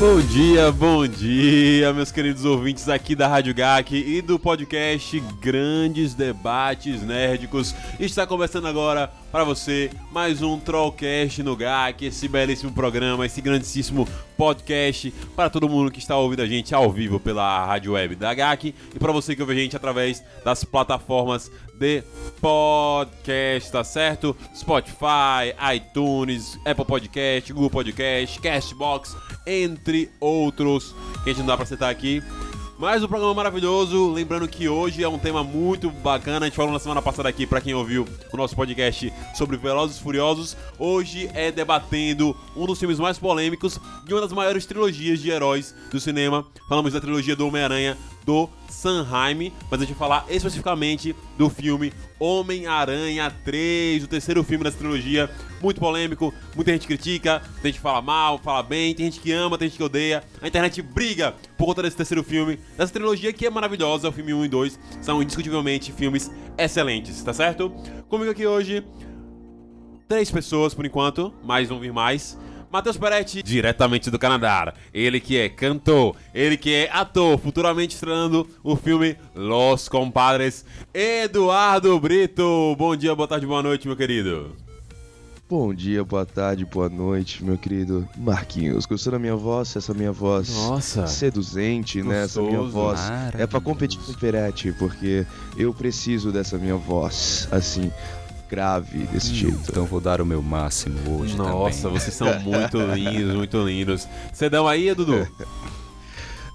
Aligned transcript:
Bom 0.00 0.18
dia, 0.18 0.72
bom 0.72 1.06
dia, 1.06 1.92
meus 1.92 2.10
queridos 2.10 2.46
ouvintes 2.46 2.88
aqui 2.88 3.14
da 3.14 3.28
Rádio 3.28 3.54
GAC 3.54 3.94
e 3.94 4.22
do 4.22 4.38
podcast 4.38 5.20
Grandes 5.38 6.14
Debates 6.14 7.02
Nerdicos. 7.02 7.74
Está 8.00 8.26
começando 8.26 8.66
agora 8.66 9.12
para 9.30 9.44
você 9.44 9.90
mais 10.10 10.40
um 10.40 10.58
Trollcast 10.58 11.42
no 11.42 11.54
GAC, 11.54 12.06
esse 12.06 12.28
belíssimo 12.28 12.72
programa, 12.72 13.26
esse 13.26 13.42
grandíssimo 13.42 14.08
podcast 14.38 15.12
para 15.36 15.50
todo 15.50 15.68
mundo 15.68 15.90
que 15.90 15.98
está 15.98 16.16
ouvindo 16.16 16.40
a 16.40 16.46
gente 16.46 16.74
ao 16.74 16.90
vivo 16.90 17.20
pela 17.20 17.66
rádio 17.66 17.92
web 17.92 18.16
da 18.16 18.32
GAC 18.32 18.74
e 18.94 18.98
para 18.98 19.12
você 19.12 19.36
que 19.36 19.42
ouve 19.42 19.52
a 19.52 19.56
gente 19.56 19.76
através 19.76 20.24
das 20.42 20.64
plataformas 20.64 21.52
de 21.80 22.04
podcast, 22.42 23.72
tá 23.72 23.82
certo? 23.82 24.36
Spotify, 24.54 25.56
iTunes, 25.74 26.58
Apple 26.66 26.84
Podcast, 26.84 27.50
Google 27.54 27.70
Podcast, 27.70 28.38
Castbox, 28.38 29.16
entre 29.46 30.10
outros 30.20 30.94
que 31.24 31.30
a 31.30 31.32
gente 31.32 31.38
não 31.38 31.46
dá 31.46 31.56
pra 31.56 31.64
citar 31.64 31.90
aqui. 31.90 32.22
Mais 32.78 33.02
um 33.02 33.08
programa 33.08 33.34
maravilhoso. 33.34 34.10
Lembrando 34.12 34.48
que 34.48 34.68
hoje 34.68 35.02
é 35.02 35.08
um 35.08 35.18
tema 35.18 35.42
muito 35.44 35.90
bacana. 35.90 36.46
A 36.46 36.48
gente 36.48 36.56
falou 36.56 36.72
na 36.72 36.78
semana 36.78 37.02
passada 37.02 37.28
aqui, 37.28 37.46
para 37.46 37.60
quem 37.60 37.74
ouviu 37.74 38.06
o 38.32 38.36
nosso 38.36 38.56
podcast 38.56 39.12
sobre 39.34 39.56
Velozes 39.56 39.98
e 39.98 40.02
Furiosos. 40.02 40.56
Hoje 40.78 41.30
é 41.34 41.50
debatendo 41.50 42.34
um 42.56 42.64
dos 42.64 42.78
filmes 42.78 42.98
mais 42.98 43.18
polêmicos 43.18 43.78
de 44.06 44.14
uma 44.14 44.22
das 44.22 44.32
maiores 44.32 44.64
trilogias 44.64 45.20
de 45.20 45.30
heróis 45.30 45.74
do 45.90 46.00
cinema. 46.00 46.46
Falamos 46.68 46.94
da 46.94 47.00
trilogia 47.00 47.36
do 47.36 47.46
Homem-Aranha 47.46 47.98
do 48.30 48.48
Sanheim, 48.68 49.52
mas 49.68 49.80
a 49.80 49.84
gente 49.84 49.96
vai 49.96 50.08
falar 50.08 50.24
especificamente 50.30 51.16
do 51.36 51.50
filme 51.50 51.92
Homem-Aranha 52.16 53.28
3, 53.44 54.04
o 54.04 54.06
terceiro 54.06 54.44
filme 54.44 54.62
dessa 54.62 54.78
trilogia, 54.78 55.28
muito 55.60 55.80
polêmico, 55.80 56.32
muita 56.54 56.70
gente 56.70 56.86
critica, 56.86 57.42
tem 57.60 57.72
gente 57.72 57.78
que 57.78 57.82
fala 57.82 58.00
mal, 58.00 58.38
fala 58.38 58.62
bem, 58.62 58.94
tem 58.94 59.06
gente 59.06 59.18
que 59.18 59.32
ama, 59.32 59.58
tem 59.58 59.66
gente 59.68 59.78
que 59.78 59.82
odeia. 59.82 60.22
A 60.40 60.46
internet 60.46 60.80
briga 60.80 61.34
por 61.58 61.66
conta 61.66 61.82
desse 61.82 61.96
terceiro 61.96 62.22
filme, 62.22 62.60
dessa 62.78 62.92
trilogia 62.92 63.32
que 63.32 63.44
é 63.44 63.50
maravilhosa, 63.50 64.08
o 64.08 64.12
filme 64.12 64.32
1 64.32 64.44
e 64.44 64.48
2 64.48 64.80
são 65.02 65.20
indiscutivelmente 65.20 65.90
filmes 65.90 66.30
excelentes, 66.56 67.20
tá 67.24 67.32
certo? 67.32 67.70
Comigo 68.08 68.30
aqui 68.30 68.46
hoje, 68.46 68.84
três 70.06 70.30
pessoas 70.30 70.72
por 70.72 70.86
enquanto, 70.86 71.34
mas 71.42 71.68
vão 71.68 71.80
vir 71.80 71.92
mais. 71.92 72.38
Matheus 72.70 72.96
Peretti, 72.96 73.42
diretamente 73.42 74.10
do 74.10 74.18
Canadá. 74.18 74.72
Ele 74.94 75.18
que 75.18 75.36
é 75.36 75.48
cantor, 75.48 76.14
ele 76.32 76.56
que 76.56 76.72
é 76.72 76.90
ator, 76.92 77.36
futuramente 77.38 77.94
estreando 77.94 78.48
o 78.62 78.76
filme 78.76 79.16
Los 79.34 79.88
Compadres. 79.88 80.64
Eduardo 80.94 81.98
Brito, 81.98 82.76
bom 82.78 82.94
dia, 82.94 83.12
boa 83.14 83.26
tarde, 83.26 83.44
boa 83.44 83.60
noite, 83.62 83.88
meu 83.88 83.96
querido. 83.96 84.54
Bom 85.48 85.74
dia, 85.74 86.04
boa 86.04 86.24
tarde, 86.24 86.64
boa 86.64 86.88
noite, 86.88 87.42
meu 87.44 87.58
querido 87.58 88.08
Marquinhos. 88.16 88.86
Gostou 88.86 89.10
da 89.14 89.18
minha 89.18 89.34
voz? 89.34 89.74
Essa 89.74 89.92
minha 89.92 90.12
voz 90.12 90.54
Nossa. 90.54 91.08
seduzente, 91.08 92.04
né? 92.04 92.22
Essa 92.22 92.40
minha 92.40 92.58
Gostoso. 92.58 92.72
voz 92.72 93.00
é 93.00 93.08
pra 93.08 93.16
Maravilhoso. 93.16 93.60
competir 93.62 93.98
com 93.98 94.12
o 94.12 94.16
Peretti, 94.16 94.70
porque 94.78 95.26
eu 95.56 95.74
preciso 95.74 96.30
dessa 96.30 96.56
minha 96.56 96.76
voz, 96.76 97.48
assim, 97.50 97.90
grave, 98.50 99.06
desse 99.06 99.32
jeito. 99.32 99.60
Então 99.68 99.86
vou 99.86 100.00
dar 100.00 100.20
o 100.20 100.26
meu 100.26 100.42
máximo 100.42 101.20
hoje 101.20 101.36
Nossa, 101.36 101.82
também. 101.82 102.00
vocês 102.00 102.14
são 102.14 102.38
muito 102.40 102.78
lindos, 102.78 103.34
muito 103.34 103.62
lindos. 103.64 104.08
Cedão 104.32 104.66
aí, 104.66 104.92
Dudu? 104.94 105.26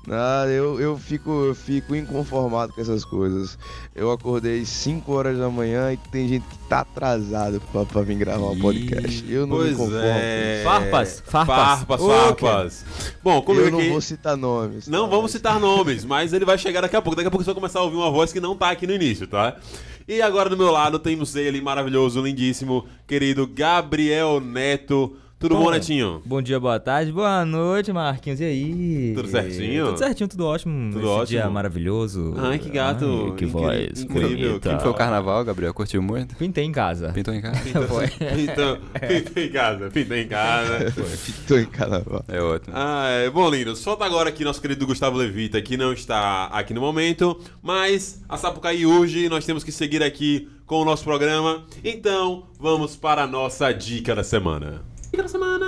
Ah, 0.10 0.46
eu, 0.48 0.80
eu, 0.80 0.98
fico, 0.98 1.32
eu 1.46 1.56
fico 1.56 1.96
inconformado 1.96 2.72
com 2.74 2.80
essas 2.80 3.04
coisas. 3.04 3.58
Eu 3.96 4.12
acordei 4.12 4.64
5 4.64 5.12
horas 5.12 5.38
da 5.38 5.50
manhã 5.50 5.92
e 5.92 5.98
tem 5.98 6.28
gente 6.28 6.46
que 6.48 6.58
tá 6.70 6.82
atrasado 6.82 7.60
pra, 7.72 7.86
pra 7.86 8.02
vir 8.02 8.16
gravar 8.16 8.52
um 8.52 8.60
podcast. 8.60 9.26
Eu 9.28 9.48
não 9.48 9.58
pois 9.58 9.72
me 9.72 9.78
conformo. 9.78 10.04
é. 10.04 10.62
Farpas, 10.64 11.24
farpas. 11.26 11.56
Farpas, 11.56 12.02
farpas. 12.02 12.86
Bom, 13.24 13.42
com 13.42 13.54
isso. 13.54 13.62
comigo 13.62 13.68
Eu 13.68 13.72
não 13.72 13.80
aqui... 13.80 13.90
vou 13.90 14.02
citar 14.02 14.38
nomes. 14.38 14.88
Não 14.88 15.06
tá? 15.06 15.16
vamos 15.16 15.32
citar 15.32 15.60
nomes, 15.60 16.06
mas 16.06 16.34
ele 16.34 16.46
vai 16.46 16.58
chegar 16.58 16.82
daqui 16.82 16.96
a 16.96 17.02
pouco. 17.02 17.16
Daqui 17.16 17.28
a 17.28 17.32
pouco 17.32 17.44
você 17.44 17.50
vai 17.50 17.56
começar 17.56 17.80
a 17.80 17.84
ouvir 17.84 17.98
uma 17.98 18.12
voz 18.12 18.32
que 18.32 18.40
não 18.40 18.56
tá 18.56 18.70
aqui 18.70 18.86
no 18.86 18.94
início, 18.94 19.26
tá? 19.26 19.58
E 20.08 20.22
agora 20.22 20.50
do 20.50 20.58
meu 20.58 20.70
lado 20.70 21.00
temos 21.00 21.36
ele, 21.36 21.60
maravilhoso, 21.60 22.22
lindíssimo, 22.22 22.86
querido 23.08 23.48
Gabriel 23.48 24.40
Neto. 24.40 25.18
Tudo 25.38 25.56
bom, 25.58 25.66
Bom, 25.66 25.72
Netinho? 25.72 26.22
Bom 26.26 26.42
dia, 26.42 26.58
boa 26.60 26.80
tarde, 26.80 27.12
boa 27.12 27.44
noite, 27.44 27.92
Marquinhos. 27.92 28.40
E 28.40 28.46
aí? 28.46 29.12
Tudo 29.14 29.28
certinho? 29.28 29.88
Tudo 29.88 29.98
certinho, 30.00 30.30
tudo 30.30 30.46
ótimo. 30.46 30.94
Tudo 30.94 31.02
Esse 31.02 31.08
ótimo? 31.10 31.26
dia 31.28 31.50
maravilhoso. 31.50 32.34
Ai, 32.38 32.58
que 32.58 32.70
gato. 32.70 33.28
Ai, 33.32 33.36
que 33.36 33.46
voz. 33.46 34.02
incrível. 34.02 34.30
bonita. 34.52 34.70
Como 34.70 34.82
foi 34.82 34.92
o 34.92 34.94
carnaval, 34.94 35.44
Gabriel? 35.44 35.74
Curtiu 35.74 36.02
muito? 36.02 36.36
Pintei 36.38 36.64
em 36.64 36.72
casa. 36.72 37.12
Pintou 37.12 37.34
em 37.34 37.42
casa? 37.42 37.60
Foi. 37.88 38.06
Então, 38.46 38.78
pinta 39.08 39.40
em 39.42 39.50
casa, 39.50 39.90
pinta 39.92 40.18
em 40.18 40.28
casa. 40.28 40.94
Tô 41.48 41.58
em 41.58 41.66
carnaval. 41.66 42.24
É 42.30 42.42
ótimo. 42.42 42.74
Ah, 42.76 43.08
é. 43.10 43.30
Bom, 43.30 43.50
lindos, 43.50 43.80
solta 43.80 44.06
agora 44.06 44.30
aqui 44.30 44.44
nosso 44.46 44.62
querido 44.62 44.88
Gustavo 44.88 45.18
Levita, 45.18 45.62
que 45.62 45.76
não 45.76 45.92
está 45.92 46.46
aqui 46.46 46.74
no 46.74 46.80
momento, 46.80 47.38
mas 47.62 48.24
a 48.30 48.38
Sapucaí 48.38 48.86
urge, 48.86 49.28
nós 49.28 49.46
temos 49.46 49.64
que 49.66 49.72
seguir 49.72 50.02
aqui 50.02 50.48
com 50.66 50.82
o 50.82 50.86
nosso 50.86 51.04
programa. 51.04 51.66
Então, 51.84 52.48
vamos 52.58 52.96
para 52.96 53.24
a 53.24 53.28
nossa 53.28 53.72
dica 53.74 54.16
da 54.16 54.24
semana. 54.24 54.95
Dica 55.16 55.24
da 55.24 55.30
semana! 55.30 55.66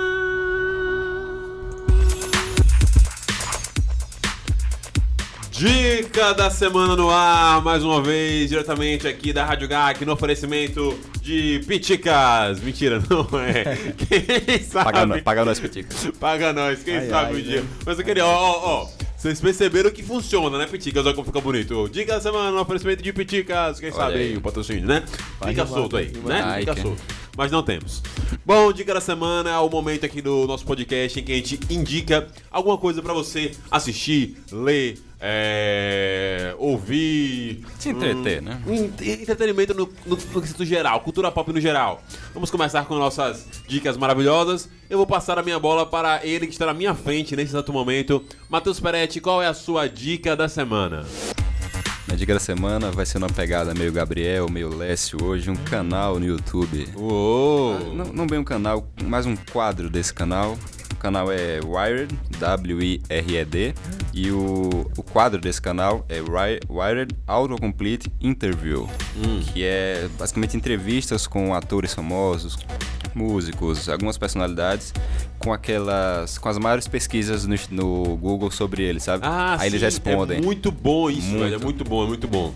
Dica 5.50 6.34
da 6.34 6.50
semana 6.50 6.94
no 6.94 7.08
ar, 7.08 7.62
mais 7.62 7.82
uma 7.82 8.02
vez, 8.02 8.50
diretamente 8.50 9.08
aqui 9.08 9.32
da 9.32 9.46
Rádio 9.46 9.66
GAC, 9.66 10.04
no 10.04 10.12
oferecimento 10.12 10.98
de 11.22 11.64
Piticas. 11.66 12.60
Mentira, 12.60 13.02
não 13.08 13.26
é. 13.40 13.92
Quem 13.96 14.62
sabe? 14.62 14.84
Paga, 14.84 15.06
no- 15.06 15.22
paga 15.22 15.44
nós, 15.46 15.58
Petico. 15.58 15.88
Paga 16.20 16.52
nós, 16.52 16.82
quem 16.82 16.98
Ai, 16.98 17.08
sabe 17.08 17.34
ai, 17.36 17.40
um 17.40 17.42
dia. 17.42 17.60
né? 17.62 17.68
Mas 17.86 17.98
eu 17.98 18.04
queria, 18.04 18.26
ó, 18.26 18.30
ó, 18.30 18.82
ó. 18.84 18.88
Vocês 19.16 19.40
perceberam 19.40 19.90
que 19.90 20.02
funciona, 20.02 20.58
né, 20.58 20.66
Piticas? 20.66 21.04
Olha 21.06 21.14
como 21.14 21.26
fica 21.26 21.40
bonito. 21.40 21.88
Dica 21.88 22.12
da 22.14 22.20
semana, 22.20 22.52
no 22.52 22.60
oferecimento 22.60 23.02
de 23.02 23.12
Piticas. 23.12 23.80
Quem 23.80 23.90
sabe 23.90 24.14
aí 24.18 24.36
o 24.36 24.40
patrocínio, 24.42 24.86
né? 24.86 25.02
Fica 25.44 25.66
solto 25.66 25.96
aí, 25.96 26.12
né? 26.24 26.58
Fica 26.60 26.76
solto. 26.76 27.02
Mas 27.38 27.52
não 27.52 27.62
temos. 27.62 28.02
Bom, 28.44 28.72
dica 28.72 28.92
da 28.92 29.00
semana 29.00 29.50
é 29.50 29.58
o 29.58 29.70
momento 29.70 30.04
aqui 30.04 30.20
do 30.20 30.44
nosso 30.48 30.66
podcast 30.66 31.20
em 31.20 31.22
que 31.22 31.30
a 31.30 31.36
gente 31.36 31.60
indica 31.70 32.26
alguma 32.50 32.76
coisa 32.76 33.00
pra 33.00 33.12
você 33.12 33.52
assistir, 33.70 34.36
ler, 34.50 34.98
é, 35.20 36.52
ouvir. 36.58 37.64
Se 37.78 37.90
entreter, 37.90 38.42
né? 38.42 38.60
Hum, 38.66 38.90
Entretenimento 39.00 39.72
no, 39.72 39.88
no, 40.04 40.16
no 40.16 40.40
quesito 40.40 40.64
geral, 40.64 40.98
cultura 40.98 41.30
pop 41.30 41.52
no 41.52 41.60
geral. 41.60 42.02
Vamos 42.34 42.50
começar 42.50 42.84
com 42.86 42.96
nossas 42.96 43.46
dicas 43.68 43.96
maravilhosas. 43.96 44.68
Eu 44.90 44.98
vou 44.98 45.06
passar 45.06 45.38
a 45.38 45.42
minha 45.42 45.60
bola 45.60 45.86
para 45.86 46.26
ele 46.26 46.48
que 46.48 46.52
está 46.52 46.66
na 46.66 46.74
minha 46.74 46.92
frente 46.92 47.36
nesse 47.36 47.52
exato 47.52 47.72
momento. 47.72 48.20
Matheus 48.48 48.80
Peretti, 48.80 49.20
qual 49.20 49.40
é 49.40 49.46
a 49.46 49.54
sua 49.54 49.86
dica 49.86 50.34
da 50.34 50.48
semana? 50.48 51.06
Minha 52.08 52.16
dica 52.16 52.32
da 52.32 52.40
semana 52.40 52.90
vai 52.90 53.04
ser 53.04 53.18
uma 53.18 53.28
pegada 53.28 53.74
meio 53.74 53.92
Gabriel, 53.92 54.48
meio 54.48 54.74
Lécio 54.74 55.22
hoje, 55.22 55.50
um 55.50 55.54
canal 55.54 56.18
no 56.18 56.24
YouTube. 56.24 56.88
Uou! 56.96 57.94
Não, 57.94 58.06
não 58.06 58.26
bem 58.26 58.38
um 58.38 58.44
canal, 58.44 58.90
mais 59.04 59.26
um 59.26 59.36
quadro 59.36 59.90
desse 59.90 60.14
canal. 60.14 60.56
O 60.98 61.00
canal 61.00 61.30
é 61.30 61.60
Wired, 61.64 62.12
W-I-R-E-D, 62.40 63.72
e 64.12 64.32
o, 64.32 64.84
o 64.96 65.02
quadro 65.04 65.40
desse 65.40 65.62
canal 65.62 66.04
é 66.08 66.20
Wi- 66.20 66.58
Wired 66.68 67.14
Autocomplete 67.24 68.10
Interview, 68.20 68.88
que 69.52 69.62
é 69.64 70.08
basicamente 70.18 70.56
entrevistas 70.56 71.24
com 71.28 71.54
atores 71.54 71.94
famosos, 71.94 72.58
músicos, 73.14 73.88
algumas 73.88 74.18
personalidades 74.18 74.92
com 75.38 75.52
aquelas. 75.52 76.36
com 76.36 76.48
as 76.48 76.58
maiores 76.58 76.88
pesquisas 76.88 77.46
no, 77.46 77.54
no 77.70 78.16
Google 78.16 78.50
sobre 78.50 78.82
eles, 78.82 79.04
sabe? 79.04 79.24
Ah, 79.24 79.56
Aí 79.60 79.68
eles 79.68 79.78
sim, 79.78 79.84
respondem. 79.86 80.38
É 80.38 80.40
muito 80.42 80.72
bom 80.72 81.08
isso, 81.08 81.22
Muito. 81.28 81.38
velho. 81.44 81.54
É 81.54 81.58
muito 81.58 81.84
bom, 81.84 82.04
é 82.04 82.06
muito 82.08 82.26
bom. 82.26 82.52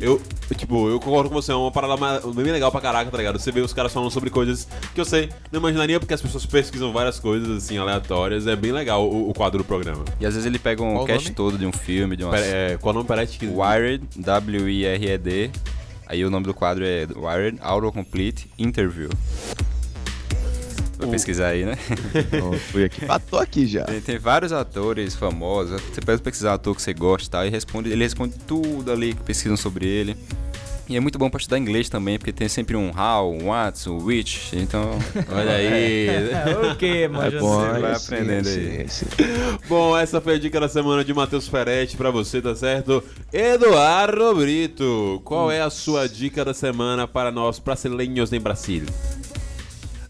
Eu, 0.00 0.20
tipo, 0.56 0.88
eu 0.88 1.00
concordo 1.00 1.28
com 1.28 1.34
você, 1.34 1.52
é 1.52 1.54
uma 1.54 1.70
parada 1.70 1.96
bem 2.34 2.52
legal 2.52 2.70
pra 2.70 2.80
caraca, 2.80 3.10
tá 3.10 3.16
ligado? 3.16 3.38
Você 3.38 3.52
vê 3.52 3.60
os 3.60 3.72
caras 3.72 3.92
falando 3.92 4.10
sobre 4.10 4.30
coisas 4.30 4.68
que 4.94 5.00
eu 5.00 5.04
sei, 5.04 5.28
não 5.50 5.60
imaginaria 5.60 5.98
porque 5.98 6.14
as 6.14 6.20
pessoas 6.20 6.44
pesquisam 6.44 6.92
várias 6.92 7.18
coisas, 7.18 7.64
assim, 7.64 7.78
aleatórias. 7.78 8.46
É 8.46 8.56
bem 8.56 8.72
legal 8.72 9.08
o, 9.08 9.30
o 9.30 9.34
quadro 9.34 9.58
do 9.58 9.64
programa. 9.64 10.04
E 10.20 10.26
às 10.26 10.34
vezes 10.34 10.46
ele 10.46 10.58
pega 10.58 10.82
um 10.82 10.94
Qual 10.94 11.04
o 11.04 11.06
cast 11.06 11.24
nome? 11.24 11.36
todo 11.36 11.58
de 11.58 11.66
um 11.66 11.72
filme, 11.72 12.16
de 12.16 12.24
uma. 12.24 12.32
Pera, 12.32 12.46
é, 12.46 12.76
qual 12.76 12.92
o 12.92 12.94
nome? 12.94 13.08
Peraí, 13.08 13.26
que... 13.26 13.46
Wired, 13.46 14.04
W-I-R-E-D. 14.16 15.50
Aí 16.06 16.24
o 16.24 16.30
nome 16.30 16.46
do 16.46 16.54
quadro 16.54 16.84
é 16.84 17.06
Wired 17.16 17.58
Autocomplete 17.60 18.48
Interview. 18.58 19.08
Vai 20.98 21.08
O- 21.08 21.10
pesquisar 21.10 21.48
aí, 21.48 21.64
né? 21.64 21.76
Pronto, 22.30 22.58
fui 22.58 22.84
aqui. 22.84 23.04
Ah, 23.08 23.18
tô 23.18 23.36
aqui 23.38 23.66
já. 23.66 23.84
Tem, 23.84 24.00
tem 24.00 24.18
vários 24.18 24.52
atores 24.52 25.14
famosos. 25.14 25.80
Você 25.82 26.00
pode 26.00 26.22
pesquisar 26.22 26.52
um 26.52 26.54
ator 26.54 26.74
que 26.74 26.80
você 26.82 26.94
gosta 26.94 27.26
e 27.26 27.30
tal, 27.30 27.46
e 27.46 27.50
responde, 27.50 27.90
ele 27.90 28.02
responde 28.02 28.34
tudo 28.46 28.90
ali 28.90 29.12
que 29.14 29.22
pesquisam 29.22 29.56
sobre 29.56 29.86
ele. 29.86 30.16
E 30.88 30.96
é 30.96 31.00
muito 31.00 31.18
bom 31.18 31.28
pra 31.28 31.38
estudar 31.38 31.58
inglês 31.58 31.88
também, 31.88 32.16
porque 32.16 32.32
tem 32.32 32.48
sempre 32.48 32.76
um 32.76 32.92
how, 32.96 33.32
um 33.32 33.46
what, 33.48 33.90
um 33.90 33.96
which. 34.04 34.56
Então, 34.56 34.96
Olha 35.32 35.50
aí. 35.56 36.06
É, 36.30 36.70
o 36.72 36.76
que, 36.76 37.02
É 37.02 37.08
mano? 37.08 37.40
bom, 37.40 37.60
você 37.60 37.80
vai 37.80 37.90
aí 37.90 37.96
aprendendo 37.96 38.44
sim, 38.48 38.60
aí. 38.60 38.88
sim, 38.88 39.04
sim. 39.06 39.58
Bom, 39.68 39.98
essa 39.98 40.20
foi 40.20 40.36
a 40.36 40.38
dica 40.38 40.60
da 40.60 40.68
semana 40.68 41.04
de 41.04 41.12
Matheus 41.12 41.48
Ferretti 41.48 41.96
pra 41.96 42.12
você, 42.12 42.40
tá 42.40 42.54
certo? 42.54 43.02
Eduardo 43.32 44.32
Brito, 44.36 45.20
qual 45.24 45.50
é 45.50 45.60
a 45.60 45.70
sua 45.70 46.08
dica 46.08 46.44
da 46.44 46.54
semana 46.54 47.08
para 47.08 47.32
nós 47.32 47.58
brasileiros 47.58 48.32
em 48.32 48.38
Brasil? 48.40 48.84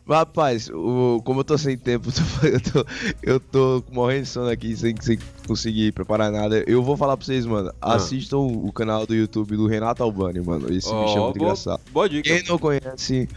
Rapaz, 0.08 0.68
o, 0.70 1.20
como 1.24 1.40
eu 1.40 1.44
tô 1.44 1.58
sem 1.58 1.76
tempo, 1.76 2.10
eu 2.44 2.60
tô, 2.60 2.86
eu 3.22 3.40
tô 3.40 3.84
morrendo 3.90 4.22
de 4.22 4.28
sono 4.28 4.48
aqui 4.48 4.76
sem, 4.76 4.94
sem 5.00 5.18
conseguir 5.46 5.92
preparar 5.92 6.30
nada. 6.30 6.62
Eu 6.66 6.82
vou 6.82 6.96
falar 6.96 7.16
pra 7.16 7.24
vocês, 7.24 7.46
mano. 7.46 7.72
Ah. 7.80 7.94
Assistam 7.94 8.38
o 8.38 8.70
canal 8.72 9.06
do 9.06 9.14
YouTube 9.14 9.56
do 9.56 9.66
Renato 9.66 10.02
Albani, 10.02 10.40
mano. 10.40 10.66
Esse 10.72 10.88
bicho 10.92 11.16
é 11.16 11.20
muito 11.20 11.38
boa, 11.38 11.50
engraçado. 11.50 11.80
boa 11.92 12.08
dica. 12.08 12.28
Quem 12.28 12.42
não 12.48 12.58
conhece, 12.58 13.28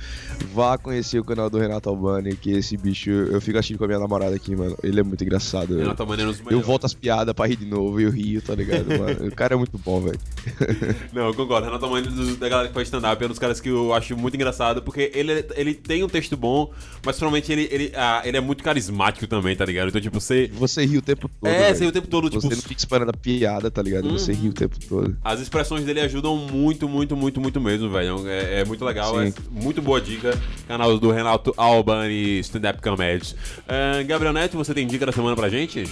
vá 0.54 0.78
conhecer 0.78 1.20
o 1.20 1.24
canal 1.24 1.50
do 1.50 1.58
Renato 1.58 1.90
Albani, 1.90 2.36
que 2.36 2.52
esse 2.52 2.76
bicho, 2.78 3.10
eu 3.10 3.40
fico 3.42 3.58
assistindo 3.58 3.78
com 3.78 3.84
a 3.86 3.88
minha 3.88 4.00
namorada 4.00 4.36
aqui, 4.36 4.56
mano. 4.56 4.76
Ele 4.84 5.00
é 5.00 5.04
muito 5.04 5.24
engraçado. 5.24 5.74
Eu, 5.74 5.80
Renato 5.80 6.06
Maneno, 6.06 6.30
os 6.32 6.40
eu 6.40 6.46
melhores. 6.46 6.66
volto 6.68 6.86
as 6.86 6.94
piadas 6.94 7.34
pra 7.34 7.46
rir 7.48 7.56
de 7.56 7.66
novo 7.66 8.00
e 8.00 8.04
eu 8.04 8.12
rio, 8.12 8.42
tá 8.42 8.56
ligado, 8.56 8.86
mano? 8.98 9.28
O 9.28 9.36
cara 9.36 9.54
é 9.54 9.58
muito 9.58 9.78
bom, 9.78 10.02
velho. 10.02 10.20
Não, 11.14 11.28
eu 11.28 11.34
concordo. 11.34 11.66
Renato 11.68 11.88
Maneno, 11.90 12.12
dos- 12.16 12.38
da 12.38 12.50
galera 12.50 12.68
que 12.70 12.74
faz 12.74 12.88
stand-up, 12.88 13.22
é 13.22 13.26
um 13.26 13.30
dos 13.30 13.40
caras 13.40 13.60
que 13.62 13.70
eu 13.70 13.94
acho 13.94 14.16
muito 14.18 14.36
engraçado, 14.36 14.82
porque 14.82 15.12
ele, 15.14 15.46
ele 15.56 15.74
tem 15.74 16.04
um 16.04 16.08
texto 16.10 16.36
bom, 16.38 16.72
mas 17.06 17.18
provavelmente 17.18 17.52
ele, 17.52 17.68
ele, 17.72 17.92
ah, 17.96 18.22
ele 18.26 18.38
é 18.38 18.42
muito 18.42 18.64
carismático 18.64 19.28
também, 19.28 19.56
tá 19.56 19.66
ligado? 19.66 19.90
Então, 19.90 20.02
tipo, 20.02 20.20
você. 20.20 20.50
Você 20.54 20.86
ri 20.86 20.98
o 20.98 21.02
tempo 21.02 21.30
todo. 21.40 21.50
É, 21.50 21.74
você 21.74 21.84
ri 21.84 21.90
o 21.90 21.92
tempo 21.92 21.99
todo, 22.08 22.30
tipo. 22.30 22.42
Você 22.42 22.56
não 22.56 22.62
fica 22.62 22.80
esperando 22.80 23.10
a 23.10 23.14
piada, 23.14 23.70
tá 23.70 23.82
ligado? 23.82 24.10
Você 24.12 24.34
ri 24.34 24.50
o 24.50 24.54
tempo 24.54 24.78
todo. 24.88 25.18
As 25.24 25.40
expressões 25.40 25.84
dele 25.84 26.02
ajudam 26.02 26.36
muito, 26.38 26.88
muito, 26.88 27.16
muito, 27.16 27.40
muito 27.40 27.62
mesmo, 27.62 27.90
velho. 27.90 28.28
É, 28.28 28.62
é 28.62 28.66
muito 28.66 28.84
legal, 28.84 29.22
é 29.22 29.34
muito 29.52 29.82
boa 29.82 30.00
dica. 30.00 30.38
Canal 30.68 30.98
do 30.98 31.12
Renato 31.12 31.54
Albani 31.58 32.40
Stand 32.40 32.70
Up 32.70 32.82
Comedy. 32.82 33.36
Ah, 33.68 34.04
Gabriel 34.04 34.34
Neto, 34.34 34.58
você 34.58 34.74
tem 34.74 34.88
dica 34.88 35.06
da 35.06 35.12
semana 35.12 35.36
pra 35.36 35.50
gente? 35.50 35.84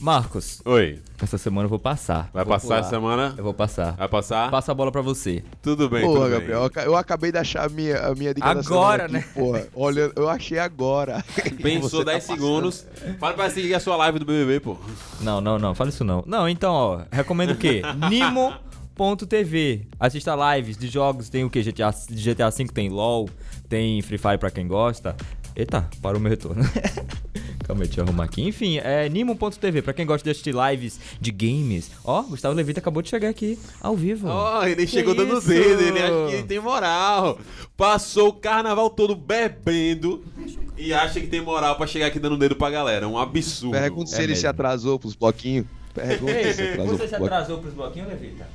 Marcos, 0.00 0.62
Oi. 0.64 1.00
essa 1.20 1.36
semana 1.36 1.64
eu 1.64 1.68
vou 1.68 1.78
passar. 1.78 2.30
Vai 2.32 2.44
Vou 2.44 2.54
passar 2.54 2.66
pular. 2.68 2.78
essa 2.80 2.88
semana? 2.90 3.34
Eu 3.36 3.42
vou 3.42 3.52
passar. 3.52 3.96
Vai 3.96 4.08
passar? 4.08 4.48
Passa 4.48 4.70
a 4.70 4.74
bola 4.74 4.92
pra 4.92 5.02
você. 5.02 5.42
Tudo 5.60 5.88
bem, 5.88 6.02
Porra, 6.02 6.14
tudo 6.20 6.30
bem. 6.30 6.38
Gabriel, 6.38 6.58
eu 6.60 6.64
aca- 6.66 6.82
eu 6.84 6.96
acabei 6.96 7.32
de 7.32 7.38
achar 7.38 7.66
a 7.66 7.68
minha, 7.68 7.98
a 8.06 8.14
minha 8.14 8.32
dica 8.32 8.54
da 8.54 8.60
Agora, 8.60 9.06
aqui, 9.06 9.28
Porra, 9.34 9.66
olha, 9.74 10.12
eu 10.14 10.28
achei 10.28 10.56
agora. 10.60 11.24
Pensou 11.60 11.90
Você 11.90 12.04
tá 12.04 12.12
10 12.12 12.26
passando. 12.26 12.36
segundos. 12.40 12.86
Fala 13.18 13.34
pra 13.34 13.50
seguir 13.50 13.74
a 13.74 13.80
sua 13.80 13.96
live 13.96 14.20
do 14.20 14.24
BBB, 14.24 14.60
pô. 14.60 14.76
Não, 15.20 15.40
não, 15.40 15.58
não, 15.58 15.74
fala 15.74 15.90
isso 15.90 16.04
não. 16.04 16.22
Não, 16.24 16.48
então, 16.48 16.72
ó, 16.72 17.00
recomendo 17.10 17.50
o 17.50 17.56
quê? 17.56 17.82
Nimo.tv. 18.08 19.88
Assista 19.98 20.36
lives 20.56 20.76
de 20.76 20.86
jogos, 20.88 21.28
tem 21.28 21.42
o 21.42 21.50
quê? 21.50 21.60
GTA, 21.62 21.90
GTA 22.08 22.50
V 22.50 22.66
tem 22.72 22.88
LoL, 22.88 23.28
tem 23.68 24.00
Free 24.02 24.18
Fire 24.18 24.38
pra 24.38 24.50
quem 24.50 24.68
gosta. 24.68 25.16
Eita, 25.58 25.90
parou 26.00 26.20
meu 26.20 26.30
retorno. 26.30 26.62
Calma 27.66 27.82
aí, 27.82 27.88
deixa 27.88 28.00
eu 28.00 28.04
arrumar 28.06 28.24
aqui. 28.24 28.40
Enfim, 28.42 28.78
é 28.78 29.08
Nimo.tv, 29.08 29.82
pra 29.82 29.92
quem 29.92 30.06
gosta 30.06 30.22
de 30.24 30.30
assistir 30.30 30.54
lives 30.54 30.98
de 31.20 31.30
games. 31.32 31.90
Ó, 32.04 32.22
Gustavo 32.22 32.54
Levita 32.54 32.78
acabou 32.80 33.02
de 33.02 33.10
chegar 33.10 33.28
aqui, 33.28 33.58
ao 33.80 33.94
vivo. 33.96 34.28
Ó, 34.28 34.64
ele 34.64 34.86
Que 34.86 34.92
chegou 34.92 35.14
dando 35.14 35.36
isso? 35.36 35.48
dedo, 35.48 35.82
ele 35.82 35.98
acha 35.98 36.26
que 36.28 36.34
ele 36.36 36.42
tem 36.44 36.60
moral. 36.60 37.38
Passou 37.76 38.28
o 38.28 38.32
carnaval 38.32 38.88
todo 38.88 39.14
bebendo 39.16 40.24
e 40.78 40.94
acha 40.94 41.20
que 41.20 41.26
tem 41.26 41.42
moral 41.42 41.76
pra 41.76 41.86
chegar 41.86 42.06
aqui 42.06 42.18
dando 42.20 42.38
dedo 42.38 42.54
pra 42.56 42.70
galera. 42.70 43.04
É 43.04 43.08
um 43.08 43.18
absurdo. 43.18 43.72
Pergunta 43.72 44.08
se 44.10 44.20
É 44.20 44.22
ele 44.22 44.34
se 44.36 44.42
mesmo. 44.42 44.50
atrasou 44.50 44.98
pros 44.98 45.14
bloquinhos. 45.16 45.66
Pergunta 45.92 46.32
se 46.32 46.54
se 46.54 46.62
atrasou 46.62 46.96
você 46.96 47.08
se 47.08 47.14
atrasou 47.16 47.58
pros 47.58 47.74
bloquinhos, 47.74 48.08
Levita? 48.08 48.48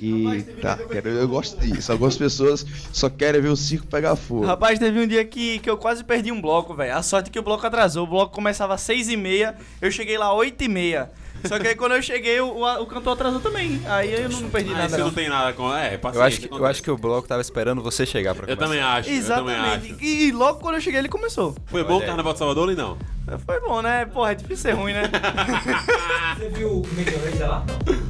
Eita, 0.00 0.78
quero, 0.90 1.08
eu 1.08 1.28
gosto 1.28 1.58
disso. 1.60 1.90
Algumas 1.92 2.16
pessoas 2.16 2.64
só 2.92 3.08
querem 3.08 3.40
ver 3.40 3.48
o 3.48 3.56
circo 3.56 3.86
pegar 3.86 4.16
fogo. 4.16 4.44
Rapaz, 4.46 4.78
teve 4.78 4.98
um 5.00 5.06
dia 5.06 5.24
que, 5.24 5.58
que 5.58 5.68
eu 5.70 5.76
quase 5.76 6.04
perdi 6.04 6.30
um 6.32 6.40
bloco, 6.40 6.74
velho. 6.74 6.96
A 6.96 7.02
sorte 7.02 7.28
é 7.28 7.32
que 7.32 7.38
o 7.38 7.42
bloco 7.42 7.66
atrasou. 7.66 8.04
O 8.04 8.06
bloco 8.06 8.34
começava 8.34 8.74
às 8.74 8.80
6 8.82 9.08
e 9.10 9.16
meia, 9.16 9.56
eu 9.80 9.90
cheguei 9.90 10.18
lá 10.18 10.28
às 10.28 10.36
8 10.36 10.64
e 10.64 10.68
meia. 10.68 11.10
Só 11.46 11.58
que 11.58 11.68
aí 11.68 11.74
quando 11.74 11.92
eu 11.92 12.02
cheguei, 12.02 12.40
o, 12.40 12.64
o, 12.80 12.86
cantor 12.86 13.12
atrasou 13.12 13.40
também. 13.40 13.80
Aí 13.86 14.14
eu 14.14 14.28
não 14.30 14.48
perdi 14.48 14.72
Ah, 14.72 14.78
nada 14.78 14.88
você 14.88 14.98
não. 14.98 15.10
tem 15.10 15.28
nada 15.28 15.52
com. 15.52 15.74
É, 15.74 16.00
eu 16.14 16.22
acho, 16.22 16.40
que, 16.40 16.50
eu 16.50 16.64
acho 16.64 16.82
que 16.82 16.90
o 16.90 16.96
bloco 16.96 17.28
tava 17.28 17.42
esperando 17.42 17.82
você 17.82 18.06
chegar 18.06 18.34
pra 18.34 18.50
Eu 18.50 18.56
começar. 18.56 18.64
também 18.64 18.80
acho. 18.80 19.10
Eu 19.10 19.22
também 19.26 19.54
Exatamente. 19.54 19.92
acho. 19.92 20.02
E, 20.04 20.28
e 20.28 20.32
logo 20.32 20.60
quando 20.60 20.76
eu 20.76 20.80
cheguei, 20.80 21.00
ele 21.00 21.08
começou. 21.08 21.54
Foi 21.66 21.84
bom 21.84 21.98
o 21.98 22.00
carnaval 22.06 22.32
de 22.32 22.38
Salvador 22.38 22.68
ou 22.70 22.74
não? 22.74 22.96
Foi 23.44 23.60
bom, 23.60 23.82
né? 23.82 24.06
Porra, 24.06 24.32
é 24.32 24.34
difícil 24.34 24.70
ser 24.70 24.72
ruim, 24.72 24.92
né? 24.94 25.02
Você 26.38 26.48
viu 26.48 26.68
o 26.68 26.82
Lazer 27.24 27.48
lá? 27.48 27.64
não, 27.86 28.03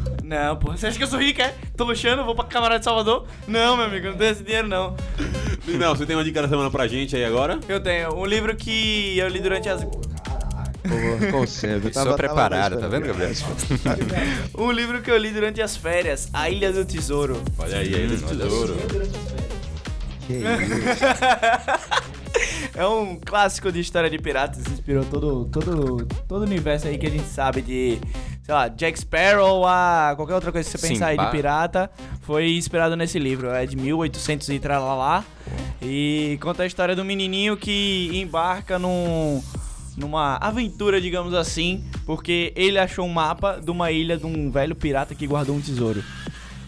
porra. 0.61 0.77
Você 0.77 0.87
acha 0.87 0.97
que 0.97 1.05
eu 1.05 1.09
sou 1.09 1.19
rico, 1.19 1.41
é? 1.43 1.55
Tô 1.77 1.85
luxando, 1.85 2.25
vou 2.25 2.35
pra 2.35 2.45
Camarada 2.45 2.79
de 2.79 2.85
Salvador? 2.85 3.27
Não, 3.47 3.77
meu 3.77 3.87
amigo, 3.87 4.09
não 4.09 4.17
tenho 4.17 4.31
esse 4.33 4.43
dinheiro, 4.43 4.69
não. 4.69 4.97
Não, 5.67 5.95
você 5.95 6.07
tem 6.07 6.17
uma 6.17 6.25
dica 6.25 6.43
da 6.43 6.49
semana 6.49 6.71
pra 6.71 6.87
gente 6.87 7.15
aí 7.17 7.25
agora? 7.25 7.59
Eu 7.69 7.81
tenho 7.81 8.15
um 8.15 8.25
livro 8.25 8.55
que 8.57 9.19
eu 9.19 9.29
li 9.29 9.41
durante 9.41 9.69
as... 9.69 9.81
Sempre. 11.49 11.89
eu 11.89 11.93
Sou 11.95 12.05
tava- 12.05 12.17
preparado, 12.17 12.73
tava 12.79 12.83
tá 12.83 12.89
vendo, 12.89 13.07
Gabriel? 13.07 13.33
Um 14.57 14.71
livro 14.71 15.01
que 15.01 15.11
eu 15.11 15.17
li 15.17 15.31
durante 15.31 15.63
as 15.63 15.75
férias, 15.77 16.29
A 16.33 16.51
Ilha 16.51 16.71
do 16.73 16.85
Tesouro. 16.85 17.43
Olha 17.59 17.79
aí, 17.79 17.95
aí 17.95 18.07
do 18.07 18.27
olha 18.27 18.37
tesouro. 18.45 18.77
Que 20.27 20.35
isso? 20.45 20.45
É 22.75 22.87
um 22.87 23.17
clássico 23.25 23.71
de 23.73 23.81
história 23.81 24.11
de 24.11 24.19
piratas, 24.19 24.59
inspirou 24.71 25.05
todo, 25.05 25.45
todo, 25.47 26.07
todo 26.29 26.41
o 26.43 26.45
universo 26.45 26.87
aí 26.89 26.99
que 26.99 27.07
a 27.07 27.11
gente 27.11 27.29
sabe 27.29 27.63
de, 27.63 27.99
sei 28.45 28.55
lá, 28.55 28.69
Jack 28.69 29.01
Sparrow 29.01 29.67
a 29.67 30.13
qualquer 30.15 30.35
outra 30.35 30.53
coisa 30.53 30.71
que 30.71 30.79
você 30.79 30.89
pensar 30.89 31.09
aí 31.09 31.17
de 31.17 31.31
pirata, 31.31 31.91
foi 32.21 32.57
inspirado 32.57 32.95
nesse 32.95 33.19
livro. 33.19 33.49
É 33.49 33.65
de 33.65 33.75
1800 33.75 34.51
e 34.51 34.59
tralalá. 34.59 35.25
E 35.81 36.39
conta 36.43 36.63
a 36.63 36.67
história 36.67 36.95
do 36.95 37.05
menininho 37.05 37.57
que 37.57 38.11
embarca 38.13 38.79
num, 38.79 39.43
numa 39.97 40.37
aventura, 40.37 41.01
digamos 41.01 41.33
assim, 41.33 41.83
porque 42.05 42.53
ele 42.55 42.79
achou 42.79 43.07
um 43.07 43.13
mapa 43.13 43.61
de 43.63 43.71
uma 43.71 43.91
ilha 43.91 44.19
de 44.19 44.27
um 44.27 44.51
velho 44.51 44.75
pirata 44.75 45.15
que 45.15 45.27
guardou 45.27 45.57
um 45.57 45.61
tesouro. 45.61 46.05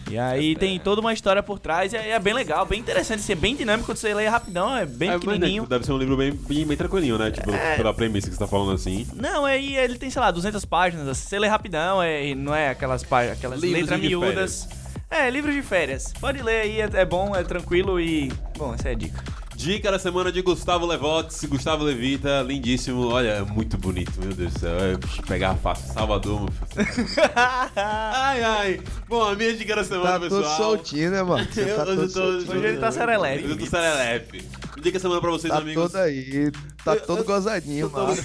E 0.09 0.17
aí 0.17 0.55
tem 0.55 0.79
toda 0.79 1.01
uma 1.01 1.11
história 1.13 1.43
por 1.43 1.59
trás 1.59 1.91
e 1.93 1.97
é 1.97 2.17
bem 2.19 2.33
legal, 2.33 2.65
bem 2.65 2.79
interessante, 2.79 3.19
assim, 3.19 3.33
é 3.33 3.35
bem 3.35 3.55
dinâmico, 3.55 3.93
você 3.95 4.13
lê 4.13 4.27
rapidão, 4.27 4.75
é 4.75 4.85
bem 4.85 5.09
É, 5.09 5.13
né, 5.13 5.19
pequenininho. 5.19 5.65
deve 5.65 5.85
ser 5.85 5.91
um 5.91 5.97
livro 5.97 6.15
bem, 6.15 6.31
bem, 6.31 6.65
bem 6.65 6.77
tranquilinho, 6.77 7.17
né? 7.17 7.29
Tipo, 7.31 7.51
pela 7.75 7.93
premissa 7.93 8.27
que 8.29 8.33
você 8.33 8.39
tá 8.39 8.47
falando 8.47 8.71
assim. 8.71 9.05
Não, 9.13 9.43
aí 9.45 9.75
ele 9.75 9.97
tem, 9.97 10.09
sei 10.09 10.21
lá, 10.21 10.31
200 10.31 10.63
páginas, 10.65 11.07
assim, 11.07 11.27
você 11.27 11.39
lê 11.39 11.47
rapidão, 11.47 12.01
é, 12.01 12.33
não 12.35 12.55
é 12.55 12.69
aquelas, 12.69 13.03
pá- 13.03 13.23
aquelas 13.23 13.61
Livros 13.61 13.81
letras 13.89 13.99
miúdas. 13.99 14.69
É, 15.09 15.29
livros 15.29 15.53
de 15.55 15.61
férias. 15.61 16.13
Pode 16.19 16.41
ler 16.41 16.61
aí, 16.61 16.81
é, 16.81 16.89
é 16.93 17.05
bom, 17.05 17.33
é 17.35 17.43
tranquilo 17.43 17.99
e... 17.99 18.31
Bom, 18.57 18.73
essa 18.73 18.89
é 18.89 18.91
a 18.91 18.95
dica. 18.95 19.23
Dica 19.57 19.91
da 19.91 19.97
semana 19.97 20.31
de 20.31 20.41
Gustavo 20.43 20.85
Levox, 20.85 21.43
Gustavo 21.45 21.83
Levita, 21.83 22.43
lindíssimo. 22.43 23.07
Olha, 23.07 23.29
é 23.29 23.41
muito 23.41 23.75
bonito, 23.75 24.11
meu 24.21 24.31
Deus 24.31 24.53
do 24.53 24.59
céu. 24.59 24.99
Puxa, 24.99 25.23
pegar 25.23 25.55
fácil, 25.55 25.91
Salvador, 25.93 26.41
meu 26.41 26.51
filho. 26.51 27.07
Ai, 27.75 28.43
ai. 28.43 28.79
Bom, 29.09 29.23
a 29.23 29.35
minha 29.35 29.55
dica 29.55 29.75
da 29.75 29.83
semana, 29.83 30.11
Tá 30.13 30.19
pessoal. 30.19 30.57
soltinho, 30.57 31.09
né, 31.09 31.23
mano? 31.23 31.43
Você 31.51 31.61
Eu- 31.71 31.75
tá 31.75 31.83
hoje 31.83 31.91
eu 31.91 32.07
tô- 32.07 32.09
soltinho. 32.09 32.51
Hoje 32.57 32.67
ele 32.67 32.77
tá 32.77 32.91
serelepe. 32.91 33.43
Hoje 33.45 33.51
eu 33.53 33.57
tô 33.57 33.65
serelepe. 33.65 34.45
Dica 34.79 34.91
da 34.91 34.99
semana 34.99 35.21
pra 35.21 35.31
vocês, 35.31 35.51
Tá 35.51 35.59
amigos. 35.59 35.91
todo 35.91 36.01
aí, 36.01 36.51
tá 36.95 37.05
todo 37.05 37.23
gozadinho, 37.23 37.89
mano. 37.91 38.15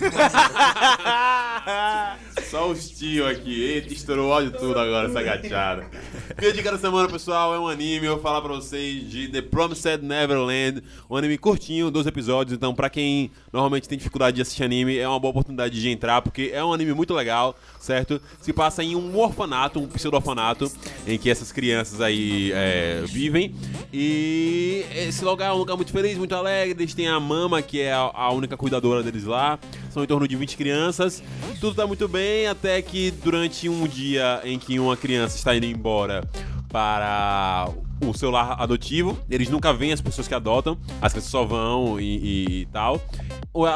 Só 2.51 2.71
os 2.71 2.91
tio 2.91 3.27
aqui. 3.27 3.63
Eita, 3.63 3.93
estourou 3.93 4.29
o 4.29 4.33
áudio 4.33 4.53
tudo 4.53 4.79
agora, 4.79 5.09
essa 5.09 5.23
gachada. 5.23 5.87
Minha 6.39 6.53
dica 6.53 6.71
da 6.71 6.79
semana, 6.79 7.09
pessoal, 7.09 7.55
é 7.55 7.59
um 7.59 7.67
anime. 7.67 8.07
Eu 8.07 8.15
vou 8.15 8.23
falar 8.23 8.41
pra 8.41 8.53
vocês 8.53 9.09
de 9.09 9.29
The 9.29 9.43
Promised 9.43 10.03
Neverland. 10.03 10.83
Um 11.09 11.17
anime 11.17 11.39
curtinho, 11.39 11.91
12 11.91 12.09
episódios. 12.09 12.55
Então, 12.55 12.75
pra 12.75 12.91
quem 12.91 13.31
normalmente 13.53 13.89
tem 13.89 13.97
dificuldade 13.97 14.37
de 14.37 14.43
assistir 14.43 14.65
anime, 14.65 14.99
é 14.99 15.09
uma 15.09 15.19
boa 15.19 15.31
oportunidade 15.31 15.81
de 15.81 15.89
entrar, 15.89 16.21
porque 16.23 16.51
é 16.53 16.63
um 16.65 16.73
anime 16.73 16.93
muito 16.93 17.15
legal, 17.15 17.57
certo? 17.79 18.21
Se 18.41 18.53
passa 18.53 18.83
em 18.83 18.95
um 18.95 19.19
orfanato, 19.19 19.81
um 19.81 19.89
pseudo-orfanato, 19.89 20.71
em 21.07 21.19
que 21.19 21.31
essas 21.31 21.53
crianças 21.53 22.01
aí 22.01 22.53
é, 22.53 23.03
vivem. 23.07 23.55
E 23.93 24.85
esse 24.95 25.25
lugar 25.25 25.51
é 25.51 25.53
um 25.53 25.59
lugar 25.59 25.77
muito 25.77 25.93
feliz, 25.93 26.19
muito 26.19 26.35
alegre. 26.35 26.83
Eles 26.83 26.95
têm 26.95 27.09
a 27.09 27.19
mama, 27.19 27.63
que 27.63 27.81
é 27.81 27.93
a, 27.93 28.11
a 28.13 28.33
única 28.33 28.52
cuidadora 28.57 29.03
deles 29.03 29.25
lá. 29.25 29.59
São 29.91 30.03
em 30.03 30.07
torno 30.07 30.27
de 30.29 30.37
20 30.37 30.57
crianças. 30.57 31.23
Tudo 31.61 31.75
tá 31.75 31.87
muito 31.87 32.07
bem, 32.09 32.47
até 32.47 32.81
que 32.83 33.11
durante 33.11 33.69
um 33.69 33.87
dia 33.87 34.41
em 34.45 34.59
que 34.59 34.79
uma 34.79 34.97
criança 34.97 35.37
está 35.37 35.55
indo 35.57 35.67
embora 35.67 36.23
para 36.73 37.69
o 38.05 38.13
seu 38.15 38.31
lar 38.31 38.61
adotivo, 38.61 39.17
eles 39.31 39.49
nunca 39.49 39.73
veem 39.73 39.93
as 39.93 40.01
pessoas 40.01 40.27
que 40.27 40.35
adotam, 40.35 40.77
as 41.01 41.13
crianças 41.13 41.31
só 41.31 41.45
vão 41.45 42.01
e, 42.01 42.05
e- 42.17 42.61
e 42.63 42.67
tal. 42.67 43.01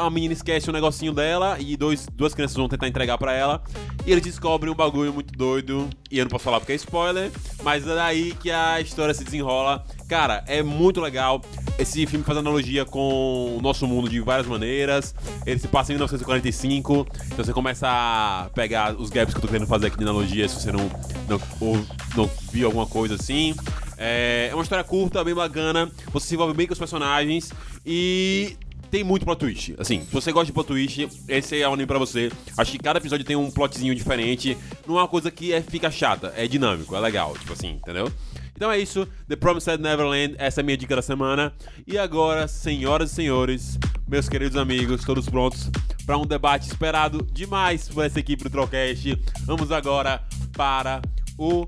A 0.01 0.09
menina 0.09 0.33
esquece 0.33 0.67
um 0.69 0.73
negocinho 0.73 1.13
dela 1.13 1.57
e 1.59 1.77
dois, 1.77 2.07
duas 2.11 2.33
crianças 2.33 2.57
vão 2.57 2.67
tentar 2.67 2.87
entregar 2.87 3.17
pra 3.19 3.31
ela. 3.33 3.61
E 4.05 4.11
eles 4.11 4.23
descobrem 4.23 4.73
um 4.73 4.75
bagulho 4.75 5.13
muito 5.13 5.31
doido. 5.37 5.87
E 6.11 6.17
eu 6.17 6.25
não 6.25 6.29
posso 6.29 6.43
falar 6.43 6.59
porque 6.59 6.71
é 6.73 6.75
spoiler, 6.75 7.31
mas 7.63 7.85
é 7.87 7.93
daí 7.95 8.33
que 8.33 8.49
a 8.49 8.81
história 8.81 9.13
se 9.13 9.23
desenrola. 9.23 9.85
Cara, 10.07 10.43
é 10.47 10.63
muito 10.63 11.01
legal. 11.01 11.41
Esse 11.77 12.05
filme 12.07 12.23
faz 12.23 12.37
analogia 12.37 12.85
com 12.85 13.57
o 13.57 13.61
nosso 13.61 13.85
mundo 13.85 14.09
de 14.09 14.19
várias 14.21 14.47
maneiras. 14.47 15.13
Ele 15.45 15.59
se 15.59 15.67
passa 15.67 15.91
em 15.91 15.95
1945. 15.95 17.05
Então 17.27 17.43
você 17.43 17.53
começa 17.53 17.87
a 17.87 18.49
pegar 18.55 18.95
os 18.95 19.09
gaps 19.09 19.33
que 19.33 19.39
eu 19.39 19.41
tô 19.41 19.47
querendo 19.47 19.67
fazer 19.67 19.87
aqui 19.87 19.97
de 19.97 20.03
analogia, 20.03 20.47
se 20.47 20.55
você 20.55 20.71
não, 20.71 20.89
não, 21.27 21.41
ou 21.59 21.85
não 22.15 22.29
viu 22.51 22.67
alguma 22.67 22.87
coisa 22.87 23.15
assim. 23.15 23.53
É, 23.97 24.47
é 24.49 24.55
uma 24.55 24.63
história 24.63 24.83
curta, 24.83 25.23
bem 25.23 25.35
bacana. 25.35 25.91
Você 26.13 26.27
se 26.27 26.35
envolve 26.35 26.53
bem 26.53 26.67
com 26.67 26.73
os 26.73 26.79
personagens. 26.79 27.51
E 27.85 28.55
tem 28.89 29.03
muito 29.03 29.25
plot 29.25 29.39
twist. 29.39 29.75
Assim, 29.77 30.01
se 30.01 30.11
você 30.11 30.31
gosta 30.31 30.45
de 30.45 30.53
plot 30.53 30.67
twist, 30.67 31.09
esse 31.27 31.61
é 31.61 31.67
o 31.67 31.73
anime 31.73 31.87
pra 31.87 31.99
você. 31.99 32.31
Acho 32.57 32.71
que 32.71 32.79
cada 32.79 32.99
episódio 32.99 33.25
tem 33.25 33.35
um 33.35 33.51
plotzinho 33.51 33.93
diferente. 33.93 34.57
Não 34.87 34.97
é 34.97 35.01
uma 35.01 35.07
coisa 35.07 35.29
que 35.29 35.53
é, 35.53 35.61
fica 35.61 35.91
chata, 35.91 36.33
é 36.35 36.47
dinâmico, 36.47 36.95
é 36.95 36.99
legal, 36.99 37.37
tipo 37.37 37.53
assim, 37.53 37.71
entendeu? 37.71 38.11
Então 38.57 38.71
é 38.71 38.79
isso, 38.79 39.07
The 39.27 39.35
Promised 39.35 39.79
Neverland, 39.79 40.33
essa 40.39 40.61
é 40.61 40.63
a 40.63 40.65
minha 40.65 40.75
dica 40.75 40.95
da 40.95 41.01
semana. 41.03 41.53
E 41.85 41.95
agora, 41.95 42.47
senhoras 42.47 43.11
e 43.11 43.13
senhores, 43.13 43.77
meus 44.07 44.27
queridos 44.27 44.57
amigos, 44.57 45.05
todos 45.05 45.29
prontos 45.29 45.69
para 46.07 46.17
um 46.17 46.25
debate 46.25 46.65
esperado 46.65 47.23
demais 47.31 47.87
por 47.87 48.03
essa 48.03 48.19
equipe 48.19 48.43
do 48.43 48.49
Trollcast. 48.49 49.15
Vamos 49.41 49.71
agora 49.71 50.23
para 50.53 51.03
o 51.37 51.67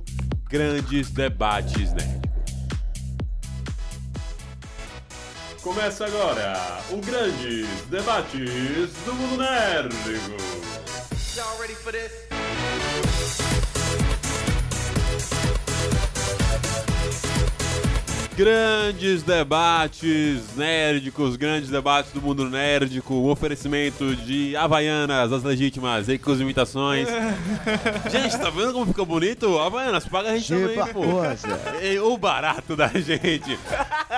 Grandes 0.49 1.11
Debates 1.11 1.93
Nerd. 1.93 2.27
Começa 5.61 6.07
agora 6.07 6.79
o 6.89 6.97
Grandes 6.97 7.67
Debates 7.87 8.93
do 9.05 9.13
Mundo 9.13 9.37
Nérdico. 9.37 10.39
Grandes 18.43 19.21
debates 19.21 20.55
nerdicos, 20.55 21.35
grandes 21.35 21.69
debates 21.69 22.13
do 22.13 22.21
mundo 22.21 22.49
nerdico, 22.49 23.13
um 23.13 23.27
oferecimento 23.29 24.15
de 24.15 24.55
Havaianas, 24.55 25.33
as 25.33 25.43
legítimas, 25.43 26.07
e 26.07 26.17
com 26.17 26.31
as 26.31 26.39
imitações. 26.39 27.09
gente, 28.09 28.39
tá 28.39 28.49
vendo 28.49 28.71
como 28.71 28.85
ficou 28.85 29.05
bonito? 29.05 29.59
Havaianas, 29.59 30.05
paga 30.07 30.29
a 30.29 30.37
gente 30.37 30.47
também, 30.47 30.69
Tipo 30.85 31.01
pô. 31.01 32.13
o 32.13 32.17
barato 32.17 32.77
da 32.77 32.87
gente. 32.87 33.59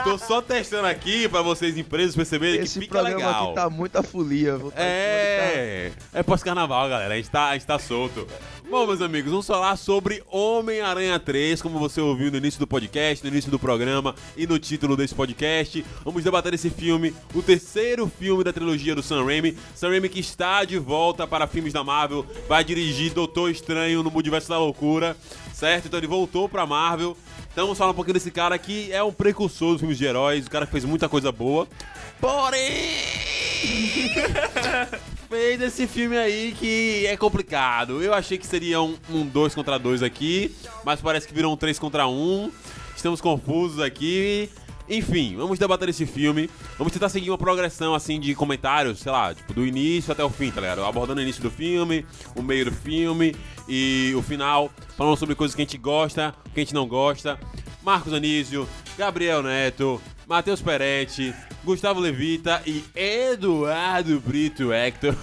Tô 0.03 0.19
só 0.19 0.39
testando 0.39 0.85
aqui 0.85 1.27
pra 1.27 1.41
vocês, 1.41 1.75
empresas, 1.75 2.15
perceberem 2.15 2.61
Esse 2.61 2.75
que 2.77 2.85
fica 2.85 2.99
programa 2.99 3.25
legal. 3.25 3.45
aqui 3.47 3.55
tá 3.55 3.69
muita 3.71 4.03
folia. 4.03 4.55
vou 4.55 4.69
tá- 4.69 4.83
É, 4.83 5.91
é 6.13 6.21
pós-carnaval, 6.21 6.87
galera. 6.87 7.15
A 7.15 7.17
gente, 7.17 7.31
tá, 7.31 7.47
a 7.47 7.53
gente 7.53 7.65
tá 7.65 7.79
solto. 7.79 8.27
Bom, 8.71 8.87
meus 8.87 9.01
amigos, 9.01 9.31
vamos 9.31 9.45
falar 9.45 9.75
sobre 9.75 10.23
Homem-Aranha 10.31 11.19
3, 11.19 11.61
como 11.61 11.77
você 11.77 11.99
ouviu 11.99 12.31
no 12.31 12.37
início 12.37 12.57
do 12.57 12.65
podcast, 12.65 13.21
no 13.21 13.29
início 13.29 13.51
do 13.51 13.59
programa 13.59 14.15
e 14.37 14.47
no 14.47 14.57
título 14.57 14.95
desse 14.95 15.13
podcast. 15.13 15.85
Vamos 16.05 16.23
debater 16.23 16.53
esse 16.53 16.69
filme, 16.69 17.13
o 17.35 17.41
terceiro 17.41 18.07
filme 18.07 18.45
da 18.45 18.53
trilogia 18.53 18.95
do 18.95 19.03
Sam 19.03 19.25
Raimi. 19.25 19.57
Sam 19.75 19.89
Raimi 19.89 20.07
que 20.07 20.21
está 20.21 20.63
de 20.63 20.79
volta 20.79 21.27
para 21.27 21.47
filmes 21.47 21.73
da 21.73 21.83
Marvel, 21.83 22.25
vai 22.47 22.63
dirigir 22.63 23.13
Doutor 23.13 23.51
Estranho 23.51 24.03
no 24.03 24.09
Multiverso 24.09 24.47
da 24.47 24.57
Loucura, 24.57 25.17
certo? 25.53 25.87
Então 25.87 25.99
ele 25.99 26.07
voltou 26.07 26.47
pra 26.47 26.65
Marvel. 26.65 27.17
Então 27.51 27.65
vamos 27.65 27.77
falar 27.77 27.91
um 27.91 27.95
pouquinho 27.95 28.13
desse 28.13 28.31
cara 28.31 28.57
que 28.57 28.89
é 28.93 29.03
um 29.03 29.11
precursor 29.11 29.73
dos 29.73 29.81
filmes 29.81 29.97
de 29.97 30.05
heróis, 30.05 30.47
o 30.47 30.49
cara 30.49 30.65
que 30.65 30.71
fez 30.71 30.85
muita 30.85 31.09
coisa 31.09 31.29
boa. 31.29 31.67
Porém, 32.21 32.61
fez 35.31 35.61
esse 35.61 35.87
filme 35.87 36.17
aí 36.17 36.53
que 36.59 37.07
é 37.07 37.15
complicado. 37.15 38.03
Eu 38.03 38.13
achei 38.13 38.37
que 38.37 38.45
seria 38.45 38.81
um 38.81 39.25
2 39.25 39.55
contra 39.55 39.79
2 39.79 40.03
aqui, 40.03 40.53
mas 40.83 40.99
parece 40.99 41.25
que 41.25 41.33
virou 41.33 41.53
um 41.53 41.55
3 41.55 41.79
contra 41.79 42.05
1. 42.05 42.11
Um. 42.11 42.51
Estamos 42.93 43.21
confusos 43.21 43.79
aqui. 43.79 44.49
Enfim, 44.89 45.37
vamos 45.37 45.57
debater 45.57 45.87
esse 45.87 46.05
filme. 46.05 46.49
Vamos 46.77 46.91
tentar 46.91 47.07
seguir 47.07 47.29
uma 47.29 47.37
progressão 47.37 47.95
assim 47.95 48.19
de 48.19 48.35
comentários, 48.35 48.99
sei 48.99 49.09
lá, 49.09 49.33
tipo, 49.33 49.53
do 49.53 49.65
início 49.65 50.11
até 50.11 50.21
o 50.21 50.29
fim, 50.29 50.51
tá 50.51 50.59
ligado? 50.59 50.83
Abordando 50.83 51.21
o 51.21 51.23
início 51.23 51.41
do 51.41 51.49
filme, 51.49 52.05
o 52.35 52.41
meio 52.41 52.65
do 52.65 52.71
filme 52.73 53.33
e 53.69 54.13
o 54.17 54.21
final, 54.21 54.69
falando 54.97 55.15
sobre 55.15 55.33
coisas 55.33 55.55
que 55.55 55.61
a 55.61 55.65
gente 55.65 55.77
gosta, 55.77 56.35
que 56.53 56.59
a 56.59 56.63
gente 56.63 56.73
não 56.73 56.85
gosta. 56.85 57.39
Marcos 57.81 58.13
Anísio, 58.13 58.67
Gabriel 58.97 59.41
Neto, 59.41 60.01
Matheus 60.31 60.61
Peretti, 60.61 61.35
Gustavo 61.61 61.99
Levita 61.99 62.63
e 62.65 62.85
Eduardo 62.95 64.17
Brito 64.21 64.71
Hector, 64.71 65.13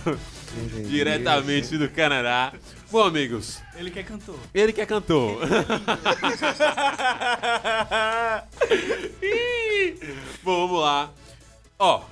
diretamente 0.86 1.78
do 1.78 1.88
Canadá. 1.88 2.52
Bom, 2.90 3.02
amigos, 3.04 3.58
Ele 3.74 3.90
que 3.90 4.00
é 4.00 4.02
cantor. 4.02 4.38
ele 4.52 4.70
que 4.70 4.82
é 4.82 4.86
cantor. 4.86 5.40
Bom, 10.44 10.66
vamos 10.66 10.82
lá. 10.82 11.10
Ó, 11.78 12.02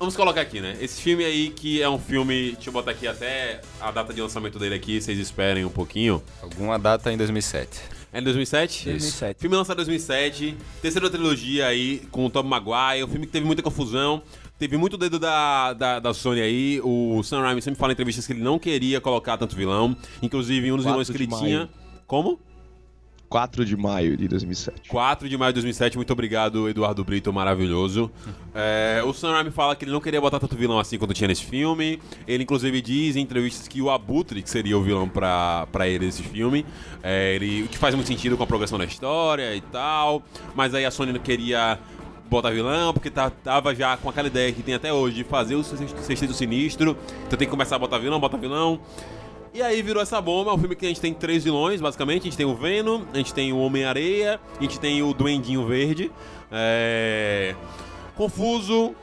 vamos 0.00 0.16
colocar 0.16 0.40
aqui, 0.40 0.60
né? 0.60 0.76
Esse 0.80 1.00
filme 1.00 1.24
aí 1.24 1.50
que 1.50 1.80
é 1.80 1.88
um 1.88 2.00
filme. 2.00 2.54
Deixa 2.54 2.68
eu 2.68 2.72
botar 2.72 2.90
aqui 2.90 3.06
até 3.06 3.60
a 3.80 3.92
data 3.92 4.12
de 4.12 4.20
lançamento 4.20 4.58
dele 4.58 4.74
aqui, 4.74 5.00
vocês 5.00 5.16
esperem 5.20 5.64
um 5.64 5.70
pouquinho. 5.70 6.20
Alguma 6.42 6.76
data 6.80 7.12
em 7.12 7.16
2007. 7.16 7.99
É 8.12 8.18
em 8.18 8.22
2007? 8.22 8.84
2007. 8.86 9.40
Filme 9.40 9.56
lançado 9.56 9.76
em 9.76 9.84
2007, 9.84 10.56
terceira 10.82 11.08
trilogia 11.08 11.66
aí 11.66 12.02
com 12.10 12.26
o 12.26 12.30
Tom 12.30 12.42
Maguire, 12.42 13.04
um 13.04 13.08
filme 13.08 13.26
que 13.26 13.32
teve 13.32 13.46
muita 13.46 13.62
confusão, 13.62 14.22
teve 14.58 14.76
muito 14.76 14.96
dedo 14.98 15.18
da, 15.18 15.72
da, 15.72 16.00
da 16.00 16.12
Sony 16.12 16.40
aí, 16.40 16.80
o 16.82 17.22
Sam 17.22 17.42
Raimi 17.42 17.62
sempre 17.62 17.78
fala 17.78 17.92
em 17.92 17.94
entrevistas 17.94 18.26
que 18.26 18.32
ele 18.32 18.42
não 18.42 18.58
queria 18.58 19.00
colocar 19.00 19.36
tanto 19.38 19.54
vilão, 19.54 19.96
inclusive 20.20 20.72
um 20.72 20.76
dos 20.76 20.84
4 20.84 20.92
vilões 20.92 21.10
que 21.10 21.16
ele 21.16 21.26
de 21.26 21.38
tinha... 21.38 21.58
maio. 21.58 21.68
Como? 22.06 22.40
4 23.30 23.64
de 23.64 23.76
maio 23.76 24.16
de 24.16 24.26
2007. 24.26 24.88
4 24.90 25.28
de 25.28 25.38
maio 25.38 25.52
de 25.52 25.54
2007, 25.60 25.96
muito 25.96 26.12
obrigado, 26.12 26.68
Eduardo 26.68 27.02
Brito, 27.04 27.32
maravilhoso. 27.32 28.10
É, 28.52 29.00
o 29.06 29.12
Sam 29.14 29.30
Raimi 29.30 29.52
fala 29.52 29.76
que 29.76 29.84
ele 29.84 29.92
não 29.92 30.00
queria 30.00 30.20
botar 30.20 30.40
tanto 30.40 30.56
vilão 30.56 30.80
assim 30.80 30.98
quando 30.98 31.14
tinha 31.14 31.28
nesse 31.28 31.44
filme. 31.44 32.00
Ele, 32.26 32.42
inclusive, 32.42 32.82
diz 32.82 33.14
em 33.14 33.20
entrevistas 33.20 33.68
que 33.68 33.80
o 33.80 33.88
Abutre 33.88 34.42
que 34.42 34.50
seria 34.50 34.76
o 34.76 34.82
vilão 34.82 35.08
pra, 35.08 35.68
pra 35.70 35.86
ele 35.86 36.06
nesse 36.06 36.24
filme. 36.24 36.66
É, 37.00 37.36
ele, 37.36 37.62
o 37.62 37.68
que 37.68 37.78
faz 37.78 37.94
muito 37.94 38.08
sentido 38.08 38.36
com 38.36 38.42
a 38.42 38.46
progressão 38.48 38.76
da 38.76 38.84
história 38.84 39.54
e 39.54 39.60
tal. 39.60 40.20
Mas 40.56 40.74
aí 40.74 40.84
a 40.84 40.90
Sony 40.90 41.12
não 41.12 41.20
queria 41.20 41.78
botar 42.28 42.50
vilão, 42.50 42.92
porque 42.92 43.08
tá- 43.08 43.30
tava 43.30 43.72
já 43.72 43.96
com 43.96 44.08
aquela 44.10 44.26
ideia 44.26 44.50
que 44.52 44.64
tem 44.64 44.74
até 44.74 44.92
hoje 44.92 45.14
de 45.16 45.24
fazer 45.24 45.54
o 45.54 45.62
Sexteto 45.62 46.00
Sexteto 46.02 46.34
Sinistro. 46.34 46.96
Então 47.28 47.38
tem 47.38 47.46
que 47.46 47.52
começar 47.52 47.76
a 47.76 47.78
botar 47.78 47.98
vilão, 47.98 48.18
botar 48.18 48.36
vilão. 48.36 48.80
E 49.52 49.60
aí 49.60 49.82
virou 49.82 50.00
essa 50.00 50.20
bomba, 50.20 50.52
é 50.52 50.54
um 50.54 50.58
filme 50.58 50.76
que 50.76 50.86
a 50.86 50.88
gente 50.88 51.00
tem 51.00 51.12
três 51.12 51.42
vilões, 51.42 51.80
basicamente. 51.80 52.22
A 52.22 52.24
gente 52.24 52.36
tem 52.36 52.46
o 52.46 52.54
Venom, 52.54 53.02
a 53.12 53.16
gente 53.16 53.34
tem 53.34 53.52
o 53.52 53.58
Homem-Areia, 53.58 54.40
a 54.56 54.62
gente 54.62 54.78
tem 54.78 55.02
o 55.02 55.12
Duendinho 55.12 55.66
Verde. 55.66 56.10
É... 56.52 57.54
Confuso, 58.16 58.94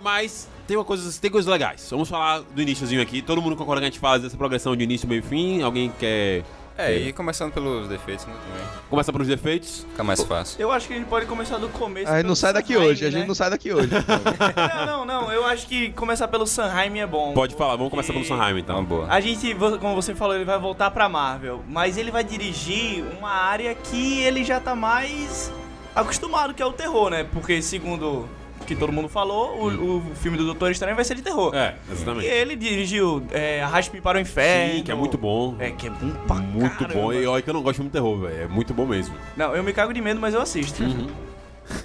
mas 0.00 0.48
tem, 0.68 0.76
uma 0.76 0.84
coisa, 0.84 1.20
tem 1.20 1.30
coisas 1.30 1.50
legais. 1.50 1.88
Vamos 1.90 2.08
falar 2.08 2.40
do 2.40 2.62
iníciozinho 2.62 3.02
aqui. 3.02 3.22
Todo 3.22 3.42
mundo 3.42 3.56
concorda 3.56 3.80
que 3.80 3.86
a 3.86 3.90
gente 3.90 3.98
faz 3.98 4.24
essa 4.24 4.36
progressão 4.36 4.76
de 4.76 4.84
início, 4.84 5.08
meio 5.08 5.18
e 5.18 5.22
fim. 5.22 5.62
Alguém 5.62 5.92
quer 5.98 6.44
É, 6.76 6.94
e 6.96 7.12
começando 7.12 7.52
pelos 7.52 7.86
defeitos, 7.88 8.24
né, 8.26 8.32
também. 8.32 8.66
começar 8.88 9.12
pelos 9.12 9.28
defeitos? 9.28 9.86
Fica 9.90 10.02
mais 10.02 10.22
fácil. 10.22 10.60
Eu 10.60 10.72
acho 10.72 10.88
que 10.88 10.94
a 10.94 10.96
gente 10.96 11.06
pode 11.08 11.26
começar 11.26 11.58
do 11.58 11.68
começo. 11.68 12.06
A 12.08 12.12
gente 12.12 12.20
pelo 12.22 12.28
não 12.28 12.34
sai 12.34 12.52
daqui 12.52 12.72
Sanheim, 12.74 12.88
hoje, 12.90 13.04
a 13.04 13.10
né? 13.10 13.18
gente 13.18 13.26
não 13.28 13.34
sai 13.34 13.50
daqui 13.50 13.72
hoje. 13.72 13.90
Não, 14.86 14.86
não, 14.86 15.04
não. 15.04 15.32
Eu 15.32 15.44
acho 15.46 15.66
que 15.66 15.90
começar 15.92 16.28
pelo 16.28 16.46
Sanheim 16.46 16.98
é 17.00 17.06
bom. 17.06 17.32
Pode 17.34 17.54
falar, 17.54 17.76
vamos 17.76 17.90
começar 17.90 18.12
pelo 18.12 18.24
Sanheim 18.24 18.58
Então, 18.58 18.76
então. 18.76 18.84
boa. 18.84 19.06
A 19.08 19.20
gente, 19.20 19.52
vo- 19.54 19.78
como 19.78 19.94
você 19.94 20.14
falou, 20.14 20.34
ele 20.34 20.44
vai 20.44 20.58
voltar 20.58 20.90
pra 20.90 21.08
Marvel, 21.08 21.62
mas 21.68 21.96
ele 21.96 22.10
vai 22.10 22.24
dirigir 22.24 23.04
uma 23.18 23.30
área 23.30 23.74
que 23.74 24.20
ele 24.22 24.42
já 24.44 24.58
tá 24.60 24.74
mais 24.74 25.52
acostumado, 25.94 26.54
que 26.54 26.62
é 26.62 26.66
o 26.66 26.72
terror, 26.72 27.10
né? 27.10 27.24
Porque 27.32 27.60
segundo 27.62 28.28
que 28.62 28.74
todo 28.76 28.92
mundo 28.92 29.08
falou, 29.08 29.56
o, 29.68 29.96
o 29.98 30.14
filme 30.14 30.36
do 30.38 30.44
Doutor 30.44 30.70
Estranho 30.70 30.94
vai 30.96 31.04
ser 31.04 31.14
de 31.14 31.22
terror. 31.22 31.54
É, 31.54 31.74
E 31.88 31.92
exatamente. 31.92 32.26
ele 32.26 32.56
dirigiu 32.56 33.22
é, 33.30 33.62
Arraste-me 33.62 34.00
para 34.00 34.18
o 34.18 34.20
Inferno. 34.20 34.74
Sim, 34.76 34.82
que 34.82 34.90
é 34.90 34.94
muito 34.94 35.18
bom. 35.18 35.56
É, 35.58 35.70
que 35.70 35.86
é 35.86 35.90
bom 35.90 36.10
pra 36.26 36.36
Muito 36.36 36.76
caramba. 36.78 36.94
bom. 37.00 37.12
E 37.12 37.26
olha 37.26 37.42
que 37.42 37.50
eu 37.50 37.54
não 37.54 37.62
gosto 37.62 37.78
muito 37.80 37.92
de 37.92 37.98
terror, 37.98 38.18
velho. 38.20 38.42
É 38.42 38.46
muito 38.48 38.72
bom 38.74 38.86
mesmo. 38.86 39.14
Não, 39.36 39.54
eu 39.56 39.62
me 39.62 39.72
cago 39.72 39.92
de 39.92 40.00
medo, 40.00 40.20
mas 40.20 40.34
eu 40.34 40.40
assisto. 40.40 40.82
Uhum. 40.82 41.08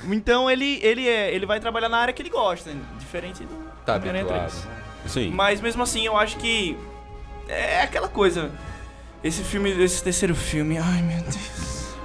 Então 0.09 0.49
ele, 0.49 0.79
ele, 0.81 1.07
é, 1.07 1.33
ele 1.33 1.45
vai 1.45 1.59
trabalhar 1.59 1.87
na 1.87 1.97
área 1.99 2.13
que 2.13 2.21
ele 2.21 2.29
gosta, 2.31 2.71
diferente 2.99 3.43
do 3.43 3.55
Tá 3.85 3.95
Homem-Aranha 3.95 4.23
habituado. 4.25 4.51
3. 5.03 5.13
Sim. 5.13 5.29
Mas 5.29 5.61
mesmo 5.61 5.83
assim, 5.83 6.05
eu 6.05 6.17
acho 6.17 6.35
que 6.37 6.75
é 7.47 7.83
aquela 7.83 8.07
coisa. 8.09 8.51
Esse 9.23 9.43
filme, 9.43 9.69
esse 9.83 10.03
terceiro 10.03 10.35
filme, 10.35 10.77
ai 10.79 11.01
meu 11.03 11.21
Deus. 11.21 11.37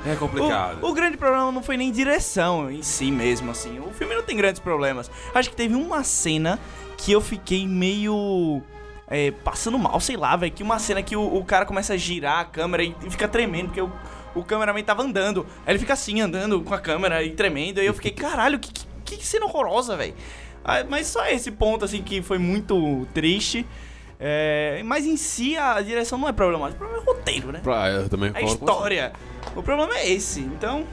É 0.04 0.14
complicado. 0.16 0.82
O, 0.82 0.90
o 0.90 0.92
grande 0.92 1.16
problema 1.16 1.50
não 1.52 1.62
foi 1.62 1.76
nem 1.76 1.90
direção 1.92 2.70
em 2.70 2.82
si 2.82 3.10
mesmo, 3.10 3.50
assim. 3.50 3.78
O 3.80 3.92
filme 3.92 4.14
não 4.14 4.22
tem 4.22 4.36
grandes 4.36 4.60
problemas. 4.60 5.10
Acho 5.34 5.50
que 5.50 5.56
teve 5.56 5.74
uma 5.74 6.02
cena 6.02 6.58
que 6.96 7.12
eu 7.12 7.20
fiquei 7.20 7.66
meio. 7.66 8.62
é, 9.08 9.30
passando 9.30 9.78
mal, 9.78 9.98
sei 10.00 10.16
lá, 10.16 10.34
velho. 10.36 10.52
Que 10.52 10.62
uma 10.62 10.78
cena 10.78 11.02
que 11.02 11.14
o, 11.16 11.36
o 11.36 11.44
cara 11.44 11.64
começa 11.64 11.94
a 11.94 11.96
girar 11.96 12.40
a 12.40 12.44
câmera 12.44 12.82
e, 12.82 12.94
e 13.04 13.10
fica 13.10 13.28
tremendo, 13.28 13.66
porque 13.66 13.80
o, 13.80 13.92
o 14.34 14.42
cameraman 14.42 14.82
tava 14.82 15.02
andando. 15.02 15.46
Aí 15.64 15.72
ele 15.72 15.78
fica 15.78 15.92
assim, 15.92 16.20
andando 16.20 16.60
com 16.62 16.74
a 16.74 16.78
câmera 16.80 17.22
e 17.22 17.30
tremendo. 17.30 17.78
Aí 17.80 17.86
eu 17.86 17.94
fiquei, 17.94 18.10
caralho, 18.10 18.58
que, 18.58 18.72
que, 19.04 19.16
que 19.16 19.26
cena 19.26 19.46
horrorosa, 19.46 19.96
velho. 19.96 20.14
Ah, 20.64 20.84
Mas 20.88 21.06
só 21.08 21.24
esse 21.26 21.50
ponto, 21.50 21.84
assim, 21.84 22.02
que 22.02 22.22
foi 22.22 22.38
muito 22.38 23.06
triste. 23.14 23.66
É, 24.24 24.80
mas 24.84 25.04
em 25.04 25.16
si 25.16 25.56
a 25.56 25.80
direção 25.80 26.16
não 26.16 26.28
é 26.28 26.32
problemática. 26.32 26.76
O 26.76 26.78
problema 26.78 27.02
é 27.02 27.10
o 27.10 27.12
roteiro, 27.14 27.50
né? 27.50 27.60
Pra- 27.60 27.88
eu 27.90 28.08
também 28.08 28.30
A 28.30 28.34
concordo 28.34 28.58
com 28.58 28.66
você. 28.66 29.12
O 29.54 29.62
problema 29.62 29.94
é 29.96 30.10
esse. 30.10 30.40
Então, 30.40 30.84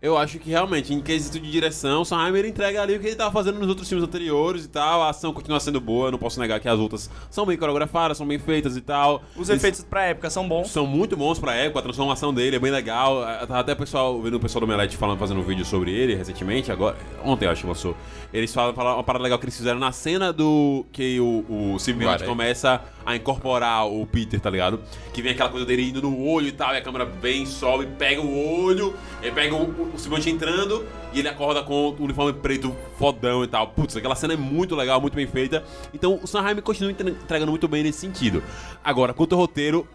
Eu 0.00 0.18
acho 0.18 0.38
que 0.38 0.50
realmente, 0.50 0.92
em 0.92 1.00
quesito 1.00 1.40
de 1.40 1.50
direção, 1.50 2.02
o 2.02 2.36
ele 2.36 2.48
entrega 2.48 2.82
ali 2.82 2.96
o 2.96 3.00
que 3.00 3.06
ele 3.06 3.16
tava 3.16 3.32
fazendo 3.32 3.58
nos 3.58 3.68
outros 3.68 3.88
filmes 3.88 4.06
anteriores 4.06 4.66
e 4.66 4.68
tal. 4.68 5.02
A 5.02 5.08
ação 5.08 5.32
continua 5.32 5.58
sendo 5.58 5.80
boa, 5.80 6.08
eu 6.08 6.12
não 6.12 6.18
posso 6.18 6.38
negar 6.38 6.60
que 6.60 6.68
as 6.68 6.78
lutas 6.78 7.10
são 7.30 7.46
bem 7.46 7.56
coreografadas, 7.56 8.18
são 8.18 8.26
bem 8.26 8.38
feitas 8.38 8.76
e 8.76 8.82
tal. 8.82 9.22
os 9.34 9.48
Eles 9.48 9.62
efeitos 9.62 9.82
pra 9.82 10.04
época 10.04 10.28
são 10.28 10.46
bons. 10.46 10.68
São 10.68 10.86
muito 10.86 11.16
bons 11.16 11.38
pra 11.38 11.54
época, 11.54 11.80
a 11.80 11.82
transformação 11.82 12.32
dele 12.32 12.56
é 12.56 12.58
bem 12.58 12.70
legal. 12.70 13.22
Tava 13.46 13.60
até 13.60 13.72
o 13.72 13.76
pessoal, 13.76 14.20
vendo 14.20 14.34
o 14.34 14.40
pessoal 14.40 14.60
do 14.60 14.66
Melete 14.66 14.98
falando, 14.98 15.18
fazendo 15.18 15.40
um 15.40 15.44
vídeo 15.44 15.64
sobre 15.64 15.90
ele 15.90 16.14
recentemente, 16.14 16.70
agora, 16.70 16.94
ontem 17.24 17.46
eu 17.46 17.50
acho 17.50 17.62
que 17.62 17.66
lançou. 17.66 17.96
Eles 18.34 18.52
falam, 18.52 18.74
falam 18.74 18.96
uma 18.96 19.04
parada 19.04 19.24
legal 19.24 19.38
que 19.38 19.46
eles 19.46 19.56
fizeram 19.56 19.80
na 19.80 19.92
cena 19.92 20.30
do 20.30 20.84
que 20.92 21.18
o, 21.18 21.72
o 21.74 21.78
simbionte 21.78 22.22
começa 22.24 22.82
a 23.06 23.16
incorporar 23.16 23.86
o 23.86 24.04
Peter, 24.04 24.38
tá 24.38 24.50
ligado? 24.50 24.80
Que 25.14 25.22
vem 25.22 25.32
aquela 25.32 25.48
coisa 25.48 25.64
dele 25.64 25.88
indo 25.88 26.02
no 26.02 26.22
olho 26.26 26.48
e 26.48 26.52
tal, 26.52 26.74
e 26.74 26.76
a 26.76 26.82
câmera 26.82 27.06
vem, 27.06 27.46
sobe, 27.46 27.86
pega 27.98 28.20
o 28.20 28.62
olho, 28.62 28.94
e 29.22 29.30
pega 29.30 29.54
o, 29.54 29.85
o, 29.94 29.98
simbionte 29.98 30.28
entrando, 30.30 30.84
e 31.12 31.18
ele 31.18 31.28
acorda 31.28 31.62
com 31.62 31.90
o 31.90 32.02
uniforme 32.04 32.32
preto 32.32 32.74
fodão 32.98 33.42
e 33.44 33.46
tal. 33.48 33.68
Putz, 33.68 33.96
aquela 33.96 34.14
cena 34.14 34.34
é 34.34 34.36
muito 34.36 34.74
legal, 34.74 35.00
muito 35.00 35.14
bem 35.14 35.26
feita. 35.26 35.64
Então 35.92 36.18
o 36.22 36.26
Sam 36.26 36.40
Raimi 36.42 36.62
continua 36.62 36.90
entre- 36.90 37.10
entregando 37.10 37.50
muito 37.50 37.66
bem 37.68 37.82
nesse 37.82 37.98
sentido. 38.00 38.42
Agora, 38.84 39.12
quanto 39.14 39.34
ao 39.34 39.40
roteiro, 39.40 39.86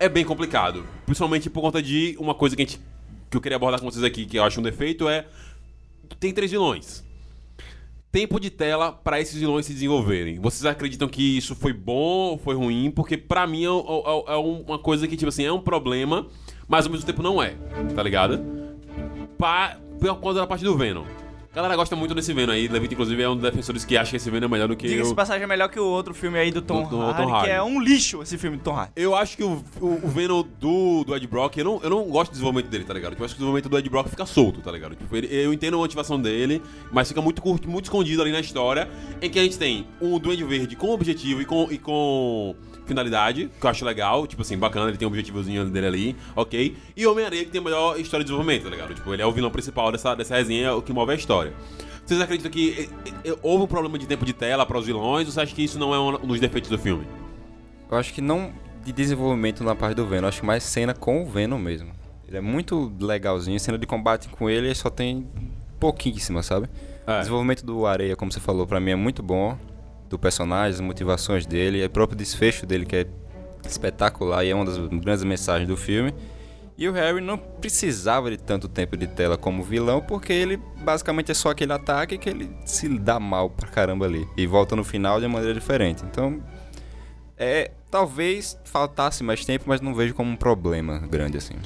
é 0.00 0.08
bem 0.08 0.24
complicado. 0.24 0.84
Principalmente 1.06 1.50
por 1.50 1.60
conta 1.60 1.82
de 1.82 2.16
uma 2.18 2.34
coisa 2.34 2.54
que, 2.56 2.62
a 2.62 2.64
gente, 2.66 2.80
que 3.30 3.36
eu 3.36 3.40
queria 3.40 3.56
abordar 3.56 3.80
com 3.80 3.90
vocês 3.90 4.04
aqui, 4.04 4.24
que 4.26 4.38
eu 4.38 4.44
acho 4.44 4.60
um 4.60 4.62
defeito, 4.62 5.08
é. 5.08 5.26
Tem 6.20 6.32
três 6.32 6.50
vilões. 6.50 7.04
Tempo 8.10 8.40
de 8.40 8.48
tela 8.48 8.90
pra 8.90 9.20
esses 9.20 9.38
vilões 9.38 9.66
se 9.66 9.72
desenvolverem. 9.74 10.38
Vocês 10.38 10.64
acreditam 10.64 11.06
que 11.08 11.36
isso 11.36 11.54
foi 11.54 11.74
bom 11.74 12.30
ou 12.30 12.38
foi 12.38 12.54
ruim? 12.54 12.90
Porque 12.90 13.18
pra 13.18 13.46
mim 13.46 13.64
é, 13.64 13.68
é- 13.68 14.32
é 14.32 14.36
uma 14.36 14.78
coisa 14.78 15.06
que, 15.06 15.14
tipo 15.14 15.28
assim, 15.28 15.44
é 15.44 15.52
um 15.52 15.60
problema, 15.60 16.26
mas 16.66 16.86
ao 16.86 16.92
mesmo 16.92 17.04
tempo 17.04 17.22
não 17.22 17.42
é, 17.42 17.54
tá 17.94 18.02
ligado? 18.02 18.40
Pa, 19.38 19.76
por 20.00 20.16
conta 20.16 20.40
da 20.40 20.46
parte 20.46 20.64
do 20.64 20.76
Venom. 20.76 21.04
A 21.50 21.54
galera 21.58 21.74
gosta 21.76 21.96
muito 21.96 22.14
desse 22.14 22.32
Venom 22.32 22.52
aí. 22.52 22.68
Levita, 22.68 22.94
inclusive, 22.94 23.20
é 23.20 23.28
um 23.28 23.34
dos 23.34 23.42
defensores 23.42 23.84
que 23.84 23.96
acha 23.96 24.10
que 24.10 24.16
esse 24.16 24.30
Venom 24.30 24.46
é 24.46 24.48
melhor 24.48 24.68
do 24.68 24.76
que 24.76 24.86
Diga-se 24.86 25.08
o... 25.08 25.10
de 25.10 25.16
passagem, 25.16 25.42
é 25.42 25.46
melhor 25.46 25.68
que 25.68 25.80
o 25.80 25.84
outro 25.84 26.14
filme 26.14 26.38
aí 26.38 26.52
do 26.52 26.60
Tom, 26.62 26.82
Do- 26.84 26.90
do 26.90 27.00
Hardy, 27.02 27.22
Tom 27.22 27.32
Hardy. 27.32 27.44
que 27.46 27.50
é 27.52 27.62
um 27.62 27.80
lixo 27.80 28.22
esse 28.22 28.36
filme 28.38 28.58
do 28.58 28.62
Tom 28.62 28.74
Hardy. 28.76 28.92
Eu 28.94 29.16
acho 29.16 29.36
que 29.36 29.42
o, 29.42 29.64
o, 29.80 29.86
o 30.04 30.08
Venom 30.08 30.44
do, 30.60 31.02
do 31.04 31.16
Ed 31.16 31.26
Brock, 31.26 31.56
eu 31.56 31.64
não, 31.64 31.80
eu 31.82 31.90
não 31.90 32.04
gosto 32.04 32.30
do 32.30 32.34
desenvolvimento 32.34 32.70
dele, 32.70 32.84
tá 32.84 32.94
ligado? 32.94 33.12
Tipo, 33.12 33.22
Eu 33.22 33.26
acho 33.26 33.34
que 33.34 33.38
o 33.38 33.42
desenvolvimento 33.42 33.68
do 33.70 33.78
Ed 33.78 33.88
Brock 33.88 34.08
fica 34.08 34.26
solto, 34.26 34.60
tá 34.60 34.70
ligado? 34.70 34.94
Tipo, 34.94 35.16
ele- 35.16 35.28
eu 35.34 35.52
entendo 35.52 35.74
a 35.74 35.78
motivação 35.78 36.20
dele, 36.20 36.62
mas 36.92 37.08
fica 37.08 37.20
muito 37.22 37.42
curto, 37.42 37.68
muito 37.68 37.86
escondido 37.86 38.22
ali 38.22 38.30
na 38.30 38.40
história, 38.40 38.88
em 39.20 39.28
que 39.28 39.38
a 39.38 39.42
gente 39.42 39.58
tem 39.58 39.86
um 40.00 40.16
Duende 40.20 40.44
Verde 40.44 40.76
com 40.76 40.90
objetivo 40.90 41.40
e 41.42 41.44
com, 41.44 41.66
e 41.72 41.78
com 41.78 42.54
finalidade, 42.88 43.50
que 43.60 43.64
eu 43.64 43.70
acho 43.70 43.84
legal, 43.84 44.26
tipo 44.26 44.42
assim, 44.42 44.58
bacana, 44.58 44.88
ele 44.88 44.96
tem 44.96 45.06
um 45.06 45.10
objetivozinho 45.10 45.64
dele 45.66 45.86
ali, 45.86 46.16
ok? 46.34 46.76
E 46.96 47.06
o 47.06 47.12
Homem-Aranha 47.12 47.44
que 47.44 47.50
tem 47.50 47.60
a 47.60 47.64
melhor 47.64 48.00
história 48.00 48.24
de 48.24 48.30
desenvolvimento, 48.30 48.64
tá 48.64 48.70
ligado? 48.70 48.94
Tipo, 48.94 49.12
ele 49.14 49.22
é 49.22 49.26
o 49.26 49.32
vilão 49.32 49.50
principal 49.50 49.92
dessa, 49.92 50.14
dessa 50.14 50.36
resenha, 50.36 50.74
o 50.74 50.82
que 50.82 50.92
move 50.92 51.12
a 51.12 51.14
história. 51.14 51.52
Vocês 52.04 52.20
acreditam 52.20 52.50
que 52.50 52.88
eh, 53.06 53.12
eh, 53.24 53.36
houve 53.42 53.64
um 53.64 53.66
problema 53.66 53.98
de 53.98 54.06
tempo 54.06 54.24
de 54.24 54.32
tela 54.32 54.64
para 54.64 54.78
os 54.78 54.86
vilões, 54.86 55.26
ou 55.26 55.32
você 55.32 55.40
acha 55.40 55.54
que 55.54 55.62
isso 55.62 55.78
não 55.78 55.94
é 55.94 56.00
um 56.00 56.26
dos 56.26 56.40
defeitos 56.40 56.70
do 56.70 56.78
filme? 56.78 57.06
Eu 57.90 57.98
acho 57.98 58.12
que 58.12 58.20
não 58.20 58.52
de 58.84 58.92
desenvolvimento 58.92 59.62
na 59.62 59.74
parte 59.74 59.94
do 59.94 60.06
Venom, 60.06 60.24
eu 60.24 60.28
acho 60.28 60.40
que 60.40 60.46
mais 60.46 60.62
cena 60.62 60.94
com 60.94 61.22
o 61.22 61.26
Venom 61.26 61.58
mesmo. 61.58 61.92
Ele 62.26 62.38
é 62.38 62.40
muito 62.40 62.92
legalzinho, 63.00 63.58
cena 63.60 63.78
de 63.78 63.86
combate 63.86 64.28
com 64.28 64.48
ele 64.48 64.74
só 64.74 64.90
tem 64.90 65.26
pouquíssima, 65.78 66.42
sabe? 66.42 66.68
É. 67.06 67.16
O 67.16 67.18
desenvolvimento 67.18 67.64
do 67.64 67.86
Areia, 67.86 68.16
como 68.16 68.30
você 68.30 68.40
falou, 68.40 68.66
pra 68.66 68.80
mim 68.80 68.90
é 68.90 68.96
muito 68.96 69.22
bom. 69.22 69.58
Do 70.08 70.18
personagem, 70.18 70.74
as 70.74 70.80
motivações 70.80 71.44
dele, 71.46 71.84
o 71.84 71.90
próprio 71.90 72.16
desfecho 72.16 72.64
dele 72.64 72.86
que 72.86 72.96
é 72.96 73.06
espetacular 73.66 74.44
e 74.44 74.50
é 74.50 74.54
uma 74.54 74.64
das 74.64 74.78
grandes 74.78 75.24
mensagens 75.24 75.68
do 75.68 75.76
filme. 75.76 76.14
E 76.76 76.88
o 76.88 76.92
Harry 76.92 77.20
não 77.20 77.36
precisava 77.36 78.30
de 78.30 78.36
tanto 78.36 78.68
tempo 78.68 78.96
de 78.96 79.08
tela 79.08 79.36
como 79.36 79.64
vilão, 79.64 80.00
porque 80.00 80.32
ele 80.32 80.56
basicamente 80.80 81.32
é 81.32 81.34
só 81.34 81.50
aquele 81.50 81.72
ataque 81.72 82.16
que 82.16 82.28
ele 82.28 82.48
se 82.64 82.88
dá 82.88 83.18
mal 83.18 83.50
pra 83.50 83.68
caramba 83.68 84.06
ali. 84.06 84.28
E 84.36 84.46
volta 84.46 84.76
no 84.76 84.84
final 84.84 85.18
de 85.18 85.26
uma 85.26 85.34
maneira 85.34 85.58
diferente. 85.58 86.04
Então, 86.04 86.40
é, 87.36 87.72
talvez 87.90 88.56
faltasse 88.64 89.24
mais 89.24 89.44
tempo, 89.44 89.64
mas 89.66 89.80
não 89.80 89.92
vejo 89.92 90.14
como 90.14 90.30
um 90.30 90.36
problema 90.36 91.00
grande 91.00 91.36
assim. 91.36 91.56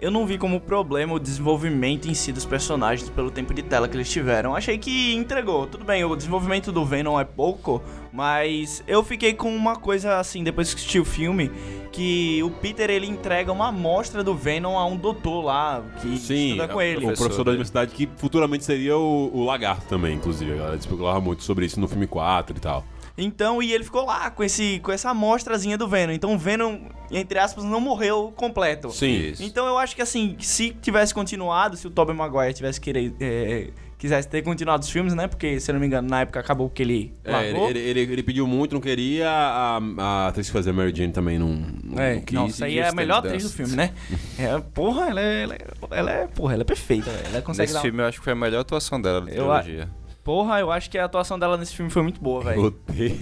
Eu 0.00 0.10
não 0.10 0.26
vi 0.26 0.38
como 0.38 0.58
problema 0.58 1.12
o 1.12 1.18
desenvolvimento 1.18 2.08
em 2.08 2.14
si 2.14 2.32
dos 2.32 2.46
personagens 2.46 3.10
pelo 3.10 3.30
tempo 3.30 3.52
de 3.52 3.62
tela 3.62 3.86
que 3.86 3.94
eles 3.94 4.08
tiveram. 4.10 4.56
Achei 4.56 4.78
que 4.78 5.14
entregou. 5.14 5.66
Tudo 5.66 5.84
bem, 5.84 6.02
o 6.04 6.16
desenvolvimento 6.16 6.72
do 6.72 6.86
Venom 6.86 7.20
é 7.20 7.24
pouco, 7.24 7.82
mas 8.10 8.82
eu 8.86 9.04
fiquei 9.04 9.34
com 9.34 9.54
uma 9.54 9.76
coisa 9.76 10.18
assim, 10.18 10.42
depois 10.42 10.72
que 10.72 10.80
assisti 10.80 10.98
o 10.98 11.04
filme, 11.04 11.50
que 11.92 12.42
o 12.42 12.50
Peter 12.50 12.88
ele 12.88 13.06
entrega 13.06 13.52
uma 13.52 13.68
amostra 13.68 14.24
do 14.24 14.34
Venom 14.34 14.78
a 14.78 14.86
um 14.86 14.96
doutor 14.96 15.42
lá 15.42 15.82
que 16.00 16.16
Sim, 16.16 16.52
estuda 16.52 16.68
com 16.68 16.80
é- 16.80 16.88
ele. 16.88 16.96
o 16.96 17.00
professor, 17.02 17.24
Professor 17.24 17.44
da 17.44 17.50
universidade 17.50 17.92
que 17.92 18.08
futuramente 18.16 18.64
seria 18.64 18.96
o, 18.96 19.30
o 19.34 19.44
Lagarto 19.44 19.84
também, 19.86 20.14
inclusive. 20.16 20.52
A 20.52 20.56
galera 20.56 20.76
especulava 20.76 21.20
muito 21.20 21.42
sobre 21.42 21.66
isso 21.66 21.78
no 21.78 21.86
filme 21.86 22.06
4 22.06 22.56
e 22.56 22.60
tal. 22.60 22.86
Então, 23.18 23.62
e 23.62 23.72
ele 23.72 23.84
ficou 23.84 24.04
lá 24.06 24.30
com, 24.30 24.42
esse, 24.42 24.80
com 24.80 24.90
essa 24.92 25.10
amostrazinha 25.10 25.76
do 25.76 25.86
Venom. 25.88 26.12
Então 26.12 26.34
o 26.34 26.38
Venom, 26.38 26.78
entre 27.10 27.38
aspas, 27.38 27.64
não 27.64 27.80
morreu 27.80 28.32
completo. 28.36 28.90
Sim. 28.90 29.30
Isso. 29.30 29.42
Então 29.42 29.66
eu 29.66 29.76
acho 29.78 29.94
que 29.94 30.02
assim, 30.02 30.36
se 30.40 30.70
tivesse 30.70 31.12
continuado, 31.12 31.76
se 31.76 31.86
o 31.86 31.90
Tobey 31.90 32.14
Maguire 32.14 32.54
tivesse 32.54 32.80
querer, 32.80 33.12
é, 33.20 33.68
quisesse 33.98 34.26
ter 34.26 34.40
continuado 34.42 34.82
os 34.82 34.88
filmes, 34.90 35.12
né? 35.12 35.26
Porque, 35.28 35.60
se 35.60 35.70
eu 35.70 35.74
não 35.74 35.80
me 35.80 35.86
engano, 35.86 36.08
na 36.08 36.22
época 36.22 36.40
acabou 36.40 36.70
que 36.70 36.80
ele 36.82 37.12
É, 37.22 37.28
ele, 37.30 37.52
largou. 37.52 37.68
ele, 37.68 37.78
ele- 37.78 38.00
ele 38.00 38.22
pediu 38.22 38.46
muito, 38.46 38.72
não 38.74 38.80
queria. 38.80 39.28
A, 39.28 39.80
a 39.98 40.26
atriz 40.28 40.46
que 40.46 40.52
fazia 40.54 40.72
Mary 40.72 40.94
Jane 40.96 41.12
também 41.12 41.38
não, 41.38 41.48
não, 41.84 41.98
É, 42.02 42.14
não 42.14 42.20
quis. 42.22 42.34
não, 42.34 42.46
isso 42.46 42.64
aí 42.64 42.78
é 42.78 42.88
a 42.88 42.92
melhor 42.92 43.18
atriz 43.18 43.42
do 43.42 43.50
filme, 43.50 43.76
né? 43.76 43.92
É, 44.38 44.58
porra, 44.72 45.10
ela 45.10 45.20
é, 45.20 45.42
ela, 45.42 45.54
é, 45.54 45.58
ela 45.90 46.10
é- 46.12 46.26
porra, 46.28 46.54
ela 46.54 46.62
é 46.62 46.64
perfeita, 46.64 47.10
ela 47.26 47.42
consegue 47.42 47.64
Nesse 47.64 47.74
dar... 47.74 47.82
filme 47.82 48.00
eu 48.02 48.06
acho 48.06 48.18
que 48.18 48.24
foi 48.24 48.32
a 48.32 48.36
melhor 48.36 48.60
atuação 48.60 48.98
dela 49.02 49.20
da 49.20 49.30
Eu 49.30 49.52
a- 49.52 49.60
trilogia. 49.62 49.90
Porra, 50.22 50.60
eu 50.60 50.70
acho 50.70 50.90
que 50.90 50.98
a 50.98 51.06
atuação 51.06 51.38
dela 51.38 51.56
nesse 51.56 51.74
filme 51.74 51.90
foi 51.90 52.02
muito 52.02 52.20
boa, 52.20 52.42
velho. 52.44 52.64
Odeio. 52.66 53.16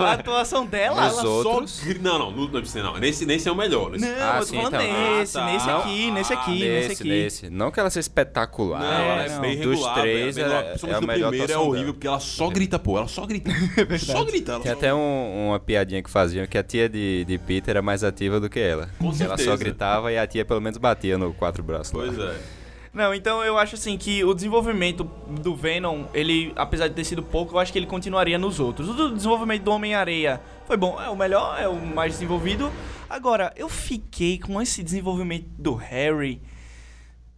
A 0.00 0.12
atuação 0.12 0.64
dela, 0.64 1.08
Nos 1.08 1.18
ela... 1.18 1.28
outros- 1.28 1.70
Só 1.72 1.86
Não, 2.00 2.18
não, 2.18 2.30
não, 2.30 2.42
não, 2.44 2.50
precisa, 2.60 2.82
não. 2.84 2.96
Nesse, 2.98 3.26
nesse 3.26 3.48
é 3.48 3.52
o 3.52 3.56
melhor. 3.56 3.90
Nesse... 3.90 4.06
Não, 4.06 4.12
Ah, 4.14 4.34
eu 4.36 4.38
tô 4.40 4.46
sim, 4.46 4.56
falando 4.56 4.74
então. 4.74 5.16
nesse, 5.18 5.36
Ah, 5.38 5.40
tá. 5.40 5.46
nesse 5.52 5.70
aqui, 5.70 6.10
nesse 6.12 6.32
aqui, 6.32 6.50
nesse 6.52 6.88
nesse, 6.88 7.02
aqui. 7.02 7.08
nesse. 7.10 7.50
Não 7.50 7.70
que 7.72 7.80
ela 7.80 7.90
seja 7.90 8.00
espetacular. 8.04 8.80
Não, 8.80 8.88
ela 8.88 9.24
é 9.24 9.28
não. 9.28 9.40
bem 9.40 9.56
Dos 9.58 9.70
regular. 9.74 10.00
três, 10.00 10.38
ela 10.38 10.54
é 10.54 10.62
Principalmente 10.70 10.96
a 10.96 11.00
do 11.00 11.06
melhor 11.08 11.28
primeiro 11.30 11.52
é 11.52 11.58
horrível, 11.58 11.78
dela. 11.80 11.92
porque 11.94 12.06
ela 12.06 12.20
só 12.20 12.48
grita, 12.48 12.78
pô. 12.78 12.96
Ela 12.96 13.08
só 13.08 13.26
grita. 13.26 13.50
só 13.98 14.24
grita. 14.24 14.52
Ela 14.52 14.60
Tem 14.62 14.72
só... 14.72 14.78
até 14.78 14.94
um- 14.94 15.48
uma 15.48 15.58
piadinha 15.58 16.00
que 16.02 16.08
faziam 16.10 16.46
que 16.46 16.56
a 16.56 16.62
tia 16.62 16.88
de, 16.88 17.24
de 17.24 17.38
Peter 17.38 17.72
era 17.72 17.82
mais 17.82 18.04
ativa 18.04 18.38
do 18.38 18.48
que 18.48 18.60
ela. 18.60 18.88
Com 18.98 19.06
ela 19.06 19.14
certeza. 19.14 19.50
só 19.50 19.56
gritava 19.56 20.12
e 20.12 20.16
a 20.18 20.26
tia 20.28 20.44
pelo 20.44 20.60
menos 20.60 20.78
batia 20.78 21.18
no 21.18 21.34
quatro 21.34 21.62
braços. 21.62 21.92
lá. 21.92 22.04
Pois 22.06 22.18
é. 22.18 22.59
Não, 22.92 23.14
então 23.14 23.44
eu 23.44 23.56
acho 23.56 23.76
assim 23.76 23.96
que 23.96 24.24
o 24.24 24.34
desenvolvimento 24.34 25.04
do 25.28 25.54
Venom, 25.54 26.06
ele, 26.12 26.52
apesar 26.56 26.88
de 26.88 26.94
ter 26.94 27.04
sido 27.04 27.22
pouco, 27.22 27.54
eu 27.54 27.58
acho 27.60 27.72
que 27.72 27.78
ele 27.78 27.86
continuaria 27.86 28.36
nos 28.36 28.58
outros. 28.58 28.88
O 28.88 29.14
desenvolvimento 29.14 29.62
do 29.62 29.70
Homem-Areia 29.70 30.40
foi 30.66 30.76
bom, 30.76 31.00
é 31.00 31.08
o 31.08 31.16
melhor, 31.16 31.60
é 31.60 31.68
o 31.68 31.74
mais 31.74 32.14
desenvolvido. 32.14 32.70
Agora, 33.08 33.52
eu 33.56 33.68
fiquei 33.68 34.38
com 34.40 34.60
esse 34.60 34.82
desenvolvimento 34.82 35.46
do 35.56 35.74
Harry. 35.74 36.42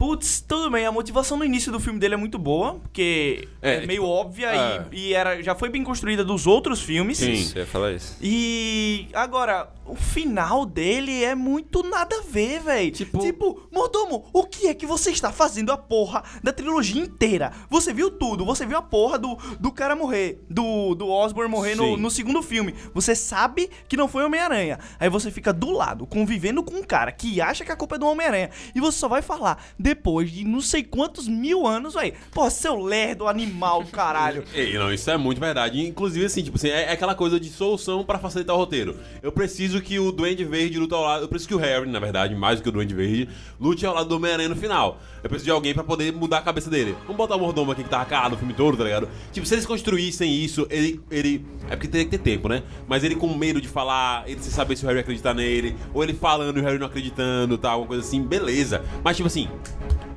Putz, 0.03 0.41
tudo 0.41 0.69
bem, 0.69 0.85
a 0.85 0.91
motivação 0.91 1.37
no 1.37 1.45
início 1.45 1.71
do 1.71 1.79
filme 1.79 1.97
dele 1.97 2.15
é 2.15 2.17
muito 2.17 2.37
boa, 2.37 2.75
porque 2.75 3.47
é, 3.63 3.75
É, 3.75 3.87
meio 3.87 4.01
tipo, 4.03 4.07
óbvia 4.13 4.49
é. 4.49 4.85
e, 4.91 5.11
e 5.11 5.15
era, 5.15 5.41
já 5.41 5.55
foi 5.55 5.69
bem 5.69 5.85
construída 5.85 6.25
dos 6.25 6.45
outros 6.45 6.81
filmes. 6.81 7.19
Sim. 7.19 7.53
Eu 7.55 7.61
ia 7.61 7.67
falar 7.69 7.93
isso. 7.93 8.17
E 8.21 9.07
agora, 9.13 9.69
o 9.87 9.95
final 9.95 10.67
dele 10.67 11.23
é 11.23 11.37
muito 11.37 11.85
nada 11.85 12.17
a 12.17 12.23
ver, 12.29 12.59
velho. 12.61 12.91
Tipo- 12.91 13.19
tipo, 13.21 13.69
Mordomo, 13.71 14.25
o 14.33 14.43
que 14.43 14.67
é 14.67 14.75
que 14.75 14.87
você 14.87 15.13
está 15.13 15.31
fazendo 15.31 15.71
a 15.71 15.77
porra 15.79 16.25
da 16.43 16.53
trilogia 16.53 17.01
inteira? 17.01 17.53
Você 17.71 17.93
viu 17.93 18.11
tudo, 18.11 18.45
você 18.45 18.67
viu 18.67 18.79
a 18.79 18.83
porra 18.83 19.21
do, 19.21 19.37
do 19.61 19.71
cara 19.71 19.95
morrer, 19.95 20.43
do, 20.51 20.97
do 20.97 21.09
Osborn 21.09 21.49
morrer 21.49 21.77
no, 21.77 21.97
no 21.97 22.11
segundo 22.11 22.43
filme. 22.43 22.75
Você 22.93 23.15
sabe 23.15 23.71
que 23.89 23.97
não 23.97 24.09
foi 24.09 24.25
o 24.25 24.27
Homem-Aranha. 24.27 24.81
Aí 24.99 25.09
você 25.09 25.31
fica 25.31 25.53
do 25.53 25.71
lado, 25.71 26.09
convivendo 26.09 26.61
com 26.61 26.75
um 26.75 26.83
cara 26.83 27.13
que 27.13 27.41
acha 27.41 27.65
que 27.65 27.71
a 27.71 27.77
culpa 27.77 27.95
é 27.95 27.99
do 28.01 28.07
Homem-Aranha. 28.09 28.51
E 28.75 28.81
você 28.81 28.99
só 28.99 29.07
vai 29.07 29.23
falar 29.23 29.63
depois 29.95 30.31
de 30.31 30.45
não 30.45 30.61
sei 30.61 30.83
quantos 30.83 31.29
mil 31.29 31.67
anos, 31.67 31.95
velho. 31.95 32.15
Pô, 32.33 32.49
seu 32.51 32.83
lerdo 32.83 33.29
animal, 33.29 33.85
caralho. 33.93 34.43
Ei, 34.55 34.73
não, 34.79 34.93
isso 34.93 35.11
é 35.11 35.17
muito 35.17 35.39
verdade. 35.39 35.87
Inclusive, 35.87 36.25
assim, 36.25 36.43
tipo 36.43 36.57
assim, 36.57 36.69
é, 36.69 36.85
é 36.85 36.93
aquela 36.93 37.15
coisa 37.15 37.39
de 37.39 37.51
solução 37.51 38.03
pra 38.03 38.19
facilitar 38.19 38.57
o 38.57 38.59
roteiro. 38.59 38.97
Eu 39.23 39.31
preciso 39.31 39.81
que 39.81 39.99
o 39.99 40.11
Duende 40.11 40.45
Verde 40.45 40.79
lute 40.79 40.95
ao 40.95 41.03
lado. 41.03 41.25
Eu 41.25 41.29
preciso 41.29 41.49
que 41.49 41.55
o 41.55 41.59
Harry, 41.59 41.89
na 41.89 42.01
verdade, 42.01 42.35
mais 42.35 42.59
do 42.59 42.63
que 42.63 42.69
o 42.71 42.73
Duende 42.73 42.95
Verde, 42.95 43.29
lute 43.61 43.85
ao 43.85 43.95
lado 43.95 44.09
do 44.09 44.17
Homem-Aranha 44.17 44.49
no 44.49 44.57
final. 44.57 44.99
Eu 45.23 45.29
preciso 45.29 45.45
de 45.45 45.51
alguém 45.51 45.75
pra 45.75 45.85
poder 45.85 46.13
mudar 46.13 46.39
a 46.39 46.43
cabeça 46.43 46.71
dele. 46.71 46.97
Vamos 47.03 47.17
botar 47.17 47.37
o 47.37 47.39
mordomo 47.39 47.71
aqui 47.71 47.85
que 47.85 47.91
tava 47.91 48.05
calado 48.05 48.35
o 48.35 48.39
filme 48.39 48.55
todo, 48.55 48.77
tá 48.77 48.85
ligado? 48.85 49.09
Tipo, 49.31 49.47
se 49.47 49.55
eles 49.55 49.67
construíssem 49.67 50.33
isso, 50.35 50.67
ele. 50.71 51.01
ele 51.11 51.45
é 51.69 51.77
porque 51.77 51.87
teria 51.87 52.05
que 52.05 52.11
ter 52.11 52.19
tempo, 52.19 52.49
né? 52.49 52.63
Mas 52.89 53.05
ele 53.05 53.15
com 53.15 53.33
medo 53.35 53.61
de 53.61 53.69
falar, 53.69 54.25
ele 54.27 54.41
sem 54.41 54.51
saber 54.51 54.77
se 54.77 54.85
o 54.85 54.89
Harry 54.89 55.01
acreditar 55.01 55.35
nele, 55.35 55.77
ou 55.95 56.03
ele 56.03 56.13
falando 56.13 56.59
e 56.59 56.61
o 56.61 56.65
Harry 56.65 56.79
não 56.79 56.87
acreditando, 56.87 57.57
tal, 57.57 57.73
alguma 57.73 57.89
coisa 57.89 58.03
assim, 58.03 58.23
beleza. 58.23 58.83
Mas, 59.05 59.17
tipo 59.17 59.27
assim. 59.27 59.49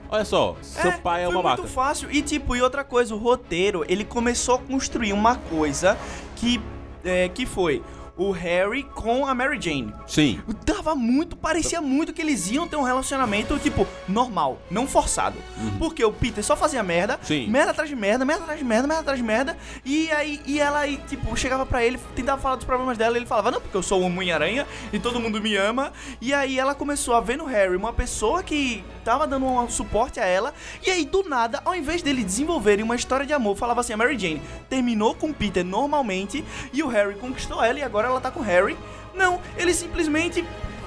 Olha 0.10 0.26
só, 0.26 0.56
seu 0.62 0.94
pai 1.00 1.24
é 1.24 1.28
um 1.28 1.32
foi 1.32 1.42
babaca. 1.42 1.62
muito 1.62 1.74
fácil. 1.74 2.12
E 2.12 2.22
tipo, 2.22 2.56
e 2.56 2.62
outra 2.62 2.84
coisa, 2.84 3.14
o 3.14 3.18
roteiro, 3.18 3.84
ele 3.88 4.04
começou 4.04 4.56
a 4.56 4.60
construir 4.60 5.14
uma 5.14 5.36
coisa 5.36 5.98
que, 6.36 6.62
é, 7.04 7.28
que 7.30 7.46
foi 7.46 7.82
o 8.18 8.32
Harry 8.32 8.84
com 8.84 9.26
a 9.28 9.34
Mary 9.36 9.60
Jane. 9.62 9.94
Sim. 10.08 10.42
Dava 10.66 10.96
muito, 10.96 11.36
parecia 11.36 11.82
muito 11.82 12.14
que 12.14 12.22
eles 12.22 12.50
iam 12.50 12.68
ter 12.68 12.76
um 12.76 12.82
relacionamento, 12.84 13.58
tipo, 13.60 13.86
normal, 14.08 14.60
não 14.72 14.88
forçado. 14.88 15.38
Porque 15.78 16.04
o 16.04 16.12
Peter 16.12 16.44
só 16.44 16.56
fazia 16.56 16.82
merda, 16.84 17.16
Uhum. 17.16 17.20
Sim. 17.24 17.48
merda 17.48 17.72
atrás 17.72 17.90
de 17.90 17.96
merda, 17.96 18.24
merda 18.26 18.44
atrás 18.44 18.60
de 18.60 18.66
merda, 18.66 18.88
merda 18.88 19.02
atrás 19.02 19.20
de 19.20 19.24
merda. 19.26 19.58
E 19.84 20.10
aí, 20.12 20.42
e 20.46 20.60
ela 20.60 20.88
tipo, 21.08 21.36
chegava 21.36 21.66
pra 21.66 21.84
ele, 21.84 22.00
tentava 22.16 22.42
falar 22.42 22.56
dos 22.56 22.66
problemas 22.66 22.98
dela, 22.98 23.16
e 23.16 23.20
ele 23.20 23.26
falava, 23.26 23.52
não, 23.52 23.60
porque 23.62 23.76
eu 23.76 23.84
sou 23.84 24.02
o 24.02 24.06
Homem-Aranha 24.06 24.66
e 24.94 25.00
todo 25.00 25.20
mundo 25.20 25.42
me 25.42 25.56
ama. 25.56 25.92
E 26.22 26.34
aí 26.34 26.58
ela 26.60 26.74
começou 26.74 27.16
a 27.16 27.22
ver 27.22 27.38
no 27.38 27.46
Harry 27.46 27.76
uma 27.76 27.92
pessoa 27.94 28.42
que 28.44 28.84
tava 29.04 29.28
dando 29.28 29.46
um 29.46 29.70
suporte 29.70 30.20
a 30.20 30.26
ela. 30.26 30.54
E 30.86 30.90
aí, 30.90 31.06
do 31.06 31.24
nada, 31.28 31.62
ao 31.66 31.76
invés 31.76 32.02
dele 32.02 32.24
desenvolverem 32.24 32.84
uma 32.84 32.96
história 32.96 33.26
de 33.26 33.34
amor, 33.34 33.56
falava 33.58 33.82
assim, 33.82 33.94
a 33.94 33.98
Mary 33.98 34.18
Jane 34.18 34.42
terminou 34.70 35.14
com 35.16 35.30
o 35.30 35.34
Peter 35.34 35.64
normalmente, 35.64 36.44
e 36.74 36.82
o 36.82 36.88
Harry 36.88 37.16
conquistou 37.16 37.64
ela, 37.64 37.80
e 37.80 37.84
agora 37.84 38.05
ela 38.10 38.22
tá 38.22 38.32
com 38.32 38.40
o 38.40 38.44
Harry. 38.44 38.78
Não, 39.14 39.40
eles 39.58 39.76
simplesmente 39.78 40.46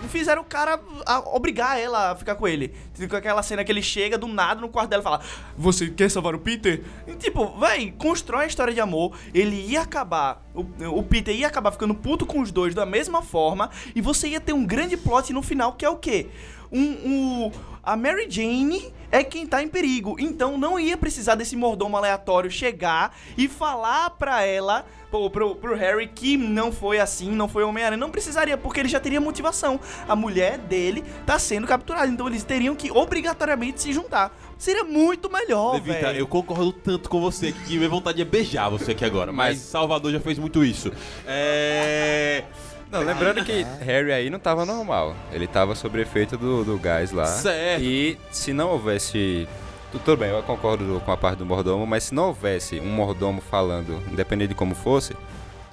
fizeram 0.09 0.43
o 0.43 0.45
cara 0.45 0.81
a- 1.05 1.19
obrigar 1.35 1.79
ela 1.79 2.13
a 2.13 2.17
ficar 2.17 2.35
com 2.35 2.47
ele. 2.47 2.73
Com 3.11 3.17
aquela 3.17 3.43
cena 3.43 3.65
que 3.65 3.71
ele 3.73 3.83
chega 3.83 4.17
do 4.17 4.27
nada 4.29 4.61
no 4.61 4.69
quarto 4.69 4.89
dela 4.91 5.03
e 5.03 5.05
fala: 5.05 5.21
Você 5.57 5.89
quer 5.89 6.11
salvar 6.11 6.35
o 6.35 6.39
Peter? 6.39 6.83
E, 7.07 7.15
tipo, 7.15 7.59
véi, 7.59 7.93
constrói 7.99 8.45
a 8.45 8.47
história 8.47 8.73
de 8.73 8.81
amor. 8.81 9.17
Ele 9.35 9.57
ia 9.57 9.81
acabar. 9.83 10.43
O, 10.55 10.65
o 10.99 11.03
Peter 11.03 11.35
ia 11.35 11.47
acabar 11.47 11.73
ficando 11.73 11.95
puto 11.95 12.25
com 12.27 12.41
os 12.41 12.51
dois 12.53 12.75
da 12.75 12.87
mesma 12.87 13.23
forma. 13.23 13.71
E 13.95 14.01
você 14.01 14.29
ia 14.29 14.41
ter 14.41 14.53
um 14.53 14.65
grande 14.65 14.97
plot 14.97 15.33
no 15.33 15.43
final 15.43 15.73
que 15.73 15.85
é 15.85 15.91
o 15.91 15.97
quê? 15.97 16.27
Um. 16.71 16.83
um 16.83 17.53
a 17.89 17.97
Mary 17.97 18.27
Jane 18.29 18.93
é 19.11 19.25
quem 19.25 19.47
tá 19.47 19.63
em 19.63 19.69
perigo. 19.69 20.17
Então 20.19 20.59
não 20.59 20.79
ia 20.79 20.95
precisar 20.95 21.35
desse 21.37 21.57
mordomo 21.57 21.97
aleatório 21.97 22.51
chegar 22.51 23.17
e 23.37 23.49
falar 23.49 24.11
pra 24.11 24.43
ela, 24.45 24.85
pô, 25.11 25.31
pro, 25.31 25.57
pro 25.57 25.75
Harry, 25.75 26.07
que 26.07 26.37
não 26.37 26.71
foi 26.71 27.01
assim, 27.01 27.31
não 27.31 27.49
foi 27.49 27.65
Homem-Aranha. 27.65 27.97
Não 27.99 28.11
precisaria, 28.11 28.59
porque 28.59 28.79
ele 28.81 28.91
já 28.91 29.01
teria 29.01 29.23
motivação. 29.23 29.81
A 30.07 30.15
mulher 30.15 30.59
dele 30.59 31.03
tá 31.25 31.39
sendo 31.39 31.67
capturada. 31.67 32.09
Então 32.09 32.27
eles 32.29 32.45
teriam 32.45 32.77
que 32.77 32.91
obrigatoriamente 32.91 33.81
se 33.81 33.91
juntar. 33.91 34.37
Seria 34.59 34.85
muito 34.85 35.31
melhor, 35.33 35.75
Levita, 35.75 36.01
velho. 36.09 36.19
eu 36.19 36.27
concordo 36.27 36.73
tanto 36.73 37.09
com 37.09 37.21
você 37.23 37.53
que 37.53 37.77
minha 37.79 37.89
vontade 37.89 38.21
é 38.21 38.25
beijar 38.25 38.69
você 38.69 38.91
aqui 38.91 39.05
agora. 39.05 39.33
Mas- 39.33 39.61
Salvador 39.61 40.13
já 40.13 40.21
fez 40.21 40.39
muito 40.39 40.63
isso. 40.63 40.93
É. 41.27 42.45
Não, 42.91 43.01
lembrando 43.03 43.45
que 43.45 43.65
Harry 43.81 44.13
aí 44.13 44.31
não 44.31 44.39
tava 44.39 44.65
normal. 44.65 45.15
Ele 45.33 45.47
tava 45.47 45.75
sob 45.75 46.01
efeito 46.01 46.37
do, 46.39 46.65
do 46.65 46.79
gás 46.79 47.13
lá. 47.13 47.27
Certo. 47.27 47.83
E 47.83 48.19
se 48.31 48.53
não 48.53 48.71
houvesse. 48.71 49.47
tu- 49.93 49.99
Tudo 49.99 50.17
bem, 50.19 50.31
eu 50.31 50.43
concordo 50.43 51.01
com 51.05 51.13
a 51.13 51.17
parte 51.17 51.39
do 51.39 51.47
mordomo, 51.47 51.87
mas 51.87 52.05
se 52.05 52.15
não 52.15 52.29
houvesse 52.29 52.81
um 52.81 52.87
mordomo 52.89 53.41
falando, 53.43 54.03
independente 54.11 54.49
de 54.51 54.55
como 54.55 54.75
fosse, 54.75 55.15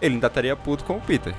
ele 0.02 0.16
ainda 0.16 0.28
estaria 0.28 0.56
puto 0.56 0.84
com 0.84 0.98
o 0.98 1.02
Peter. 1.02 1.34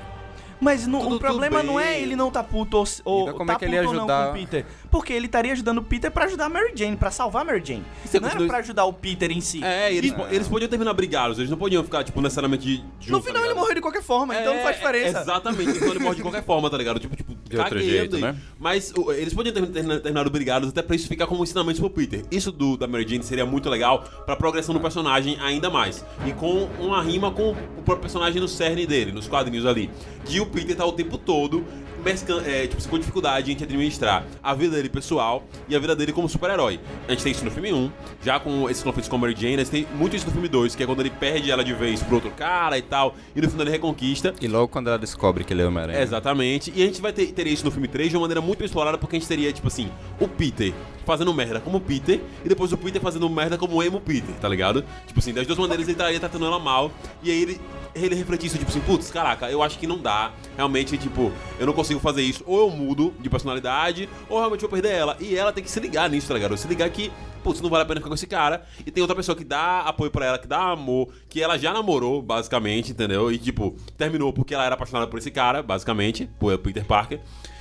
Mas 0.61 0.87
no- 0.87 1.01
Tudo- 1.01 1.17
o 1.17 1.19
problema 1.19 1.63
não 1.63 1.79
é 1.79 2.01
ele 2.01 2.17
não 2.17 2.31
tá 2.31 2.43
puto 2.43 2.79
ou, 2.79 2.87
ou 3.05 3.33
como 3.35 3.47
tá 3.47 3.53
é 3.53 3.57
que 3.59 3.65
ele 3.67 3.75
ia 3.75 3.81
ou 3.87 3.93
não 3.93 4.01
ajudar? 4.01 4.25
com 4.27 4.31
o 4.31 4.35
Peter. 4.35 4.67
Porque 4.91 5.13
ele 5.13 5.27
estaria 5.27 5.53
ajudando 5.53 5.79
o 5.79 5.83
Peter 5.83 6.11
pra 6.11 6.25
ajudar 6.25 6.47
a 6.47 6.49
Mary 6.49 6.73
Jane, 6.75 6.97
pra 6.97 7.11
salvar 7.11 7.43
a 7.43 7.45
Mary 7.45 7.63
Jane. 7.65 7.85
Você 8.05 8.19
não 8.19 8.29
era 8.29 8.47
pra 8.47 8.59
ajudar 8.59 8.85
o 8.87 8.93
Peter 8.93 9.31
em 9.31 9.41
si. 9.41 9.63
É, 9.63 9.93
e 9.93 9.99
eles, 9.99 10.13
E- 10.13 10.35
eles 10.35 10.49
podiam 10.49 10.69
terminar 10.69 10.95
brigados, 10.95 11.39
eles 11.39 11.51
não 11.51 11.59
podiam 11.59 11.85
ficar, 11.85 12.03
tipo, 12.05 12.21
necessariamente 12.23 12.65
de 12.67 12.77
junto, 13.01 13.11
No 13.13 13.19
tá 13.19 13.25
final 13.27 13.43
ele 13.43 13.49
ligado? 13.49 13.61
morreu 13.61 13.75
de 13.75 13.81
qualquer 13.83 14.03
forma, 14.03 14.35
então 14.35 14.55
não 14.55 14.63
faz 14.63 14.77
É, 14.77 14.79
diferença. 14.79 15.21
Exatamente, 15.21 15.71
então 15.77 15.89
ele 15.91 15.99
morre 15.99 16.17
de 16.17 16.23
qualquer 16.23 16.43
forma, 16.45 16.71
tá 16.71 16.77
ligado? 16.79 16.99
Tipo, 17.01 17.15
tipo 17.17 17.26
De 17.49 17.57
outro 17.59 17.79
jeito, 17.81 18.17
né? 18.19 18.37
Mas 18.59 18.93
o- 18.97 19.13
eles 19.13 19.33
podiam 19.35 19.55
ter, 19.55 19.67
ter, 19.67 20.01
terminado 20.01 20.31
brigados 20.31 20.69
até 20.71 20.83
pra 20.83 20.97
isso 20.97 21.07
ficar 21.09 21.27
como 21.27 21.43
ensinamento 21.43 21.81
pro 21.81 21.91
Peter. 21.91 22.23
Isso 22.31 22.51
do, 22.53 22.77
da 22.77 22.87
Mary 22.87 23.07
Jane 23.09 23.23
seria 23.23 23.47
muito 23.47 23.69
legal 23.69 24.05
pra 24.25 24.35
progressão 24.37 24.75
do 24.75 24.81
personagem 24.81 25.37
ainda 25.41 25.71
mais. 25.71 26.05
E 26.27 26.33
com 26.33 26.65
uma 26.81 27.03
rima 27.03 27.31
com 27.31 27.51
o 27.51 27.83
próprio 27.83 28.01
personagem 28.01 28.41
no 28.41 28.49
cerne 28.49 28.87
dele, 28.87 29.13
nos 29.13 29.29
quadrinhos 29.29 29.67
ali. 29.67 29.91
Que 30.25 30.41
o 30.41 30.47
Peter 30.47 30.75
tá 30.77 30.85
o 30.85 30.93
tempo 30.93 31.17
todo 31.19 31.65
mesclan- 32.05 32.43
é, 32.47 32.67
tipo, 32.69 32.87
com 32.89 32.99
dificuldade 32.99 33.51
em 33.51 33.55
administrar 33.61 34.25
a 34.41 34.55
vida 34.55 34.77
dele 34.77 34.89
pessoal 34.89 35.45
e 35.69 35.75
a 35.75 35.79
vida 35.79 35.97
dele 35.97 36.13
como 36.13 36.29
super-herói. 36.29 36.79
A 37.09 37.11
gente 37.11 37.23
tem 37.25 37.33
isso 37.33 37.45
no 37.45 37.51
filme 37.51 37.73
1, 37.73 37.91
já 38.25 38.39
com 38.39 38.71
esses 38.71 38.81
conflitos 38.83 39.09
com 39.09 39.17
a 39.17 39.19
Mary 39.19 39.35
Jane, 39.37 39.55
a 39.55 39.59
gente 39.59 39.71
tem 39.71 39.87
muito 39.97 40.15
isso 40.15 40.25
no 40.27 40.31
filme 40.31 40.47
2, 40.47 40.77
que 40.77 40.85
é 40.85 40.87
quando 40.87 41.01
ele 41.01 41.11
perde 41.11 41.51
ela 41.51 41.65
de 41.65 41.73
vez 41.75 42.01
pro 42.05 42.15
outro 42.17 42.31
cara 42.31 42.79
e 42.79 42.83
tal, 42.83 43.17
e 43.35 43.41
no 43.41 43.49
final 43.51 43.65
ele 43.65 43.73
reconquista. 43.73 44.33
E 44.41 44.47
logo 44.47 44.69
quando 44.69 44.87
ela 44.87 44.99
descobre 44.99 45.43
que 45.43 45.53
ele 45.53 45.63
é 45.63 45.67
Homem-Aranha. 45.67 46.01
Exatamente. 46.01 46.73
E 46.77 46.83
a 46.83 46.87
gente 46.87 47.01
vai 47.01 47.13
ter, 47.13 47.27
ter 47.37 47.47
isso 47.47 47.65
no 47.65 47.71
filme 47.71 47.87
3 47.87 48.11
de 48.11 48.17
uma 48.17 48.23
maneira 48.23 48.41
muito 48.41 48.65
explorada, 48.65 48.99
porque 48.99 49.17
a 49.17 49.19
gente 49.19 49.29
teria, 49.29 49.53
tipo 49.53 49.69
assim, 49.69 49.91
o 50.19 50.27
Peter 50.27 50.73
fazendo 51.05 51.33
merda 51.33 51.61
como 51.61 51.81
Peter, 51.81 52.21
e 52.45 52.49
depois 52.49 52.73
o 52.73 52.77
Peter 52.77 53.01
fazendo 53.01 53.29
merda 53.31 53.57
como 53.57 53.81
emo 53.81 54.01
Peter, 54.01 54.35
tá 54.41 54.49
ligado? 54.49 54.85
Tipo 55.07 55.21
assim, 55.21 55.33
das 55.33 55.47
duas 55.47 55.59
maneiras 55.59 55.87
ele 55.87 55.93
estaria 55.93 56.19
tratando 56.19 56.47
ela 56.47 56.59
mal, 56.59 56.91
e 57.23 57.31
aí 57.31 57.43
ele, 57.43 57.61
ele 58.05 58.15
refletir 58.15 58.47
isso, 58.47 58.59
tipo 58.59 58.71
assim, 58.71 58.81
putz, 58.81 59.11
caraca, 59.11 59.51
eu 59.51 59.63
acho 59.63 59.79
que 59.79 59.87
não 59.87 59.99
dá. 59.99 60.33
Realmente, 60.57 60.97
tipo, 60.99 61.33
eu 61.59 61.67
não 61.67 61.73
consigo 61.73 61.99
fazer 62.01 62.23
isso. 62.23 62.43
Ou 62.47 62.61
eu 62.61 62.71
mudo 62.71 63.15
de 63.19 63.31
personalidade, 63.31 64.09
ou 64.29 64.39
realmente 64.39 64.61
vou 64.61 64.71
perder 64.71 64.93
ela. 64.93 65.17
E 65.21 65.35
ela 65.35 65.53
tem 65.53 65.65
que 65.65 65.71
se 65.71 65.81
ligar 65.81 66.09
nisso, 66.11 66.29
tá 66.29 66.35
ligado? 66.35 66.57
Se 66.57 66.69
ligar 66.69 66.89
que, 66.91 67.11
putz, 67.43 67.61
não 67.61 67.71
vale 67.71 67.83
a 67.83 67.87
pena 67.87 68.01
ficar 68.01 68.09
com 68.09 68.15
esse 68.15 68.27
cara. 68.27 68.67
E 68.85 68.91
tem 68.91 69.03
outra 69.03 69.17
pessoa 69.17 69.37
que 69.37 69.45
dá 69.45 69.81
apoio 69.81 70.11
pra 70.11 70.27
ela, 70.27 70.39
que 70.39 70.47
dá 70.47 70.71
amor, 70.71 71.09
que 71.29 71.43
ela 71.43 71.59
já 71.59 71.73
namorou, 71.73 72.23
basicamente, 72.23 72.93
entendeu? 72.93 73.33
E, 73.33 73.39
tipo, 73.39 73.77
terminou 73.97 74.33
porque 74.33 74.55
ela 74.55 74.65
era 74.65 74.75
apaixonada 74.75 75.07
por 75.07 75.19
esse 75.19 75.31
cara, 75.31 75.63
basicamente, 75.63 76.29
por 76.39 76.57
Peter 76.59 76.85
Parker. 76.85 77.21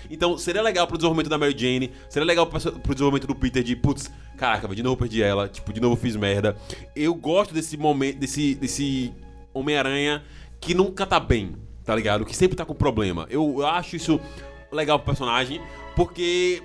Então, 0.09 0.37
seria 0.37 0.61
legal 0.61 0.85
pro 0.85 0.97
desenvolvimento 0.97 1.29
da 1.29 1.37
Mary 1.37 1.55
Jane, 1.57 1.91
seria 2.09 2.25
legal 2.25 2.45
pro 2.45 2.59
desenvolvimento 2.93 3.27
do 3.27 3.35
Peter 3.35 3.63
de, 3.63 3.75
putz, 3.75 4.11
caraca, 4.37 4.67
de 4.67 4.83
novo 4.83 4.97
perdi 4.97 5.23
ela, 5.23 5.47
tipo, 5.47 5.73
de 5.73 5.81
novo 5.81 5.95
fiz 5.95 6.15
merda. 6.15 6.55
Eu 6.95 7.15
gosto 7.15 7.53
desse 7.53 7.75
momento, 7.75 8.19
desse, 8.19 8.53
desse 8.55 9.13
Homem-Aranha 9.59 10.23
que 10.59 10.73
nunca 10.73 11.05
tá 11.05 11.19
bem, 11.19 11.55
tá 11.83 11.95
ligado? 11.95 12.25
Que 12.25 12.35
sempre 12.35 12.55
tá 12.55 12.65
com 12.65 12.73
problema. 12.75 13.25
Eu, 13.29 13.55
eu 13.59 13.65
acho 13.67 13.95
isso 13.95 14.19
legal 14.71 14.97
pro 14.99 15.05
personagem, 15.07 15.61
porque 15.95 16.61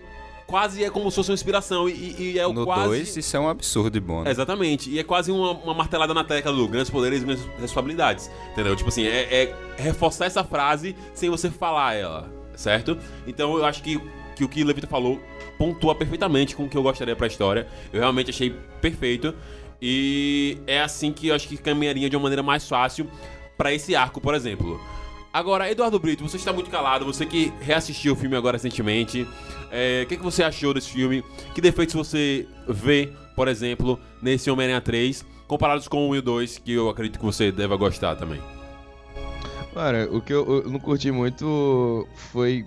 quase 0.46 0.82
é 0.82 0.90
como 0.90 1.08
se 1.10 1.16
fosse 1.16 1.30
uma 1.30 1.34
inspiração 1.34 1.88
e, 1.88 1.92
e- 1.92 2.32
e 2.34 2.38
é 2.38 2.46
o 2.46 2.52
No 2.52 2.64
quase... 2.64 2.88
2, 2.88 3.16
isso 3.18 3.36
é 3.36 3.40
um 3.40 3.48
absurdo 3.48 3.90
de 3.90 4.00
bom. 4.00 4.22
né? 4.22 4.30
Exatamente. 4.30 4.90
E 4.90 4.98
é 4.98 5.04
quase 5.04 5.30
uma, 5.30 5.52
uma 5.52 5.74
martelada 5.74 6.12
na 6.12 6.24
tecla 6.24 6.52
do 6.52 6.66
grandes 6.66 6.90
poderes 6.90 7.22
e 7.22 7.24
grandes 7.24 7.44
responsabilidades. 7.60 8.30
Entendeu? 8.52 8.74
Tipo 8.74 8.88
assim, 8.88 9.06
é, 9.06 9.42
é 9.44 9.56
reforçar 9.76 10.24
essa 10.26 10.42
frase 10.42 10.96
sem 11.14 11.30
você 11.30 11.48
falar 11.50 11.94
ela, 11.94 12.28
certo? 12.56 12.98
Então 13.26 13.56
eu 13.56 13.64
acho 13.64 13.80
que, 13.82 14.00
que 14.34 14.42
o 14.42 14.48
que 14.48 14.64
Levita 14.64 14.86
falou 14.88 15.20
pontua 15.56 15.94
perfeitamente 15.94 16.56
com 16.56 16.64
o 16.64 16.68
que 16.68 16.76
eu 16.76 16.82
gostaria 16.82 17.14
pra 17.14 17.26
história. 17.26 17.68
Eu 17.92 18.00
realmente 18.00 18.30
achei 18.30 18.50
perfeito. 18.80 19.34
E 19.80 20.58
é 20.66 20.80
assim 20.80 21.12
que 21.12 21.28
eu 21.28 21.34
acho 21.34 21.48
que 21.48 21.56
caminharia 21.56 22.08
de 22.10 22.16
uma 22.16 22.22
maneira 22.24 22.42
mais 22.42 22.68
fácil 22.68 23.08
pra 23.56 23.72
esse 23.72 23.94
arco, 23.94 24.20
por 24.20 24.34
exemplo. 24.34 24.80
Agora, 25.32 25.70
Eduardo 25.70 25.98
Brito, 25.98 26.28
você 26.28 26.36
está 26.36 26.52
muito 26.52 26.70
calado, 26.70 27.04
você 27.04 27.24
que 27.24 27.52
reassistiu 27.60 28.14
o 28.14 28.16
filme 28.16 28.34
agora 28.36 28.56
recentemente. 28.56 29.26
é, 29.70 30.02
O 30.04 30.06
que, 30.08 30.16
que 30.16 30.22
você 30.22 30.42
achou 30.42 30.74
desse 30.74 30.90
filme? 30.90 31.22
Que 31.54 31.60
defeitos 31.60 31.94
você 31.94 32.46
vê, 32.68 33.12
por 33.36 33.46
exemplo, 33.46 33.98
nesse 34.20 34.50
Homem-Aranha 34.50 34.80
3, 34.80 35.24
comparados 35.46 35.86
com 35.86 36.08
o 36.08 36.10
1 36.10 36.14
e 36.16 36.18
o 36.18 36.22
2, 36.22 36.58
que 36.58 36.72
eu 36.72 36.88
acredito 36.88 37.18
que 37.18 37.24
você 37.24 37.52
deva 37.52 37.76
gostar 37.76 38.16
também? 38.16 38.40
Cara, 39.72 40.08
o 40.10 40.20
que 40.20 40.32
eu, 40.32 40.62
eu 40.64 40.70
não 40.70 40.80
curti 40.80 41.12
muito 41.12 42.08
foi 42.32 42.66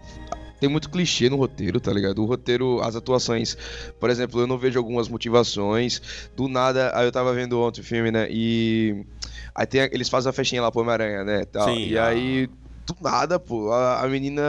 tem 0.64 0.70
muito 0.70 0.90
clichê 0.90 1.30
no 1.30 1.36
roteiro, 1.36 1.78
tá 1.78 1.92
ligado? 1.92 2.24
O 2.24 2.26
roteiro, 2.26 2.80
as 2.82 2.96
atuações, 2.96 3.58
por 4.00 4.10
exemplo, 4.10 4.40
eu 4.40 4.48
não 4.48 4.58
vejo 4.58 4.80
algumas 4.80 5.10
motivações. 5.10 6.02
Do 6.38 6.48
nada, 6.48 6.90
aí 6.98 7.06
eu 7.06 7.12
tava 7.12 7.34
vendo 7.34 7.60
ontem 7.60 7.82
o 7.82 7.84
filme, 7.84 8.12
né? 8.12 8.30
E 8.32 9.06
aí 9.54 9.66
tem, 9.66 9.82
eles 9.92 10.08
fazem 10.08 10.30
a 10.30 10.34
festinha 10.34 10.62
lá 10.62 10.72
pro 10.72 10.80
Homem-Aranha, 10.80 11.26
né? 11.26 11.44
Tal. 11.44 11.68
Sim, 11.68 11.88
e 11.88 11.98
aí, 11.98 12.50
do 12.86 12.96
nada, 13.02 13.40
pô, 13.40 13.72
a, 13.72 14.02
a 14.04 14.08
menina 14.08 14.42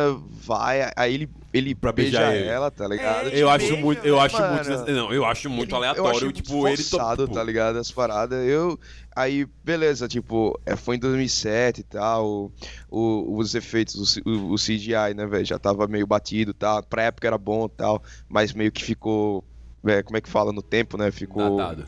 vai, 0.45 0.91
aí 0.97 1.15
ele, 1.15 1.29
ele 1.53 1.75
Pra 1.75 1.93
beija 1.93 2.19
beijar 2.19 2.35
ele. 2.35 2.49
ela, 2.49 2.71
tá 2.71 2.87
ligado? 2.89 3.29
É, 3.29 3.39
Eu 3.41 3.49
acho 3.49 3.77
muito, 3.77 4.05
eu 4.05 4.19
acho 4.21 4.37
mano. 4.39 4.55
muito, 4.55 4.91
não, 4.93 5.13
eu 5.13 5.25
acho 5.25 5.49
muito 5.49 5.69
Ele- 5.69 5.73
eu 5.73 5.77
aleatório, 5.77 6.11
acho 6.17 6.25
muito 6.25 6.43
tipo, 6.43 6.67
ele 6.69 6.77
forçado, 6.83 7.29
to- 7.29 7.35
tá 7.35 7.43
ligado? 7.45 7.79
As 7.79 7.91
paradas. 7.91 8.45
Eu. 8.47 8.79
Aí, 9.17 9.47
beleza, 9.63 10.09
tipo, 10.09 10.59
é, 10.67 10.75
foi 10.75 10.97
em 10.97 10.99
2007 10.99 11.81
e 11.81 11.85
tal. 11.85 12.51
O, 12.91 13.37
os 13.39 13.55
efeitos, 13.55 14.17
o, 14.17 14.29
o, 14.29 14.53
o 14.53 14.57
CGI, 14.57 15.15
né, 15.17 15.25
velho? 15.27 15.45
Já 15.45 15.59
tava 15.59 15.87
meio 15.87 16.07
batido 16.07 16.51
e 16.51 16.55
tal. 16.55 16.83
Pra 16.83 17.05
época 17.05 17.27
era 17.29 17.39
bom 17.39 17.67
e 17.67 17.69
tal. 17.77 18.03
Mas 18.29 18.53
meio 18.53 18.73
que 18.73 18.83
ficou. 18.83 19.45
é, 19.87 20.03
como 20.03 20.17
é 20.17 20.21
que 20.21 20.29
fala 20.29 20.53
no 20.53 20.63
tempo, 20.63 20.97
né? 20.99 21.11
Ficou. 21.13 21.57
datado. 21.57 21.85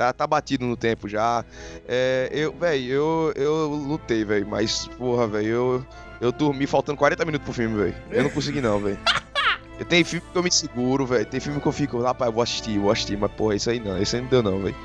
Tá, 0.00 0.14
tá 0.14 0.26
batido 0.26 0.64
no 0.64 0.78
tempo 0.78 1.06
já. 1.06 1.44
É, 1.86 2.30
eu, 2.32 2.54
velho, 2.54 2.90
eu, 2.90 3.32
eu 3.36 3.66
lutei, 3.66 4.24
velho. 4.24 4.46
Mas, 4.48 4.88
porra, 4.96 5.26
velho, 5.26 5.46
eu, 5.46 5.86
eu 6.22 6.32
dormi 6.32 6.66
faltando 6.66 6.96
40 6.96 7.22
minutos 7.26 7.44
pro 7.44 7.52
filme, 7.52 7.76
velho. 7.76 7.94
Eu 8.10 8.22
não 8.22 8.30
consegui, 8.30 8.62
não, 8.62 8.80
velho. 8.80 8.98
Eu 9.78 9.86
tenho 9.86 10.04
filme 10.04 10.26
que 10.30 10.38
eu 10.38 10.42
me 10.42 10.52
seguro, 10.52 11.06
velho. 11.06 11.24
Tem 11.24 11.40
filme 11.40 11.58
que 11.58 11.66
eu 11.66 11.72
fico, 11.72 12.02
rapaz, 12.02 12.28
eu 12.28 12.34
vou 12.34 12.42
assistir, 12.42 12.78
vou 12.78 12.90
assistir, 12.90 13.16
mas 13.16 13.32
porra, 13.32 13.54
isso 13.54 13.70
aí 13.70 13.80
não, 13.80 13.96
isso 13.96 14.14
aí 14.14 14.20
não 14.20 14.28
deu 14.28 14.42
não, 14.42 14.60
velho. 14.60 14.76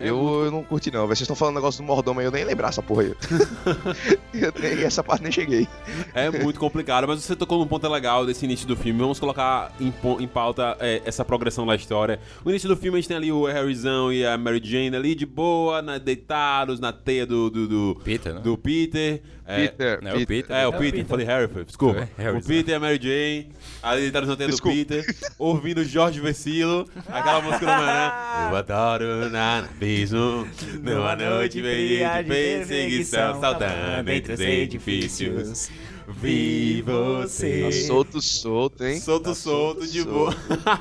É 0.00 0.08
eu, 0.08 0.44
eu 0.46 0.50
não 0.50 0.64
curti 0.64 0.90
não. 0.90 1.06
Vocês 1.06 1.20
estão 1.20 1.36
falando 1.36 1.56
negócio 1.56 1.82
do 1.82 1.86
mordomo 1.86 2.20
aí, 2.20 2.26
eu 2.26 2.32
nem 2.32 2.42
lembrar 2.42 2.68
essa 2.70 2.82
porra 2.82 3.02
aí. 3.02 3.14
eu 4.32 4.52
nem, 4.58 4.82
essa 4.82 5.04
parte 5.04 5.22
nem 5.22 5.30
cheguei. 5.30 5.68
É 6.14 6.30
muito 6.30 6.58
complicado, 6.58 7.06
mas 7.06 7.22
você 7.22 7.36
tocou 7.36 7.58
num 7.58 7.66
ponto 7.66 7.86
legal 7.86 8.24
desse 8.24 8.46
início 8.46 8.66
do 8.66 8.74
filme. 8.74 8.98
Vamos 8.98 9.20
colocar 9.20 9.72
em, 9.78 9.92
em 10.18 10.26
pauta 10.26 10.76
é, 10.80 11.02
essa 11.04 11.24
progressão 11.24 11.66
da 11.66 11.76
história. 11.76 12.18
O 12.44 12.48
início 12.48 12.68
do 12.68 12.76
filme 12.76 12.96
a 12.96 13.00
gente 13.00 13.08
tem 13.08 13.16
ali 13.16 13.30
o 13.30 13.44
Harryzão 13.44 14.10
e 14.10 14.24
a 14.24 14.38
Mary 14.38 14.60
Jane 14.64 14.96
ali 14.96 15.14
de 15.14 15.26
boa, 15.26 15.82
na- 15.82 15.98
deitados 15.98 16.80
na 16.80 16.92
teia 16.92 17.26
do, 17.26 17.50
do, 17.50 17.68
do, 17.68 18.00
Peter, 18.02 18.34
né? 18.34 18.40
do 18.40 18.56
Peter. 18.56 19.22
É, 19.50 19.68
Peter, 19.68 19.98
Não, 20.02 20.10
o 20.16 20.26
Peter. 20.26 20.56
É, 20.56 20.60
o 20.60 20.62
É 20.62 20.68
o 20.68 20.72
Peter, 20.72 20.92
Peter. 20.92 21.06
falei 21.06 21.26
Harry, 21.26 21.48
foi, 21.52 21.64
desculpa. 21.64 22.08
É, 22.18 22.22
Harry, 22.22 22.38
o 22.38 22.42
Peter 22.42 22.72
e 22.72 22.74
a 22.74 22.80
Mary 22.80 22.98
Jane, 23.02 23.48
ali 23.82 24.00
deitados 24.02 24.28
na 24.28 24.36
teia 24.36 24.48
do. 24.48 24.62
Peter, 24.62 25.16
ouvindo 25.38 25.84
Jorge 25.84 26.20
Versilo, 26.20 26.88
aquela 27.08 27.40
música 27.40 27.66
do 27.66 27.72
Homem-Aranha. 27.72 28.12
Eu 28.50 28.56
adoro 28.56 29.30
na 29.30 29.58
abismo, 29.58 30.46
numa 30.82 31.16
noite 31.16 31.60
meia 31.60 32.22
de 32.22 32.28
perseguição, 32.28 33.40
saltando 33.40 34.10
entre 34.10 34.34
os 34.34 34.40
edifícios. 34.40 35.70
Vi 36.08 36.82
você. 36.82 37.62
Tá 37.62 37.72
solto, 37.86 38.20
solto, 38.20 38.84
hein? 38.84 39.00
Solto, 39.00 39.30
Tá 39.30 39.34
solto, 39.34 39.86
de 39.86 40.02
boa. 40.04 40.34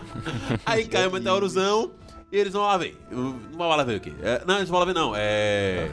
Aí 0.65 0.85
cai 0.85 1.05
o 1.07 1.11
meteorozão 1.11 1.91
e 2.31 2.37
eles 2.37 2.53
vão 2.53 2.63
lá 2.63 2.77
ver. 2.77 2.97
Não 3.11 3.39
vão 3.55 3.67
lá 3.69 3.83
ver 3.83 3.97
o 3.97 3.99
quê? 3.99 4.11
É, 4.23 4.41
não, 4.45 4.57
eles 4.57 4.69
vão 4.69 4.79
lá 4.79 4.85
ver 4.85 4.93
não. 4.95 5.13
É. 5.15 5.89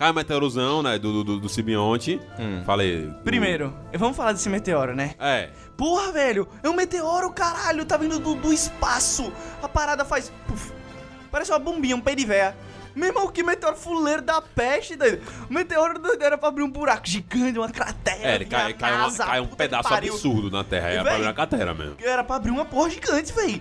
Cai 0.00 0.10
o 0.10 0.14
meteorozão, 0.14 0.82
né? 0.82 0.98
Do, 0.98 1.22
do, 1.22 1.38
do 1.40 1.46
Sibionte. 1.50 2.18
Hum. 2.38 2.62
Falei. 2.64 3.12
Primeiro, 3.22 3.70
vamos 3.98 4.16
falar 4.16 4.32
desse 4.32 4.48
meteoro, 4.48 4.94
né? 4.96 5.14
É. 5.20 5.50
Porra, 5.76 6.10
velho, 6.10 6.48
é 6.62 6.70
um 6.70 6.72
meteoro, 6.74 7.30
caralho, 7.30 7.84
tá 7.84 7.98
vindo 7.98 8.18
do, 8.18 8.34
do 8.34 8.50
espaço. 8.50 9.30
A 9.62 9.68
parada 9.68 10.02
faz. 10.02 10.32
puf, 10.48 10.72
parece 11.30 11.52
uma 11.52 11.58
bombinha, 11.58 11.94
um 11.94 12.00
pé 12.00 12.14
de 12.14 12.24
véia. 12.24 12.56
Meu 12.96 13.08
irmão, 13.08 13.28
que 13.28 13.42
meteoro 13.42 13.76
fuleiro 13.76 14.22
da 14.22 14.40
peste, 14.40 14.96
doido. 14.96 15.20
O 15.48 15.52
meteoro 15.52 15.98
doido, 15.98 16.22
era 16.22 16.36
pra 16.38 16.48
abrir 16.48 16.62
um 16.64 16.70
buraco 16.70 17.06
gigante, 17.06 17.58
uma 17.58 17.68
cratera. 17.70 18.18
É, 18.22 18.34
ele 18.36 18.46
cai, 18.46 18.72
cai, 18.72 18.96
uma- 18.96 19.12
cai 19.16 19.40
um 19.40 19.46
pedaço 19.46 19.92
absurdo 19.94 20.50
na 20.50 20.64
Terra. 20.64 20.88
É 20.88 20.94
Véi. 20.94 21.02
pra 21.02 21.12
abrir 21.12 21.26
uma 21.26 21.34
cratera 21.34 21.74
mesmo. 21.74 21.96
Era 22.02 22.24
pra 22.24 22.36
abrir 22.36 22.50
uma 22.50 22.64
porra 22.64 22.88
gigante, 22.88 23.32
véi. 23.34 23.60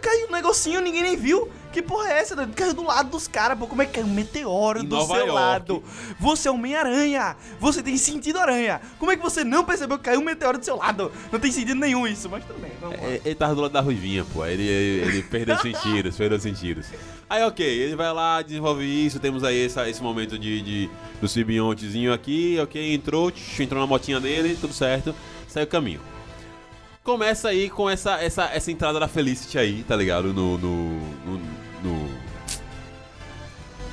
Caiu 0.00 0.28
um 0.28 0.32
negocinho, 0.32 0.80
ninguém 0.80 1.02
nem 1.02 1.16
viu. 1.16 1.50
Que 1.78 1.82
porra 1.82 2.08
é 2.08 2.18
essa? 2.18 2.34
doido? 2.34 2.52
Caiu 2.56 2.74
do 2.74 2.82
lado 2.82 3.08
dos 3.08 3.28
caras, 3.28 3.56
pô. 3.56 3.68
Como 3.68 3.80
é 3.80 3.86
que 3.86 3.92
caiu 3.92 4.06
um 4.06 4.12
meteoro 4.12 4.80
Em 4.80 4.84
do 4.84 4.96
Nova 4.96 5.14
seu 5.14 5.26
York. 5.26 5.32
lado? 5.32 5.84
Você 6.18 6.48
é 6.48 6.50
Homem-Aranha. 6.50 7.36
Você 7.60 7.84
tem 7.84 7.96
sentido 7.96 8.40
aranha. 8.40 8.80
Como 8.98 9.12
é 9.12 9.16
que 9.16 9.22
você 9.22 9.44
não 9.44 9.64
percebeu 9.64 9.96
que 9.96 10.02
caiu 10.02 10.18
um 10.18 10.24
meteoro 10.24 10.58
do 10.58 10.64
seu 10.64 10.74
lado? 10.76 11.12
Não 11.30 11.38
tem 11.38 11.52
sentido 11.52 11.76
nenhum 11.76 12.04
isso, 12.04 12.28
mas 12.28 12.42
tudo 12.44 12.58
bem. 12.60 12.72
É, 13.00 13.20
Ele 13.24 13.34
tava 13.36 13.54
do 13.54 13.60
lado 13.60 13.70
da 13.70 13.80
Ruivinha, 13.80 14.24
pô. 14.32 14.44
Ele, 14.44 14.64
ele, 14.66 15.06
ele 15.08 15.22
perdeu 15.22 15.54
os 15.54 15.62
sentidos, 15.62 16.16
perdeu 16.16 16.36
os 16.36 16.42
sentidos. 16.42 16.86
Aí, 17.30 17.44
ok, 17.44 17.64
ele 17.64 17.94
vai 17.94 18.12
lá, 18.12 18.42
desenvolve 18.42 18.84
isso. 18.84 19.20
Temos 19.20 19.44
aí 19.44 19.66
essa- 19.66 19.88
esse 19.88 20.02
momento 20.02 20.36
de, 20.36 20.60
de- 20.60 20.90
do 21.20 21.28
simbiontezinho 21.28 22.12
aqui, 22.12 22.58
ok, 22.60 22.92
entrou, 22.92 23.30
tch, 23.30 23.60
entrou 23.60 23.80
na 23.80 23.86
motinha 23.86 24.18
dele, 24.18 24.58
tudo 24.60 24.74
certo, 24.74 25.14
saiu 25.46 25.64
o 25.64 25.68
caminho. 25.68 26.00
Começa 27.04 27.48
aí 27.48 27.70
com 27.70 27.88
essa, 27.88 28.20
essa, 28.22 28.44
essa 28.52 28.70
entrada 28.70 29.00
da 29.00 29.08
Felicity 29.08 29.56
aí, 29.58 29.82
tá 29.82 29.96
ligado? 29.96 30.34
No, 30.34 30.58
no, 30.58 30.90
no 31.24 31.40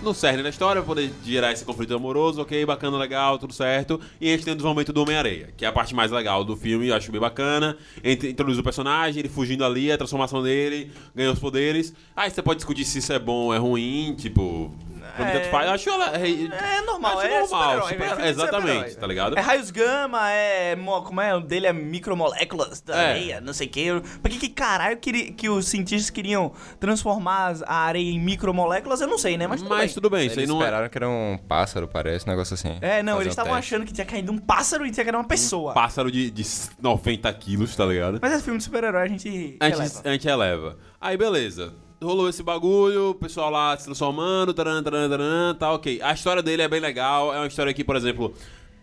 no 0.06 0.14
cerne 0.14 0.44
da 0.44 0.50
história, 0.50 0.82
pra 0.82 0.88
poder 0.88 1.12
gerar 1.26 1.52
esse 1.52 1.66
conflito 1.66 1.94
amoroso, 1.96 2.42
ok, 2.42 2.66
bacana, 2.66 2.98
legal, 2.98 3.38
tudo 3.38 3.54
certo. 3.54 4.00
E 4.22 4.30
a 4.30 4.32
gente 4.32 4.46
tem 4.46 4.54
o 4.54 4.56
desenvolvimento 4.56 4.94
do 4.94 5.02
Homem-Areia, 5.02 5.50
que 5.58 5.66
é 5.66 5.68
a 5.68 5.72
parte 5.72 5.94
mais 5.94 6.12
legal 6.12 6.44
do 6.44 6.56
filme, 6.56 6.88
eu 6.88 6.96
acho 6.96 7.12
bem 7.12 7.20
bacana. 7.20 7.76
Introduz 8.04 8.58
o 8.58 8.64
personagem, 8.64 9.20
ele 9.20 9.30
fugindo 9.30 9.66
ali, 9.66 9.92
a 9.92 9.98
transformação 9.98 10.42
dele, 10.44 10.92
ganha 11.14 11.32
os 11.32 11.40
poderes. 11.40 11.94
Aí 12.16 12.30
você 12.30 12.42
pode 12.42 12.58
discutir 12.58 12.86
se 12.86 13.00
isso 13.00 13.12
é 13.12 13.20
bom 13.20 13.46
ou 13.46 13.54
é 13.54 13.58
ruim, 13.58 14.16
tipo. 14.18 14.72
Pra 15.16 15.26
mim, 15.26 15.32
tanto 15.32 15.46
É. 15.48 15.50
faz. 15.52 15.68
Eu 15.68 15.74
acho 15.74 15.90
ela. 15.90 16.06
É 16.18 16.82
normal, 16.82 17.20
acho 17.20 17.28
é 17.28 17.40
normal. 17.42 17.82
super- 17.88 17.98
filme 18.08 18.22
de 18.22 18.28
exatamente, 18.30 18.66
super-herói. 18.68 18.96
tá 18.96 19.08
ligado? 19.08 19.38
É 19.38 19.42
raios 19.42 19.72
gama, 19.72 20.32
é. 20.32 20.76
mo- 20.76 21.02
Como 21.04 21.22
é? 21.22 21.36
O 21.36 21.40
dele 21.42 21.68
é 21.68 21.74
micromoléculas 21.74 22.82
da 22.82 22.96
É. 23.02 23.10
areia, 23.12 23.42
não 23.42 23.54
sei 23.54 23.68
o 23.68 23.70
que. 23.70 23.86
Por 24.22 24.30
que, 24.32 24.38
que 24.40 24.50
caralho 24.50 24.98
queria, 24.98 25.32
que 25.34 25.50
os 25.50 25.68
cientistas 25.68 26.10
queriam 26.10 26.52
transformar 26.80 27.56
a 27.66 27.76
areia 27.86 28.10
em 28.12 28.20
micromoléculas? 28.20 29.02
Eu 29.02 29.08
não 29.08 29.18
sei, 29.18 29.38
né? 29.38 29.48
Mas 29.48 29.62
tudo 29.62 29.70
Mas 29.70 29.86
bem. 29.86 29.94
tudo 29.94 30.10
bem, 30.10 30.28
isso 30.28 30.34
aí 30.40 30.44
Eles 30.46 30.50
não 30.50 30.58
é. 30.58 30.66
esperaram 30.66 30.90
que 30.90 30.98
era 30.98 31.10
um 31.10 31.38
pássaro, 31.48 31.88
parece, 31.88 32.26
um 32.28 32.32
negócio 32.32 32.54
assim. 32.54 32.78
É, 32.82 33.02
não, 33.04 33.16
eles 33.16 33.28
um 33.28 33.30
estavam 33.30 33.54
teste. 33.56 33.74
achando 33.76 33.86
que 33.86 33.94
tinha 33.94 34.06
caído 34.06 34.32
um 34.32 34.38
pássaro 34.38 34.86
e 34.86 34.92
tinha 34.92 35.04
caído 35.04 35.18
uma 35.18 35.24
pessoa. 35.28 35.74
Pássaro 35.74 36.12
de, 36.12 36.30
de 36.32 36.44
90 36.82 37.32
quilos, 37.34 37.76
tá 37.76 37.86
ligado? 37.86 38.20
Mas 38.22 38.34
esse 38.34 38.44
filme 38.44 38.58
de 38.58 38.64
super-herói 38.66 39.04
a 39.04 39.08
gente. 39.08 39.58
A 39.60 39.70
gente, 39.70 39.78
releva. 39.80 40.02
a 40.04 40.12
gente 40.12 40.26
releva. 40.26 40.78
Aí, 41.00 41.18
beleza. 41.18 41.74
Rolou 42.06 42.30
esse 42.30 42.44
bagulho, 42.44 43.10
o 43.10 43.16
pessoal 43.16 43.50
lá 43.50 43.76
se 43.76 43.86
transformando, 43.86 44.54
taran, 44.54 44.84
taran, 44.84 45.10
taran, 45.10 45.56
tá 45.56 45.74
ok. 45.74 46.00
A 46.04 46.14
história 46.14 46.44
dele 46.44 46.62
é 46.62 46.68
bem 46.68 46.80
legal. 46.80 47.34
É 47.34 47.38
uma 47.38 47.48
história 47.48 47.74
que, 47.74 47.84
por 47.84 47.96
exemplo, 47.96 48.32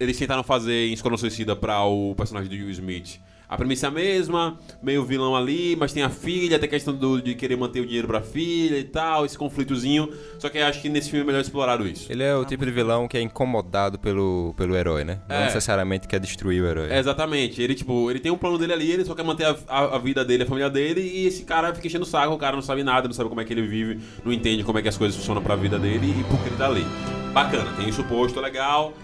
eles 0.00 0.18
tentaram 0.18 0.42
fazer 0.42 0.88
em 0.88 0.92
Esquadrão 0.92 1.16
Suicida 1.16 1.54
pra 1.54 1.84
o 1.84 2.16
personagem 2.16 2.50
do 2.50 2.56
Will 2.56 2.70
Smith. 2.70 3.20
A 3.52 3.56
premissa 3.58 3.86
é 3.86 3.88
a 3.88 3.90
mesma, 3.92 4.58
meio 4.82 5.04
vilão 5.04 5.36
ali, 5.36 5.76
mas 5.78 5.92
tem 5.92 6.02
a 6.02 6.08
filha, 6.08 6.58
tem 6.58 6.66
a 6.66 6.70
questão 6.70 6.94
do- 6.94 7.20
de 7.20 7.34
querer 7.34 7.54
manter 7.54 7.80
o 7.80 7.84
dinheiro 7.86 8.08
pra 8.08 8.22
filha 8.22 8.78
e 8.78 8.84
tal, 8.84 9.26
esse 9.26 9.36
conflitozinho. 9.36 10.08
Só 10.38 10.48
que 10.48 10.56
acho 10.58 10.80
que 10.80 10.88
nesse 10.88 11.10
filme 11.10 11.22
é 11.24 11.26
melhor 11.26 11.40
explorado 11.42 11.86
isso. 11.86 12.10
Ele 12.10 12.22
é 12.22 12.34
o 12.34 12.46
tipo 12.46 12.64
de 12.64 12.70
vilão 12.70 13.06
que 13.06 13.18
é 13.18 13.20
incomodado 13.20 13.98
pelo, 13.98 14.54
pelo 14.56 14.74
herói, 14.74 15.04
né? 15.04 15.18
Não 15.28 15.36
É. 15.36 15.44
necessariamente 15.44 16.08
quer 16.08 16.18
destruir 16.18 16.62
o 16.62 16.66
herói. 16.66 16.88
É, 16.90 16.98
exatamente. 16.98 17.60
Ele, 17.60 17.74
tipo, 17.74 18.10
ele 18.10 18.20
tem 18.20 18.32
um 18.32 18.38
plano 18.38 18.56
dele 18.56 18.72
ali, 18.72 18.90
ele 18.90 19.04
só 19.04 19.14
quer 19.14 19.22
manter 19.22 19.44
a, 19.44 19.54
a- 19.68 19.96
a 19.96 19.98
vida 19.98 20.24
dele, 20.24 20.44
a 20.44 20.46
família 20.46 20.70
dele, 20.70 21.02
e 21.02 21.26
esse 21.26 21.44
cara 21.44 21.74
fica 21.74 21.86
enchendo 21.86 22.04
o 22.04 22.08
saco, 22.08 22.32
o 22.32 22.38
cara 22.38 22.56
não 22.56 22.62
sabe 22.62 22.82
nada, 22.82 23.06
não 23.06 23.14
sabe 23.14 23.28
como 23.28 23.42
é 23.42 23.44
que 23.44 23.52
ele 23.52 23.66
vive, 23.66 24.00
não 24.24 24.32
entende 24.32 24.64
como 24.64 24.78
é 24.78 24.82
que 24.82 24.88
as 24.88 24.96
coisas 24.96 25.14
funcionam 25.14 25.42
pra 25.42 25.56
vida 25.56 25.78
dele 25.78 26.14
e 26.18 26.24
por 26.24 26.40
que 26.42 26.48
ele 26.48 26.56
tá 26.56 26.68
ali. 26.68 26.86
Bacana, 27.34 27.70
tem 27.76 27.86
isso 27.86 28.02
posto, 28.04 28.40
legal. 28.40 28.94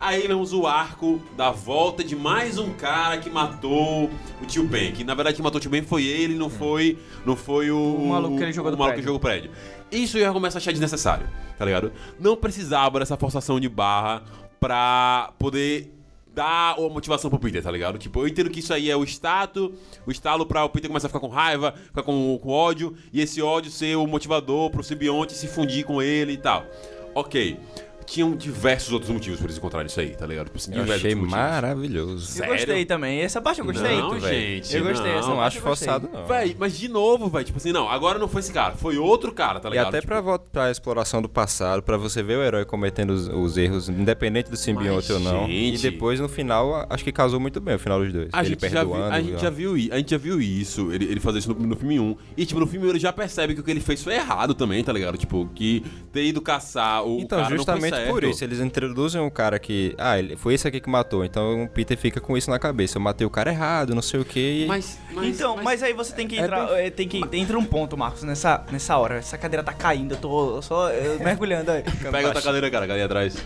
Aí 0.00 0.26
vemos 0.26 0.52
o 0.52 0.66
arco 0.66 1.20
da 1.36 1.50
volta 1.50 2.04
de 2.04 2.14
mais 2.14 2.58
um 2.58 2.72
cara 2.74 3.18
que 3.18 3.30
matou 3.30 4.10
o 4.42 4.46
tio 4.46 4.64
Ben. 4.64 4.92
Que 4.92 5.02
na 5.02 5.14
verdade 5.14 5.36
quem 5.36 5.42
matou 5.42 5.58
o 5.58 5.60
tio 5.60 5.70
Ben 5.70 5.82
foi 5.82 6.04
ele, 6.04 6.34
não 6.34 6.50
foi, 6.50 6.98
não 7.24 7.34
foi 7.34 7.70
o, 7.70 7.78
O 7.78 8.08
maluco 8.08 8.36
que 8.36 8.42
ele 8.42 8.52
jogou 8.52 8.70
o 8.70 8.74
do 8.74 8.78
maluco 8.78 8.96
que 8.98 9.02
prédio. 9.02 9.04
jogou 9.04 9.16
o 9.16 9.20
prédio. 9.20 9.50
Isso 9.90 10.18
eu 10.18 10.22
já 10.22 10.32
começo 10.32 10.56
a 10.56 10.58
achar 10.58 10.72
desnecessário, 10.72 11.26
tá 11.56 11.64
ligado? 11.64 11.90
Não 12.20 12.36
precisava 12.36 12.98
dessa 12.98 13.16
forçação 13.16 13.58
de 13.58 13.68
barra 13.68 14.22
pra 14.60 15.32
poder 15.38 15.90
dar 16.34 16.78
uma 16.78 16.88
motivação 16.90 17.30
pro 17.30 17.38
Peter, 17.38 17.62
tá 17.62 17.70
ligado? 17.70 17.96
Tipo, 17.96 18.20
eu 18.20 18.28
entendo 18.28 18.50
que 18.50 18.58
isso 18.58 18.74
aí 18.74 18.90
é 18.90 18.96
o 18.96 19.04
status, 19.04 19.70
o 20.04 20.10
estalo 20.10 20.44
pra 20.44 20.64
o 20.64 20.68
Peter 20.68 20.88
começar 20.90 21.06
a 21.06 21.10
ficar 21.10 21.20
com 21.20 21.28
raiva, 21.28 21.72
ficar 21.86 22.02
com, 22.02 22.36
com 22.42 22.48
ódio, 22.50 22.94
e 23.12 23.20
esse 23.20 23.40
ódio 23.40 23.70
ser 23.70 23.96
o 23.96 24.06
motivador 24.06 24.68
pro 24.70 24.82
simbionte 24.82 25.32
se 25.32 25.46
fundir 25.46 25.84
com 25.84 26.02
ele 26.02 26.32
e 26.32 26.38
tal. 26.38 26.64
Ok. 27.14 27.56
Tinham 28.06 28.36
diversos 28.36 28.92
outros 28.92 29.10
motivos 29.10 29.38
pra 29.38 29.46
eles 29.46 29.56
encontrarem 29.58 29.86
isso 29.86 29.98
aí, 30.00 30.10
tá 30.10 30.26
ligado? 30.26 30.46
Tipo, 30.50 30.58
Eu 30.58 30.72
diversos 30.82 30.94
achei 30.96 31.14
motivos. 31.14 31.30
maravilhoso. 31.34 32.26
Sério? 32.26 32.52
Eu 32.52 32.56
gostei 32.58 32.84
também. 32.84 33.20
Essa 33.20 33.40
parte 33.40 33.60
eu 33.60 33.64
gostei. 33.66 33.96
Não, 33.96 34.20
gente. 34.20 34.76
Eu 34.76 34.84
gostei, 34.84 35.12
não. 35.12 35.18
essa 35.18 35.28
Não 35.28 35.36
parte 35.36 35.58
acho 35.58 35.58
eu 35.58 35.70
gostei. 35.70 35.88
forçado, 35.88 36.10
não. 36.12 36.26
Véi, 36.26 36.56
mas 36.58 36.76
de 36.78 36.88
novo, 36.88 37.28
velho, 37.28 37.44
tipo 37.44 37.58
assim, 37.58 37.72
não, 37.72 37.88
agora 37.88 38.18
não 38.18 38.28
foi 38.28 38.40
esse 38.40 38.52
cara, 38.52 38.74
foi 38.76 38.98
outro 38.98 39.32
cara, 39.32 39.58
tá 39.60 39.68
E 39.68 39.72
ligado? 39.72 39.88
até 39.88 40.00
Tipo, 40.00 40.08
pra, 40.12 40.20
volta, 40.20 40.44
pra 40.52 40.70
exploração 40.70 41.22
do 41.22 41.28
passado, 41.28 41.82
pra 41.82 41.96
você 41.96 42.22
ver 42.22 42.38
o 42.38 42.42
herói 42.42 42.64
cometendo 42.64 43.10
os, 43.10 43.28
os 43.28 43.56
erros, 43.56 43.88
independente 43.88 44.50
do 44.50 44.56
simbionte 44.56 45.12
ou 45.12 45.20
não. 45.20 45.46
gente- 45.46 45.74
E 45.86 45.90
depois, 45.90 46.20
no 46.20 46.28
final, 46.28 46.74
a- 46.74 46.86
acho 46.90 47.02
que 47.04 47.12
casou 47.12 47.40
muito 47.40 47.60
bem 47.60 47.74
o 47.74 47.78
final 47.78 48.00
dos 48.00 48.12
dois. 48.12 48.28
A 48.32 48.40
Ele 48.40 48.50
gente, 48.50 48.60
já 48.60 48.68
viu, 48.68 48.90
perdoando. 48.90 49.14
a, 49.14 49.20
gente 49.20 49.40
já 49.40 49.50
viu, 49.50 49.76
i- 49.78 49.90
a 49.92 49.96
gente 49.96 50.10
já 50.10 50.18
viu 50.18 50.40
isso, 50.40 50.92
ele, 50.92 51.04
ele 51.06 51.20
fazer 51.20 51.38
isso 51.38 51.52
no, 51.54 51.66
no 51.66 51.76
filme 51.76 51.98
1. 51.98 52.16
E, 52.36 52.44
tipo, 52.46 52.60
no 52.60 52.66
filme 52.66 52.86
1 52.86 52.90
ele 52.90 52.98
já 52.98 53.12
percebe 53.12 53.54
que 53.54 53.60
o 53.60 53.64
que 53.64 53.70
ele 53.70 53.80
fez 53.80 54.02
foi 54.02 54.14
errado 54.14 54.54
também, 54.54 54.82
tá 54.84 54.92
ligado? 54.92 55.16
Tipo, 55.16 55.48
que 55.54 55.82
ter 56.12 56.24
ido 56.24 56.40
caçar 56.40 57.04
o 57.04 57.18
Então, 57.20 57.38
cara 57.38 57.42
não 57.42 57.48
foi 57.48 57.56
justamente 57.58 57.93
certo. 57.96 58.10
por 58.10 58.24
isso. 58.24 58.44
Eles 58.44 58.60
introduzem 58.60 59.20
um 59.20 59.30
cara 59.30 59.58
que. 59.58 59.94
Ah, 59.98 60.18
ele, 60.18 60.36
foi 60.36 60.54
esse 60.54 60.66
aqui 60.66 60.80
que 60.80 60.88
matou. 60.88 61.24
Então 61.24 61.64
o 61.64 61.68
Peter 61.68 61.96
fica 61.96 62.20
com 62.20 62.36
isso 62.36 62.50
na 62.50 62.58
cabeça. 62.58 62.98
Eu 62.98 63.02
matei 63.02 63.26
o 63.26 63.30
cara 63.30 63.50
errado, 63.50 63.94
não 63.94 64.02
sei 64.02 64.20
o 64.20 64.24
quê. 64.24 64.64
Mas, 64.68 64.98
mas, 65.12 65.26
então, 65.26 65.56
mas, 65.62 65.82
aí 65.82 65.92
você 65.92 66.14
tem 66.14 66.26
que 66.26 66.38
é 66.38 66.42
entrar. 66.42 66.70
é, 66.78 66.90
tem 66.90 67.08
que 67.08 67.20
entra 67.32 67.58
um 67.58 67.64
ponto, 67.64 67.96
Marcos, 67.96 68.22
nessa, 68.22 68.64
nessa 68.70 68.96
hora. 68.96 69.16
Essa 69.16 69.38
cadeira 69.38 69.62
tá 69.62 69.72
caindo, 69.72 70.12
eu 70.12 70.18
tô 70.18 70.62
só 70.62 70.90
eu 70.90 71.18
mergulhando 71.20 71.70
aí. 71.70 71.82
Pega 71.82 72.28
outra 72.28 72.42
cadeira, 72.42 72.70
cara, 72.70 72.86
cadeira 72.86 73.06
atrás. 73.06 73.36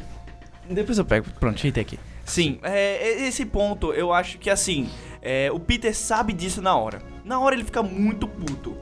Depois 0.68 0.98
eu 0.98 1.04
pego. 1.04 1.26
Pronto, 1.38 1.56
ajeitei 1.56 1.82
aqui. 1.82 1.98
Sim, 2.24 2.58
é, 2.62 3.26
esse 3.26 3.46
ponto 3.46 3.92
eu 3.92 4.12
acho 4.12 4.38
que 4.38 4.50
assim, 4.50 4.88
é, 5.22 5.50
o 5.50 5.58
Peter 5.58 5.94
sabe 5.96 6.32
disso 6.32 6.60
na 6.60 6.76
hora. 6.76 7.00
Na 7.24 7.40
hora 7.40 7.54
ele 7.54 7.64
fica 7.64 7.82
muito 7.82 8.28
puto. 8.28 8.76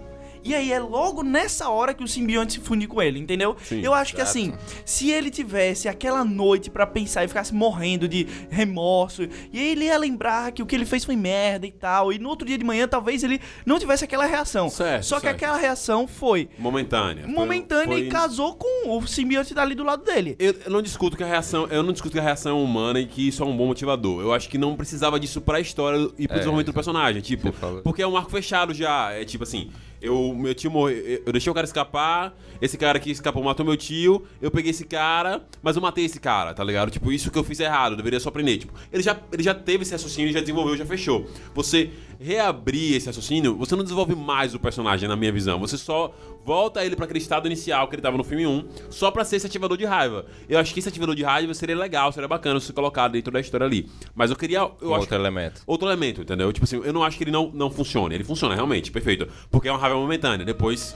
E 0.46 0.54
aí 0.54 0.70
é 0.72 0.78
logo 0.78 1.24
nessa 1.24 1.68
hora 1.68 1.92
que 1.92 2.04
o 2.04 2.06
simbionte 2.08 2.52
se 2.54 2.60
funde 2.60 2.86
com 2.86 3.02
ele, 3.02 3.18
entendeu? 3.18 3.56
Sim, 3.64 3.80
eu 3.80 3.92
acho 3.92 4.14
que 4.14 4.20
assim, 4.20 4.52
se 4.84 5.10
ele 5.10 5.28
tivesse 5.28 5.88
aquela 5.88 6.24
noite 6.24 6.70
pra 6.70 6.86
pensar 6.86 7.24
e 7.24 7.28
ficasse 7.28 7.52
morrendo 7.52 8.06
de 8.08 8.28
remorso, 8.48 9.24
e 9.52 9.58
aí 9.58 9.68
ele 9.72 9.84
ia 9.86 9.98
lembrar 9.98 10.52
que 10.52 10.62
o 10.62 10.66
que 10.66 10.74
ele 10.76 10.84
fez 10.84 11.04
foi 11.04 11.16
merda 11.16 11.66
e 11.66 11.72
tal, 11.72 12.12
e 12.12 12.18
no 12.18 12.28
outro 12.28 12.46
dia 12.46 12.56
de 12.56 12.64
manhã 12.64 12.86
talvez 12.86 13.24
ele 13.24 13.40
não 13.64 13.78
tivesse 13.78 14.04
aquela 14.04 14.24
reação. 14.24 14.68
Certo, 14.70 15.02
Só 15.04 15.16
que 15.16 15.22
certo. 15.22 15.34
aquela 15.36 15.56
reação 15.56 16.06
foi 16.06 16.48
Momentânea. 16.58 17.24
Foi- 17.24 17.32
momentânea 17.32 17.86
foi- 17.96 18.06
e 18.06 18.08
casou 18.08 18.54
com 18.54 18.90
o 18.96 19.06
simbionte 19.06 19.52
dali 19.52 19.74
do 19.74 19.82
lado 19.82 20.04
dele. 20.04 20.36
Eu, 20.38 20.54
eu 20.64 20.70
não 20.70 20.80
discuto 20.80 21.16
que 21.16 21.24
a 21.24 21.26
reação, 21.26 21.66
eu 21.66 21.82
não 21.82 21.92
discuto 21.92 22.12
que 22.12 22.20
a 22.20 22.22
reação 22.22 22.56
é 22.58 22.62
humana 22.62 23.00
e 23.00 23.06
que 23.06 23.26
isso 23.26 23.42
é 23.42 23.46
um 23.46 23.56
bom 23.56 23.66
motivador. 23.66 24.20
Eu 24.22 24.32
acho 24.32 24.48
que 24.48 24.58
não 24.58 24.76
precisava 24.76 25.18
disso 25.18 25.40
pra 25.40 25.58
história 25.58 26.08
e 26.16 26.28
pro 26.28 26.36
É, 26.36 26.38
desenvolvimento 26.38 26.66
do 26.68 26.74
personagem, 26.74 27.20
tipo, 27.20 27.52
porque 27.82 28.00
é 28.02 28.06
um 28.06 28.16
arco 28.16 28.30
fechado 28.30 28.72
já, 28.72 29.10
é 29.12 29.24
tipo 29.24 29.42
assim, 29.42 29.70
eu 30.00 30.34
meu 30.34 30.54
tio 30.54 30.70
morreu, 30.70 30.96
eu- 31.26 31.32
deixei 31.32 31.50
o 31.50 31.54
cara 31.54 31.64
escapar, 31.66 32.34
esse 32.60 32.76
cara 32.76 32.98
que 32.98 33.10
escapou 33.10 33.42
matou 33.42 33.64
meu 33.64 33.76
tio, 33.76 34.24
eu 34.40 34.50
peguei 34.50 34.70
esse 34.70 34.84
cara, 34.84 35.42
mas 35.62 35.76
eu 35.76 35.82
matei 35.82 36.04
esse 36.04 36.18
cara, 36.20 36.52
tá 36.54 36.62
ligado? 36.64 36.90
Tipo, 36.90 37.10
isso 37.12 37.30
que 37.30 37.38
eu 37.38 37.44
fiz 37.44 37.60
errado, 37.60 37.92
eu 37.92 37.96
deveria 37.96 38.20
só 38.20 38.30
prender, 38.30 38.58
tipo, 38.58 38.72
ele 38.92 39.02
já 39.02 39.16
ele 39.32 39.42
já 39.42 39.54
teve 39.54 39.82
esse 39.82 39.92
raciocínio, 39.92 40.32
já 40.32 40.40
desenvolveu, 40.40 40.76
já 40.76 40.86
fechou. 40.86 41.26
Você 41.54 41.90
reabrir 42.20 42.94
esse 42.96 43.06
raciocínio, 43.06 43.56
você 43.56 43.74
não 43.76 43.82
desenvolve 43.82 44.14
mais 44.14 44.54
o 44.54 44.58
personagem 44.58 45.08
na 45.08 45.16
minha 45.16 45.32
visão, 45.32 45.58
você 45.58 45.76
só 45.76 46.14
volta 46.46 46.84
ele 46.84 46.94
pra 46.94 47.04
aquele 47.04 47.18
estado 47.18 47.46
inicial 47.46 47.88
que 47.88 47.96
ele 47.96 48.02
tava 48.02 48.16
no 48.16 48.22
filme 48.22 48.46
1, 48.46 48.68
só 48.88 49.10
pra 49.10 49.24
ser 49.24 49.36
esse 49.36 49.46
ativador 49.46 49.76
de 49.76 49.84
raiva. 49.84 50.24
Eu 50.48 50.58
acho 50.60 50.72
que 50.72 50.78
esse 50.78 50.88
ativador 50.88 51.16
de 51.16 51.24
raiva 51.24 51.52
seria 51.52 51.76
legal, 51.76 52.12
seria 52.12 52.28
bacana 52.28 52.60
se 52.60 52.72
colocar 52.72 53.08
dentro 53.08 53.32
da 53.32 53.40
história 53.40 53.66
ali. 53.66 53.88
Mas 54.14 54.30
eu 54.30 54.36
queria. 54.36 54.60
Eu 54.60 54.90
Um 54.90 54.92
acho, 54.94 55.00
outro 55.00 55.16
elemento. 55.16 55.62
outro 55.66 55.88
elemento, 55.88 56.22
entendeu? 56.22 56.52
Tipo 56.52 56.64
assim, 56.64 56.80
eu 56.82 56.92
não 56.92 57.02
acho 57.02 57.18
que 57.18 57.24
ele 57.24 57.32
não, 57.32 57.50
não 57.52 57.68
funcione. 57.70 58.14
Ele 58.14 58.24
funciona 58.24 58.54
realmente, 58.54 58.92
perfeito. 58.92 59.26
Porque 59.50 59.66
é 59.68 59.72
uma 59.72 59.80
raiva 59.80 59.96
momentânea. 59.98 60.46
Depois 60.46 60.94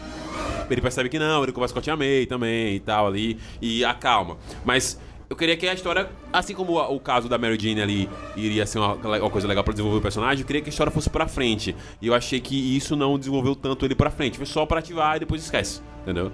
ele 0.71 0.81
percebe 0.81 1.09
que 1.09 1.19
não, 1.19 1.43
ele 1.43 1.51
conversa 1.51 1.75
com 1.75 1.81
a 1.81 1.83
Tia 1.83 1.97
May 1.97 2.27
também 2.27 2.77
e 2.77 2.81
tal 2.81 3.09
ali, 3.09 3.37
e 3.61 3.85
acalma. 3.85 4.37
Mas 4.65 5.01
eu 5.31 5.37
queria 5.37 5.57
que 5.57 5.69
a 5.69 5.73
história, 5.73 6.11
assim 6.33 6.53
como 6.55 6.77
o, 6.77 6.99
caso 6.99 7.29
da 7.29 7.39
Mary 7.39 7.57
Jane 7.57 7.81
ali 7.81 8.11
iria 8.37 8.67
ser 8.67 8.81
uma, 8.81 8.95
uma 8.95 9.31
coisa 9.31 9.47
legal 9.47 9.63
pra 9.63 9.73
desenvolver 9.73 9.99
o 9.99 10.03
personagem, 10.03 10.41
eu 10.41 10.47
queria 10.47 10.61
que 10.61 10.69
a 10.69 10.73
história 10.73 10.91
fosse 10.91 11.09
pra 11.09 11.29
frente. 11.29 11.77
E 12.03 12.09
eu 12.09 12.15
achei 12.15 12.41
que 12.41 12.77
isso 12.77 12.97
não 12.97 13.17
desenvolveu 13.17 13.55
tanto 13.55 13.85
ele 13.85 13.95
pra 13.95 14.11
frente. 14.11 14.37
Foi 14.37 14.45
só 14.45 14.67
pra 14.67 14.81
ativar 14.81 15.17
e 15.17 15.21
depois 15.21 15.41
esquece, 15.41 15.83
entendeu? 16.03 16.33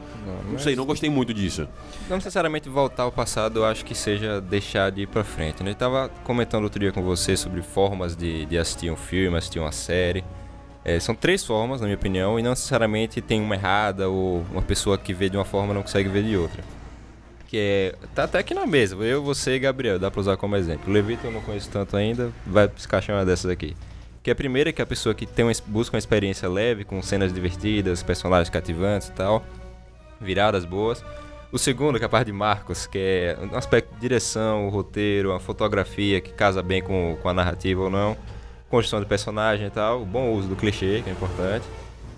Não, 0.51 0.59
sei, 0.59 0.75
não 0.75 0.87
gostei 0.87 1.11
muito 1.11 1.35
disso. 1.35 1.69
Não 2.09 2.17
necessariamente 2.17 2.71
voltar 2.71 3.03
ao 3.03 3.13
passado, 3.13 3.59
eu 3.59 3.67
acho 3.67 3.85
que 3.85 3.95
seja 3.95 4.41
deixar 4.41 4.91
de 4.91 5.03
ir 5.03 5.09
pra 5.09 5.23
frente. 5.23 5.63
né? 5.63 5.73
Eu 5.73 5.75
tava 5.75 6.09
comentando 6.25 6.65
outro 6.65 6.81
dia 6.81 6.91
com 6.91 7.03
você 7.03 7.37
sobre 7.37 7.61
formas 7.61 8.17
de, 8.17 8.47
de 8.47 8.57
assistir 8.57 8.91
um 8.91 8.97
filme, 8.97 9.37
assistir 9.37 9.59
uma 9.59 9.73
série. 9.73 10.25
É, 10.83 10.99
são 10.99 11.15
três 11.15 11.45
formas, 11.45 11.83
na 11.83 11.87
minha 11.87 11.97
opinião, 11.97 12.39
e 12.39 12.43
não 12.43 12.51
necessariamente 12.51 13.21
tem 13.21 13.43
uma 13.43 13.57
errada 13.57 14.09
ou 14.09 14.43
uma 14.51 14.63
pessoa 14.63 14.97
que 14.97 15.13
vê 15.13 15.29
de 15.29 15.37
uma 15.37 15.45
forma 15.45 15.75
não 15.75 15.83
consegue 15.83 16.09
ver 16.09 16.23
de 16.23 16.35
outra. 16.35 16.65
Que 17.47 17.59
é. 17.59 17.95
Tá 18.15 18.25
até 18.25 18.39
aqui 18.39 18.55
na 18.55 18.67
mesa, 18.67 18.97
eu, 18.97 19.23
você 19.23 19.57
e 19.57 19.59
Gabriel, 19.59 19.99
dá 19.99 20.11
pra 20.11 20.21
usar 20.21 20.37
como 20.37 20.57
exemplo. 20.57 20.91
O 20.91 20.93
Levito 20.93 21.27
eu 21.27 21.31
não 21.33 21.41
conheço 21.41 21.71
tanto 21.71 21.97
ainda, 21.97 22.33
vai 22.47 22.65
encaixar 22.65 23.17
uma 23.17 23.25
dessas 23.25 23.51
aqui. 23.51 23.77
Que 24.23 24.31
a 24.31 24.35
primeira 24.35 24.71
é 24.71 24.73
que 24.73 24.83
a 24.83 24.87
pessoa 24.87 25.15
que 25.15 25.25
tem 25.25 25.45
uma, 25.45 25.53
busca 25.67 25.95
uma 25.95 26.01
experiência 26.01 26.49
leve, 26.49 26.85
com 26.85 27.01
cenas 27.01 27.33
divertidas, 27.33 28.03
personagens 28.03 28.51
cativantes 28.51 29.09
e 29.09 29.13
tal, 29.13 29.45
viradas 30.21 30.65
boas. 30.65 31.05
O 31.53 31.59
segundo, 31.59 31.97
que 31.97 32.05
é 32.05 32.07
a 32.07 32.09
parte 32.09 32.27
de 32.27 32.33
Marcos, 32.33 32.89
que 32.89 32.99
é 32.99 33.39
um 33.41 33.57
aspecto 33.57 33.95
de 33.95 34.01
direção, 34.01 34.67
o 34.67 34.69
roteiro, 34.69 35.33
a 35.33 35.39
fotografia 35.39 36.21
que 36.21 36.33
casa 36.33 36.61
bem 36.61 36.83
com, 36.83 37.17
com 37.23 37.29
a 37.29 37.33
narrativa 37.33 37.83
ou 37.83 37.89
não, 37.89 38.17
construção 38.69 39.01
de 39.01 39.07
personagem 39.07 39.69
e 39.69 39.71
tal, 39.71 40.03
o 40.03 40.05
bom 40.05 40.33
uso 40.33 40.49
do 40.49 40.57
clichê, 40.57 41.03
que 41.05 41.09
é 41.09 41.13
importante. 41.13 41.65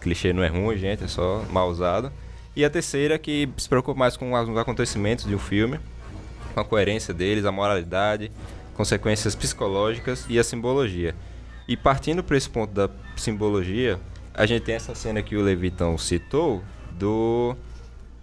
Clichê 0.00 0.32
não 0.32 0.42
é 0.42 0.48
ruim, 0.48 0.78
gente, 0.78 1.04
é 1.04 1.08
só 1.08 1.44
mal 1.50 1.68
usado. 1.68 2.10
E 2.58 2.64
a 2.64 2.68
terceira, 2.68 3.16
que 3.20 3.48
se 3.56 3.68
preocupa 3.68 3.96
mais 3.96 4.16
com 4.16 4.32
os 4.32 4.58
acontecimentos 4.58 5.24
de 5.24 5.32
um 5.32 5.38
filme, 5.38 5.78
com 6.52 6.58
a 6.58 6.64
coerência 6.64 7.14
deles, 7.14 7.44
a 7.44 7.52
moralidade, 7.52 8.32
consequências 8.74 9.36
psicológicas 9.36 10.26
e 10.28 10.40
a 10.40 10.42
simbologia. 10.42 11.14
E 11.68 11.76
partindo 11.76 12.20
para 12.20 12.36
esse 12.36 12.50
ponto 12.50 12.74
da 12.74 12.90
simbologia, 13.16 14.00
a 14.34 14.44
gente 14.44 14.64
tem 14.64 14.74
essa 14.74 14.92
cena 14.92 15.22
que 15.22 15.36
o 15.36 15.40
Levitão 15.40 15.96
citou 15.96 16.60
do 16.98 17.54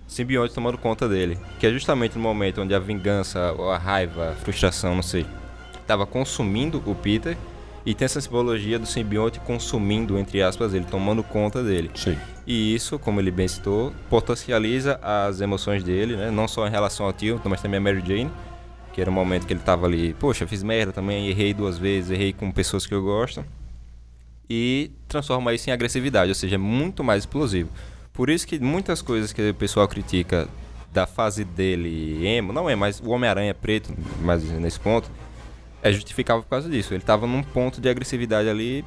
simbionte 0.06 0.54
tomando 0.54 0.78
conta 0.78 1.08
dele, 1.08 1.39
que 1.58 1.65
é 1.65 1.71
justamente 1.71 2.17
no 2.17 2.21
momento 2.21 2.62
onde 2.62 2.76
a 2.76 2.80
vingança, 2.80 3.54
ou 3.54 3.71
a 3.71 3.78
raiva, 3.78 4.32
a 4.32 4.36
frustração, 4.36 4.95
não 4.95 5.02
sei, 5.02 5.26
estava 5.80 6.06
consumindo 6.06 6.84
o 6.86 6.93
Peter 6.93 7.38
e 7.86 7.93
tem 7.93 8.06
essa 8.06 8.19
simbologia 8.19 8.80
do 8.80 8.86
simbionte 8.86 9.39
consumindo, 9.39 10.17
entre 10.17 10.41
aspas, 10.41 10.74
ele, 10.74 10.86
tomando 10.86 11.24
conta 11.24 11.63
dele. 11.63 11.91
Sim. 11.93 12.17
E 12.48 12.74
isso, 12.74 12.98
como 12.98 13.19
ele 13.19 13.30
bem 13.30 13.48
citou, 13.48 13.93
potencializa 14.10 15.00
as 15.04 15.39
emoções 15.39 15.84
dele, 15.84 16.15
né? 16.15 16.32
Não 16.32 16.48
só 16.48 16.67
em 16.67 16.71
relação 16.71 17.06
ao 17.06 17.13
tio, 17.13 17.39
mas 17.45 17.62
também 17.62 17.78
a 17.78 17.82
Mary 17.82 18.04
Jane, 18.06 18.32
que 18.91 19.00
era 19.00 19.10
um 19.10 19.13
momento 19.13 19.45
que 19.45 19.54
ele 19.54 19.60
tava 19.60 19.86
ali, 19.86 20.15
poxa, 20.15 20.48
fiz 20.48 20.63
merda 20.63 20.91
também, 20.91 21.28
errei 21.28 21.54
duas 21.54 21.78
vezes, 21.78 22.10
errei 22.10 22.34
com 22.34 22.52
pessoas 22.52 22.88
que 22.88 22.93
eu 22.93 23.04
gosto. 23.04 23.45
E 24.50 24.91
transforma 25.08 25.54
isso 25.54 25.69
em 25.69 25.74
agressividade, 25.74 26.30
ou 26.30 26.36
seja, 26.36 26.56
é 26.56 26.58
muito 26.58 27.04
mais 27.04 27.24
explosivo. 27.24 27.69
Por 28.13 28.30
isso 28.30 28.48
que 28.48 28.58
muitas 28.60 29.02
coisas 29.02 29.32
que 29.34 29.50
o 29.50 29.54
pessoal 29.54 29.88
critica 29.88 30.48
da 30.91 31.06
fase 31.06 31.43
dele 31.43 32.26
emo, 32.26 32.54
não 32.54 32.69
é, 32.69 32.76
mas 32.76 33.00
o 33.00 33.10
Homem-Aranha 33.10 33.54
preto, 33.54 33.93
mais 34.21 34.43
nesse 34.43 34.80
ponto, 34.80 35.12
é 35.89 35.93
justificável 35.93 36.43
por 36.43 36.50
causa 36.50 36.69
disso. 36.69 36.93
Ele 36.93 37.04
tava 37.04 37.28
num 37.28 37.43
ponto 37.43 37.80
de 37.80 37.88
agressividade 37.89 38.50
ali 38.50 38.84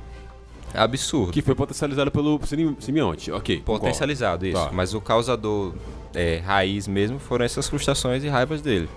absurdo. 0.74 1.32
Que 1.32 1.40
foi 1.42 1.54
potencializado 1.54 2.10
pelo 2.10 2.40
sim- 2.44 2.76
simbionte. 2.80 3.30
Ok. 3.32 3.62
Potencializado, 3.64 4.46
isso. 4.46 4.62
Tá. 4.62 4.70
Mas 4.72 4.94
o 4.94 5.00
causador 5.00 5.74
é, 6.14 6.38
raiz 6.38 6.86
mesmo 6.86 7.18
foram 7.18 7.44
essas 7.44 7.68
frustrações 7.68 8.24
e 8.24 8.28
raivas 8.28 8.60
dele. 8.60 8.88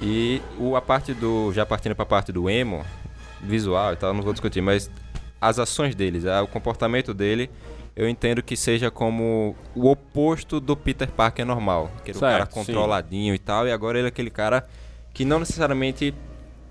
E 0.00 0.42
o, 0.58 0.76
a 0.76 0.80
parte 0.82 1.14
do. 1.14 1.52
Já 1.52 1.64
partindo 1.64 1.94
pra 1.94 2.04
parte 2.04 2.32
do 2.32 2.50
emo, 2.50 2.84
visual 3.40 3.92
e 3.92 3.96
tal, 3.96 4.12
não 4.12 4.22
vou 4.22 4.32
discutir, 4.32 4.60
mas 4.60 4.90
as 5.40 5.58
ações 5.58 5.94
deles, 5.94 6.24
o 6.42 6.46
comportamento 6.46 7.14
dele, 7.14 7.50
eu 7.94 8.08
entendo 8.08 8.42
que 8.42 8.56
seja 8.56 8.90
como 8.90 9.54
o 9.74 9.88
oposto 9.88 10.60
do 10.60 10.76
Peter 10.76 11.08
Parker 11.10 11.46
normal. 11.46 11.90
Que 12.04 12.10
era 12.10 12.18
o 12.18 12.20
cara 12.20 12.36
Certo, 12.38 12.48
sim. 12.54 12.60
controladinho 12.60 13.34
e 13.34 13.38
tal, 13.38 13.66
e 13.66 13.72
agora 13.72 13.98
ele 13.98 14.06
é 14.06 14.08
aquele 14.08 14.30
cara 14.30 14.66
que 15.14 15.24
não 15.24 15.38
necessariamente 15.38 16.12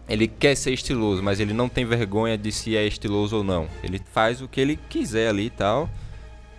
ele 0.07 0.27
quer 0.27 0.55
ser 0.55 0.71
estiloso, 0.71 1.21
mas 1.23 1.39
ele 1.39 1.53
não 1.53 1.67
tem 1.69 1.85
vergonha 1.85 2.37
de 2.37 2.51
se 2.51 2.75
é 2.77 2.85
estiloso 2.85 3.37
ou 3.37 3.43
não. 3.43 3.67
Ele 3.83 4.01
faz 4.13 4.41
o 4.41 4.47
que 4.47 4.59
ele 4.61 4.79
quiser 4.89 5.29
ali 5.29 5.45
e 5.47 5.49
tal, 5.49 5.89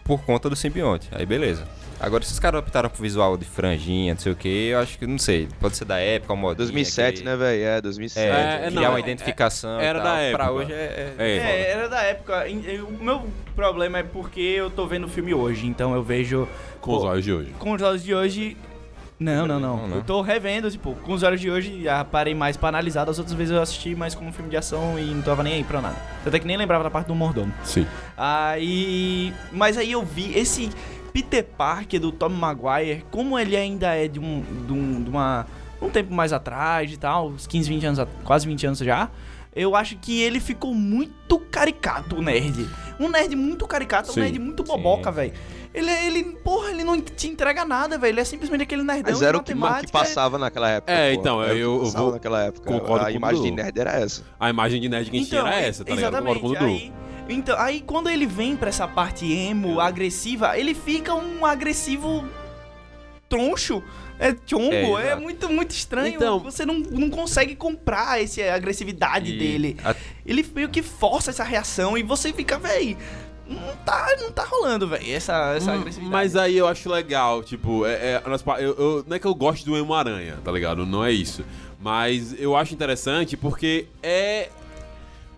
por 0.05 0.23
conta 0.25 0.49
do 0.51 0.57
simbionte. 0.57 1.09
Aí 1.13 1.25
beleza. 1.27 1.67
Agora, 1.99 2.23
se 2.23 2.31
os 2.31 2.39
caras 2.39 2.61
optaram 2.61 2.91
pro 2.91 3.01
visual 3.01 3.39
de 3.39 3.47
franjinha, 3.47 4.13
não 4.13 4.21
sei 4.21 4.31
o 4.31 4.37
que, 4.37 4.49
eu 4.69 4.79
acho 4.81 4.99
que, 4.99 5.07
não 5.07 5.17
sei, 5.17 5.49
pode 5.59 5.79
ser 5.79 5.87
da 5.87 5.99
época, 5.99 6.31
o 6.35 6.37
modinha. 6.37 6.57
2007, 6.57 7.09
aquele- 7.21 7.25
né, 7.25 7.37
velho? 7.37 7.63
É, 7.65 7.81
2007. 7.81 8.27
É, 8.27 8.31
É, 8.31 8.67
é, 8.67 8.71
criar 8.71 8.81
não, 8.83 8.91
uma 8.91 8.99
é- 8.99 9.01
identificação. 9.01 9.81
era 9.81 9.99
e 9.99 10.03
tal. 10.03 10.13
da 10.13 10.19
época. 10.21 10.45
Pra 10.45 10.53
hoje 10.53 10.73
é. 10.75 10.77
é- 10.77 11.15
É, 11.19 11.37
É, 11.39 11.71
era 11.71 11.89
da 11.89 12.03
época. 12.03 12.45
O 13.01 13.03
meu 13.03 13.27
problema 13.55 13.99
é 13.99 14.03
porque 14.03 14.41
eu 14.41 14.69
tô 14.71 14.87
vendo 14.87 15.05
o 15.05 15.09
filme 15.09 15.33
hoje, 15.33 15.67
então 15.67 15.95
eu 15.95 16.03
vejo. 16.03 16.47
Com 16.83 16.97
os 16.99 17.03
olhos 17.03 17.25
de 17.25 17.33
hoje. 17.33 17.51
Com 17.59 17.73
os 17.73 17.81
olhos 17.81 18.05
de 18.05 18.15
hoje. 18.15 18.57
Não, 19.19 19.47
não, 19.47 19.59
não. 19.59 19.89
Não. 19.89 19.97
Eu 19.97 20.05
tô 20.05 20.21
revendo, 20.21 20.71
tipo, 20.71 20.95
com 20.97 21.13
os 21.13 21.23
olhos 21.23 21.41
de 21.41 21.51
hoje 21.51 21.83
já 21.83 22.05
parei 22.05 22.35
mais 22.35 22.57
pra 22.57 22.69
analisar. 22.69 23.05
Das 23.05 23.19
outras 23.19 23.37
vezes 23.37 23.55
eu 23.55 23.63
assisti 23.63 23.95
mais 23.95 24.15
como 24.15 24.29
um 24.29 24.33
filme 24.33 24.51
de 24.51 24.57
ação 24.57 24.99
e 24.99 25.05
não 25.07 25.23
tava 25.23 25.43
nem 25.43 25.55
aí 25.55 25.65
pra 25.65 25.81
nada. 25.81 25.97
Até 26.25 26.39
que 26.39 26.47
nem 26.47 26.57
lembrava 26.57 26.85
da 26.85 26.91
parte 26.91 27.07
do 27.07 27.15
mordomo. 27.15 27.53
Sim. 27.65 27.87
Aí. 28.17 29.33
Mas 29.51 29.79
aí 29.79 29.93
eu 29.93 30.05
vi 30.05 30.37
esse 30.39 30.71
Peter 31.13 31.43
Parker 31.45 31.99
do 31.99 32.13
Tom 32.13 32.29
Maguire, 32.29 33.07
como 33.11 33.39
ele 33.39 33.57
ainda 33.57 33.95
é 33.95 34.07
de 34.07 34.21
um. 34.21 34.43
de, 34.67 34.73
um, 34.73 35.03
de 35.03 35.09
uma. 35.09 35.47
um 35.81 35.89
tempo 35.89 36.13
mais 36.13 36.33
atrás 36.33 36.93
e 36.93 36.97
tal, 36.99 37.29
uns 37.29 37.47
15, 37.47 37.69
20 37.71 37.87
anos, 37.87 38.09
quase 38.23 38.47
20 38.47 38.67
anos 38.67 38.79
já. 38.81 39.09
Eu 39.55 39.75
acho 39.75 39.97
que 39.97 40.21
ele 40.21 40.39
ficou 40.39 40.75
muito 40.75 41.39
caricato, 41.39 42.17
o 42.17 42.23
nerd. 42.23 42.69
Um 43.01 43.09
nerd 43.09 43.35
muito 43.35 43.67
caricato, 43.67 44.13
Sim, 44.13 44.21
um 44.21 44.23
nerd 44.25 44.39
muito 44.39 44.63
boboca, 44.63 45.11
velho. 45.11 45.33
Ele, 45.77 45.91
ele, 45.91 46.25
porra, 46.43 46.71
ele 46.71 46.83
não 46.83 46.99
te 47.01 47.29
entrega 47.29 47.63
nada, 47.65 47.99
velho. 47.99 48.13
Ele 48.15 48.21
é 48.21 48.25
simplesmente 48.25 48.63
aquele 48.63 48.83
nerdão 48.83 49.11
Mas 49.13 49.19
de 49.19 49.25
era 49.27 49.37
o 49.37 49.43
que, 49.43 49.55
passava 49.93 50.39
naquela 50.39 50.71
época. 50.71 50.91
É, 50.91 51.13
pô. 51.15 51.21
então, 51.21 51.43
eu- 51.45 51.57
eu 51.57 51.85
vou- 51.91 52.13
naquela 52.13 52.45
época. 52.45 52.67
concordo 52.67 53.05
a 53.05 53.13
imagem 53.13 53.43
de 53.43 53.51
nerd 53.51 53.79
era 53.79 53.93
essa. 53.93 54.23
A 54.41 54.49
imagem 54.49 54.81
de 54.81 54.89
nerd 54.89 55.11
que 55.11 55.17
a 55.17 55.21
gente 55.21 55.29
tinha 55.29 55.43
era 55.43 55.55
é- 55.61 55.69
essa, 55.69 55.85
tá 55.85 55.95
ligado? 55.95 56.13
Concordo 56.17 56.41
Exatamente. 56.41 56.41
com 56.41 56.65
o 56.65 56.71
Dudu. 56.71 56.93
Aí, 57.29 57.35
então, 57.37 57.59
aí 57.61 57.81
quando 57.83 58.09
ele 58.09 58.25
vem 58.27 58.57
pra 58.57 58.71
essa 58.71 58.89
parte 58.89 59.31
emo, 59.31 59.79
agressiva, 59.79 60.59
ele 60.59 60.75
fica 60.75 61.15
um 61.15 61.45
agressivo 61.45 62.25
troncho, 63.29 63.83
é 64.19 64.35
chongo, 64.47 64.73
É, 64.99 65.09
é, 65.11 65.15
muito, 65.17 65.49
muito 65.51 65.73
estranho. 65.73 66.15
Então- 66.15 66.39
você 66.39 66.65
não, 66.65 66.79
não 66.79 67.11
consegue 67.11 67.55
comprar 67.57 68.23
essa 68.23 68.41
agressividade 68.55 69.33
E 69.33 69.39
dele. 69.39 69.77
a- 69.85 69.95
Ele 70.25 70.45
meio 70.55 70.69
que 70.69 70.81
força 70.83 71.31
essa 71.31 71.45
reação 71.45 71.99
e 71.99 72.03
você 72.03 72.33
fica, 72.33 72.59
véi, 72.59 72.97
não 73.49 73.77
tá, 73.85 74.07
não 74.21 74.33
tá 74.33 74.45
rolando, 74.45 74.89
véi, 74.89 75.13
essa, 75.13 75.55
essa 75.55 75.73
Hum, 75.73 75.81
agressividade. 75.81 76.13
Mas 76.13 76.35
aí 76.37 76.57
eu 76.57 76.67
acho 76.67 76.89
legal, 76.91 77.43
tipo, 77.43 77.87
é, 77.87 77.93
é, 77.93 78.23
eu, 78.59 78.75
eu- 78.75 79.05
não 79.07 79.17
é 79.17 79.19
que 79.19 79.27
eu 79.27 79.35
gosto 79.35 79.65
do 79.65 79.77
Emo-Aranha, 79.77 80.39
tá 80.45 80.51
ligado? 80.51 80.85
Não 80.85 81.05
é 81.05 81.13
isso. 81.13 81.45
Mas 81.81 82.35
eu 82.41 82.57
acho 82.57 82.75
interessante 82.75 83.37
porque 83.37 83.87
é. 84.03 84.49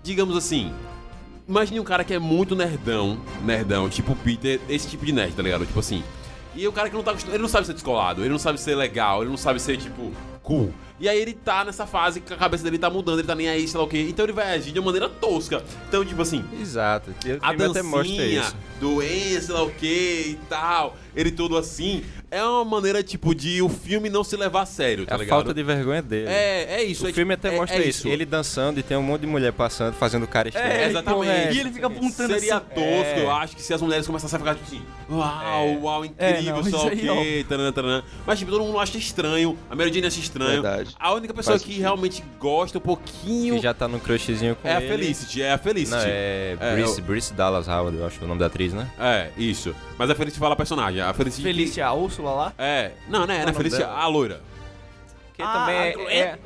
Digamos 0.03 0.37
assim. 0.37 0.73
Imagine 1.47 1.81
um 1.81 1.85
cara 1.85 2.05
que 2.05 2.13
é 2.13 2.19
muito 2.19 2.55
nerdão, 2.55 3.19
nerdão, 3.43 3.89
tipo 3.89 4.13
o 4.13 4.17
Peter, 4.17 4.61
esse 4.69 4.87
tipo 4.87 5.05
de 5.07 5.13
nerd, 5.13 5.35
tá 5.35 5.43
ligado? 5.43 5.65
Tipo 5.65 5.81
assim. 5.81 6.05
E 6.55 6.67
o 6.69 6.73
cara 6.73 6.91
que 6.91 6.97
não 6.97 7.03
tá 7.03 7.11
acostumado, 7.13 7.35
ele 7.37 7.43
não 7.43 7.49
sabe 7.49 7.67
ser 7.67 7.73
descolado, 7.73 8.21
ele 8.23 8.29
não 8.31 8.39
sabe 8.39 8.61
ser 8.61 8.75
legal, 8.75 9.23
ele 9.23 9.31
não 9.31 9.37
sabe 9.39 9.61
ser, 9.61 9.79
tipo, 9.79 10.13
E 11.01 11.09
aí 11.09 11.21
ele 11.21 11.33
tá 11.33 11.65
nessa 11.65 11.87
fase 11.87 12.21
que 12.21 12.33
a 12.33 12.37
cabeça 12.37 12.65
dele 12.65 12.79
tá 12.79 12.91
mudando, 12.91 13.21
ele 13.21 13.29
tá 13.29 13.35
nem 13.35 13.49
aí, 13.49 13.69
sei 13.69 13.79
lá 13.79 13.85
o 13.85 13.89
quê. 13.89 14.07
Então 14.09 14.25
ele 14.25 14.33
vai 14.33 14.55
agir 14.55 14.73
de 14.73 14.81
uma 14.81 14.87
maneira 14.87 15.09
tosca. 15.09 15.63
Então, 15.89 16.05
tipo 16.05 16.21
assim, 16.21 16.45
Exato. 16.61 17.15
E 17.25 17.33
o 17.33 17.39
a 17.41 17.51
até 17.51 17.83
mostra 17.83 18.03
dancinha, 18.03 18.41
isso. 18.41 18.57
doença, 18.81 19.41
sei 19.43 19.55
lá 19.55 19.63
o 19.63 19.71
que 19.71 19.87
e 20.31 20.39
tal, 20.49 20.97
ele 21.15 21.31
todo 21.31 21.57
assim, 21.57 22.03
é 22.31 22.43
uma 22.45 22.65
maneira, 22.65 23.03
tipo, 23.03 23.35
de 23.35 23.61
o 23.63 23.69
filme 23.69 24.09
não 24.09 24.23
se 24.25 24.37
levar 24.37 24.63
a 24.63 24.67
sério, 24.67 25.05
É 25.05 25.07
tá 25.07 25.15
a 25.15 25.19
ligado? 25.19 25.37
falta 25.37 25.55
de 25.55 25.63
vergonha 25.63 26.03
dele. 26.03 26.29
É, 26.29 26.81
é 26.81 26.83
isso. 26.85 27.05
O 27.07 27.09
é, 27.09 27.13
filme 27.13 27.35
tipo, 27.35 27.47
até 27.47 27.55
é- 27.57 27.59
mostra 27.59 27.79
é 27.83 27.89
isso. 27.89 28.09
Ele 28.09 28.25
dançando 28.25 28.79
e 28.79 28.83
tem 28.83 28.97
um 28.97 29.03
monte 29.03 29.23
de 29.23 29.27
mulher 29.27 29.53
passando, 29.53 29.95
fazendo 29.95 30.27
cara 30.27 30.49
estranho. 30.49 30.69
É, 30.71 30.87
exatamente. 30.89 31.57
E 31.57 31.61
ele 31.61 31.71
fica 31.73 31.87
apontando 31.87 32.35
Seria 32.35 32.57
assim. 32.57 32.67
tosco, 32.75 32.81
É. 33.19 33.23
eu 33.25 33.31
acho, 33.31 33.57
que 33.57 33.63
se 33.63 33.73
as 33.75 33.81
mulheres 33.83 34.07
começassem 34.07 34.37
a 34.37 34.39
ficar 34.39 34.55
tipo 34.55 34.67
assim, 34.67 34.83
uau, 35.11 35.67
É. 35.69 35.77
uau, 35.81 36.05
É, 36.05 36.07
incrível, 36.07 36.45
não, 36.63 36.79
lá 36.79 36.85
o 36.85 36.93
isso 36.93 37.01
quê, 37.23 37.47
taranã, 37.49 37.73
taranã. 37.73 38.03
Mas, 38.27 38.39
tipo, 38.39 38.51
todo 38.51 38.65
mundo 38.65 38.79
acha 38.79 38.99
estranho, 38.99 39.57
a 39.71 39.75
Mary 39.75 39.93
Jane 39.93 40.07
acha 40.07 40.21
estranho. 40.21 40.63
Verdade. 40.63 40.95
A 40.99 41.13
única 41.15 41.33
pessoa 41.35 41.53
Faz 41.55 41.63
que 41.63 41.69
sentido. 41.69 41.83
realmente 41.83 42.25
gosta 42.39 42.79
um 42.79 42.81
pouquinho 42.81 43.57
Que 43.57 43.63
já 43.63 43.73
tá 43.75 43.89
num 43.89 43.99
crushzinho 43.99 44.55
com 44.57 44.69
é 44.69 44.77
a 44.77 44.81
ele. 44.81 44.89
Felicity, 44.89 45.43
é 45.43 45.53
a 45.53 45.59
Felicity. 45.59 45.91
Não, 45.97 46.03
é 46.05 46.57
É, 46.61 47.01
Brice 47.03 47.33
Dallas 47.33 47.69
Howard, 47.69 47.97
eu 47.97 48.07
acho 48.07 48.23
o 48.23 48.27
nome 48.29 48.41
da 48.41 48.47
atriz, 48.47 48.73
né? 48.73 48.89
É, 48.99 49.29
isso. 49.37 49.75
Mas 49.99 50.11
a 50.11 50.15
Felicity 50.15 50.39
fala 50.39 50.53
a 50.55 50.57
personagem, 50.57 51.01
a 51.01 51.13
Felicity... 51.13 51.43
Felícia 51.43 51.87
a 51.87 51.93
Úrsula 51.93 52.31
lá. 52.31 52.53
É, 52.57 52.93
não, 53.09 53.27
né, 53.27 53.45
não 53.45 53.61
é 53.61 53.63
dela? 53.69 53.93
a 53.93 54.07
loira. 54.07 54.41
Que 55.35 55.43
Ah, 55.43 55.53
também 55.53 55.77
a 55.77 55.87
é... 55.87 55.93
Gwen? 55.93 56.07
é- 56.09 56.19
É? 56.21 56.39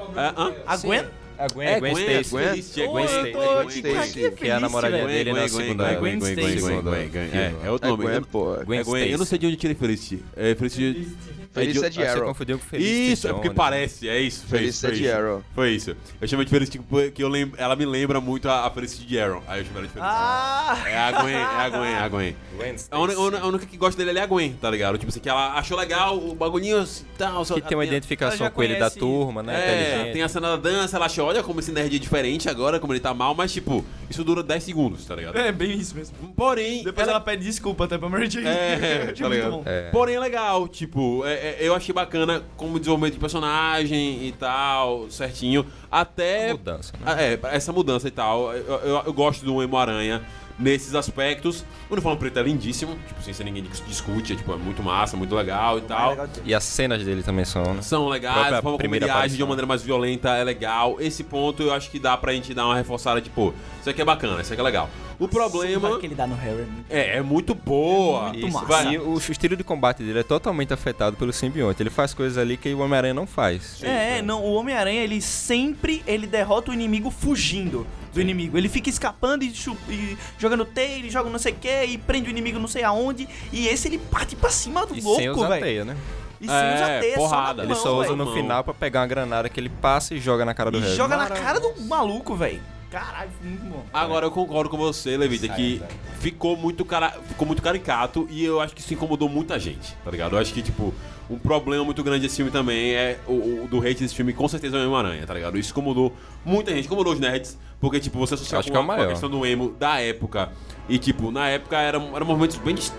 A 0.67 0.77
Gwen? 0.79 1.05
A 1.39 1.49
Gwen, 1.49 1.69
É, 1.69 1.81
Gwen 1.81 1.93
Gwen, 1.93 2.23
Stacy. 2.25 2.31
Gwen? 2.31 2.45
É 2.47 2.87
Ô, 2.89 2.93
Gwen 2.93 3.07
Stacy. 3.09 3.33
Gwen 3.33 3.71
Stacy, 3.71 4.25
é 4.27 4.31
que 4.31 4.49
é 4.49 4.53
a 4.53 4.61
namoradinha 4.61 5.07
dele 5.07 5.31
Gwen, 5.31 5.35
na 5.43 5.49
Gwen, 5.49 5.49
segunda... 5.49 5.85
Gwen, 5.85 5.99
Gwen 5.99 6.19
Gwen, 6.19 6.33
Stacy. 6.33 6.61
Gwen, 6.61 6.83
Gwen, 6.83 7.09
Gwen, 7.11 7.31
É, 7.33 7.55
é 7.65 7.71
outro 7.71 7.89
É 7.89 7.91
nome. 7.91 8.03
Gwen, 8.05 8.15
Eu- 8.17 8.23
pô. 8.27 8.57
Gwen 8.65 8.81
É 8.81 8.85
Gwen, 8.85 9.03
eu 9.05 9.19
não 9.19 9.25
Stacy. 9.25 9.29
sei 9.31 9.39
de 9.39 9.47
onde 9.47 9.57
tirei 9.57 9.75
Felicity. 9.77 10.23
É 10.37 10.55
Felicity... 10.55 11.17
Felicity 11.53 11.85
é 11.85 11.89
de- 11.89 11.95
de 11.97 12.03
Ah, 12.03 12.07
Você 12.07 12.17
Arrow. 12.17 12.27
confundiu 12.29 12.59
com 12.59 12.65
Felicity 12.65 13.13
Isso, 13.13 13.29
é 13.29 13.33
porque 13.33 13.49
Jones. 13.49 13.57
parece, 13.57 14.09
é 14.09 14.21
isso. 14.21 14.47
Foi 14.47 14.63
isso, 14.63 14.81
foi 14.81 14.91
é 14.91 14.93
de 14.95 15.05
isso. 15.05 15.15
Arrow. 15.17 15.45
Foi 15.55 15.71
isso. 15.71 15.97
Eu 16.21 16.29
chamo 16.29 16.45
de 16.45 16.51
Felicity 16.51 16.79
porque 16.79 17.23
eu 17.23 17.29
lembro, 17.29 17.61
ela 17.61 17.77
me 17.77 17.85
lembra 17.85 18.21
muito 18.21 18.49
a, 18.49 18.67
a 18.67 18.71
Felicity 18.71 19.07
de 19.07 19.19
Arrow. 19.21 19.43
Aí 19.47 19.61
eu 19.61 19.65
chamo 19.67 19.79
ela 19.79 19.87
de 19.87 19.93
Felicity. 19.93 20.15
Ah! 20.17 20.83
É 20.87 20.99
a 20.99 21.13
Gwen, 21.23 21.35
é 21.35 21.43
a 21.43 21.69
Gwen, 21.69 21.91
é 21.93 21.99
a 21.99 22.09
Gwen. 22.09 22.37
Gwen 22.57 22.77
A 22.91 22.99
única, 22.99 23.39
a 23.41 23.47
única 23.47 23.67
que 23.67 23.77
gosta 23.77 24.05
dele 24.05 24.19
é 24.19 24.23
a 24.23 24.27
Gwen, 24.27 24.53
tá 24.61 24.71
ligado? 24.71 24.97
Tipo 24.99 25.11
assim, 25.11 25.21
que 25.21 25.29
ela 25.29 25.53
achou 25.55 25.77
legal 25.79 26.17
o 26.19 26.35
bagulhinho 26.35 26.79
assim, 26.81 27.05
tal. 27.19 27.45
só- 27.45 27.55
Que 27.55 27.61
tem 27.61 27.77
uma 27.77 27.85
Ela 27.85 27.93
identificação 27.93 28.51
com 28.51 28.63
ele 28.63 28.77
da 28.77 28.91
turma, 28.91 29.43
né? 29.43 30.09
É, 30.09 30.13
tem 30.13 30.23
a 30.23 30.29
cena 30.29 30.57
da 30.57 30.57
dança, 30.57 30.97
ela 30.97 31.07
acha, 31.07 31.23
olha 31.23 31.43
como 31.43 31.61
esse 31.61 31.71
nerd 31.73 31.95
é 31.95 31.99
diferente 31.99 32.49
agora, 32.49 32.79
como 32.81 32.93
ele 32.93 33.01
tá 33.01 33.13
mal, 33.13 33.35
mas 33.35 33.53
tipo, 33.53 33.85
isso 34.09 34.25
dura 34.25 34.43
10 34.43 34.63
segundos, 34.63 35.05
tá 35.05 35.15
ligado? 35.15 35.37
É 35.39 35.53
bem 35.53 35.77
isso 35.79 35.95
mesmo. 35.95 36.17
Porém, 36.37 36.83
Depois 36.85 37.07
ela 37.09 37.21
pede 37.21 37.45
desculpa 37.45 37.85
até 37.85 37.99
pra 37.99 38.09
Mary 38.09 38.31
Jane. 38.31 38.47
É, 38.47 39.09
Achei 39.13 39.15
tá 39.23 39.29
ligado? 39.29 39.63
É. 39.67 39.91
Porém 39.91 40.15
é 40.17 40.21
legal, 40.21 40.67
tipo, 40.69 41.23
é- 41.27 41.42
é- 41.43 41.57
eu 41.61 41.75
achei 41.75 41.95
bacana 41.95 42.43
como 42.57 42.79
desenvolvimento 42.79 43.15
de 43.15 43.21
personagem 43.21 44.27
e 44.27 44.33
tal, 44.33 45.11
certinho. 45.11 45.67
Até. 45.91 46.53
Mudança, 46.53 46.93
né? 47.01 47.35
É, 47.35 47.39
essa 47.55 47.73
mudança 47.73 48.09
e 48.09 48.11
tal. 48.11 48.53
Eu, 48.53 48.81
eu- 48.81 49.03
eu 49.07 49.13
gosto 49.13 49.45
do 49.45 49.63
Emo 49.63 49.77
Aranha 49.77 50.23
nesses 50.63 50.95
aspectos. 50.95 51.65
O 51.91 51.93
uniforme 51.93 52.19
preto 52.19 52.39
é 52.39 52.43
lindíssimo, 52.43 52.97
tipo, 53.07 53.23
sem 53.23 53.35
ser 53.35 53.45
ninguém 53.45 53.63
dis- 53.65 53.83
discute, 53.87 54.33
é, 54.33 54.37
tipo, 54.37 54.53
é 54.53 54.57
muito 54.57 54.83
massa, 54.83 55.17
muito 55.17 55.35
legal 55.35 55.79
e 55.79 55.83
tal. 55.83 56.17
E 56.45 56.55
as 56.55 56.65
cenas 56.65 57.05
dele 57.05 57.23
também 57.23 57.45
são, 57.45 57.75
né? 57.75 57.83
São 57.83 58.09
legais, 58.09 58.53
a 58.53 58.63
primeira 58.77 59.15
age 59.15 59.37
de 59.37 59.43
uma 59.43 59.51
maneira 59.51 59.67
mais 59.67 59.83
violenta 59.83 60.31
é 60.37 60.45
legal. 60.45 60.97
Esse 61.01 61.23
ponto 61.25 61.63
eu 61.63 61.73
acho 61.73 61.91
que 61.91 61.99
dá 61.99 62.17
pra 62.17 62.33
gente 62.33 62.55
dar 62.55 62.65
uma 62.67 62.75
reforçada, 62.77 63.21
tipo, 63.21 63.53
isso 63.81 63.91
aqui 63.91 64.01
é 64.01 64.05
bacana, 64.05 64.41
isso 64.41 64.53
aqui 64.53 64.61
é 64.61 64.65
legal. 64.65 64.89
O 65.19 65.29
problema 65.29 65.99
que 66.01 66.07
ele 66.07 66.15
dá 66.15 66.27
no 66.27 66.35
Harry. 66.35 66.63
é 66.63 66.65
muito- 66.65 66.87
é, 66.91 67.17
é 67.19 67.23
muito 67.23 67.55
boa. 67.55 68.29
muito 68.29 68.47
Isso. 68.49 68.67
massa. 68.67 68.91
E 68.91 68.99
o, 68.99 69.11
o 69.15 69.19
estilo 69.19 69.57
de 69.57 69.63
combate 69.63 70.03
dele 70.03 70.21
é 70.21 70.23
totalmente 70.23 70.73
afetado 70.73 71.17
pelo 71.17 71.33
simbionte. 71.33 71.83
Ele 71.83 71.91
faz 71.91 72.13
coisas 72.15 72.39
ali 72.39 72.57
que 72.57 72.73
o 72.75 72.79
Homem-Aranha 72.81 73.15
não 73.15 73.27
faz. 73.27 73.79
É, 73.83 74.21
não, 74.23 74.43
o 74.43 74.55
Homem-Aranha, 74.55 75.03
ele 75.03 75.21
sempre 75.21 76.03
ele 76.07 76.27
derrota 76.27 76.71
o 76.71 76.75
inimigo 76.75 77.11
fugindo 77.11 77.87
do 78.13 78.21
inimigo. 78.21 78.59
Ele 78.59 78.69
fica 78.69 78.89
escapando 78.91 79.43
e, 79.43 79.53
e 79.89 80.17
jogando 80.39 80.65
teia, 80.65 80.97
ele 80.99 81.11
joga 81.11 81.31
não 81.31 81.39
sei 81.39 81.53
o 81.53 81.57
que, 81.57 81.85
e 81.85 81.99
prende 81.99 82.29
o 82.29 82.31
inimigo 82.31 82.59
não 82.59 82.69
sei 82.69 82.83
aonde. 82.85 83.29
E 83.53 83.67
esse 83.69 83.89
ele 83.89 83.99
parte 83.99 84.37
pra 84.37 84.51
cima 84.51 84.85
do 84.87 84.97
E 84.97 85.01
louco, 85.01 85.47
velho. 85.49 85.63
teia, 85.65 85.85
né? 85.85 85.97
E 86.41 86.47
sem 86.47 86.55
É, 86.55 86.75
usar 86.75 87.01
teia, 87.01 87.15
porrada. 87.17 87.49
só 87.49 87.55
na 87.57 87.65
Ele 87.65 87.75
só 87.75 87.95
usa 87.99 88.03
velho. 88.15 88.17
no 88.17 88.33
final 88.33 88.65
pra 88.65 88.75
pegar 88.75 89.01
uma 89.01 89.07
granada 89.07 89.49
que 89.49 89.59
ele 89.61 89.69
passa 89.69 90.15
e 90.15 90.19
joga 90.21 90.45
na 90.45 90.53
cara 90.53 90.71
do 90.71 90.79
E 90.79 90.81
Harry. 90.83 90.97
joga 90.97 91.17
na 91.17 91.29
cara 91.29 91.61
do 91.61 91.81
maluco, 91.83 92.35
velho. 92.35 92.61
Caralho, 92.91 93.31
foi 93.41 93.49
muito 93.49 93.65
bom. 93.65 93.85
Agora 93.91 94.27
eu 94.27 94.31
concordo 94.31 94.69
com 94.69 94.77
você, 94.77 95.17
Levita, 95.17 95.49
que 95.49 95.81
ficou 96.21 96.57
muito, 96.59 96.85
cara, 96.85 97.11
ficou 97.29 97.47
muito 97.47 97.63
caricato 97.63 98.27
e 98.31 98.45
eu 98.45 98.61
acho 98.61 98.75
que 98.75 98.83
isso 98.83 98.93
incomodou 98.93 99.31
muita 99.31 99.59
gente, 99.59 99.95
tá 100.05 100.11
ligado? 100.11 100.37
Eu 100.37 100.39
acho 100.41 100.53
que, 100.53 100.61
tipo, 100.61 100.93
um 101.31 101.39
problema 101.39 101.85
muito 101.85 102.03
grande 102.03 102.23
desse 102.23 102.37
filme 102.37 102.51
também 102.51 102.93
é 102.95 103.19
o, 103.27 103.65
o 103.65 103.69
do 103.71 103.79
hate 103.79 104.01
desse 104.01 104.15
filme, 104.15 104.33
com 104.33 104.47
certeza 104.49 104.77
é 104.77 104.81
o 104.87 104.91
Homem-Aranha, 104.91 105.27
tá 105.27 105.35
ligado? 105.35 105.59
Isso 105.59 105.71
incomodou 105.73 106.15
muita 106.45 106.73
gente, 106.75 106.87
incomodou 106.87 107.13
os 107.13 107.21
nerds, 107.21 107.59
porque, 107.81 107.99
tipo, 108.01 108.19
você 108.19 108.35
associava 108.35 108.61
Acho 108.61 108.69
com, 108.69 108.73
que 108.73 108.77
é 108.77 108.81
o 108.81 108.83
a, 108.83 108.87
com 108.87 108.93
a 108.93 108.97
maior. 108.97 109.11
questão 109.11 109.31
do 109.31 109.45
emo 109.47 109.71
da 109.79 110.01
época. 110.01 110.51
E, 110.89 110.99
tipo, 110.99 111.31
na 111.31 111.49
época 111.49 111.79
eram, 111.81 112.15
eram 112.15 112.27
movimentos 112.27 112.57
bem 112.59 112.75
dis- 112.75 112.93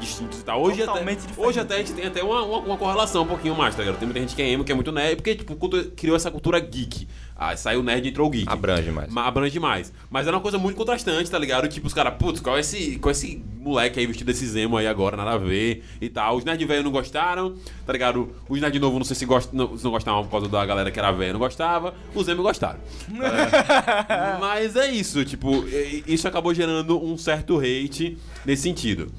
distintos 0.00 0.40
e 0.40 0.44
tal. 0.44 0.60
Hoje 0.60 0.82
até, 0.82 0.86
Totalmente 0.92 1.20
diferente. 1.20 1.40
hoje 1.48 1.60
até 1.60 1.74
a 1.76 1.78
gente 1.78 1.92
tem 1.92 2.04
até 2.06 2.22
uma, 2.22 2.42
uma, 2.42 2.58
uma 2.58 2.76
correlação 2.76 3.22
um 3.22 3.26
pouquinho 3.26 3.54
mais, 3.56 3.74
tá 3.74 3.82
ligado? 3.82 3.98
Tem 3.98 4.06
muita 4.06 4.20
gente 4.20 4.34
que 4.34 4.42
é 4.42 4.50
emo, 4.50 4.64
que 4.64 4.72
é 4.72 4.74
muito 4.74 4.90
nerd, 4.92 5.16
porque, 5.16 5.34
tipo, 5.36 5.54
cultu- 5.56 5.92
criou 5.96 6.16
essa 6.16 6.30
cultura 6.30 6.58
geek. 6.60 7.06
Ah, 7.36 7.56
saiu 7.56 7.82
nerd 7.82 8.04
e 8.04 8.10
entrou 8.10 8.26
o 8.26 8.30
geek. 8.30 8.48
Abrange 8.52 8.90
mais. 8.90 9.08
Ma- 9.12 9.24
abrange 9.26 9.60
mais. 9.60 9.92
Mas 10.10 10.26
era 10.26 10.36
uma 10.36 10.42
coisa 10.42 10.58
muito 10.58 10.76
contrastante, 10.76 11.30
tá 11.30 11.38
ligado? 11.38 11.68
Tipo, 11.68 11.86
os 11.86 11.94
caras, 11.94 12.14
putz, 12.18 12.40
qual 12.40 12.56
é 12.56 12.60
esse, 12.60 12.98
qual 12.98 13.10
é 13.10 13.12
esse 13.12 13.40
moleque 13.60 14.00
aí 14.00 14.06
vestido 14.06 14.26
desse 14.26 14.44
Zemo 14.46 14.76
aí 14.76 14.88
agora, 14.88 15.16
nada 15.16 15.32
a 15.32 15.38
ver 15.38 15.84
e 16.00 16.08
tal. 16.08 16.36
Os 16.36 16.44
nerd 16.44 16.64
velho 16.64 16.82
não 16.82 16.90
gostaram, 16.90 17.54
tá 17.86 17.92
ligado? 17.92 18.30
Os 18.48 18.60
nerd 18.60 18.78
novo 18.78 18.98
não 18.98 19.04
sei 19.04 19.16
se, 19.16 19.24
gost, 19.26 19.50
não, 19.52 19.76
se 19.76 19.84
não 19.84 19.90
gostavam 19.90 20.24
por 20.24 20.30
causa 20.30 20.48
da 20.48 20.64
galera 20.66 20.90
que 20.90 20.98
era 20.98 21.10
velha 21.12 21.32
não 21.32 21.40
gostava. 21.40 21.94
Os 22.14 22.26
Zemo 22.26 22.42
gostaram. 22.42 22.78
É. 23.10 24.38
Mas 24.40 24.76
é 24.76 24.90
isso, 24.90 25.24
tipo, 25.24 25.64
isso 26.06 26.26
acabou 26.28 26.52
gerando 26.54 27.02
um 27.02 27.16
certo 27.16 27.58
hate 27.58 28.16
nesse 28.44 28.62
sentido. 28.62 29.10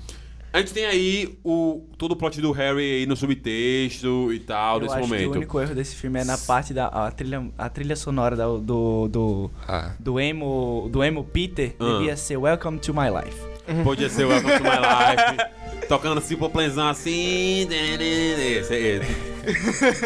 A 0.51 0.57
gente 0.57 0.73
tem 0.73 0.83
aí 0.85 1.37
o, 1.43 1.83
todo 1.95 2.13
o 2.13 2.15
plot 2.15 2.41
do 2.41 2.51
Harry 2.51 2.81
aí 3.01 3.05
no 3.05 3.15
subtexto 3.15 4.33
e 4.33 4.39
tal, 4.39 4.77
Eu 4.77 4.81
nesse 4.81 4.95
acho 4.95 5.03
que 5.03 5.09
momento. 5.09 5.29
o 5.33 5.37
único 5.37 5.59
erro 5.59 5.75
desse 5.75 5.95
filme 5.95 6.19
é 6.19 6.23
na 6.23 6.39
parte 6.39 6.73
da 6.73 6.87
a 6.87 7.11
trilha, 7.11 7.45
a 7.55 7.69
trilha 7.69 7.95
sonora 7.95 8.35
da- 8.35 8.47
do, 8.47 9.07
do, 9.07 9.51
Ah. 9.67 9.91
do, 9.99 10.19
emo, 10.19 10.89
do 10.91 11.03
emo 11.03 11.23
Peter 11.23 11.75
Ah. 11.79 11.99
devia 11.99 12.17
ser 12.17 12.37
Welcome 12.37 12.79
to 12.79 12.91
My 12.95 13.09
Life. 13.11 13.39
Podia 13.83 14.09
ser 14.09 14.25
Welcome 14.25 14.57
to 14.57 14.63
My 14.63 14.69
Life. 14.69 15.87
Tocando 15.87 16.21
Simple 16.21 16.49
Planzão 16.49 16.89
assim. 16.89 17.67
Esse, 17.69 18.75
esse. 18.75 19.29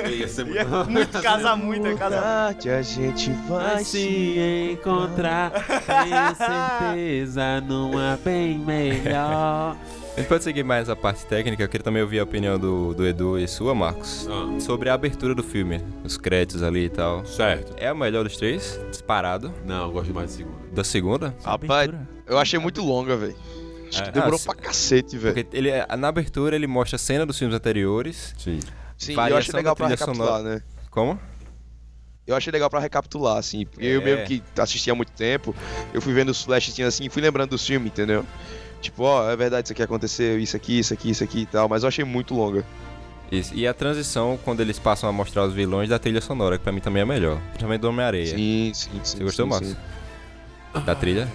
Ia 0.10 0.28
ser 0.28 0.46
muito. 0.46 0.92
Muito 0.92 1.22
casa 1.22 1.56
muito, 1.56 1.88
é 1.88 1.96
casa 1.96 2.22
Tarde 2.22 2.70
a 2.70 2.82
gente 2.82 3.32
Vai 3.48 3.84
se 3.84 4.72
encontrar, 4.72 5.52
tenho 5.52 6.36
certeza, 6.36 7.62
numa 7.62 8.20
bem 8.24 8.60
melhor. 8.60 9.76
A 10.16 10.20
gente 10.20 10.28
pode 10.30 10.44
seguir 10.44 10.64
mais 10.64 10.90
a 10.90 10.96
parte 10.96 11.26
técnica, 11.26 11.64
eu 11.64 11.68
queria 11.68 11.84
também 11.84 12.02
ouvir 12.04 12.20
a 12.20 12.24
opinião 12.24 12.60
do, 12.60 12.94
do 12.94 13.06
Edu 13.08 13.40
e 13.40 13.48
sua, 13.48 13.74
Marcos, 13.74 14.28
Ah, 14.30 14.60
sobre 14.60 14.88
a 14.90 14.94
abertura 14.94 15.34
do 15.34 15.42
filme, 15.42 15.84
os 16.04 16.18
créditos 16.18 16.62
ali 16.62 16.86
e 16.86 16.90
tal. 16.90 17.26
certo. 17.26 17.74
É 17.78 17.88
a 17.88 17.96
melhor 17.96 18.24
dos 18.24 18.38
três, 18.38 18.80
disparado. 18.92 19.52
Não, 19.66 19.86
eu 19.88 19.92
gosto 19.92 20.14
mais 20.14 20.30
de 20.30 20.38
segundo. 20.38 20.72
Da 20.72 20.84
segunda, 20.84 21.36
Rapaz, 21.44 21.90
abertura. 21.90 22.08
eu 22.28 22.38
achei 22.38 22.60
muito 22.60 22.84
longa, 22.84 23.18
velho. 23.18 23.36
Acho 23.90 24.02
É. 24.02 24.06
que 24.06 24.12
demorou 24.12 24.40
Ah, 24.40 24.46
pra 24.54 24.56
cacete, 24.56 25.18
velho. 25.18 25.34
porque 25.34 25.58
ele, 25.58 25.72
na 25.98 26.08
abertura 26.08 26.56
ele 26.56 26.68
mostra 26.68 26.96
a 26.96 27.00
cena 27.00 27.26
dos 27.26 27.38
filmes 27.38 27.56
anteriores. 27.56 28.36
Sim. 28.38 28.60
Sim, 28.98 29.14
eu 29.14 29.36
achei 29.38 29.54
legal 29.54 29.74
da 29.74 29.76
pra 29.76 29.88
recapitular, 29.88 30.28
sonora. 30.38 30.44
né? 30.56 30.62
Como? 30.92 31.20
Eu 32.26 32.36
achei 32.36 32.52
legal 32.52 32.70
pra 32.70 32.80
recapitular, 32.80 33.38
assim. 33.38 33.66
Porque 33.66 33.86
eu 33.86 34.02
É. 34.02 34.06
mesmo 34.06 34.26
que 34.28 34.44
assisti 34.62 34.90
há 34.92 34.96
muito 34.96 35.12
tempo, 35.12 35.56
eu 35.94 36.00
fui 36.02 36.14
vendo 36.14 36.30
os 36.30 36.42
flashes 36.44 36.80
assim 36.80 37.06
e 37.06 37.10
fui 37.10 37.22
lembrando 37.22 37.50
dos 37.50 37.66
filmes, 37.66 37.92
entendeu? 37.92 38.24
Tipo, 38.84 39.04
ó, 39.04 39.30
é 39.32 39.36
verdade, 39.36 39.66
isso 39.68 39.74
aqui 39.74 39.82
aconteceu, 39.82 40.38
isso 40.38 40.56
aqui, 40.56 40.78
isso 40.80 40.94
aqui, 40.94 41.10
isso 41.10 41.24
aqui 41.24 41.40
e 41.40 41.46
tal. 41.46 41.68
Mas 41.70 41.84
eu 41.84 41.88
achei 41.88 42.04
muito 42.06 42.34
longa. 42.36 42.64
Isso. 43.32 43.56
E 43.56 43.66
a 43.66 43.74
transição, 43.74 44.38
quando 44.44 44.60
eles 44.60 44.78
passam 44.78 45.10
a 45.10 45.12
mostrar 45.14 45.46
os 45.46 45.54
vilões 45.54 45.90
da 45.90 45.98
trilha 45.98 46.22
sonora, 46.22 46.58
que 46.58 46.64
pra 46.64 46.72
mim 46.74 46.82
também 46.82 47.02
é 47.02 47.06
melhor. 47.06 47.40
Principalmente 47.48 47.82
do 47.82 47.90
Homem-Areia. 47.90 48.28
Sim, 48.36 48.72
sim, 48.76 48.90
sim. 49.04 49.18
Você 49.18 49.24
gostou, 49.24 49.46
sim, 49.46 49.50
Marcos? 49.52 49.70
sim. 49.70 50.82
Da 50.86 50.94
trilha? 50.96 51.28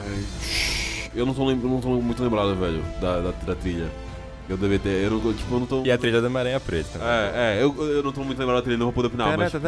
Eu 1.14 1.24
não 1.26 1.32
tô, 1.34 1.44
lem- 1.46 1.56
não 1.56 1.80
tô 1.80 1.88
muito 2.00 2.22
lembrado, 2.22 2.54
velho, 2.54 2.82
da, 3.00 3.20
da, 3.20 3.30
da 3.30 3.54
trilha. 3.56 3.90
Eu 4.48 4.56
devia 4.56 4.78
ter. 4.78 5.04
Eu 5.04 5.10
não, 5.10 5.34
tipo, 5.34 5.54
eu 5.54 5.60
não 5.60 5.66
tô. 5.66 5.82
E 5.84 5.90
a 5.90 5.98
trilha 5.98 6.22
da 6.22 6.30
Maranha 6.30 6.58
Preta. 6.58 6.98
também. 6.98 7.08
É, 7.08 7.58
é, 7.58 7.62
eu, 7.62 7.74
eu 7.82 8.02
não 8.02 8.12
tô 8.12 8.24
muito 8.24 8.38
lembrado 8.38 8.56
da 8.56 8.62
trilha, 8.62 8.78
não 8.78 8.86
vou 8.86 8.92
poder 8.94 9.08
opinar, 9.08 9.36
mas. 9.36 9.52
Tipo... 9.52 9.66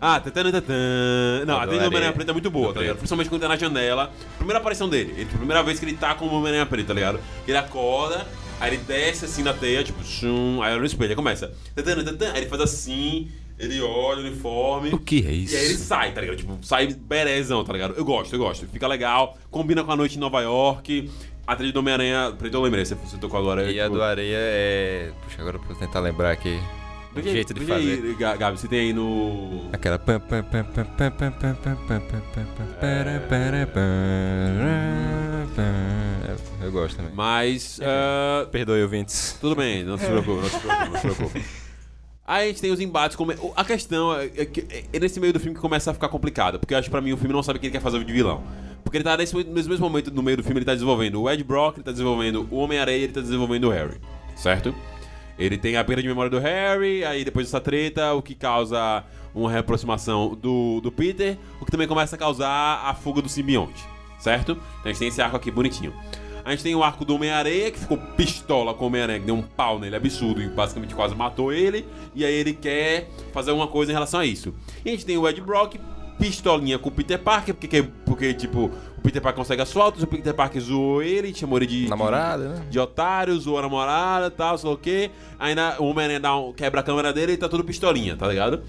Ah, 0.00 0.18
tatã, 0.20 0.50
tatã. 0.50 0.74
Não, 1.46 1.58
a 1.58 1.66
trilha 1.66 1.82
do 1.82 1.86
Homem-Aranha 1.86 2.12
Preta 2.12 2.32
é 2.32 2.34
muito 2.34 2.50
boa, 2.50 2.74
tá 2.74 2.80
ligado? 2.80 2.96
Principalmente 2.96 3.28
quando 3.28 3.42
tá 3.42 3.48
na 3.48 3.56
janela. 3.56 4.12
Primeira 4.36 4.58
aparição 4.58 4.88
dele. 4.88 5.14
Ele, 5.16 5.26
primeira 5.26 5.62
vez 5.62 5.78
que 5.78 5.84
ele 5.84 5.96
tá 5.96 6.14
com 6.14 6.26
o 6.26 6.34
Homem-Aranha 6.34 6.66
Preta, 6.66 6.88
tá 6.88 6.94
ligado? 6.94 7.20
Ele 7.46 7.56
acorda, 7.56 8.26
aí 8.60 8.74
ele 8.74 8.82
desce 8.82 9.26
assim 9.26 9.42
na 9.42 9.52
teia, 9.52 9.84
tipo, 9.84 10.02
chum, 10.04 10.60
aí 10.60 10.72
olha 10.72 10.80
no 10.80 10.86
espelho, 10.86 11.10
aí 11.10 11.16
começa. 11.16 11.52
Aí 11.76 12.40
ele 12.40 12.46
faz 12.46 12.62
assim, 12.62 13.28
ele 13.58 13.80
olha 13.80 14.22
o 14.22 14.26
uniforme. 14.26 14.90
O 14.92 14.98
que 14.98 15.24
é 15.26 15.32
isso? 15.32 15.54
E 15.54 15.56
aí 15.56 15.64
ele 15.66 15.76
sai, 15.76 16.12
tá 16.12 16.20
ligado? 16.20 16.36
Tipo, 16.36 16.58
sai 16.62 16.88
berezão, 16.88 17.62
tá 17.62 17.72
ligado? 17.72 17.94
Eu 17.96 18.04
gosto, 18.04 18.34
eu 18.34 18.38
gosto. 18.40 18.66
Fica 18.66 18.88
legal, 18.88 19.38
combina 19.50 19.84
com 19.84 19.92
a 19.92 19.96
noite 19.96 20.16
em 20.16 20.20
Nova 20.20 20.40
York. 20.40 21.08
A 21.46 21.54
trilha 21.54 21.72
do 21.72 21.80
Homem-Aranha, 21.80 22.34
preto 22.38 22.54
eu 22.54 22.62
lembrei, 22.62 22.84
você, 22.84 22.94
você 22.94 23.18
tocou 23.18 23.38
agora. 23.38 23.70
E 23.70 23.78
a 23.78 23.88
do 23.88 24.02
Areia 24.02 24.38
é. 24.38 25.12
Puxa, 25.22 25.42
agora 25.42 25.58
pra 25.58 25.72
eu 25.72 25.76
tentar 25.76 26.00
lembrar 26.00 26.30
aqui. 26.30 26.58
Um 27.16 27.22
jeito 27.22 27.54
de 27.54 27.64
fazer. 27.64 28.02
Aí, 28.02 28.14
Gabi, 28.14 28.58
você 28.58 28.66
tem 28.66 28.80
aí 28.80 28.92
no. 28.92 29.68
Aquela. 29.72 30.00
É... 35.56 36.64
Eu 36.64 36.72
gosto 36.72 36.96
também. 36.96 37.12
Mas. 37.14 37.78
Uh... 37.78 38.48
Perdoe, 38.48 38.82
ouvintes. 38.82 39.36
Tudo 39.40 39.54
bem, 39.54 39.84
não 39.84 39.98
se 39.98 40.06
preocupe, 40.06 40.40
não 40.40 40.48
se 40.48 40.58
preocupe, 40.58 40.90
não 40.90 40.96
se 40.96 41.00
preocupe. 41.02 41.44
Aí 42.26 42.44
a 42.44 42.46
gente 42.48 42.60
tem 42.62 42.72
os 42.72 42.80
embates. 42.80 43.16
Come... 43.16 43.36
A 43.54 43.64
questão 43.64 44.18
é, 44.18 44.28
que 44.28 44.66
é 44.92 44.98
nesse 44.98 45.20
meio 45.20 45.32
do 45.32 45.38
filme 45.38 45.54
que 45.54 45.60
começa 45.60 45.90
a 45.90 45.94
ficar 45.94 46.08
complicado. 46.08 46.58
Porque 46.58 46.72
eu 46.72 46.78
acho 46.78 46.86
que 46.86 46.90
pra 46.90 47.02
mim 47.02 47.12
o 47.12 47.18
filme 47.18 47.34
não 47.34 47.42
sabe 47.42 47.58
quem 47.58 47.68
ele 47.68 47.76
quer 47.76 47.82
fazer 47.82 48.02
de 48.02 48.12
vilão. 48.12 48.42
Porque 48.84 48.98
ele 48.98 49.04
tá 49.04 49.16
nesse, 49.16 49.34
nesse 49.44 49.68
mesmo 49.68 49.88
momento, 49.88 50.10
no 50.12 50.22
meio 50.22 50.36
do 50.36 50.42
filme, 50.42 50.58
ele 50.58 50.66
tá 50.66 50.74
desenvolvendo 50.74 51.22
o 51.22 51.30
Ed 51.30 51.42
Brock, 51.42 51.78
ele 51.78 51.84
tá 51.84 51.90
desenvolvendo 51.90 52.46
o 52.50 52.58
Homem-Aranha 52.58 52.98
ele 52.98 53.12
tá 53.12 53.20
desenvolvendo 53.20 53.64
o 53.64 53.70
Harry. 53.70 53.98
Certo? 54.36 54.74
Ele 55.38 55.58
tem 55.58 55.76
a 55.76 55.82
perda 55.82 56.02
de 56.02 56.08
memória 56.08 56.30
do 56.30 56.38
Harry, 56.38 57.04
aí 57.04 57.24
depois 57.24 57.46
dessa 57.46 57.60
treta, 57.60 58.12
o 58.12 58.22
que 58.22 58.34
causa 58.34 59.04
uma 59.34 59.50
reaproximação 59.50 60.34
do, 60.34 60.80
do 60.80 60.92
Peter, 60.92 61.36
o 61.60 61.64
que 61.64 61.70
também 61.72 61.88
começa 61.88 62.14
a 62.14 62.18
causar 62.18 62.82
a 62.84 62.94
fuga 62.94 63.20
do 63.20 63.28
simbionte. 63.28 63.82
Certo? 64.18 64.52
Então 64.52 64.84
a 64.84 64.88
gente 64.88 64.98
tem 64.98 65.08
esse 65.08 65.20
arco 65.20 65.36
aqui 65.36 65.50
bonitinho. 65.50 65.92
A 66.44 66.50
gente 66.50 66.62
tem 66.62 66.74
o 66.74 66.82
arco 66.82 67.06
do 67.06 67.14
Homem-Aranha, 67.14 67.70
que 67.70 67.78
ficou 67.78 67.96
pistola 68.16 68.74
com 68.74 68.84
o 68.84 68.86
Homem-Aranha, 68.88 69.18
que 69.18 69.26
deu 69.26 69.34
um 69.34 69.42
pau 69.42 69.78
nele 69.78 69.96
absurdo 69.96 70.42
e 70.42 70.48
basicamente 70.48 70.94
quase 70.94 71.14
matou 71.14 71.52
ele. 71.52 71.86
E 72.14 72.24
aí 72.24 72.34
ele 72.34 72.52
quer 72.52 73.08
fazer 73.32 73.50
alguma 73.50 73.66
coisa 73.66 73.90
em 73.90 73.94
relação 73.94 74.20
a 74.20 74.26
isso. 74.26 74.54
E 74.84 74.90
a 74.90 74.92
gente 74.92 75.06
tem 75.06 75.16
o 75.16 75.26
Ed 75.26 75.40
Brock, 75.40 75.80
pistolinha 76.18 76.78
com 76.78 76.88
o 76.88 76.92
Peter 76.92 77.18
Parker, 77.18 77.54
porque, 77.54 77.82
porque 78.04 78.34
tipo, 78.34 78.70
o 78.96 79.00
Peter 79.02 79.20
Parker 79.20 79.38
consegue 79.38 79.62
as 79.62 79.72
fotos, 79.72 80.02
o 80.02 80.06
Peter 80.06 80.32
Parker 80.34 80.60
zoou 80.62 81.02
ele, 81.02 81.34
chamou 81.34 81.58
ele 81.58 81.66
de... 81.66 81.88
Namorada, 81.88 82.48
né? 82.48 82.60
De, 82.64 82.70
de 82.70 82.78
otário, 82.78 83.38
zoou 83.38 83.58
a 83.58 83.62
namorada 83.62 84.26
e 84.28 84.30
tal, 84.30 84.56
sei 84.56 84.68
lá 84.68 84.74
o 84.74 84.78
quê. 84.78 85.10
Ainda 85.38 85.76
o 85.80 85.86
Homem-Aranha 85.86 86.20
dá 86.20 86.36
um- 86.36 86.52
quebra 86.52 86.80
a 86.80 86.82
câmera 86.82 87.12
dele 87.12 87.32
e 87.32 87.36
tá 87.36 87.48
tudo 87.48 87.64
pistolinha, 87.64 88.16
tá 88.16 88.26
ligado? 88.28 88.62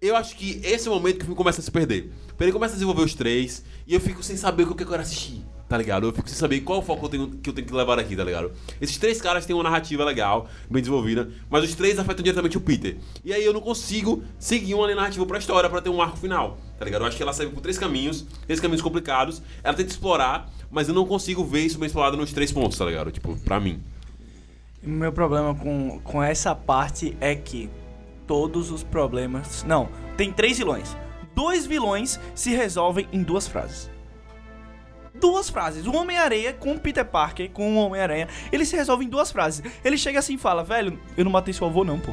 Eu 0.00 0.14
acho 0.14 0.36
que 0.36 0.60
esse 0.62 0.86
é 0.86 0.90
o 0.90 0.94
momento 0.94 1.14
que 1.16 1.22
o 1.22 1.24
filme 1.24 1.36
começa 1.36 1.60
a 1.60 1.64
se 1.64 1.70
perder. 1.70 2.12
Porque 2.28 2.44
Ele 2.44 2.52
começa 2.52 2.74
a 2.74 2.76
desenvolver 2.76 3.02
os 3.02 3.14
três 3.14 3.64
e 3.86 3.94
eu 3.94 4.00
fico 4.00 4.22
sem 4.22 4.36
saber 4.36 4.64
o 4.64 4.74
que 4.74 4.82
eu 4.82 4.86
quero 4.86 5.00
assistir, 5.02 5.42
tá 5.68 5.76
ligado? 5.76 6.06
Eu 6.06 6.12
fico 6.12 6.28
sem 6.28 6.38
saber 6.38 6.60
qual 6.60 6.80
foco 6.82 7.06
eu 7.06 7.08
tenho, 7.08 7.28
que 7.28 7.50
eu 7.50 7.54
tenho 7.54 7.66
que 7.66 7.74
levar 7.74 7.98
aqui, 7.98 8.16
tá 8.16 8.24
ligado? 8.24 8.52
Esses 8.80 8.96
três 8.98 9.20
caras 9.20 9.44
têm 9.46 9.54
uma 9.54 9.64
narrativa 9.64 10.04
legal, 10.04 10.48
bem 10.70 10.80
desenvolvida, 10.80 11.30
mas 11.50 11.64
os 11.64 11.74
três 11.74 11.98
afetam 11.98 12.22
diretamente 12.22 12.56
o 12.56 12.60
Peter. 12.60 12.96
E 13.24 13.32
aí 13.32 13.44
eu 13.44 13.52
não 13.52 13.60
consigo 13.60 14.22
seguir 14.38 14.74
uma 14.74 14.92
narrativa 14.94 15.26
pra 15.26 15.38
história 15.38 15.68
pra 15.68 15.80
ter 15.80 15.90
um 15.90 16.00
arco 16.00 16.16
final, 16.16 16.58
tá 16.78 16.84
ligado? 16.84 17.02
Eu 17.02 17.08
acho 17.08 17.16
que 17.16 17.22
ela 17.22 17.32
serve 17.32 17.52
por 17.52 17.60
três 17.60 17.78
caminhos, 17.78 18.26
três 18.46 18.60
caminhos 18.60 18.82
complicados. 18.82 19.42
Ela 19.62 19.74
tenta 19.74 19.90
explorar, 19.90 20.48
mas 20.70 20.88
eu 20.88 20.94
não 20.94 21.06
consigo 21.06 21.44
ver 21.44 21.62
isso 21.62 21.78
bem 21.78 21.86
explorado 21.86 22.16
nos 22.16 22.32
três 22.32 22.52
pontos, 22.52 22.78
tá 22.78 22.84
ligado? 22.84 23.10
Tipo, 23.10 23.36
pra 23.40 23.58
mim. 23.58 23.80
Meu 24.82 25.12
problema 25.12 25.54
com, 25.54 26.00
com 26.04 26.22
essa 26.22 26.54
parte 26.54 27.16
é 27.20 27.34
que 27.34 27.68
todos 28.26 28.70
os 28.70 28.82
problemas. 28.82 29.64
Não, 29.64 29.88
tem 30.16 30.32
três 30.32 30.58
vilões. 30.58 30.96
Dois 31.34 31.66
vilões 31.66 32.20
se 32.34 32.54
resolvem 32.54 33.08
em 33.12 33.22
duas 33.22 33.46
frases. 33.46 33.90
Duas 35.20 35.48
frases. 35.50 35.86
O 35.86 35.94
Homem-Aranha 35.94 36.52
com 36.52 36.72
o 36.72 36.78
Peter 36.80 37.04
Parker, 37.04 37.50
com 37.50 37.76
o 37.76 37.86
Homem-Aranha, 37.86 38.28
ele 38.52 38.64
se 38.64 38.76
resolve 38.76 39.04
em 39.04 39.08
duas 39.08 39.30
frases. 39.32 39.62
Ele 39.84 39.96
chega 39.98 40.18
assim 40.18 40.34
e 40.34 40.38
fala: 40.38 40.62
Velho, 40.64 40.98
eu 41.16 41.24
não 41.24 41.30
matei 41.32 41.52
seu 41.54 41.66
avô, 41.66 41.84
não, 41.84 41.98
pô. 41.98 42.12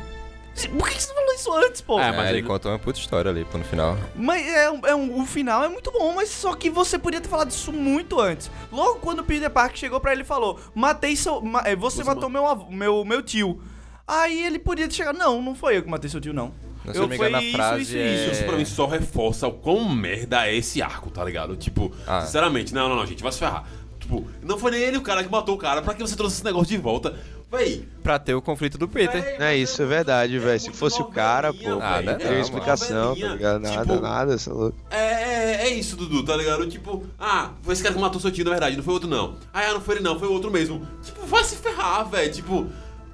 Por 0.77 0.87
que 0.87 1.01
você 1.01 1.11
falou 1.11 1.33
isso 1.33 1.51
antes, 1.51 1.81
pô? 1.81 1.99
É, 1.99 2.09
É, 2.09 2.11
mas 2.11 2.29
ele 2.29 2.37
ele- 2.39 2.47
contou 2.47 2.71
uma 2.71 2.77
puta 2.77 2.99
história 2.99 3.31
ali, 3.31 3.43
pô, 3.43 3.57
no 3.57 3.63
final. 3.63 3.97
Mas 4.15 4.45
é, 4.47 4.69
um- 4.69 4.85
é 4.85 4.93
um- 4.95 5.19
o 5.21 5.25
final 5.25 5.63
é 5.63 5.67
muito 5.67 5.91
bom, 5.91 6.13
mas 6.13 6.29
só 6.29 6.53
que 6.53 6.69
você 6.69 6.99
podia 6.99 7.19
ter 7.19 7.27
falado 7.27 7.49
isso 7.49 7.73
muito 7.73 8.19
antes. 8.19 8.51
Logo 8.71 8.99
quando 8.99 9.19
o 9.19 9.23
Peter 9.23 9.49
Parker 9.49 9.77
chegou 9.77 9.99
pra 9.99 10.11
ele 10.11 10.21
e 10.21 10.25
falou: 10.25 10.59
Matei 10.75 11.15
seu. 11.15 11.41
ma- 11.41 11.63
é, 11.65 11.75
você, 11.75 11.97
Você 11.97 12.03
matou 12.03 12.29
meu, 12.29 12.45
avô- 12.45 12.69
meu, 12.69 13.03
meu 13.03 13.23
tio. 13.23 13.61
Aí 14.07 14.45
ele 14.45 14.59
podia 14.59 14.87
ter 14.87 14.93
chegado: 14.93 15.17
Não, 15.17 15.41
não 15.41 15.55
foi 15.55 15.77
eu 15.77 15.81
que 15.83 15.89
matei 15.89 16.07
seu 16.09 16.21
tio, 16.21 16.33
não. 16.33 16.53
Se 16.91 16.97
eu 16.97 17.01
não 17.03 17.07
me 17.07 17.15
engano, 17.15 17.37
a 17.37 17.41
frase 17.51 17.81
isso, 17.83 17.97
é- 17.97 18.15
isso, 18.15 18.31
Isso 18.33 18.43
pra 18.45 18.57
mim 18.57 18.65
só 18.65 18.85
reforça 18.87 19.47
o 19.47 19.53
quão 19.53 19.87
merda 19.87 20.47
é 20.47 20.55
esse 20.55 20.81
arco, 20.81 21.09
tá 21.09 21.23
ligado? 21.23 21.55
Tipo, 21.55 21.91
Ah. 22.05 22.21
sinceramente, 22.21 22.73
não, 22.73 22.89
não, 22.89 22.95
não, 22.97 23.05
gente, 23.05 23.23
vai 23.23 23.31
se 23.31 23.39
ferrar. 23.39 23.65
Tipo, 23.99 24.27
não 24.41 24.57
foi 24.57 24.71
nem 24.71 24.81
ele 24.81 24.97
o 24.97 25.01
cara 25.01 25.23
que 25.23 25.31
matou 25.31 25.55
o 25.55 25.57
cara, 25.57 25.81
pra 25.81 25.93
que 25.93 26.01
você 26.01 26.15
trouxe 26.15 26.35
esse 26.35 26.43
negócio 26.43 26.67
de 26.67 26.77
volta? 26.77 27.15
Véi, 27.49 27.87
Pra 28.01 28.17
ter 28.17 28.33
o 28.33 28.41
conflito 28.41 28.79
do 28.79 28.87
Peter. 28.87 29.21
véi, 29.21 29.37
Não 29.37 29.45
é 29.45 29.55
isso, 29.55 29.79
é 29.81 29.85
verdade, 29.85 30.39
velho. 30.39 30.59
Se 30.59 30.71
fosse 30.71 30.99
o 30.99 31.05
cara, 31.05 31.53
pô, 31.53 31.79
Ah, 31.79 31.97
véi. 31.97 32.05
né? 32.07 32.11
não 32.13 32.17
teria 32.17 32.33
Não, 32.33 32.41
explicação, 32.41 33.15
tá 33.15 33.27
ligado? 33.27 33.59
Nada, 33.61 33.79
Tipo, 33.85 34.01
nada, 34.01 34.37
você 34.39 34.49
é 34.49 34.53
louco. 34.53 34.77
É, 34.89 34.97
é, 34.97 35.67
é 35.67 35.69
isso, 35.69 35.95
Dudu, 35.95 36.23
tá 36.25 36.35
ligado? 36.35 36.65
Tipo, 36.67 37.05
ah, 37.19 37.51
foi 37.61 37.73
esse 37.73 37.83
cara 37.83 37.93
que 37.93 38.01
matou 38.01 38.19
seu 38.19 38.31
tio, 38.31 38.43
na 38.43 38.51
verdade, 38.51 38.75
não 38.75 38.83
foi 38.83 38.93
outro 38.95 39.07
não. 39.07 39.35
Ah, 39.53 39.71
não 39.71 39.79
foi 39.79 39.95
ele 39.95 40.03
não, 40.03 40.17
foi 40.19 40.27
o 40.27 40.31
outro 40.33 40.49
mesmo. 40.49 40.81
Tipo, 41.03 41.25
vai 41.27 41.43
se 41.43 41.55
ferrar, 41.57 42.09
velho. 42.09 42.33
Tipo, 42.33 42.67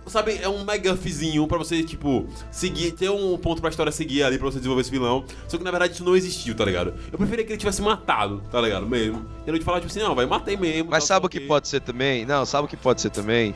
sabe, 0.09 0.39
é 0.41 0.49
um 0.49 0.61
McGuffzinho 0.61 1.47
pra 1.47 1.57
você, 1.57 1.83
tipo, 1.83 2.27
seguir, 2.51 2.91
ter 2.91 3.09
um 3.09 3.37
ponto 3.37 3.61
pra 3.61 3.69
história 3.69 3.91
seguir 3.91 4.23
ali 4.23 4.37
pra 4.37 4.47
você 4.47 4.57
desenvolver 4.57 4.81
esse 4.81 4.91
vilão. 4.91 5.23
Só 5.47 5.57
que 5.57 5.63
na 5.63 5.71
verdade 5.71 5.93
isso 5.93 6.03
não 6.03 6.15
existiu, 6.15 6.55
tá 6.55 6.65
ligado? 6.65 6.93
Eu 7.11 7.17
preferia 7.17 7.45
que 7.45 7.51
ele 7.51 7.59
tivesse 7.59 7.81
matado, 7.81 8.41
tá 8.51 8.59
ligado? 8.61 8.87
Mesmo. 8.87 9.25
E 9.45 9.49
ele 9.49 9.59
de 9.59 9.65
falar, 9.65 9.79
tipo 9.79 9.91
assim, 9.91 9.99
não, 9.99 10.15
vai, 10.15 10.25
matei 10.25 10.57
mesmo. 10.57 10.89
Mas 10.89 11.03
tal, 11.03 11.15
sabe 11.15 11.25
o 11.25 11.29
que 11.29 11.39
pode 11.39 11.67
ser 11.67 11.81
também? 11.81 12.25
Não, 12.25 12.45
sabe 12.45 12.65
o 12.65 12.67
que 12.67 12.77
pode 12.77 13.01
ser 13.01 13.09
também? 13.09 13.55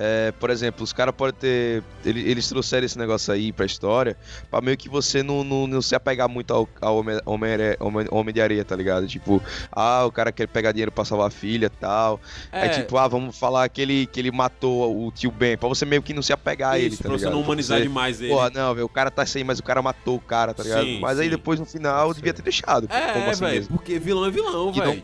É, 0.00 0.32
por 0.38 0.48
exemplo, 0.50 0.84
os 0.84 0.92
caras 0.92 1.12
podem 1.14 1.34
ter. 1.34 1.82
ele- 2.04 2.28
Eles 2.30 2.48
trouxeram 2.48 2.86
esse 2.86 2.96
negócio 2.96 3.32
aí 3.32 3.52
pra 3.52 3.66
história 3.66 4.16
pra 4.50 4.60
meio 4.60 4.76
que 4.76 4.88
você 4.88 5.22
não, 5.22 5.42
não, 5.42 5.66
não 5.66 5.82
se 5.82 5.94
apegar 5.94 6.28
muito 6.28 6.54
ao, 6.54 6.68
ao 6.80 6.98
homem, 6.98 7.20
homem, 7.26 7.50
homem, 7.80 8.06
homem 8.10 8.32
de 8.34 8.40
areia, 8.40 8.64
tá 8.64 8.76
ligado? 8.76 9.06
Tipo, 9.08 9.42
ah, 9.72 10.04
o 10.06 10.12
cara 10.12 10.30
quer 10.30 10.46
pegar 10.46 10.70
dinheiro 10.72 10.92
pra 10.92 11.04
salvar 11.04 11.26
a 11.26 11.30
filha 11.30 11.66
e 11.66 11.80
tal. 11.80 12.20
É. 12.52 12.66
É. 12.66 12.68
tipo, 12.68 12.96
ah, 12.96 13.08
vamos 13.08 13.36
falar 13.36 13.68
que 13.68 13.82
ele, 13.82 14.06
que 14.06 14.20
ele 14.20 14.30
matou 14.30 15.06
o 15.06 15.10
tio 15.10 15.30
Ben, 15.32 15.56
pra 15.56 15.68
você 15.68 15.84
meio 15.84 16.00
que 16.02 16.14
não 16.14 16.22
se 16.22 16.32
apegar 16.32 16.74
a 16.74 16.78
ele, 16.78 16.88
Isso, 16.88 16.98
tá 16.98 17.08
pra 17.08 17.16
ligado? 17.16 17.30
você 17.30 17.34
não 17.34 17.42
Pra 17.42 17.46
humanizar 17.48 17.78
você- 17.78 17.82
demais 17.82 18.20
ele. 18.20 18.30
Porra, 18.32 18.50
não, 18.50 18.74
velho, 18.74 18.86
o 18.86 18.88
cara 18.88 19.10
tá 19.10 19.26
sem, 19.26 19.42
mas 19.42 19.58
o 19.58 19.62
cara 19.64 19.82
matou 19.82 20.16
o 20.16 20.20
cara, 20.20 20.54
tá 20.54 20.62
ligado? 20.62 20.84
Sim, 20.84 21.00
mas 21.00 21.18
aí 21.18 21.24
sim. 21.26 21.30
depois 21.30 21.58
no 21.58 21.66
final 21.66 22.14
devia 22.14 22.32
ter 22.32 22.42
deixado. 22.42 22.86
como 22.86 23.00
é, 23.00 23.30
assim 23.30 23.40
velho, 23.40 23.54
mesmo. 23.56 23.76
porque 23.76 23.98
vilão 23.98 24.24
é 24.26 24.30
vilão, 24.30 24.72
velho. 24.72 25.02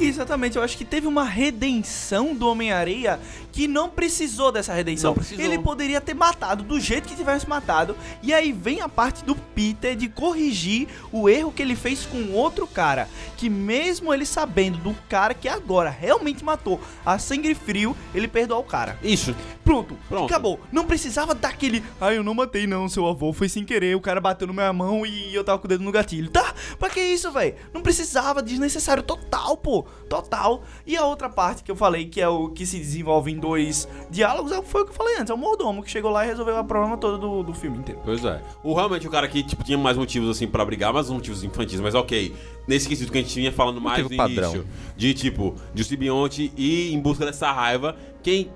Exatamente, 0.00 0.56
eu 0.56 0.62
acho 0.62 0.76
que 0.76 0.84
teve 0.84 1.06
uma 1.06 1.22
redenção 1.24 2.34
do 2.34 2.48
Homem-Areia 2.48 3.20
que 3.52 3.68
não 3.68 3.88
precisou 3.90 4.31
dessa 4.52 4.72
redenção. 4.72 5.14
Precisou. 5.14 5.44
Ele 5.44 5.58
poderia 5.58 6.00
ter 6.00 6.14
matado 6.14 6.62
do 6.62 6.78
jeito 6.80 7.08
que 7.08 7.16
tivesse 7.16 7.48
matado. 7.48 7.96
E 8.22 8.32
aí 8.32 8.52
vem 8.52 8.80
a 8.80 8.88
parte 8.88 9.24
do 9.24 9.34
Peter 9.34 9.94
de 9.96 10.08
corrigir 10.08 10.88
o 11.10 11.28
erro 11.28 11.52
que 11.52 11.62
ele 11.62 11.76
fez 11.76 12.06
com 12.06 12.32
outro 12.32 12.66
cara. 12.66 13.08
Que 13.36 13.50
mesmo 13.50 14.12
ele 14.12 14.24
sabendo 14.26 14.78
do 14.78 14.94
cara 15.08 15.34
que 15.34 15.48
agora 15.48 15.90
realmente 15.90 16.44
matou 16.44 16.80
a 17.04 17.18
sangue 17.18 17.54
frio, 17.54 17.96
ele 18.14 18.28
perdoou 18.28 18.60
o 18.60 18.64
cara. 18.64 18.98
Isso. 19.02 19.34
Pronto, 19.64 19.96
Pronto. 20.08 20.24
acabou. 20.30 20.60
Não 20.72 20.84
precisava 20.84 21.34
daquele. 21.34 21.82
Ah, 22.00 22.12
eu 22.12 22.24
não 22.24 22.34
matei, 22.34 22.66
não, 22.66 22.88
seu 22.88 23.06
avô. 23.06 23.32
Foi 23.32 23.48
sem 23.48 23.64
querer. 23.64 23.94
O 23.96 24.00
cara 24.00 24.20
bateu 24.20 24.46
na 24.46 24.52
minha 24.52 24.72
mão 24.72 25.06
e 25.06 25.34
eu 25.34 25.44
tava 25.44 25.58
com 25.58 25.66
o 25.66 25.68
dedo 25.68 25.84
no 25.84 25.92
gatilho. 25.92 26.30
Tá? 26.30 26.54
Pra 26.78 26.90
que 26.90 27.00
isso, 27.00 27.30
velho? 27.30 27.54
Não 27.72 27.80
precisava, 27.80 28.42
desnecessário 28.42 29.02
total, 29.02 29.56
pô. 29.56 29.82
Total. 30.08 30.62
E 30.86 30.96
a 30.96 31.04
outra 31.04 31.28
parte 31.28 31.62
que 31.62 31.70
eu 31.70 31.76
falei, 31.76 32.06
que 32.06 32.20
é 32.20 32.28
o 32.28 32.48
que 32.48 32.66
se 32.66 32.78
desenvolve 32.78 33.30
em 33.30 33.38
dois 33.38 33.88
diálogos, 34.22 34.52
é- 34.52 34.62
foi 34.62 34.82
o 34.82 34.84
que 34.84 34.90
eu 34.90 34.94
falei 34.94 35.16
antes. 35.18 35.30
É 35.30 35.34
o 35.34 35.38
mordomo 35.38 35.82
que 35.82 35.90
chegou 35.90 36.10
lá 36.10 36.24
e 36.24 36.28
resolveu 36.28 36.58
o 36.58 36.64
problema 36.64 36.96
todo 36.96 37.18
do, 37.18 37.42
do 37.42 37.54
filme 37.54 37.78
inteiro. 37.78 38.00
Pois 38.04 38.24
é. 38.24 38.40
O 38.62 38.74
realmente 38.74 39.06
o 39.06 39.10
cara 39.10 39.28
que 39.28 39.42
tipo, 39.42 39.62
tinha 39.64 39.76
mais 39.78 39.96
motivos 39.96 40.28
assim 40.30 40.46
pra 40.46 40.64
brigar, 40.64 40.92
mais 40.92 41.08
motivos 41.10 41.42
infantis, 41.44 41.80
mas 41.80 41.94
ok. 41.94 42.34
Nesse 42.66 42.88
quesito 42.88 43.10
que 43.10 43.18
a 43.18 43.22
gente 43.22 43.34
vinha 43.34 43.52
falando 43.52 43.80
mais 43.80 43.98
no 43.98 44.04
Motivo 44.04 44.16
padrão. 44.22 44.50
início, 44.54 44.66
de 44.96 45.14
tipo, 45.14 45.54
de 45.74 45.82
o 45.82 45.84
simbionte 45.84 46.52
ir 46.56 46.92
em 46.94 47.00
busca 47.00 47.24
dessa 47.26 47.50
raiva, 47.50 47.96
quem 48.22 48.50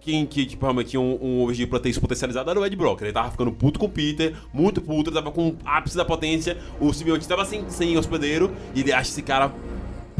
quem 0.00 0.24
que 0.24 0.46
tipo, 0.46 0.64
realmente 0.64 0.90
tinha 0.90 1.00
um, 1.00 1.18
um 1.20 1.42
objetivo 1.42 1.68
pra 1.68 1.78
ter 1.78 1.90
isso 1.90 2.00
potencializado 2.00 2.48
era 2.50 2.58
o 2.58 2.64
Ed 2.64 2.74
Brock. 2.74 3.02
Ele 3.02 3.12
tava 3.12 3.30
ficando 3.30 3.52
puto 3.52 3.78
com 3.78 3.84
o 3.84 3.88
Peter, 3.88 4.34
muito 4.52 4.80
puto, 4.80 5.10
ele 5.10 5.16
tava 5.16 5.30
com 5.30 5.48
o 5.48 5.56
ápice 5.62 5.94
da 5.94 6.06
potência, 6.06 6.56
o 6.80 6.90
simbionte 6.92 7.28
tava 7.28 7.44
sem, 7.44 7.68
sem 7.68 7.98
hospedeiro, 7.98 8.50
e 8.74 8.80
ele 8.80 8.92
acha 8.92 9.10
esse 9.10 9.20
cara 9.20 9.52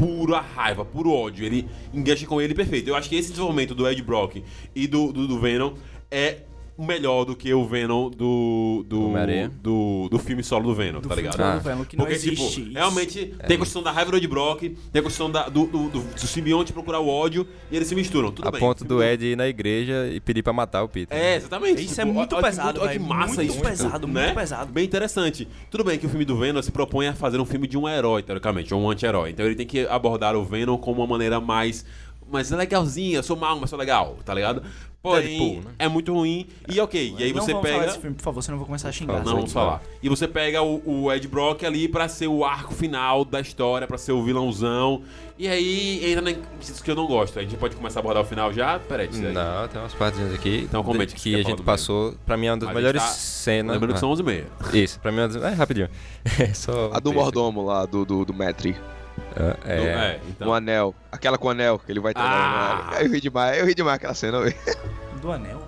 pura 0.01 0.41
raiva, 0.41 0.83
puro 0.83 1.11
ódio. 1.11 1.45
Ele 1.45 1.67
engancha 1.93 2.25
com 2.25 2.41
ele 2.41 2.55
perfeito. 2.55 2.87
Eu 2.89 2.95
acho 2.95 3.07
que 3.07 3.15
esse 3.15 3.29
desenvolvimento 3.29 3.75
do 3.75 3.87
Ed 3.87 4.01
Brock 4.01 4.43
e 4.75 4.87
do, 4.87 5.13
do, 5.13 5.27
do 5.27 5.39
Venom 5.39 5.73
é 6.09 6.39
melhor 6.81 7.25
do 7.25 7.35
que 7.35 7.53
o 7.53 7.65
Venom 7.67 8.09
do. 8.09 8.85
Do, 8.87 9.11
do, 9.61 10.09
do 10.09 10.19
filme 10.19 10.43
solo 10.43 10.65
do 10.69 10.75
Venom, 10.75 10.99
Do 11.01 11.07
tá 11.09 11.15
filme 11.15 11.29
ligado? 11.29 11.37
solo 11.37 11.51
do 11.61 11.69
Ah. 11.69 11.71
Venom, 11.73 11.85
que 11.85 11.97
não 11.97 12.05
Porque, 12.05 12.15
existe. 12.15 12.35
tipo, 12.35 12.61
isso. 12.61 12.73
realmente 12.73 13.25
tem 13.47 13.55
a 13.57 13.59
questão 13.59 13.83
da 13.83 13.91
raiva 13.91 14.11
do 14.11 14.17
Ed 14.17 14.27
Brock, 14.27 14.61
tem 14.61 14.99
a 14.99 15.01
questão 15.03 15.29
da, 15.31 15.47
do, 15.49 15.65
do, 15.65 15.89
do, 15.89 15.99
do 16.01 16.19
simbionte 16.27 16.73
procurar 16.73 16.99
o 16.99 17.07
ódio 17.07 17.47
e 17.71 17.75
eles 17.75 17.87
se 17.87 17.95
misturam. 17.95 18.31
Tudo 18.31 18.47
A 18.47 18.51
bem. 18.51 18.59
ponto 18.59 18.83
do 18.83 19.01
Ed 19.03 19.25
ir 19.25 19.35
na 19.37 19.47
igreja 19.47 20.07
e 20.11 20.19
pedir 20.19 20.43
pra 20.43 20.53
matar 20.53 20.83
o 20.83 20.89
Peter. 20.89 21.17
É, 21.17 21.35
exatamente. 21.35 21.83
Isso 21.83 21.99
é 22.01 22.05
muito 22.05 22.35
olha 22.35 22.43
que- 22.43 22.49
pesado, 22.49 22.81
Olha 22.81 22.91
que 22.91 22.99
massa 22.99 23.35
muito 23.43 23.51
isso. 23.53 23.61
pesado, 23.61 24.07
né? 24.07 24.23
muito 24.25 24.35
pesado. 24.35 24.71
Bem 24.71 24.85
interessante. 24.85 25.47
Tudo 25.69 25.83
bem 25.83 25.97
que 25.97 26.05
o 26.05 26.09
filme 26.09 26.25
do 26.25 26.37
Venom 26.37 26.61
se 26.61 26.71
propõe 26.71 27.07
a 27.07 27.13
fazer 27.13 27.39
um 27.39 27.45
filme 27.45 27.67
de 27.67 27.77
um 27.77 27.87
herói, 27.87 28.23
teoricamente, 28.23 28.73
ou 28.73 28.81
um 28.81 28.89
anti-herói. 28.89 29.29
Então 29.31 29.45
ele 29.45 29.55
tem 29.55 29.65
que 29.67 29.85
abordar 29.87 30.35
o 30.35 30.43
Venom 30.43 30.77
como 30.77 31.01
uma 31.01 31.07
maneira 31.07 31.39
mais. 31.39 31.85
mais 32.31 32.49
legalzinha, 32.49 33.17
eu 33.17 33.23
sou 33.23 33.35
mal, 33.35 33.59
mas 33.59 33.69
sou 33.69 33.77
legal, 33.77 34.17
tá 34.23 34.33
ligado? 34.33 34.63
Porém, 35.03 35.39
Deadpool, 35.39 35.63
né? 35.63 35.75
é 35.79 35.87
muito 35.87 36.13
ruim. 36.13 36.45
E 36.69 36.79
ok, 36.79 37.15
e 37.17 37.23
aí 37.23 37.33
não 37.33 37.41
você 37.41 37.53
vamos 37.53 37.67
falar 37.67 37.79
pega. 37.79 37.91
desse 37.91 38.01
filme, 38.01 38.15
por 38.15 38.21
favor, 38.23 38.41
senão 38.43 38.55
eu 38.55 38.59
vou 38.59 38.67
começar 38.67 38.89
a 38.89 38.91
xingar. 38.91 39.23
Não, 39.23 39.33
vamos 39.35 39.51
falar. 39.51 39.81
E 40.01 40.07
você 40.07 40.27
pega 40.27 40.61
o, 40.61 40.79
o 40.85 41.11
Ed 41.11 41.27
Brock 41.27 41.63
ali 41.63 41.87
pra 41.87 42.07
ser 42.07 42.27
o 42.27 42.45
arco 42.45 42.71
final 42.73 43.25
da 43.25 43.39
história, 43.41 43.87
pra 43.87 43.97
ser 43.97 44.11
o 44.11 44.23
vilãozão. 44.23 45.01
E 45.39 45.47
aí 45.47 46.05
entra 46.11 46.21
nisso 46.21 46.83
que 46.83 46.91
eu 46.91 46.95
não 46.95 47.07
gosto. 47.07 47.39
A 47.39 47.41
gente 47.41 47.57
pode 47.57 47.75
começar 47.75 47.99
a 47.99 48.01
abordar 48.01 48.21
o 48.21 48.25
final 48.27 48.53
já? 48.53 48.77
Peraí, 48.77 49.09
isso 49.09 49.25
aí. 49.25 49.33
Não, 49.33 49.67
tem 49.67 49.81
umas 49.81 49.93
partes 49.95 50.19
aqui 50.35 50.65
Então, 50.69 50.83
comente 50.83 51.15
que 51.15 51.21
que 51.21 51.29
a 51.35 51.41
falar 51.41 51.49
gente 51.55 51.63
passou. 51.65 52.13
Pra 52.23 52.37
mim 52.37 52.45
é 52.45 52.51
uma 52.51 52.57
das 52.57 52.69
A 52.69 52.73
melhores 52.73 53.01
tá- 53.01 53.07
cenas. 53.07 53.73
Lembrando 53.73 53.93
que 53.95 53.99
são 53.99 54.11
11 54.11 54.21
e 54.21 54.25
meia. 54.25 54.47
Isso, 54.71 54.99
pra 54.99 55.11
mim 55.11 55.17
é 55.17 55.21
uma 55.23 55.27
das. 55.29 55.43
É, 55.43 55.55
rapidinho. 55.55 55.89
É 56.39 56.53
só. 56.53 56.91
A 56.93 56.99
do 56.99 57.09
um 57.09 57.13
texto 57.13 57.23
mordomo 57.23 57.65
lá, 57.65 57.87
do, 57.87 58.05
do, 58.05 58.23
do 58.23 58.33
Metri. 58.35 58.75
Aqui. 59.31 59.69
É, 59.71 59.75
é. 59.75 60.19
então. 60.29 60.47
No 60.47 60.53
anel. 60.53 60.95
Aquela 61.11 61.37
com 61.37 61.47
o 61.47 61.51
anel, 61.51 61.79
que 61.79 61.91
ele 61.91 61.99
vai 61.99 62.13
ter 62.13 62.19
Ah. 62.21 62.97
Eu 63.01 63.11
ri 63.11 63.21
demais, 63.21 63.57
eu 63.59 63.65
ri 63.65 63.73
demais 63.73 63.95
aquela 63.95 64.13
cena. 64.13 64.39
Do 65.21 65.31
anel. 65.31 65.61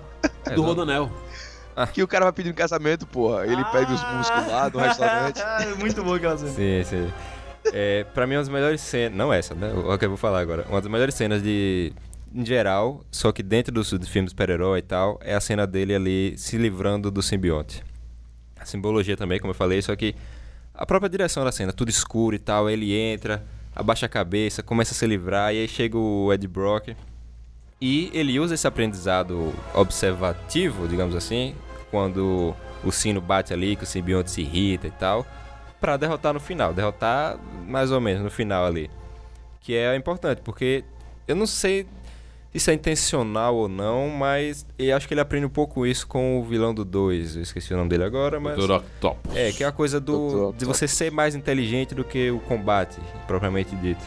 é, 0.46 0.50
do 0.54 0.62
não- 0.62 0.68
Rodanel. 0.68 1.10
Que 1.92 2.04
o 2.04 2.06
cara 2.06 2.24
vai 2.26 2.32
pedir 2.32 2.50
um 2.50 2.54
casamento, 2.54 3.04
porra. 3.04 3.44
Ele 3.46 3.64
pega 3.64 3.92
os 3.92 4.00
músculos 4.12 4.46
lá 4.46 4.70
no 4.70 4.78
restaurante. 4.78 5.42
Muito 5.76 6.04
bom 6.04 6.14
aquela 6.14 6.38
cena. 6.38 6.52
Sim, 6.52 6.84
sim. 6.84 7.12
É, 7.72 8.04
pra 8.14 8.28
mim, 8.28 8.34
uma 8.36 8.42
das 8.42 8.48
melhores 8.48 8.80
cenas. 8.80 9.18
Não 9.18 9.32
essa, 9.32 9.56
né? 9.56 9.72
O 9.72 9.98
que 9.98 10.04
eu 10.04 10.08
vou 10.10 10.16
falar 10.16 10.38
agora. 10.38 10.64
Uma 10.68 10.80
das 10.80 10.88
melhores 10.90 11.16
cenas 11.16 11.42
de. 11.42 11.92
Em 12.32 12.44
geral, 12.46 13.00
só 13.10 13.32
que 13.32 13.42
dentro 13.42 13.72
dos, 13.72 13.92
dos 13.92 14.08
filmes 14.08 14.30
super-herói 14.30 14.80
e 14.80 14.82
tal, 14.82 15.18
é 15.20 15.34
a 15.34 15.40
cena 15.40 15.66
dele 15.66 15.94
ali 15.96 16.34
se 16.36 16.56
livrando 16.56 17.10
do 17.10 17.22
simbionte. 17.22 17.82
A 18.58 18.64
simbologia 18.64 19.16
também, 19.16 19.38
como 19.40 19.50
eu 19.50 19.54
falei, 19.54 19.80
só 19.82 19.94
que 19.96 20.14
a 20.74 20.84
própria 20.84 21.08
direção 21.08 21.44
da 21.44 21.52
cena, 21.52 21.72
tudo 21.72 21.88
escuro 21.88 22.34
e 22.34 22.38
tal, 22.38 22.68
ele 22.68 22.92
entra, 22.92 23.44
abaixa 23.74 24.06
a 24.06 24.08
cabeça, 24.08 24.62
começa 24.62 24.92
a 24.92 24.94
se 24.96 25.06
livrar, 25.06 25.54
e 25.54 25.60
aí 25.60 25.68
chega 25.68 25.96
o 25.96 26.32
Ed 26.32 26.46
Brock. 26.48 26.96
E 27.80 28.10
ele 28.12 28.40
usa 28.40 28.54
esse 28.54 28.66
aprendizado 28.66 29.52
observativo, 29.74 30.88
digamos 30.88 31.14
assim, 31.14 31.54
quando 31.90 32.54
o 32.82 32.90
sino 32.90 33.20
bate 33.20 33.52
ali, 33.52 33.76
que 33.76 33.84
o 33.84 33.86
simbionte 33.86 34.30
se 34.30 34.40
irrita 34.40 34.86
e 34.86 34.90
tal, 34.90 35.26
pra 35.80 35.96
derrotar 35.96 36.32
no 36.32 36.40
final, 36.40 36.72
derrotar 36.72 37.38
mais 37.66 37.90
ou 37.92 38.00
menos 38.00 38.22
no 38.22 38.30
final 38.30 38.64
ali. 38.64 38.90
Que 39.60 39.76
é 39.76 39.94
importante, 39.94 40.40
porque 40.42 40.84
eu 41.28 41.36
não 41.36 41.46
sei 41.46 41.82
se 41.82 41.88
isso 42.54 42.70
é 42.70 42.74
intencional 42.74 43.56
ou 43.56 43.68
não, 43.68 44.08
mas 44.08 44.64
eu 44.78 44.96
acho 44.96 45.08
que 45.08 45.12
ele 45.12 45.20
aprende 45.20 45.44
um 45.44 45.50
pouco 45.50 45.84
isso 45.84 46.06
com 46.06 46.38
o 46.38 46.44
vilão 46.44 46.72
do 46.72 46.84
2, 46.84 47.34
eu 47.36 47.42
esqueci 47.42 47.74
o 47.74 47.76
nome 47.76 47.90
dele 47.90 48.04
agora, 48.04 48.38
mas... 48.38 48.56
Do 48.56 48.72
Octopus. 48.72 49.34
É, 49.34 49.50
que 49.50 49.64
é 49.64 49.66
a 49.66 49.72
coisa 49.72 50.00
do 50.00 50.52
de 50.52 50.64
você 50.64 50.86
ser 50.86 51.10
mais 51.10 51.34
inteligente 51.34 51.96
do 51.96 52.04
que 52.04 52.30
o 52.30 52.38
combate, 52.38 53.00
propriamente 53.26 53.74
dito. 53.74 54.04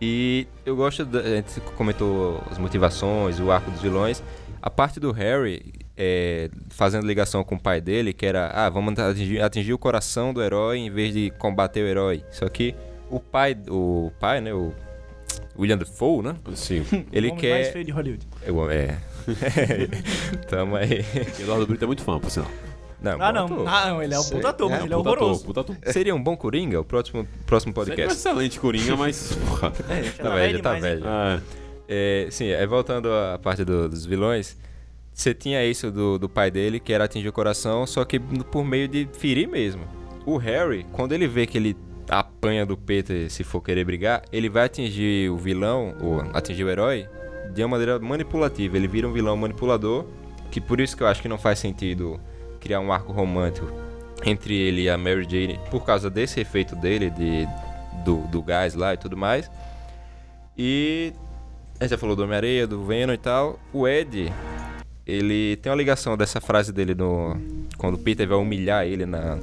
E 0.00 0.48
eu 0.66 0.74
gosto, 0.74 1.04
da, 1.04 1.20
a 1.20 1.36
gente 1.36 1.60
comentou 1.76 2.42
as 2.50 2.58
motivações, 2.58 3.38
o 3.38 3.50
arco 3.50 3.70
dos 3.70 3.80
vilões. 3.80 4.22
A 4.60 4.68
parte 4.68 4.98
do 4.98 5.12
Harry, 5.12 5.72
é, 5.96 6.50
fazendo 6.70 7.06
ligação 7.06 7.44
com 7.44 7.54
o 7.54 7.60
pai 7.60 7.80
dele, 7.80 8.12
que 8.12 8.26
era, 8.26 8.48
ah, 8.48 8.68
vamos 8.68 8.98
atingir, 8.98 9.40
atingir 9.40 9.72
o 9.72 9.78
coração 9.78 10.34
do 10.34 10.42
herói 10.42 10.78
em 10.78 10.90
vez 10.90 11.14
de 11.14 11.30
combater 11.38 11.82
o 11.82 11.86
herói. 11.86 12.24
Só 12.30 12.48
que 12.48 12.74
o 13.08 13.20
pai, 13.20 13.56
o 13.68 14.10
pai, 14.18 14.40
né, 14.40 14.52
o 14.52 14.72
William 15.58 15.78
Defoe, 15.78 16.22
né? 16.22 16.36
Sim. 16.54 16.84
Ele 17.12 17.28
o 17.28 17.32
homem 17.32 17.50
mais 17.50 17.66
quer... 17.66 17.72
feio 17.72 17.84
de 17.84 17.90
Hollywood. 17.92 18.26
Eu- 18.46 18.70
É. 18.70 18.98
Tamo 20.48 20.76
aí. 20.76 21.04
Eduardo 21.40 21.66
Brito 21.66 21.84
é 21.84 21.86
muito 21.86 22.02
fã, 22.02 22.18
por 22.18 22.30
sinal. 22.30 22.50
Não, 23.00 23.20
Ah, 23.20 23.32
não. 23.32 23.44
ator. 23.46 23.68
Ah, 23.68 23.88
não, 23.88 24.02
ele 24.02 24.14
é 24.14 24.18
um 24.18 24.24
puta 24.24 24.48
ator, 24.48 24.70
É, 24.72 24.74
ele 24.76 24.84
é 24.94 24.96
Puta 24.96 24.96
ator, 25.10 25.18
horroroso. 25.18 25.44
puta 25.44 25.60
ator. 25.60 25.76
Seria 25.92 26.14
um 26.14 26.22
bom 26.22 26.36
Coringa, 26.36 26.80
o 26.80 26.84
próximo, 26.84 27.26
próximo 27.44 27.72
Seria 27.74 27.82
um 27.82 27.86
podcast. 27.86 28.18
excelente 28.18 28.58
Coringa, 28.60 28.96
mas. 28.96 29.32
porra. 29.48 29.72
É, 29.90 30.02
já 30.04 30.12
Tá 30.22 30.34
velho, 30.34 30.62
tá 30.62 30.72
velho. 30.74 31.04
É. 31.06 31.40
É, 31.86 32.28
sim, 32.30 32.46
é, 32.48 32.66
voltando 32.66 33.12
à 33.12 33.38
parte 33.38 33.62
do- 33.62 33.90
dos 33.90 34.06
vilões, 34.06 34.56
você 35.12 35.34
tinha 35.34 35.62
isso 35.66 35.90
do, 35.90 36.18
do 36.18 36.30
pai 36.30 36.50
dele, 36.50 36.80
que 36.80 36.94
era 36.94 37.04
atingir 37.04 37.28
o 37.28 37.32
coração, 37.32 37.86
só 37.86 38.02
que 38.06 38.18
por 38.18 38.64
meio 38.64 38.88
de 38.88 39.06
ferir 39.12 39.46
mesmo. 39.48 39.82
O 40.24 40.38
Harry, 40.38 40.86
quando 40.92 41.12
ele 41.12 41.28
vê 41.28 41.46
que 41.46 41.58
ele 41.58 41.76
apanha 42.08 42.66
do 42.66 42.76
Peter 42.76 43.30
se 43.30 43.44
for 43.44 43.60
querer 43.60 43.84
brigar, 43.84 44.22
ele 44.32 44.48
vai 44.48 44.66
atingir 44.66 45.30
o 45.30 45.36
vilão, 45.36 45.94
ou 46.00 46.20
atingir 46.32 46.64
o 46.64 46.70
herói, 46.70 47.08
de 47.52 47.62
uma 47.62 47.68
maneira 47.70 47.98
manipulativa. 47.98 48.76
Ele 48.76 48.88
vira 48.88 49.08
um 49.08 49.12
vilão 49.12 49.36
manipulador, 49.36 50.06
que 50.50 50.60
por 50.60 50.80
isso 50.80 50.96
que 50.96 51.02
eu 51.02 51.06
acho 51.06 51.22
que 51.22 51.28
não 51.28 51.38
faz 51.38 51.58
sentido 51.58 52.20
criar 52.60 52.80
um 52.80 52.92
arco 52.92 53.12
romântico 53.12 53.66
entre 54.24 54.54
ele 54.54 54.82
e 54.82 54.90
a 54.90 54.96
Mary 54.96 55.24
Jane, 55.28 55.58
por 55.70 55.84
causa 55.84 56.08
desse 56.08 56.40
efeito 56.40 56.74
dele, 56.76 57.10
de, 57.10 57.46
do, 58.04 58.18
do 58.28 58.42
gás 58.42 58.74
lá 58.74 58.94
e 58.94 58.96
tudo 58.96 59.16
mais. 59.16 59.50
E 60.56 61.12
a 61.78 61.84
gente 61.84 61.90
já 61.90 61.98
falou 61.98 62.14
do 62.14 62.22
Homem-Areia, 62.22 62.66
do 62.66 62.84
Venom 62.84 63.12
e 63.12 63.18
tal. 63.18 63.58
O 63.72 63.86
Ed, 63.86 64.32
ele 65.06 65.56
tem 65.56 65.70
uma 65.70 65.76
ligação 65.76 66.16
dessa 66.16 66.40
frase 66.40 66.72
dele 66.72 66.94
no. 66.94 67.36
Quando 67.76 67.94
o 67.94 67.98
Peter 67.98 68.26
vai 68.26 68.38
humilhar 68.38 68.86
ele 68.86 69.04
na, 69.04 69.38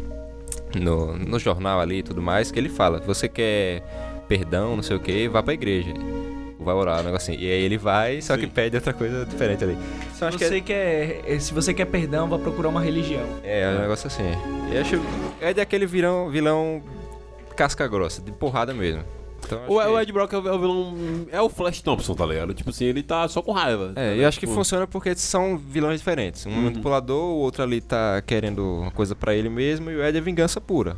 no, 0.80 1.18
no 1.18 1.40
jornal 1.40 1.80
ali 1.80 2.00
e 2.00 2.04
tudo 2.04 2.22
mais, 2.22 2.52
que 2.52 2.60
ele 2.60 2.70
fala: 2.70 3.00
Você 3.00 3.28
quer 3.28 3.82
perdão, 4.28 4.76
não 4.76 4.84
sei 4.84 4.96
o 4.96 5.00
que, 5.00 5.28
vá 5.28 5.44
pra 5.44 5.54
igreja. 5.54 5.94
Vai 6.60 6.76
orar, 6.76 7.02
um 7.02 7.04
negócio 7.04 7.34
assim. 7.34 7.42
E 7.42 7.52
aí 7.52 7.64
ele 7.64 7.78
vai, 7.78 8.22
só 8.22 8.36
que 8.36 8.44
Sim. 8.44 8.50
pede 8.50 8.76
outra 8.76 8.94
coisa 8.94 9.26
diferente 9.26 9.64
ali. 9.64 9.76
Então, 10.16 10.28
acho 10.28 10.38
que 10.38 10.46
Você 10.46 10.62
quer, 10.62 11.22
eh, 11.26 11.40
se 11.40 11.54
você 11.54 11.74
quer 11.74 11.86
perdão, 11.86 12.30
vá 12.30 12.38
procurar 12.38 12.70
uma 12.70 12.82
religião. 12.82 13.26
é, 13.44 13.62
é 13.62 13.70
um 13.70 13.82
negócio 13.82 14.08
assim. 14.08 14.24
E 14.72 14.78
acho. 14.78 15.02
É 15.42 15.50
aquele 15.60 15.88
vilão, 15.88 16.30
vilão 16.30 16.84
casca 17.56 17.88
grossa, 17.88 18.22
de 18.22 18.32
porrada 18.32 18.74
mesmo. 18.74 19.04
Então, 19.56 19.64
acho 19.64 19.74
O, 19.74 19.80
que- 19.82 19.88
o 19.88 20.00
Ed 20.02 20.12
Brock 20.14 20.34
é 20.34 20.38
o, 20.38 20.48
é 20.48 20.52
o 20.54 20.60
vilão. 20.60 20.96
É 21.32 21.42
o 21.42 21.50
Flash 21.50 21.82
Thompson, 21.82 22.14
tá 22.16 22.26
ligado? 22.26 22.54
Tipo 22.54 22.70
assim, 22.70 22.86
ele 22.86 23.04
tá 23.04 23.28
só 23.28 23.42
com 23.42 23.52
raiva. 23.52 23.94
É, 23.96 24.18
eu 24.18 24.28
acho 24.28 24.40
que 24.40 24.48
funciona 24.48 24.88
porque 24.88 25.16
são 25.16 25.58
vilões 25.58 26.00
diferentes. 26.00 26.46
Um 26.46 26.52
Uhum. 26.52 26.62
manipulador, 26.64 27.22
o 27.24 27.38
outro 27.38 27.64
ali 27.64 27.82
tá 27.82 28.22
querendo 28.26 28.64
uma 28.82 28.92
coisa 28.92 29.16
pra 29.16 29.36
ele 29.36 29.50
mesmo 29.50 29.90
e 29.90 29.96
o 29.96 30.04
Ed 30.06 30.18
é 30.18 30.22
vingança 30.22 30.60
pura. 30.62 30.96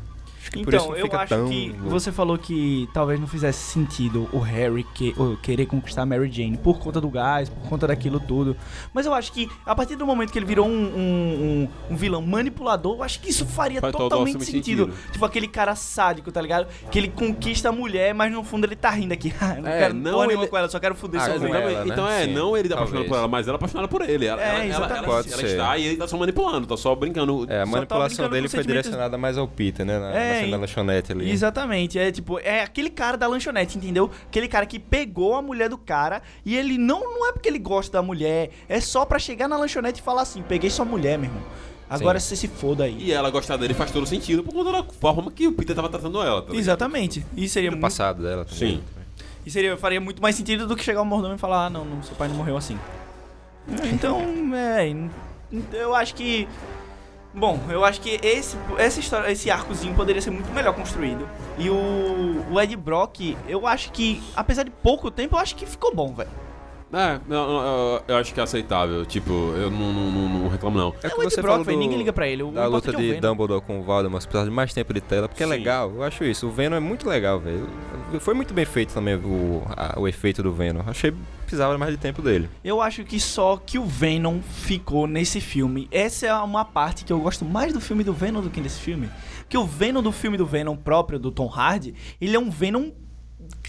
Que 0.53 0.63
por 0.63 0.73
isso 0.73 0.83
Então, 0.83 0.91
não 0.93 0.97
eu 0.99 1.05
fica 1.05 1.17
acho 1.19 1.35
tão... 1.35 1.49
que 1.49 1.75
você 1.83 2.11
falou 2.11 2.37
que 2.37 2.87
talvez 2.93 3.19
não 3.19 3.27
fizesse 3.27 3.59
sentido 3.71 4.29
o 4.31 4.39
Harry 4.39 4.83
que, 4.93 5.13
querer 5.41 5.65
conquistar 5.65 6.03
a 6.03 6.05
Mary 6.05 6.31
Jane 6.31 6.57
por 6.57 6.79
conta 6.79 7.01
do 7.01 7.09
gás, 7.09 7.49
por 7.49 7.67
conta 7.69 7.87
daquilo 7.87 8.19
tudo. 8.19 8.55
Mas 8.93 9.05
eu 9.05 9.13
acho 9.13 9.31
que 9.33 9.49
a 9.65 9.73
partir 9.75 9.95
do 9.95 10.05
momento 10.05 10.31
que 10.31 10.37
ele 10.37 10.45
virou 10.45 10.67
um, 10.67 10.71
um, 10.71 11.67
um- 11.89 11.93
um 11.93 11.95
vilão 11.95 12.21
manipulador, 12.21 12.97
eu 12.97 13.03
acho 13.03 13.19
que 13.19 13.29
isso 13.29 13.45
faria 13.45 13.81
Faz 13.81 13.91
totalmente 13.93 14.43
sentido. 14.45 14.85
sentido. 14.85 14.93
Tipo 15.11 15.25
aquele 15.25 15.47
cara 15.47 15.75
sádico, 15.75 16.31
tá 16.31 16.41
ligado? 16.41 16.67
Que 16.91 16.99
ele 16.99 17.07
conquista 17.09 17.69
a 17.69 17.71
mulher, 17.71 18.13
mas 18.13 18.31
no 18.31 18.43
fundo 18.43 18.65
ele 18.65 18.75
tá 18.75 18.89
rindo 18.91 19.13
aqui. 19.13 19.33
Eu 19.57 19.61
não 19.63 19.69
É, 19.69 19.79
quero 19.79 19.93
não, 19.95 20.23
ele- 20.31 20.47
com 20.47 20.57
ela, 20.57 20.69
só 20.69 20.79
quero 20.79 20.93
foder 20.95 21.19
Ah, 21.21 21.25
seu 21.25 21.39
com 21.39 21.47
ela, 21.47 21.83
né? 21.83 21.91
Então 21.91 22.07
é, 22.07 22.25
Sim, 22.25 22.33
não 22.33 22.55
ele 22.55 22.69
tá 22.69 22.75
apaixonado 22.75 23.07
por 23.07 23.17
ela, 23.17 23.27
mas 23.27 23.47
ela 23.47 23.55
é 23.55 23.57
apaixonada 23.57 23.87
por 23.87 24.01
ele. 24.07 24.25
Ela, 24.25 24.41
É, 24.41 24.45
ela- 24.45 24.63
ela, 24.85 24.97
ela, 24.97 25.03
Pode 25.07 25.27
ela 25.33 25.37
ser. 25.41 25.45
está 25.47 25.77
e 25.77 25.85
ele 25.87 25.97
tá 25.97 26.07
só 26.07 26.17
manipulando, 26.17 26.67
tá 26.67 26.77
só 26.77 26.93
brincando. 26.95 27.45
É, 27.49 27.61
a 27.61 27.65
manipulação 27.65 27.87
tá 28.25 28.29
brincando 28.29 28.29
dele 28.35 28.49
foi 28.49 28.63
direcionada 28.63 29.17
mais 29.17 29.37
ao 29.37 29.47
Peter, 29.47 29.85
né? 29.85 29.97
Na 29.99 30.13
É, 30.13 30.42
lanchonete 30.51 31.11
ali. 31.11 31.29
Exatamente, 31.29 31.97
é 31.97 32.11
tipo, 32.11 32.39
é 32.39 32.61
aquele 32.61 32.89
cara 32.89 33.17
da 33.17 33.27
lanchonete, 33.27 33.77
entendeu? 33.77 34.09
Aquele 34.27 34.47
cara 34.47 34.65
que 34.65 34.79
pegou 34.79 35.35
a 35.35 35.41
mulher 35.41 35.69
do 35.69 35.77
cara 35.77 36.21
e 36.45 36.55
ele 36.55 36.77
não, 36.77 36.99
não 37.01 37.27
é 37.27 37.31
porque 37.31 37.49
ele 37.49 37.59
gosta 37.59 37.91
da 37.93 38.01
mulher, 38.01 38.51
é 38.67 38.79
só 38.79 39.05
pra 39.05 39.19
chegar 39.19 39.47
na 39.47 39.57
lanchonete 39.57 40.01
e 40.01 40.03
falar 40.03 40.21
assim: 40.23 40.41
peguei 40.41 40.69
sua 40.69 40.85
mulher, 40.85 41.17
meu 41.17 41.29
irmão. 41.29 41.43
Agora 41.89 42.19
você 42.19 42.35
se 42.35 42.47
foda 42.47 42.85
aí. 42.85 42.97
E 42.99 43.11
ela 43.11 43.29
gostar 43.29 43.57
dele 43.57 43.73
faz 43.73 43.91
todo 43.91 44.05
sentido 44.07 44.43
por 44.43 44.53
conta 44.53 44.71
da 44.71 44.83
forma 44.83 45.29
que 45.29 45.47
o 45.47 45.51
Peter 45.51 45.75
tava 45.75 45.89
tratando 45.89 46.21
ela. 46.23 46.41
Tá? 46.41 46.55
Exatamente. 46.55 47.23
E 47.35 47.47
seria 47.47 47.69
Do 47.69 47.73
muito, 47.73 47.81
passado 47.83 48.23
dela 48.23 48.45
também. 48.45 48.77
Sim. 48.77 48.83
e 49.45 49.51
seria 49.51 49.77
faria 49.77 50.01
muito 50.01 50.21
mais 50.21 50.35
sentido 50.35 50.65
do 50.65 50.75
que 50.75 50.83
chegar 50.83 51.01
o 51.01 51.05
mordomo 51.05 51.35
e 51.35 51.37
falar: 51.37 51.67
ah, 51.67 51.69
não, 51.69 51.85
não, 51.85 52.01
seu 52.01 52.15
pai 52.15 52.27
não 52.27 52.35
morreu 52.35 52.57
assim. 52.57 52.79
Então, 53.93 54.19
é, 54.55 54.93
eu 55.73 55.95
acho 55.95 56.15
que 56.15 56.47
Bom, 57.33 57.59
eu 57.69 57.83
acho 57.83 57.99
que 57.99 58.19
esse, 58.21 58.55
essa 58.77 58.99
história, 58.99 59.31
esse 59.31 59.49
arcozinho 59.49 59.95
poderia 59.95 60.21
ser 60.21 60.29
muito 60.29 60.51
melhor 60.51 60.75
construído. 60.75 61.27
E 61.57 61.67
o, 61.67 62.45
o 62.51 62.61
Ed 62.61 62.75
Brock, 62.75 63.35
eu 63.47 63.65
acho 63.65 63.91
que, 63.91 64.21
apesar 64.35 64.63
de 64.63 64.69
pouco 64.69 65.09
tempo, 65.09 65.35
eu 65.35 65.39
acho 65.39 65.55
que 65.55 65.65
ficou 65.65 65.95
bom, 65.95 66.13
velho. 66.13 66.29
É, 66.93 67.19
não, 67.27 67.47
não, 67.47 67.61
eu, 67.95 68.03
eu 68.09 68.15
acho 68.17 68.33
que 68.33 68.39
é 68.39 68.43
aceitável. 68.43 69.03
Tipo, 69.05 69.31
eu 69.31 69.71
não, 69.71 69.91
não, 69.91 70.11
não- 70.11 70.29
não 70.43 70.47
reclamo, 70.47 70.77
não. 70.77 70.93
É 71.01 71.07
É 71.07 71.09
o 71.09 71.15
que 71.17 71.23
você 71.23 71.41
Brock, 71.41 71.57
falou 71.59 71.65
do- 71.65 71.79
ninguém 71.79 71.97
liga 71.97 72.13
pra 72.13 72.27
ele. 72.27 72.43
O 72.43 72.51
da 72.51 72.67
luta 72.67 72.91
é 72.91 72.95
de 72.95 73.07
Venom. 73.13 73.19
Dumbledore 73.21 73.61
com 73.61 73.79
o 73.79 73.83
Voldemort, 73.83 74.21
precisava 74.23 74.45
de 74.49 74.55
mais 74.55 74.73
tempo 74.73 74.93
de 74.93 75.01
tela, 75.01 75.27
porque 75.27 75.41
é 75.43 75.45
Sim. 75.47 75.51
legal, 75.51 75.91
eu 75.95 76.03
acho 76.03 76.23
isso. 76.23 76.47
O 76.47 76.51
Venom 76.51 76.75
é 76.75 76.79
muito 76.79 77.09
legal, 77.09 77.39
velho. 77.39 77.67
Foi 78.19 78.35
muito 78.35 78.53
bem 78.53 78.63
feito 78.65 78.93
também 78.93 79.15
o, 79.15 79.63
a- 79.75 79.99
o 79.99 80.07
efeito 80.07 80.43
do 80.43 80.53
Venom. 80.53 80.81
Achei 80.85 81.11
que 81.11 81.17
precisava 81.41 81.75
mais 81.77 81.91
de 81.91 81.97
tempo 81.97 82.21
dele. 82.21 82.47
Eu 82.63 82.79
acho 82.79 83.03
que 83.03 83.19
só 83.19 83.57
que 83.57 83.79
o 83.79 83.85
Venom 83.85 84.39
ficou 84.41 85.07
nesse 85.07 85.41
filme. 85.41 85.87
Essa 85.91 86.27
é 86.27 86.33
uma 86.35 86.63
parte 86.63 87.03
que 87.05 87.11
eu 87.11 87.19
gosto 87.19 87.43
mais 87.43 87.73
do 87.73 87.81
filme 87.81 88.03
do 88.03 88.13
Venom 88.13 88.41
do 88.41 88.49
que 88.51 88.61
desse 88.61 88.79
filme. 88.79 89.09
Porque 89.39 89.57
o 89.57 89.65
Venom 89.65 90.01
do 90.01 90.11
filme 90.11 90.37
do 90.37 90.45
Venom 90.45 90.75
próprio, 90.75 91.17
do 91.19 91.31
Tom 91.31 91.47
Hardy, 91.47 91.93
ele 92.21 92.35
é 92.35 92.39
um 92.39 92.49
Venom 92.49 92.91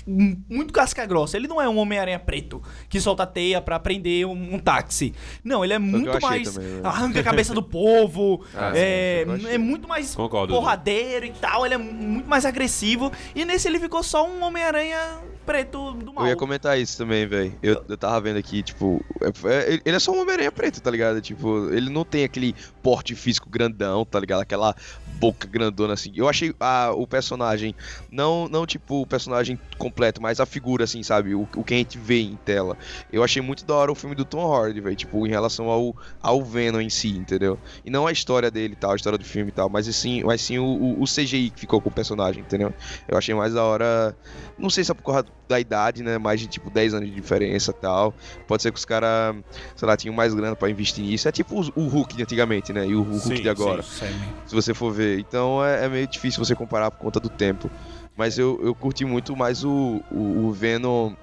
muito 0.07 0.73
casca 0.73 1.05
grossa. 1.07 1.37
Ele 1.37 1.49
não 1.49 1.61
é 1.61 1.69
um 1.69 1.77
Homem-Aranha 1.79 2.19
preto 2.19 2.63
que 2.89 3.01
solta 3.01 3.27
teia 3.27 3.61
pra 3.61 3.79
prender 3.79 4.27
um, 4.27 4.55
um 4.55 4.59
táxi. 4.59 5.15
Não, 5.43 5.65
ele 5.65 5.73
é 5.75 5.79
muito 5.79 6.21
mais. 6.21 6.55
também, 6.55 6.71
né? 6.71 6.81
arranca 6.85 7.21
a 7.21 7.23
cabeça 7.23 7.55
do 7.55 7.63
povo. 7.65 8.45
Ah, 8.55 8.73
é, 8.75 9.25
sim, 9.27 9.33
achei. 9.33 9.55
é 9.55 9.59
muito 9.59 9.89
mais 9.89 10.15
Concordo. 10.15 10.53
porradeiro 10.55 11.27
e 11.27 11.33
tal. 11.33 11.65
Ele 11.65 11.75
é 11.75 11.79
muito 11.79 12.29
mais 12.29 12.45
agressivo. 12.45 13.11
E 13.35 13.45
nesse 13.45 13.69
ele 13.69 13.79
ficou 13.81 14.03
só 14.03 14.29
um 14.29 14.43
Homem-Aranha 14.43 14.99
preto 15.47 15.93
do 15.93 16.13
mal. 16.13 16.25
Eu 16.25 16.31
ia 16.31 16.37
comentar 16.37 16.79
isso 16.79 16.97
também, 16.97 17.27
velho. 17.27 17.55
Eu, 17.63 17.85
eu 17.89 17.97
tava 17.99 18.19
vendo 18.21 18.39
aqui, 18.39 18.63
tipo, 18.63 19.05
é- 19.21 19.75
é- 19.75 19.81
ele 19.85 19.97
é 19.97 19.99
só 19.99 20.11
um 20.13 20.21
Homem-Aranha 20.21 20.51
preto, 20.51 20.81
tá 20.81 20.91
ligado? 20.91 21.21
Tipo, 21.21 21.69
ele 21.71 21.91
não 21.91 22.05
tem 22.05 22.25
aquele 22.25 22.55
porte 22.83 23.15
físico 23.15 23.49
grandão, 23.51 24.05
tá 24.07 24.19
ligado? 24.19 24.41
Aquela 24.41 24.75
boca 25.19 25.47
grandona 25.47 25.93
assim. 25.95 26.13
Eu 26.17 26.29
achei 26.29 26.55
a, 26.59 26.93
o 26.95 27.07
personagem, 27.07 27.75
não, 28.11 28.49
não 28.49 28.67
tipo 28.67 29.03
o 29.03 29.07
personagem 29.07 29.59
completo, 29.95 30.21
mas 30.21 30.41
a 30.41 30.47
figura, 30.47 30.85
assim, 30.85 31.03
sabe? 31.05 31.35
O, 31.35 31.49
o 31.55 31.63
que 31.63 31.73
a 31.73 31.77
gente 31.77 31.97
vê 31.97 32.21
em 32.21 32.37
tela. 32.37 32.77
Eu 33.13 33.23
achei 33.23 33.41
muito 33.41 33.65
da 33.65 33.75
hora 33.75 33.93
o 33.93 33.95
filme 33.95 34.17
do 34.17 34.25
Tom 34.25 34.53
Hardy, 34.53 34.81
velho. 34.81 34.97
Tipo, 34.97 35.25
em 35.25 35.31
relação 35.31 35.71
ao, 35.71 35.97
ao 36.21 36.43
Venom 36.43 36.81
em 36.81 36.91
si, 36.91 37.11
entendeu? 37.17 37.59
E 37.85 37.91
não 37.91 38.07
a 38.07 38.13
história 38.13 38.51
dele 38.51 38.75
e 38.75 38.77
tal, 38.77 38.91
a 38.91 38.97
história 38.97 39.17
do 39.17 39.25
filme 39.25 39.51
e 39.51 39.53
tal, 39.53 39.71
mas 39.71 39.87
sim, 39.95 40.23
mas 40.25 40.41
sim 40.41 40.59
o, 40.59 41.01
o, 41.01 41.05
CGI 41.05 41.51
que 41.51 41.61
ficou 41.61 41.81
com 41.81 41.89
o 41.89 41.93
personagem, 41.93 42.43
entendeu? 42.43 42.75
Eu 43.07 43.17
achei 43.17 43.35
mais 43.35 43.55
da 43.55 43.63
hora. 43.63 44.17
Não 44.59 44.69
sei 44.69 44.83
se 44.83 44.91
é 44.91 44.95
por 44.95 45.05
causa 45.05 45.27
da 45.49 45.61
idade, 45.61 46.03
né? 46.03 46.19
Mais 46.19 46.41
de 46.41 46.49
tipo 46.49 46.71
10 46.71 46.95
anos 46.95 47.09
de 47.09 47.15
diferença 47.15 47.71
e 47.71 47.75
tal. 47.75 48.13
Pode 48.49 48.63
ser 48.63 48.73
que 48.73 48.79
os 48.79 48.85
caras, 48.85 49.37
sei 49.77 49.87
lá, 49.87 49.97
tinham 49.97 50.15
mais 50.15 50.35
grana 50.35 50.57
pra 50.57 50.69
investir 50.69 51.05
nisso. 51.05 51.29
É 51.29 51.33
tipo 51.33 51.55
o, 51.77 51.87
Hulk 51.87 52.17
de 52.17 52.23
antigamente, 52.23 52.73
né? 52.73 52.87
E 52.87 52.95
o, 52.95 53.01
o 53.01 53.03
Hulk 53.03 53.37
Sim, 53.37 53.43
de 53.43 53.49
agora, 53.49 53.83
Sim. 53.83 54.07
se 54.47 54.55
você 54.55 54.75
for 54.75 54.93
ver. 54.93 55.21
Então 55.21 55.65
é, 55.65 55.85
é 55.85 55.89
meio 55.89 56.07
difícil 56.07 56.45
você 56.45 56.55
comparar 56.55 56.91
por 56.91 56.99
conta 56.99 57.21
do 57.21 57.29
tempo. 57.29 57.71
Mas 58.17 58.39
eu, 58.39 58.61
eu 58.63 58.75
curti 58.75 59.05
muito 59.05 59.37
mais 59.37 59.65
o, 59.65 60.05
o, 60.09 60.47
o 60.47 60.53
Venom. 60.53 61.15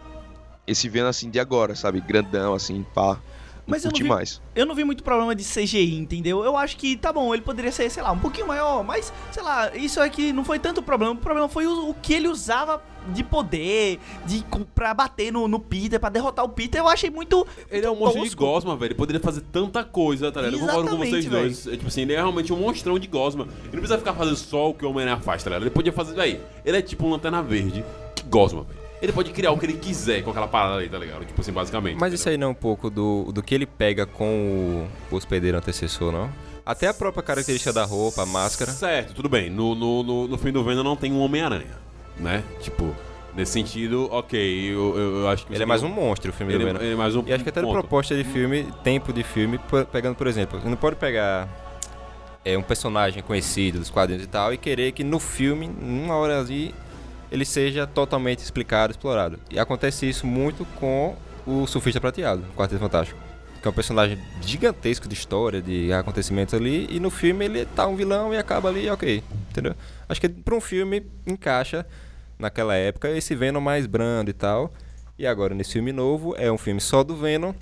Esse 0.68 0.90
Venom 0.90 1.10
assim 1.10 1.30
de 1.30 1.40
agora, 1.40 1.76
sabe? 1.76 2.02
Grandão, 2.02 2.54
assim, 2.54 2.84
pá. 2.86 3.24
Mas 3.68 3.86
eu 3.86 3.92
não 3.92 3.98
vi- 4.00 4.04
mais. 4.08 4.42
Eu 4.56 4.66
não 4.66 4.76
vi 4.76 4.84
muito 4.84 5.04
problema 5.04 5.34
de 5.36 5.44
CGI, 5.44 5.96
entendeu? 5.96 6.44
Eu 6.44 6.58
acho 6.58 6.76
que 6.78 6.96
tá 6.98 7.14
bom, 7.14 7.34
ele 7.34 7.42
poderia 7.44 7.72
ser, 7.72 7.90
sei 7.90 8.04
lá, 8.04 8.12
um 8.12 8.20
pouquinho 8.20 8.48
maior, 8.48 8.84
mas, 8.84 9.14
sei 9.32 9.44
lá, 9.44 9.76
isso 9.76 10.00
aqui 10.02 10.34
não 10.34 10.44
foi 10.44 10.60
tanto 10.60 10.82
problema. 10.82 11.14
O 11.14 11.18
problema 11.18 11.48
foi 11.48 11.66
o, 11.68 11.90
o 11.90 11.94
que 11.94 12.14
ele 12.14 12.28
usava 12.28 12.82
de 13.10 13.24
poder, 13.24 14.00
de 14.26 14.46
pra 14.76 14.94
bater 14.94 15.32
no, 15.32 15.48
no 15.48 15.60
Peter, 15.60 16.00
pra 16.00 16.10
derrotar 16.10 16.46
o 16.46 16.50
Peter. 16.50 16.80
Eu 16.82 16.88
achei 16.88 17.10
muito. 17.10 17.48
Ele 17.70 17.86
é 17.86 17.90
um 17.90 17.96
monstro 17.96 18.28
de 18.28 18.36
gosma, 18.36 18.76
velho. 18.76 18.90
Ele 18.90 18.96
poderia 18.96 19.22
fazer 19.22 19.42
tanta 19.52 19.84
coisa, 19.84 20.32
tá 20.32 20.42
ligado? 20.42 20.60
Eu 20.62 20.68
concordo 20.68 20.90
com 20.92 20.98
vocês 20.98 21.26
Exatamente, 21.26 21.44
dois. 21.64 21.68
É, 21.68 21.72
tipo 21.72 21.88
assim, 21.88 22.02
ele 22.02 22.14
é 22.14 22.18
realmente 22.18 22.52
um 22.54 22.58
monstrão 22.58 23.00
de 23.00 23.08
gosma. 23.08 23.44
Ele 23.46 23.52
não 23.74 23.80
precisa 23.80 23.98
ficar 23.98 24.14
fazendo 24.14 24.36
só 24.36 24.70
o 24.70 24.74
que 24.74 24.86
o 24.86 24.90
Homem-Aranha 24.90 25.20
faz, 25.22 25.44
tá 25.44 25.50
ligado? 25.50 25.64
Ele 25.64 25.70
podia 25.72 25.92
fazer. 25.94 26.14
Véi, 26.16 26.40
ele 26.66 26.78
é 26.78 26.82
tipo 26.82 27.06
um 27.06 27.12
lanterna 27.12 27.42
verde 27.42 27.84
que 28.16 28.24
gosma, 28.24 28.64
velho. 28.64 28.81
Ele 29.02 29.12
pode 29.12 29.32
criar 29.32 29.52
o 29.52 29.58
que 29.58 29.66
ele 29.66 29.74
quiser 29.74 30.22
com 30.24 30.30
aquela 30.30 30.48
parada 30.48 30.78
aí, 30.82 30.88
tá 30.90 30.98
ligado? 30.98 31.26
Tipo 31.26 31.42
assim, 31.42 31.52
basicamente. 31.52 31.98
Mas 32.00 32.14
isso 32.14 32.30
aí 32.30 32.38
não 32.38 32.48
é 32.48 32.50
um 32.52 32.56
pouco 32.56 32.90
do, 32.90 33.32
do 33.32 33.42
que 33.42 33.56
ele 33.56 33.66
pega 33.66 34.06
com 34.06 34.88
o 35.12 35.16
hospedeiro 35.16 35.58
antecessor, 35.58 36.12
não? 36.12 36.30
Até 36.64 36.88
a 36.88 36.94
própria 36.94 37.24
característica 37.24 37.74
da 37.74 37.84
roupa, 37.84 38.22
a 38.22 38.26
máscara. 38.26 38.72
Certo, 38.72 39.14
tudo 39.16 39.28
bem. 39.28 39.50
No, 39.50 39.74
no, 39.74 40.04
no, 40.04 40.28
no 40.28 40.38
fim 40.38 40.52
do 40.52 40.64
Venom 40.64 40.84
não 40.84 40.96
tem 40.96 41.12
um 41.12 41.20
Homem-Aranha, 41.20 41.80
né? 42.20 42.44
Tipo, 42.60 42.96
nesse 43.36 43.54
sentido, 43.54 44.08
ok, 44.12 44.40
eu, 44.72 44.96
eu, 44.96 45.16
eu 45.22 45.28
acho 45.30 45.48
que... 45.48 45.54
Ele 45.54 45.64
é 45.64 45.66
mais 45.66 45.82
um 45.82 45.90
monstro, 45.90 46.30
o 46.30 46.34
filme 46.34 46.54
Ele, 46.54 46.60
do 46.64 46.68
Venom. 46.68 46.80
ele 46.80 46.94
é 46.94 46.96
mais 46.96 47.16
um 47.16 47.24
E 47.26 47.34
acho 47.34 47.44
que 47.44 47.50
até 47.50 47.60
a 47.60 47.64
ponto. 47.64 47.74
proposta 47.74 48.16
de 48.16 48.24
filme, 48.24 48.68
tempo 48.84 49.12
de 49.12 49.24
filme, 49.24 49.60
pegando, 49.92 50.16
por 50.16 50.28
exemplo, 50.28 50.60
você 50.62 50.70
não 50.70 50.78
pode 50.78 50.98
pegar 50.98 51.50
é, 52.46 52.56
um 52.56 52.62
personagem 52.62 53.24
conhecido 53.24 53.80
dos 53.80 53.90
quadrinhos 53.90 54.24
e 54.24 54.28
tal 54.28 54.54
e 54.54 54.58
querer 54.58 54.92
que 54.92 55.04
no 55.04 55.20
filme, 55.20 55.68
numa 55.68 56.16
hora 56.16 56.40
ali, 56.40 56.76
ele 57.32 57.46
seja 57.46 57.88
totalmente 57.88 58.40
explicado, 58.40 58.92
explorado. 58.92 59.40
E 59.50 59.58
acontece 59.60 60.08
isso 60.08 60.28
muito 60.28 60.66
com 60.80 61.16
o 61.48 61.66
Surfista 61.66 62.00
Prateado, 62.02 62.44
o 62.54 62.58
Quarteto 62.58 62.80
Fantástico. 62.80 63.20
Que 63.62 63.68
é 63.68 63.72
um 63.72 63.74
personagem 63.74 64.18
gigantesco 64.42 65.08
de 65.08 65.14
história, 65.14 65.62
de 65.62 65.94
acontecimentos 65.94 66.54
ali, 66.54 66.88
e 66.90 67.00
no 67.00 67.12
filme 67.12 67.46
ele 67.46 67.66
tá 67.66 67.86
um 67.88 67.96
vilão 67.96 68.34
e 68.34 68.38
acaba 68.38 68.70
ali, 68.70 68.90
ok. 68.90 69.24
Entendeu? 69.52 69.76
Acho 70.10 70.20
que 70.20 70.28
pra 70.28 70.56
um 70.56 70.62
filme 70.62 71.06
encaixa 71.28 71.86
naquela 72.40 72.76
época 72.76 73.10
esse 73.12 73.36
Venom 73.36 73.62
mais 73.62 73.86
brando 73.86 74.30
e 74.32 74.34
tal. 74.34 74.74
E 75.18 75.28
agora, 75.28 75.54
nesse 75.54 75.74
filme 75.74 75.92
novo, 75.92 76.34
é 76.38 76.52
um 76.52 76.58
filme 76.58 76.82
só 76.82 77.04
do 77.04 77.16
Venom. 77.16 77.54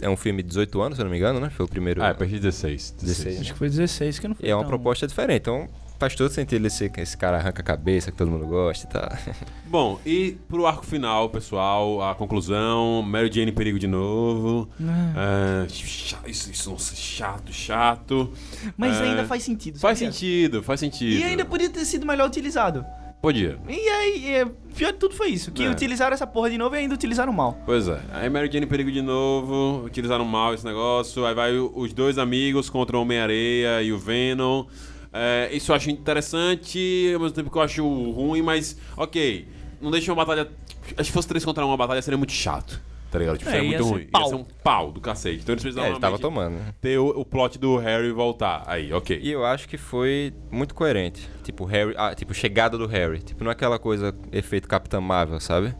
É 0.00 0.08
um 0.08 0.16
filme 0.16 0.42
de 0.42 0.48
18 0.48 0.80
anos, 0.82 0.96
se 0.96 1.02
eu 1.02 1.04
não 1.04 1.10
me 1.10 1.16
engano, 1.18 1.38
né? 1.40 1.50
Foi 1.50 1.66
o 1.66 1.68
primeiro. 1.68 2.02
Ah, 2.02 2.08
é 2.08 2.10
a 2.10 2.14
partir 2.14 2.34
de 2.34 2.40
16. 2.40 2.94
16. 3.00 3.40
Acho 3.40 3.52
que 3.52 3.58
foi 3.58 3.68
16 3.68 4.18
que 4.18 4.26
não 4.28 4.34
foi. 4.34 4.46
E 4.46 4.50
é 4.50 4.54
uma 4.54 4.62
tão- 4.62 4.68
proposta 4.70 5.06
diferente. 5.06 5.42
Então 5.42 5.68
faz 6.02 6.16
todo 6.16 6.30
sentido 6.30 6.66
esse, 6.66 6.90
esse 6.98 7.16
cara 7.16 7.36
arranca 7.36 7.62
a 7.62 7.64
cabeça, 7.64 8.10
que 8.10 8.16
todo 8.16 8.28
mundo 8.28 8.44
gosta 8.44 8.86
e 8.86 8.90
tal. 8.90 9.08
Bom, 9.70 10.00
e 10.04 10.36
pro 10.48 10.66
arco 10.66 10.84
final, 10.84 11.28
pessoal, 11.30 12.02
a 12.02 12.12
conclusão, 12.12 13.02
Mary 13.02 13.30
Jane 13.32 13.52
em 13.52 13.54
perigo 13.54 13.78
de 13.78 13.86
novo. 13.86 14.68
É, 14.80 15.68
cha- 15.68 16.18
isso, 16.26 16.50
isso, 16.50 16.70
nossa, 16.72 16.96
chato, 16.96 17.52
chato. 17.52 18.32
Mas 18.76 19.00
É, 19.00 19.04
ainda 19.04 19.24
faz 19.24 19.44
sentido. 19.44 19.78
Faz 19.78 19.96
sabia? 19.98 20.12
sentido, 20.12 20.60
faz 20.60 20.80
sentido. 20.80 21.20
E 21.20 21.22
ainda 21.22 21.44
podia 21.44 21.70
ter 21.70 21.84
sido 21.84 22.04
melhor 22.04 22.26
utilizado. 22.26 22.84
Podia. 23.22 23.56
E 23.68 23.88
aí, 23.88 24.26
é, 24.34 24.44
pior 24.76 24.90
de 24.90 24.98
tudo 24.98 25.14
foi 25.14 25.28
isso: 25.28 25.52
que 25.52 25.62
É. 25.62 25.70
utilizaram 25.70 26.12
essa 26.12 26.26
porra 26.26 26.50
de 26.50 26.58
novo 26.58 26.74
e 26.74 26.78
ainda 26.80 26.92
utilizaram 26.96 27.32
mal. 27.32 27.56
Pois 27.64 27.86
é. 27.86 28.00
Aí 28.12 28.28
Mary 28.28 28.50
Jane 28.52 28.66
em 28.66 28.68
perigo 28.68 28.90
de 28.90 29.00
novo, 29.00 29.84
utilizaram 29.86 30.24
mal 30.24 30.52
esse 30.52 30.64
negócio. 30.64 31.24
Aí 31.24 31.32
vai 31.32 31.56
os 31.56 31.92
dois 31.92 32.18
amigos 32.18 32.68
contra 32.68 32.98
o 32.98 33.02
Homem-Areia 33.02 33.80
e 33.82 33.92
o 33.92 33.98
Venom. 33.98 34.64
É, 35.12 35.50
isso 35.52 35.70
eu 35.72 35.76
acho 35.76 35.90
interessante, 35.90 37.10
ao 37.14 37.20
mesmo 37.20 37.34
tempo 37.34 37.50
que 37.50 37.56
eu 37.58 37.62
acho 37.62 37.82
ruim, 38.12 38.42
mas 38.42 38.76
ok. 38.96 39.46
Não 39.80 39.90
deixa 39.90 40.10
uma 40.12 40.24
batalha. 40.24 40.48
Acho 40.82 40.94
que 40.96 41.04
se 41.04 41.12
fosse 41.12 41.28
três 41.28 41.44
contra 41.44 41.64
uma 41.66 41.76
batalha 41.76 42.00
seria 42.00 42.16
muito 42.18 42.32
chato. 42.32 42.80
Tá 43.10 43.18
ligado? 43.18 43.36
Tipo, 43.36 43.50
É, 43.50 43.52
seria 43.54 43.68
ia 43.68 43.76
muito 43.78 43.84
ser 43.88 43.94
ruim. 43.94 44.06
pau. 44.10 44.22
Ia 44.22 44.28
ser 44.28 44.34
um 44.36 44.44
pau 44.64 44.90
do 44.92 45.00
cacete. 45.00 45.40
Então 45.42 45.52
eles 45.52 45.62
precisavam 45.62 45.90
É, 45.90 45.92
ele 45.92 46.00
tava 46.00 46.18
tomando, 46.18 46.54
né? 46.54 46.74
ter 46.80 46.98
o, 46.98 47.08
o 47.08 47.24
plot 47.26 47.58
do 47.58 47.76
Harry 47.76 48.10
voltar. 48.10 48.62
Aí, 48.66 48.90
ok. 48.92 49.20
E 49.22 49.30
eu 49.30 49.44
acho 49.44 49.68
que 49.68 49.76
foi 49.76 50.32
muito 50.50 50.74
coerente. 50.74 51.28
Tipo, 51.42 51.64
Harry. 51.66 51.94
Ah, 51.98 52.14
tipo, 52.14 52.32
chegada 52.32 52.78
do 52.78 52.86
Harry. 52.86 53.18
Tipo, 53.20 53.44
não 53.44 53.50
é 53.50 53.52
aquela 53.52 53.78
coisa 53.78 54.14
efeito 54.32 54.66
Capitã 54.66 54.98
Marvel, 55.00 55.38
sabe? 55.40 55.74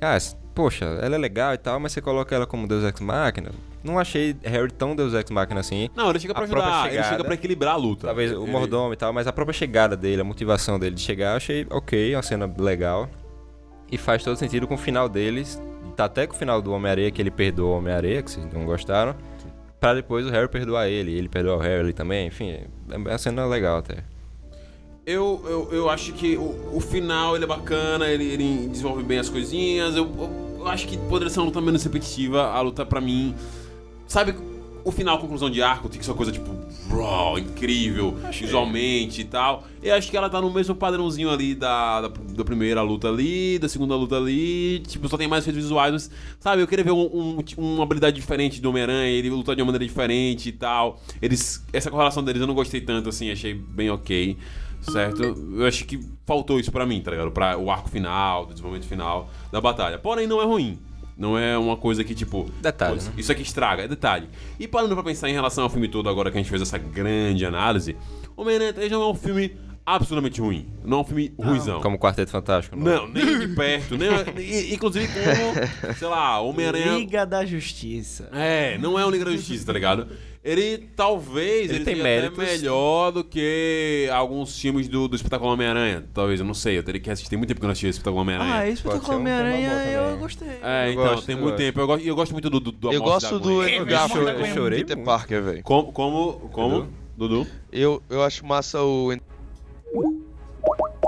Ah, 0.00 0.16
poxa, 0.54 0.86
ela 1.02 1.16
é 1.16 1.18
legal 1.18 1.52
e 1.52 1.58
tal, 1.58 1.78
mas 1.78 1.92
você 1.92 2.00
coloca 2.00 2.34
ela 2.34 2.46
como 2.46 2.66
Deus 2.66 2.82
Ex 2.84 3.00
Machina. 3.00 3.50
Não 3.82 3.98
achei 3.98 4.34
Harry 4.42 4.70
tão 4.72 4.94
Deus 4.96 5.14
Ex 5.14 5.30
Machina 5.30 5.60
assim. 5.60 5.88
Não, 5.94 6.10
ele 6.10 6.18
chega 6.18 6.34
pra 6.34 6.42
A 6.42 6.44
ajudar, 6.46 6.80
ele 6.86 6.90
chegada- 6.96 7.08
chega 7.10 7.24
pra 7.24 7.34
equilibrar 7.34 7.74
a 7.74 7.76
luta. 7.76 8.06
Talvez 8.08 8.32
o 8.32 8.42
Ele- 8.42 8.50
mordomo 8.50 8.92
e 8.92 8.96
tal, 8.96 9.12
mas 9.12 9.26
a 9.26 9.32
própria 9.32 9.52
chegada 9.52 9.96
dele, 9.96 10.20
a 10.20 10.24
motivação 10.24 10.78
dele 10.78 10.94
de 10.96 11.00
chegar, 11.02 11.30
eu 11.32 11.36
achei 11.36 11.66
ok, 11.70 12.14
uma 12.14 12.22
cena 12.22 12.52
legal. 12.58 13.08
E 13.90 13.96
faz 13.96 14.22
todo 14.22 14.36
sentido 14.36 14.66
com 14.66 14.74
o 14.74 14.78
final 14.78 15.08
deles. 15.08 15.60
Tá 15.96 16.04
até 16.04 16.26
com 16.26 16.34
o 16.34 16.36
final 16.36 16.60
do 16.60 16.72
Homem-Areia, 16.72 17.10
que 17.10 17.20
ele 17.22 17.30
perdoa 17.30 17.74
o 17.74 17.78
Homem-Areia, 17.78 18.22
que 18.22 18.30
vocês 18.30 18.46
não 18.52 18.64
gostaram. 18.66 19.14
Pra 19.80 19.94
depois 19.94 20.26
o 20.26 20.30
Harry 20.30 20.48
perdoar 20.48 20.88
ele, 20.88 21.12
ele 21.16 21.28
perdoar 21.28 21.56
o 21.56 21.60
Harry 21.60 21.92
também, 21.92 22.26
enfim. 22.26 22.56
É 22.90 22.96
uma 22.96 23.16
cena 23.18 23.46
legal 23.46 23.78
até. 23.78 23.98
Eu, 25.06 25.40
eu, 25.46 25.68
eu 25.72 25.88
acho 25.90 26.12
que 26.12 26.36
o, 26.36 26.76
o 26.76 26.80
final 26.80 27.34
ele 27.34 27.44
é 27.44 27.46
bacana, 27.48 28.06
ele, 28.08 28.24
ele 28.24 28.68
desenvolve 28.68 29.02
bem 29.02 29.18
as 29.18 29.30
coisinhas. 29.30 29.96
Eu, 29.96 30.04
eu, 30.04 30.56
eu 30.60 30.68
acho 30.68 30.86
que 30.86 30.98
poderia 30.98 31.30
ser 31.30 31.40
uma 31.40 31.46
luta 31.46 31.60
menos 31.62 31.82
repetitiva. 31.82 32.42
A 32.50 32.60
luta 32.60 32.84
pra 32.84 33.00
mim. 33.00 33.34
Sabe, 34.08 34.34
o 34.84 34.90
final, 34.90 35.18
conclusão 35.18 35.48
de 35.50 35.60
arco, 35.62 35.88
tem 35.88 35.98
que 35.98 36.04
ser 36.04 36.10
uma 36.10 36.16
coisa 36.16 36.32
tipo. 36.32 36.56
Raw, 36.90 37.38
incrível, 37.38 38.16
visualmente 38.32 39.20
e 39.20 39.24
tal. 39.24 39.62
Eu 39.82 39.94
acho 39.94 40.10
que 40.10 40.16
ela 40.16 40.30
tá 40.30 40.40
no 40.40 40.50
mesmo 40.50 40.74
padrãozinho 40.74 41.28
ali 41.30 41.54
da, 41.54 42.00
da, 42.00 42.08
da 42.08 42.44
primeira 42.44 42.80
luta 42.80 43.08
ali, 43.08 43.58
da 43.58 43.68
segunda 43.68 43.94
luta 43.94 44.16
ali. 44.16 44.78
Tipo, 44.86 45.06
só 45.06 45.18
tem 45.18 45.28
mais 45.28 45.44
efeitos 45.44 45.62
visuais, 45.64 45.92
mas, 45.92 46.10
sabe, 46.40 46.62
eu 46.62 46.66
queria 46.66 46.82
ver 46.84 46.92
um, 46.92 47.02
um- 47.38 47.44
uma 47.58 47.82
habilidade 47.82 48.16
diferente 48.18 48.58
do 48.62 48.70
Homem-Aranha, 48.70 49.06
ele 49.10 49.28
lutar 49.28 49.54
de 49.54 49.60
uma 49.60 49.66
maneira 49.66 49.84
diferente 49.84 50.48
e 50.48 50.52
tal. 50.52 50.98
Eles. 51.20 51.62
Essa 51.70 51.90
correlação 51.90 52.24
deles 52.24 52.40
eu 52.40 52.46
não 52.46 52.54
gostei 52.54 52.80
tanto, 52.80 53.10
assim, 53.10 53.30
achei 53.30 53.52
bem 53.52 53.90
ok. 53.90 54.38
Certo? 54.80 55.22
Eu 55.22 55.66
acho 55.66 55.84
que 55.84 56.00
faltou 56.24 56.58
isso 56.58 56.70
pra 56.72 56.86
mim, 56.86 57.00
tá 57.02 57.10
ligado? 57.10 57.30
Pra 57.32 57.58
o 57.58 57.70
arco 57.70 57.90
final, 57.90 58.46
do 58.46 58.52
desenvolvimento 58.54 58.88
final 58.88 59.28
da 59.52 59.60
batalha. 59.60 59.98
Porém, 59.98 60.26
não 60.26 60.40
é 60.40 60.44
ruim. 60.46 60.78
Não 61.18 61.36
é 61.36 61.58
uma 61.58 61.76
coisa 61.76 62.04
que, 62.04 62.14
tipo. 62.14 62.48
Detalhe, 62.62 62.94
putz, 62.94 63.08
né? 63.08 63.14
Isso 63.18 63.32
aqui 63.32 63.42
estraga, 63.42 63.82
é 63.82 63.88
detalhe. 63.88 64.28
E 64.58 64.68
parando 64.68 64.94
pra 64.94 65.02
pensar 65.02 65.28
em 65.28 65.32
relação 65.32 65.64
ao 65.64 65.70
filme 65.70 65.88
todo, 65.88 66.08
agora 66.08 66.30
que 66.30 66.38
a 66.38 66.40
gente 66.40 66.48
fez 66.48 66.62
essa 66.62 66.78
grande 66.78 67.44
análise, 67.44 67.96
Homem-Aranha 68.36 68.72
3 68.72 68.92
não 68.92 69.02
é 69.02 69.10
um 69.10 69.14
filme 69.16 69.56
absolutamente 69.84 70.40
ruim. 70.40 70.68
Não 70.84 70.98
é 70.98 71.00
um 71.00 71.04
filme 71.04 71.34
ruizão. 71.36 71.80
Como 71.80 71.98
Quarteto 71.98 72.30
Fantástico. 72.30 72.76
Não, 72.76 73.08
nem 73.08 73.38
de 73.40 73.48
perto. 73.48 73.96
Nem, 73.96 74.10
inclusive 74.72 75.08
como, 75.08 75.94
sei 75.96 76.08
lá, 76.08 76.40
Homem-Aranha... 76.40 76.98
Liga 76.98 77.26
da 77.26 77.44
Justiça. 77.44 78.28
É, 78.32 78.78
não 78.78 78.98
é 78.98 79.04
um 79.04 79.10
Liga 79.10 79.24
da 79.24 79.32
Justiça, 79.32 79.66
tá 79.66 79.72
ligado? 79.72 80.06
Ele 80.48 80.88
talvez 80.96 81.68
Ele 81.68 81.74
ele, 81.78 81.84
tem 81.84 81.94
seja 81.94 82.02
méritos. 82.02 82.38
até 82.42 82.52
melhor 82.52 83.10
do 83.10 83.22
que 83.22 84.08
alguns 84.12 84.58
filmes 84.58 84.88
do, 84.88 85.06
do 85.06 85.14
Espetáculo 85.14 85.52
Homem-Aranha. 85.52 86.04
Talvez, 86.14 86.40
eu 86.40 86.46
não 86.46 86.54
sei. 86.54 86.78
Eu 86.78 86.82
teria 86.82 87.00
que 87.00 87.10
assistir. 87.10 87.28
Tem 87.28 87.36
muito 87.36 87.48
tempo 87.48 87.60
que 87.60 87.64
eu 87.66 87.68
não 87.68 87.72
assisti 87.72 87.86
o 87.86 87.90
Espetáculo 87.90 88.22
Homem-Aranha. 88.22 88.54
Ah, 88.54 88.68
esse 88.68 88.86
um 88.86 89.14
Homem-Aranha 89.14 89.70
eu 89.92 90.16
gostei. 90.16 90.48
É, 90.62 90.88
Eu 90.88 90.92
então, 90.92 91.04
gosto, 91.04 91.26
tem 91.26 91.34
eu 91.36 91.42
muito 91.42 91.50
gosto. 91.52 91.64
tempo. 91.66 91.80
Eu 91.80 91.86
gosto, 91.86 92.06
eu 92.06 92.16
gosto 92.16 92.32
muito 92.32 92.50
do, 92.50 92.60
do, 92.60 92.72
do 92.72 92.92
Eu 92.92 93.00
da 93.00 93.04
gosto 93.04 93.38
Gwen. 93.40 93.54
do 93.56 93.60
Andrew 93.60 93.86
Garfield 93.86 94.30
eu 94.40 94.46
chorei 94.54 94.78
Peter 94.80 94.96
muito. 94.96 95.06
Parker, 95.06 95.42
velho. 95.42 95.62
Como, 95.62 95.92
como, 95.92 96.32
como? 96.50 96.88
Dudu? 97.16 97.46
Eu, 97.70 98.02
eu 98.08 98.22
acho 98.22 98.46
massa 98.46 98.82
o... 98.82 99.10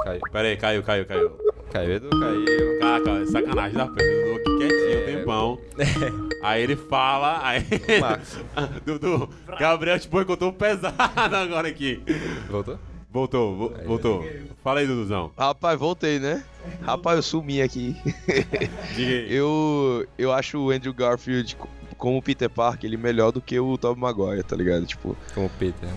Caiu. 0.05 0.21
Pera 0.33 0.49
aí, 0.49 0.57
caiu, 0.57 0.83
caiu, 0.83 1.07
caiu. 1.07 1.31
Caiu, 1.73 1.93
Edu, 1.95 2.11
caiu. 2.11 2.79
Caraca, 2.81 3.27
sacanagem 3.27 3.77
da 3.79 3.87
frente. 3.87 4.05
Dudu 4.05 4.37
aqui 4.37 4.57
quietinho, 4.59 5.01
um 5.01 5.05
tempão. 5.19 5.59
Aí 6.43 6.63
ele 6.63 6.75
fala, 6.75 7.39
aí... 7.47 7.63
Dudu, 8.87 9.29
Gabriel 9.59 9.99
te 10.01 10.09
boicotou 10.09 10.51
pesado 10.55 10.97
agora 11.37 11.69
aqui. 11.69 12.03
Voltou? 12.49 12.79
Voltou, 13.13 13.57
vo- 13.57 13.73
voltou. 13.85 14.27
Fala 14.65 14.81
aí, 14.81 14.87
Duduzão. 14.87 15.31
Rapaz, 15.37 15.79
voltei, 15.79 16.19
né? 16.19 16.43
Rapaz, 16.81 17.17
eu 17.17 17.23
sumi 17.23 17.61
aqui. 17.61 17.95
Diga 18.97 19.11
aí. 19.13 19.27
Eu, 19.35 20.07
eu 20.17 20.33
acho 20.33 20.59
o 20.59 20.71
Andrew 20.71 20.95
Garfield 20.95 21.57
co- 21.57 21.69
como 21.99 22.23
Peter 22.23 22.49
Parker, 22.49 22.89
ele 22.89 22.97
melhor 22.97 23.33
do 23.33 23.41
que 23.43 23.59
o 23.61 23.77
Tobey 23.77 24.01
Maguire, 24.01 24.43
tá 24.43 24.57
ligado? 24.57 24.87
Tipo, 24.87 25.15
Como 25.35 25.47
o 25.47 25.51
Peter, 25.59 25.87
né? 25.89 25.95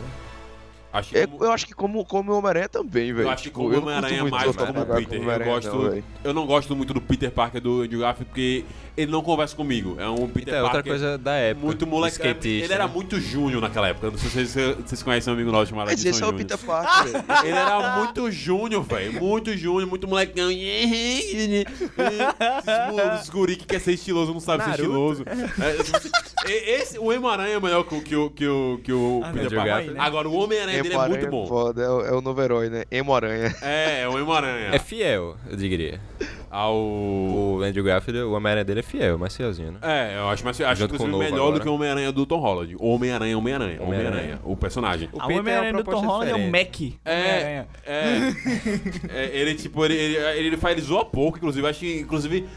Acho 0.93 1.09
que 1.09 1.17
é- 1.17 1.27
eu 1.39 1.51
acho 1.51 1.65
que 1.65 1.73
como, 1.73 2.05
como 2.05 2.31
o 2.31 2.37
Homem-Aranha 2.37 2.69
também, 2.69 3.11
velho. 3.11 3.25
Eu 3.27 3.31
acho 3.31 3.43
que 3.43 3.49
Tipo, 3.49 3.63
como 3.63 3.75
Homem-Aranha 3.77 4.19
é 4.19 4.23
mais 4.23 4.43
do 4.45 4.53
que 4.53 4.63
o 4.63 4.85
Peter. 4.95 5.21
Eu 5.23 5.45
gosto, 5.45 5.75
não, 5.75 5.89
velho. 5.89 6.03
eu 6.23 6.33
não 6.33 6.45
gosto 6.45 6.75
muito 6.75 6.93
do 6.93 7.01
Peter 7.01 7.31
Parker 7.31 7.59
do 7.59 7.81
Andrew 7.81 7.99
Garfield 8.01 8.29
porque 8.29 8.63
ele 8.95 9.11
não 9.11 9.21
conversa 9.21 9.55
comigo. 9.55 9.95
É 9.99 10.07
um 10.07 10.27
Peter 10.27 10.41
Então, 10.49 10.55
é 10.55 10.61
outra 10.61 10.73
Parker 10.77 10.91
coisa 10.93 11.17
da 11.17 11.33
época. 11.33 11.65
muito 11.65 11.87
moleque. 11.87 12.13
Skatista, 12.17 12.65
Ele 12.65 12.73
era 12.73 12.87
né? 12.87 12.93
muito 12.93 13.19
júnior 13.19 13.61
naquela 13.61 13.87
época. 13.87 14.11
Não 14.11 14.17
sei 14.17 14.29
se 14.45 14.53
vocês, 14.53 14.75
vocês 14.85 15.03
conhecem 15.03 15.31
um 15.31 15.35
amigo 15.35 15.51
nosso 15.51 15.69
chamado 15.71 15.87
Mas 15.87 16.03
esse 16.05 16.23
é 16.23 16.27
o. 16.27 16.33
Peter 16.33 16.57
Parker, 16.57 17.11
velho. 17.11 17.23
Ele 17.43 17.57
era 17.57 17.97
muito 17.97 18.31
júnior, 18.31 18.83
velho. 18.83 19.13
Muito 19.13 19.55
júnior, 19.57 19.87
muito 19.89 20.07
molecão. 20.07 20.49
Esses 20.51 21.57
gu- 22.89 23.15
Esses 23.15 23.29
guri 23.29 23.55
que 23.55 23.65
quer 23.65 23.79
ser 23.79 23.93
estiloso 23.93 24.33
não 24.33 24.39
sabe 24.39 24.63
ser 24.63 24.69
estiloso. 24.71 25.23
É, 26.45 26.75
esse, 26.81 26.99
o 26.99 27.05
Homem-Aranha 27.05 27.55
é 27.55 27.59
melhor 27.59 27.83
que, 27.83 27.95
o- 27.95 28.01
que, 28.01 28.15
o- 28.15 28.29
que, 28.29 28.47
o- 28.47 28.79
que 28.83 28.93
o 28.93 29.21
Peter 29.25 29.45
Andrew 29.45 29.57
Parker. 29.57 29.65
Garfield. 29.75 29.99
Agora, 29.99 30.29
o 30.29 30.33
Homem-Aranha 30.33 30.83
dele 30.83 30.93
é 30.95 30.97
muito 30.97 31.11
Emo-Aranha 31.13 31.29
bom. 31.31 31.47
foda, 31.47 31.81
é, 31.83 31.89
o, 31.89 32.01
é 32.05 32.11
o 32.11 32.21
novo 32.21 32.41
herói, 32.41 32.69
né? 32.69 32.83
Emo-Aranha. 32.91 33.55
É, 33.61 34.01
é 34.01 34.07
o 34.07 34.11
Homem-Aranha. 34.13 34.69
É 34.73 34.79
fiel, 34.79 35.35
eu 35.49 35.55
diria. 35.57 35.99
Ao... 36.53 36.75
O 36.75 37.61
Andrew 37.63 37.83
Garfield, 37.83 38.21
o 38.21 38.33
Homem-Aranha 38.33 38.63
dele 38.63 38.81
é 38.81 38.83
fiel, 38.83 39.17
mais 39.17 39.35
fielzinho, 39.35 39.71
né? 39.71 39.79
É, 39.81 40.17
eu 40.17 40.29
acho, 40.29 40.45
mas 40.45 40.59
eu 40.59 40.67
acho 40.67 40.83
inclusive 40.83 41.09
melhor 41.09 41.31
do 41.31 41.43
agora. 41.43 41.59
que 41.61 41.67
o 41.67 41.73
Homem-Aranha 41.73 42.11
do 42.11 42.25
Tom 42.27 42.39
Holland. 42.39 42.75
O 42.79 42.89
Homem-Aranha, 42.89 43.35
Homem-Aranha, 43.35 43.81
Homem-Aranha. 43.81 44.09
Homem-Aranha, 44.11 44.39
o 44.43 44.55
personagem. 44.55 45.09
O 45.11 45.19
é 45.19 45.25
Homem-Aranha 45.25 45.73
uma 45.73 45.83
do 45.83 45.91
Tom 45.91 46.05
Holland 46.05 46.31
é 46.31 46.35
o. 46.35 46.51
Mac. 46.51 46.81
É, 47.03 47.11
Homem-Aranha. 47.11 47.67
é, 47.87 48.33
é, 49.09 49.31
ele 49.33 49.55
tipo, 49.55 49.83
ele, 49.83 49.95
ele, 49.95 50.47
ele 50.47 50.57
faz, 50.57 50.77
ele 50.77 50.85
zoa 50.85 51.03
pouco, 51.03 51.39
inclusive, 51.39 51.67
acho 51.67 51.79
que, 51.79 52.01
inclusive, 52.01 52.47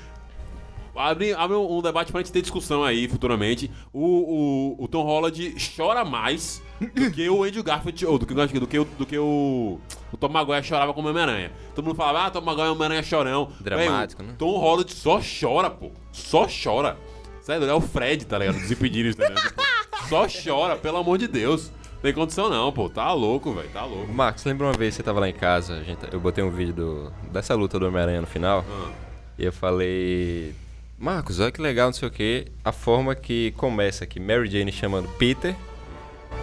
abre, 0.98 1.32
abre 1.34 1.56
um 1.56 1.80
debate 1.82 2.10
pra 2.12 2.20
gente 2.20 2.32
ter 2.32 2.42
discussão 2.42 2.82
aí 2.84 3.08
futuramente. 3.08 3.70
O, 3.92 4.76
o, 4.78 4.84
o 4.84 4.88
Tom 4.88 5.02
Holland 5.04 5.54
chora 5.76 6.04
mais 6.04 6.62
do 6.94 7.10
que 7.10 7.28
o 7.28 7.42
Andrew 7.44 7.62
Garfield, 7.62 8.06
ou 8.06 8.18
do 8.18 8.26
que, 8.26 8.34
do 8.34 8.66
que, 8.66 8.78
o- 8.78 8.84
do 8.84 9.06
que 9.06 9.18
o, 9.18 9.78
o 10.12 10.16
Tom 10.16 10.28
Maguire 10.28 10.62
chorava 10.64 10.92
como 10.92 11.08
Homem-Aranha. 11.08 11.50
Todo 11.74 11.84
mundo 11.84 11.96
falava, 11.96 12.26
ah, 12.26 12.30
Tom 12.30 12.40
Maguire 12.42 12.68
é 12.68 12.70
Homem-Aranha 12.70 13.02
chorão. 13.02 13.48
Dramático, 13.60 14.22
né? 14.22 14.34
Tom 14.38 14.58
Holland 14.58 14.92
só 14.92 15.20
chora, 15.20 15.70
pô. 15.70 15.90
Só 16.12 16.46
chora. 16.46 16.96
Sério, 17.42 17.66
é 17.68 17.74
o 17.74 17.80
Fred, 17.80 18.24
tá 18.26 18.38
ligado? 18.38 18.56
Desimpedidos, 18.58 19.14
tá 19.14 19.28
ligado? 19.28 19.46
Tipo, 19.48 19.62
só 20.08 20.26
chora, 20.28 20.76
pelo 20.76 20.98
amor 20.98 21.16
de 21.18 21.28
Deus. 21.28 21.70
Tem 22.02 22.12
condição 22.12 22.48
não, 22.50 22.70
pô. 22.72 22.88
Tá 22.90 23.12
louco, 23.12 23.52
velho. 23.52 23.68
Tá 23.70 23.84
louco. 23.84 24.12
Marcos, 24.12 24.44
lembra 24.44 24.66
uma 24.66 24.72
vez 24.72 24.94
que 24.94 24.96
você 24.96 25.02
tava 25.02 25.18
lá 25.20 25.28
em 25.28 25.32
casa, 25.32 25.82
gente, 25.82 26.00
eu 26.12 26.20
botei 26.20 26.44
um 26.44 26.50
vídeo 26.50 26.74
do- 26.74 27.12
dessa 27.32 27.54
luta 27.54 27.78
do 27.78 27.86
Homem-Aranha 27.86 28.20
no 28.20 28.26
final, 28.26 28.64
Ah. 28.68 28.90
e 29.38 29.44
eu 29.44 29.52
falei... 29.52 30.54
Marcos, 30.98 31.40
olha 31.40 31.52
que 31.52 31.60
legal, 31.60 31.86
não 31.88 31.92
sei 31.92 32.08
o 32.08 32.10
que, 32.10 32.46
a 32.64 32.72
forma 32.72 33.14
que 33.14 33.52
começa 33.56 34.04
aqui, 34.04 34.18
Mary 34.18 34.48
Jane 34.48 34.72
chamando 34.72 35.08
Peter, 35.18 35.54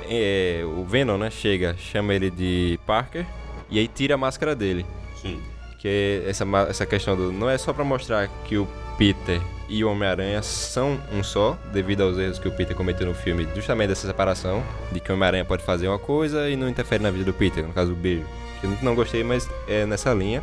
é, 0.08 0.62
o 0.64 0.84
Venom, 0.86 1.18
né, 1.18 1.32
chega, 1.32 1.76
chama 1.78 2.14
ele 2.14 2.30
de 2.30 2.80
Parker, 2.86 3.26
e 3.70 3.80
aí 3.80 3.88
tira 3.88 4.14
a 4.14 4.18
máscara 4.18 4.56
dele. 4.56 4.86
Sim. 5.20 5.42
Que 5.80 6.24
essa, 6.28 6.46
ma- 6.46 6.68
essa 6.70 6.86
questão 6.86 7.16
do. 7.16 7.32
Não 7.32 7.50
é 7.50 7.58
só 7.58 7.74
pra 7.74 7.84
mostrar 7.84 8.28
que 8.46 8.58
o 8.58 8.66
Peter 8.98 9.42
e 9.68 9.84
o 9.84 9.90
Homem-Aranha 9.92 10.42
são 10.42 10.98
um 11.12 11.22
só, 11.24 11.58
devido 11.74 12.04
aos 12.04 12.18
erros 12.18 12.40
que 12.40 12.48
o 12.48 12.52
Peter 12.56 12.76
cometeu 12.76 13.06
no 13.08 13.14
filme, 13.14 13.48
justamente 13.56 13.90
dessa 13.90 14.08
separação, 14.08 14.64
de 14.92 15.00
que 15.00 15.12
o 15.12 15.16
Homem-Aranha 15.16 15.44
pode 15.44 15.64
fazer 15.64 15.88
uma 15.88 16.00
coisa 16.00 16.50
e 16.50 16.56
não 16.56 16.70
interfere 16.70 17.04
na 17.04 17.10
vida 17.12 17.26
do 17.26 17.34
Peter, 17.34 17.66
no 17.66 17.74
caso 17.74 17.90
do 17.90 17.96
beijo. 17.98 18.24
Que 18.62 18.68
eu 18.68 18.78
não 18.82 18.96
gostei, 18.96 19.24
mas 19.24 19.50
é 19.68 19.86
nessa 19.86 20.14
linha. 20.14 20.42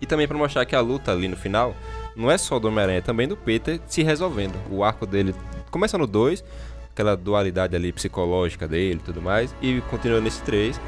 E 0.00 0.04
também 0.06 0.26
pra 0.28 0.36
mostrar 0.36 0.66
que 0.66 0.74
a 0.76 0.80
luta 0.80 1.12
ali 1.12 1.28
no 1.28 1.36
final 1.36 1.74
não 2.16 2.30
é 2.30 2.38
só 2.38 2.58
do 2.58 2.68
Homem-Aranha, 2.68 2.98
é 2.98 3.02
também 3.02 3.26
do 3.28 3.36
Peter 3.36 3.80
se 3.86 4.02
resolvendo. 4.02 4.54
O 4.70 4.82
arco 4.84 5.06
dele 5.06 5.34
começa 5.70 5.96
no 5.98 6.06
2, 6.06 6.44
aquela 6.92 7.16
dualidade 7.16 7.74
ali 7.74 7.92
psicológica 7.92 8.66
dele 8.68 9.00
e 9.02 9.04
tudo 9.04 9.20
mais, 9.20 9.54
e 9.60 9.80
continua 9.90 10.20
nesse 10.20 10.42
3. 10.42 10.80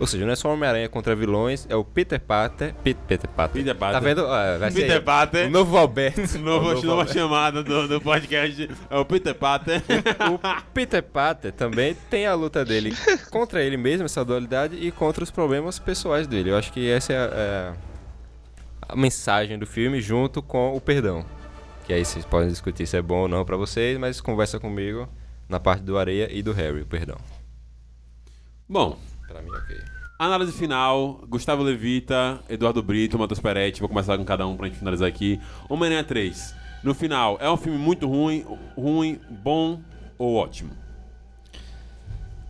Ou 0.00 0.08
seja, 0.08 0.26
não 0.26 0.32
é 0.32 0.36
só 0.36 0.48
o 0.48 0.52
Homem-Aranha 0.54 0.88
contra 0.88 1.14
vilões, 1.14 1.66
é 1.70 1.76
o 1.76 1.84
Peter 1.84 2.20
Parker. 2.20 2.74
Pe- 2.82 2.94
Peter 3.06 3.30
Parker. 3.30 3.62
Peter 3.62 3.76
Parker. 3.76 4.00
Tá 4.00 4.04
vendo? 4.04 4.26
Ah, 4.26 4.58
vai 4.58 4.70
ser 4.72 4.80
Peter 4.80 5.00
Parker. 5.00 5.46
O 5.46 5.50
novo 5.50 5.76
Alberto. 5.78 6.20
Novo, 6.40 6.66
O 6.70 6.74
novo 6.74 6.86
nova 6.86 7.06
chamada 7.12 7.62
do, 7.62 7.86
do 7.86 8.00
podcast 8.00 8.68
é 8.90 8.98
o 8.98 9.04
Peter 9.04 9.32
Parker. 9.36 9.80
O 10.34 10.72
Peter 10.74 11.00
Parker 11.00 11.52
também 11.52 11.96
tem 12.10 12.26
a 12.26 12.34
luta 12.34 12.64
dele 12.64 12.92
contra 13.30 13.62
ele 13.62 13.76
mesmo, 13.76 14.04
essa 14.06 14.24
dualidade, 14.24 14.76
e 14.76 14.90
contra 14.90 15.22
os 15.22 15.30
problemas 15.30 15.78
pessoais 15.78 16.26
dele. 16.26 16.50
Eu 16.50 16.56
acho 16.58 16.72
que 16.72 16.90
essa 16.90 17.12
é 17.12 17.16
a, 17.16 17.30
é 17.32 17.72
a 18.88 18.96
mensagem 18.96 19.58
do 19.58 19.66
filme, 19.66 20.00
junto 20.00 20.42
com 20.42 20.76
o 20.76 20.80
perdão. 20.80 21.24
Que 21.86 21.92
aí 21.92 22.04
vocês 22.04 22.24
podem 22.24 22.48
discutir 22.48 22.86
se 22.86 22.96
é 22.96 23.02
bom 23.02 23.22
ou 23.22 23.28
não 23.28 23.44
pra 23.44 23.56
vocês, 23.56 23.98
mas 23.98 24.20
conversa 24.20 24.58
comigo 24.58 25.08
na 25.48 25.60
parte 25.60 25.82
do 25.82 25.98
Areia 25.98 26.28
e 26.32 26.42
do 26.42 26.52
Harry, 26.52 26.80
o 26.80 26.86
perdão. 26.86 27.16
Bom, 28.68 28.98
mim, 29.42 29.50
ok. 29.50 29.76
análise 30.18 30.52
final: 30.52 31.20
Gustavo 31.28 31.62
Levita, 31.62 32.40
Eduardo 32.48 32.82
Brito, 32.82 33.18
Matheus 33.18 33.40
Peretti. 33.40 33.80
Vou 33.80 33.88
começar 33.88 34.16
com 34.16 34.24
cada 34.24 34.46
um 34.46 34.56
pra 34.56 34.66
gente 34.66 34.78
finalizar 34.78 35.08
aqui. 35.08 35.40
Homem-Aranha 35.68 36.04
3. 36.04 36.54
No 36.82 36.94
final, 36.94 37.38
é 37.40 37.50
um 37.50 37.56
filme 37.56 37.78
muito 37.78 38.06
ruim, 38.06 38.44
ruim, 38.76 39.20
bom 39.30 39.80
ou 40.18 40.34
ótimo? 40.34 40.70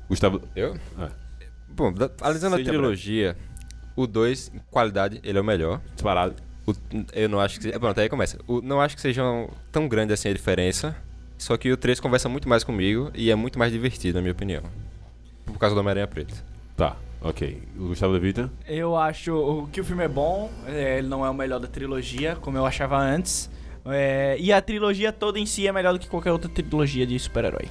Gustavo. 0.09 0.43
Eu? 0.55 0.77
É, 0.99 1.11
Bom, 1.75 1.93
analisando 2.21 2.55
a 2.55 2.59
trilogia, 2.59 3.37
o 3.97 4.07
2, 4.07 4.53
em 4.55 4.59
qualidade, 4.71 5.21
ele 5.23 5.39
é 5.39 5.41
o 5.41 5.45
melhor. 5.45 5.81
disparado. 5.95 6.35
O- 6.67 6.75
eu 7.13 7.29
não 7.29 7.41
acho 7.41 7.59
que. 7.59 7.65
se- 7.71 7.79
Pronto, 7.79 8.01
aí 8.01 8.09
começa. 8.09 8.39
O- 8.47 8.61
não 8.63 8.81
acho 8.81 8.95
que 8.97 9.03
seja 9.03 9.23
tão 9.71 9.87
grande 9.87 10.13
assim 10.13 10.29
a 10.29 10.33
diferença. 10.33 10.97
Só 11.37 11.57
que 11.57 11.71
o 11.71 11.77
3 11.77 12.01
conversa 12.01 12.29
muito 12.29 12.49
mais 12.49 12.65
comigo 12.65 13.11
e 13.15 13.31
é 13.31 13.35
muito 13.35 13.59
mais 13.59 13.71
divertido, 13.73 14.15
na 14.17 14.23
minha 14.23 14.33
opinião. 14.33 14.63
Por 15.45 15.59
causa 15.59 15.75
do 15.75 15.81
Homem-Aranha 15.81 16.07
Preto. 16.07 16.35
Tá, 16.77 16.97
ok. 17.21 17.61
O 17.77 17.89
Gustavo 17.89 18.13
Levita? 18.15 18.51
Eu 18.67 18.97
acho 18.97 19.69
que 19.73 19.81
o 19.81 19.85
filme 19.85 20.05
é 20.05 20.09
bom, 20.09 20.51
é, 20.67 20.99
ele 20.99 21.09
não 21.09 21.25
é 21.27 21.29
o 21.29 21.35
melhor 21.35 21.59
da 21.61 21.67
trilogia, 21.69 22.37
como 22.41 22.57
eu 22.57 22.65
achava 22.65 22.97
antes. 22.99 23.51
É, 23.85 24.37
e 24.41 24.51
a 24.53 24.63
trilogia 24.63 25.13
toda 25.13 25.39
em 25.39 25.45
si 25.45 25.67
é 25.69 25.73
melhor 25.73 25.93
do 25.93 25.99
que 25.99 26.09
qualquer 26.09 26.33
outra 26.33 26.49
trilogia 26.49 27.07
de 27.07 27.19
super-herói. 27.19 27.69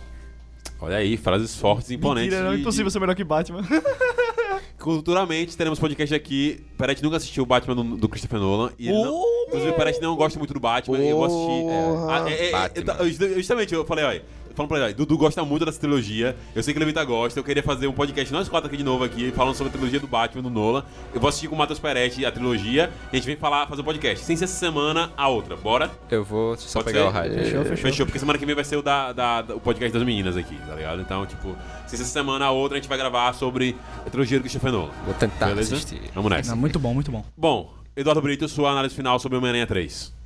Olha 0.79 0.97
aí, 0.97 1.17
frases 1.17 1.55
fortes 1.55 1.89
e 1.89 1.95
imponentes. 1.95 2.29
Mentira, 2.31 2.47
não 2.47 2.55
é 2.55 2.59
impossível 2.59 2.91
ser 2.91 2.99
melhor 2.99 3.15
que 3.15 3.23
Batman. 3.23 3.63
Culturalmente, 4.83 5.55
teremos 5.55 5.79
podcast 5.79 6.13
aqui. 6.13 6.59
Peretti 6.77 7.01
nunca 7.01 7.15
assistiu 7.15 7.43
o 7.43 7.45
Batman 7.45 7.73
do, 7.73 7.95
do 7.95 8.09
Christopher 8.09 8.37
Nolan. 8.37 8.69
E 8.77 8.89
ele 8.89 9.01
não, 9.01 9.23
inclusive, 9.47 9.71
o 9.71 9.73
Peretti 9.75 10.01
não 10.01 10.13
gosta 10.13 10.37
muito 10.37 10.53
do 10.53 10.59
Batman. 10.59 10.97
e 10.99 11.07
eu 11.07 11.15
vou 11.15 11.25
assistir. 11.25 12.09
Ah, 12.09 12.29
é, 12.29 12.33
é, 12.33 12.47
é, 12.49 12.51
Batman. 12.51 12.93
eu- 12.99 13.05
eu- 13.29 13.35
justamente, 13.37 13.73
eu 13.73 13.85
falei, 13.85 14.03
olha. 14.03 14.25
Falando 14.55 14.69
pra 14.69 14.79
ele, 14.85 14.93
Dudu 14.93 15.17
gosta 15.17 15.43
muito 15.43 15.65
dessa 15.65 15.79
trilogia. 15.79 16.35
Eu 16.55 16.61
sei 16.61 16.73
que 16.73 16.77
o 16.77 16.81
Levita 16.81 17.03
gosta. 17.03 17.39
Eu 17.39 17.43
queria 17.43 17.63
fazer 17.63 17.87
um 17.87 17.93
podcast, 17.93 18.31
nós 18.31 18.47
quatro 18.47 18.67
aqui 18.67 18.77
de 18.77 18.83
novo 18.83 19.03
aqui, 19.03 19.31
falando 19.31 19.55
sobre 19.55 19.69
a 19.69 19.71
trilogia 19.73 19.99
do 19.99 20.07
Batman 20.07 20.43
do 20.43 20.49
Nolan. 20.49 20.83
Eu 21.13 21.19
vou 21.19 21.27
assistir 21.27 21.47
com 21.47 21.55
o 21.55 21.57
Matheus 21.57 21.79
Peretti 21.79 22.25
a 22.25 22.31
trilogia. 22.31 22.91
E 23.11 23.15
a 23.15 23.19
gente 23.19 23.25
vem 23.25 23.35
falar, 23.35 23.65
fazer 23.67 23.81
um 23.81 23.85
podcast. 23.85 24.23
Sem 24.23 24.35
ser 24.35 24.43
essa 24.45 24.53
semana, 24.55 25.11
a 25.17 25.27
outra. 25.27 25.55
Bora? 25.57 25.89
Eu 26.11 26.23
vou 26.23 26.55
só 26.57 26.79
Pode 26.81 26.93
pegar 26.93 27.05
ser? 27.05 27.07
o 27.07 27.11
rádio. 27.11 27.37
Fechou, 27.39 27.61
fechou. 27.63 27.77
Fechou, 27.77 28.05
porque 28.05 28.19
semana 28.19 28.37
que 28.37 28.45
vem 28.45 28.53
vai 28.55 28.63
ser 28.63 28.77
o, 28.77 28.81
da, 28.83 29.11
da- 29.11 29.41
da- 29.41 29.55
o 29.55 29.59
podcast 29.59 29.91
das 29.91 30.03
meninas 30.03 30.37
aqui, 30.37 30.55
tá 30.67 30.75
ligado? 30.75 31.01
Então, 31.01 31.25
tipo, 31.25 31.55
se 31.87 31.95
essa 31.95 32.03
semana 32.05 32.45
a 32.45 32.51
outra 32.51 32.77
a 32.77 32.81
gente 32.81 32.89
vai 32.89 32.97
gravar 32.97 33.33
sobre 33.33 33.75
a 34.05 34.09
trilogia 34.09 34.37
do 34.37 34.41
Christopher 34.41 34.71
Nolan. 34.71 34.91
Vou 35.05 35.13
tentar 35.15 35.47
Beleza? 35.47 35.75
assistir. 35.75 36.01
Vamos 36.13 36.29
nessa. 36.31 36.51
Não, 36.51 36.57
muito 36.57 36.77
bom, 36.79 36.93
muito 36.93 37.11
bom. 37.11 37.25
Bom, 37.35 37.73
Eduardo 37.95 38.21
Brito, 38.21 38.47
sua 38.47 38.71
análise 38.71 38.93
final 38.95 39.17
sobre 39.19 39.37
Homem-Aranha 39.37 39.65
3. 39.67 40.22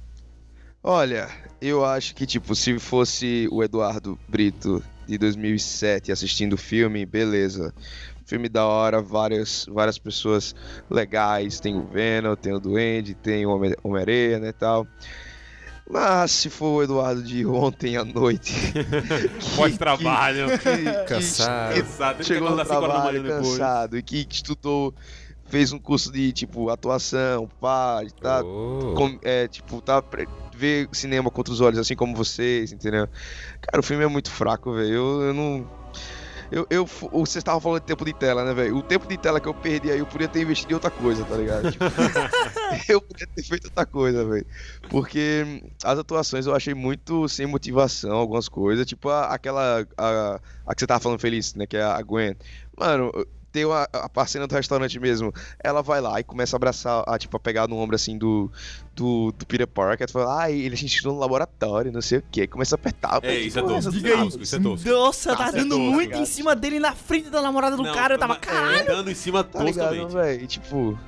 Olha, 0.83 1.27
eu 1.61 1.83
acho 1.83 2.15
que, 2.15 2.25
tipo, 2.25 2.55
se 2.55 2.77
fosse 2.79 3.47
o 3.51 3.63
Eduardo 3.63 4.17
Brito 4.27 4.81
de 5.07 5.17
2007 5.17 6.11
assistindo 6.11 6.53
o 6.53 6.57
filme, 6.57 7.05
beleza. 7.05 7.73
Filme 8.25 8.49
da 8.49 8.65
hora, 8.65 9.01
várias, 9.01 9.65
várias 9.69 9.97
pessoas 9.97 10.53
legais. 10.89 11.59
Tem 11.59 11.75
o 11.75 11.81
Venom, 11.87 12.35
tem 12.35 12.53
o 12.53 12.59
Duende, 12.59 13.13
tem 13.15 13.45
o 13.45 13.49
Homem- 13.51 13.75
Homem-Aranha, 13.83 14.39
né, 14.39 14.49
e 14.49 14.53
tal. 14.53 14.85
Mas 15.89 16.31
se 16.31 16.49
for 16.49 16.79
o 16.79 16.83
Eduardo 16.83 17.23
de 17.23 17.45
ontem 17.45 17.95
à 17.95 18.03
noite. 18.03 18.53
Pós-trabalho. 19.55 20.47
Cansado. 21.07 21.73
que 21.73 21.81
Cansado. 21.81 22.23
Chegou 22.25 22.49
no 22.51 22.65
trabalho 22.65 23.23
cansado 23.23 23.97
e 23.97 24.03
que 24.03 24.27
estudou, 24.29 24.93
fez 25.45 25.71
um 25.71 25.79
curso 25.79 26.11
de 26.11 26.33
tipo 26.33 26.69
atuação, 26.69 27.47
pá, 27.61 28.01
tá, 28.21 28.41
Oh. 28.43 28.93
com- 28.97 29.17
é, 29.23 29.47
tipo, 29.47 29.79
tá 29.81 30.01
pre- 30.01 30.27
ver 30.57 30.89
cinema 30.91 31.29
com 31.31 31.39
outros 31.39 31.61
olhos, 31.61 31.79
assim 31.79 31.95
como 31.95 32.15
vocês, 32.15 32.71
entendeu? 32.71 33.07
Cara, 33.61 33.79
o 33.79 33.83
filme 33.83 34.03
é 34.03 34.07
muito 34.07 34.29
fraco, 34.31 34.73
velho. 34.73 34.93
Eu, 34.93 35.21
eu 35.27 35.33
não. 35.33 35.77
Eu, 36.49 36.65
eu, 36.69 36.85
vocês 36.85 37.37
estavam 37.41 37.59
falando 37.59 37.81
de 37.81 37.87
tempo 37.87 38.05
de 38.05 38.13
tela, 38.13 38.45
né, 38.45 38.53
velho? 38.53 38.77
O 38.77 38.81
tempo 38.81 39.05
de 39.05 39.17
tela 39.17 39.37
que 39.37 39.49
eu 39.49 39.53
perdi 39.53 39.91
aí, 39.91 39.99
eu 39.99 40.05
podia 40.05 40.29
ter 40.29 40.41
investido 40.41 40.71
em 40.71 40.75
outra 40.75 40.89
coisa, 40.89 41.25
tá 41.25 41.35
ligado? 41.35 41.69
Tipo, 41.69 41.83
eu 42.87 43.01
podia 43.01 43.27
ter 43.27 43.43
feito 43.43 43.65
outra 43.65 43.85
coisa, 43.85 44.23
velho. 44.23 44.45
Porque 44.89 45.43
hum, 45.45 45.69
as 45.83 45.99
atuações 45.99 46.45
eu 46.45 46.55
achei 46.55 46.73
muito 46.73 47.27
sem 47.27 47.45
motivação, 47.45 48.13
algumas 48.13 48.47
coisas. 48.47 48.85
Tipo, 48.85 49.09
a- 49.09 49.25
aquela. 49.33 49.85
A, 49.97 50.39
a 50.65 50.73
que 50.73 50.79
você 50.81 50.87
tava 50.87 51.01
falando 51.01 51.19
feliz, 51.19 51.53
né? 51.53 51.65
Que 51.67 51.75
é 51.75 51.83
a 51.83 52.01
Gwen. 52.01 52.35
Mano, 52.79 53.11
tem 53.51 53.65
uma, 53.65 53.87
a, 54.15 54.25
cena 54.27 54.47
do 54.47 54.53
restaurante 54.55 54.99
mesmo. 54.99 55.33
Ela 55.63 55.81
vai 55.81 55.99
lá 56.01 56.19
e 56.19 56.23
começa 56.23 56.55
a 56.55 56.57
abraçar, 56.57 57.03
a, 57.07 57.17
tipo, 57.17 57.35
a 57.37 57.39
pegar 57.39 57.67
no 57.67 57.77
ombro 57.77 57.95
assim 57.95 58.17
do, 58.17 58.51
do, 58.95 59.31
do 59.31 59.45
Peter 59.45 59.67
Parker. 59.67 60.09
Fala, 60.11 60.43
ah, 60.43 60.51
ele 60.51 60.73
a 60.73 60.77
gente 60.77 60.93
estudou 60.95 61.13
no 61.13 61.19
laboratório, 61.19 61.91
não 61.91 62.01
sei 62.01 62.19
o 62.19 62.23
que. 62.31 62.47
Começa 62.47 62.75
a 62.75 62.77
apertar. 62.77 63.19
É, 63.23 63.35
isso 63.35 63.57
é 63.59 63.61
tosco. 63.63 63.91
diga 63.91 64.15
aí. 64.21 64.27
Isso 64.39 64.55
é 64.55 64.59
tosco. 64.59 64.89
Nossa, 64.89 65.35
tá 65.35 65.45
Nossa, 65.45 65.57
é 65.57 65.59
dando 65.61 65.75
tosco, 65.75 65.91
muito 65.91 66.09
cara. 66.11 66.21
em 66.21 66.25
cima 66.25 66.55
dele 66.55 66.79
na 66.79 66.93
frente 66.93 67.29
da 67.29 67.41
namorada 67.41 67.75
do 67.75 67.83
Não, 67.83 67.93
cara. 67.93 68.15
Eu 68.15 68.19
tava, 68.19 68.33
mas- 68.33 68.41
caralho. 68.45 68.77
é, 68.79 68.83
Dando 68.83 69.09
em 69.11 69.15
cima 69.15 69.43
Tá 69.43 69.63
ligado, 69.63 69.89
toscamente. 69.89 70.13
velho? 70.13 70.43
E, 70.43 70.47
Tipo, 70.47 70.99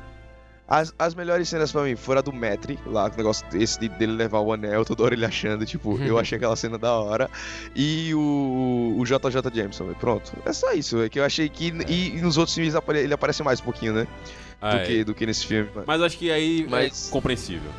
as, 0.69 0.93
as 0.99 1.15
melhores 1.15 1.49
cenas 1.49 1.71
pra 1.71 1.81
mim 1.83 1.95
foram 1.95 2.19
a 2.19 2.21
do 2.21 2.31
Metri, 2.31 2.77
lá, 2.85 3.05
o 3.11 3.17
negócio 3.17 3.45
desse 3.49 3.79
de, 3.79 3.89
dele 3.89 4.11
levar 4.13 4.39
o 4.39 4.53
anel, 4.53 4.85
toda 4.85 5.03
hora 5.03 5.15
ele 5.15 5.25
achando, 5.25 5.65
tipo, 5.65 5.97
eu 6.01 6.17
achei 6.19 6.35
aquela 6.37 6.55
cena 6.55 6.77
da 6.77 6.93
hora. 6.93 7.29
E 7.75 8.13
o, 8.13 8.95
o 8.97 9.03
JJ 9.03 9.41
Jameson, 9.53 9.85
velho. 9.85 9.95
Pronto. 9.97 10.31
É 10.45 10.53
só 10.53 10.71
isso, 10.73 10.97
velho. 10.97 11.09
Que 11.09 11.19
eu 11.19 11.25
achei 11.25 11.49
que. 11.49 11.73
E, 11.87 12.17
e 12.17 12.21
nos 12.21 12.37
outros 12.37 12.55
filmes 12.55 12.73
ele 12.95 13.13
aparece 13.13 13.41
mais 13.41 13.59
um 13.59 13.63
pouquinho, 13.63 13.93
né? 13.93 14.07
Do, 14.61 14.67
É. 14.67 14.85
que, 14.85 15.03
do 15.03 15.15
que 15.15 15.25
nesse 15.25 15.45
filme. 15.47 15.69
mano. 15.73 15.85
Mas 15.87 16.01
acho 16.01 16.17
que 16.17 16.29
aí 16.31 16.67
Mas- 16.69 17.07
é 17.07 17.11
compreensível. 17.11 17.71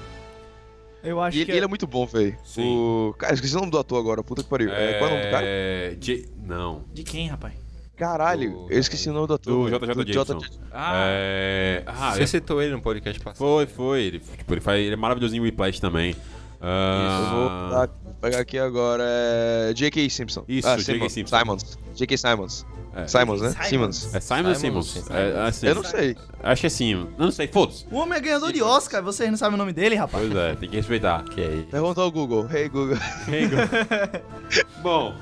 Eu 1.03 1.19
acho 1.21 1.37
E 1.37 1.41
ele, 1.41 1.47
que. 1.47 1.53
ele 1.57 1.65
é 1.65 1.69
muito 1.69 1.87
bom, 1.87 2.05
velho. 2.07 2.37
Sim. 2.45 2.63
O. 2.67 3.15
Cara, 3.19 3.33
esqueci 3.35 3.55
o 3.55 3.61
nome 3.61 3.71
do 3.71 3.79
ator 3.79 3.99
agora, 3.99 4.23
puta 4.23 4.43
que 4.43 4.49
pariu. 4.51 4.71
É, 4.71 4.99
qual 4.99 5.09
é 5.09 5.13
o 5.13 5.17
nome 5.17 5.27
do 5.27 5.31
cara? 5.31 5.47
É, 5.47 5.95
J- 5.99 6.29
Não. 6.45 6.85
De 6.93 7.03
quem, 7.05 7.29
rapaz? 7.29 7.55
Caralho, 8.01 8.51
Do- 8.51 8.67
eu 8.73 8.81
esqueci 8.81 9.09
o 9.09 9.13
nome 9.13 9.27
do 9.29 9.35
ator. 9.35 9.71
Do. 9.71 9.79
JJ 9.79 9.95
Do 10.05 10.13
Jameson. 10.13 10.41
Ah, 10.73 10.93
É... 10.97 11.83
Ah, 11.87 12.13
Você 12.15 12.27
citou 12.27 12.61
ele 12.63 12.73
no 12.73 12.81
podcast 12.81 13.21
passado. 13.21 13.37
Foi, 13.39 13.67
foi. 13.67 14.03
Ele, 14.03 14.19
tipo, 14.19 14.53
ele, 14.55 14.61
faz, 14.61 14.81
ele 14.81 14.95
é 14.95 14.97
maravilhoso 14.97 15.37
em 15.37 15.41
Whiplash 15.41 15.79
também. 15.81 16.17
Eu 16.63 17.31
vou 17.31 17.49
dar- 17.71 17.87
vou 18.03 18.10
pegar 18.21 18.39
aqui 18.41 18.59
agora. 18.59 19.03
É. 19.07 19.73
J.K. 19.75 20.11
Simpson. 20.11 20.45
Isso, 20.49 20.69
ah, 20.69 20.77
J.K. 20.77 20.93
Simons. 20.95 21.13
Simpson. 21.13 21.39
Simons. 21.39 21.79
J.K. 21.95 22.17
Simons. 22.17 22.67
É. 22.93 23.07
Simons, 23.07 23.41
né? 23.41 23.51
Simons. 23.51 23.97
Simons. 23.97 24.15
É 24.15 24.21
Simon 24.21 24.49
ou 24.49 24.55
Simons, 24.57 24.87
Simmons? 24.91 25.07
sim. 25.07 25.15
É, 25.15 25.41
assim, 25.47 25.67
Eu 25.69 25.75
não 25.77 25.85
sei. 25.85 26.17
Acho 26.43 26.61
que 26.61 26.67
é 26.67 26.71
Simon. 26.71 27.07
Eu 27.19 27.25
não 27.27 27.31
sei, 27.31 27.47
foda-se. 27.47 27.87
o 27.89 27.97
homem 27.97 28.19
é 28.19 28.21
ganhador 28.21 28.53
de 28.53 28.61
Oscar, 28.63 29.01
vocês 29.01 29.31
não 29.31 29.39
sabem 29.39 29.55
o 29.55 29.59
nome 29.59 29.73
dele, 29.73 29.95
rapaz? 29.95 30.27
Pois 30.27 30.37
é, 30.37 30.55
tem 30.57 30.69
que 30.69 30.75
respeitar. 30.77 31.25
Aí. 31.37 31.69
Pergunta 31.71 32.01
ao 32.01 32.11
Google. 32.11 32.49
Hey, 32.53 32.69
Google. 32.69 32.97
Bom, 34.83 35.15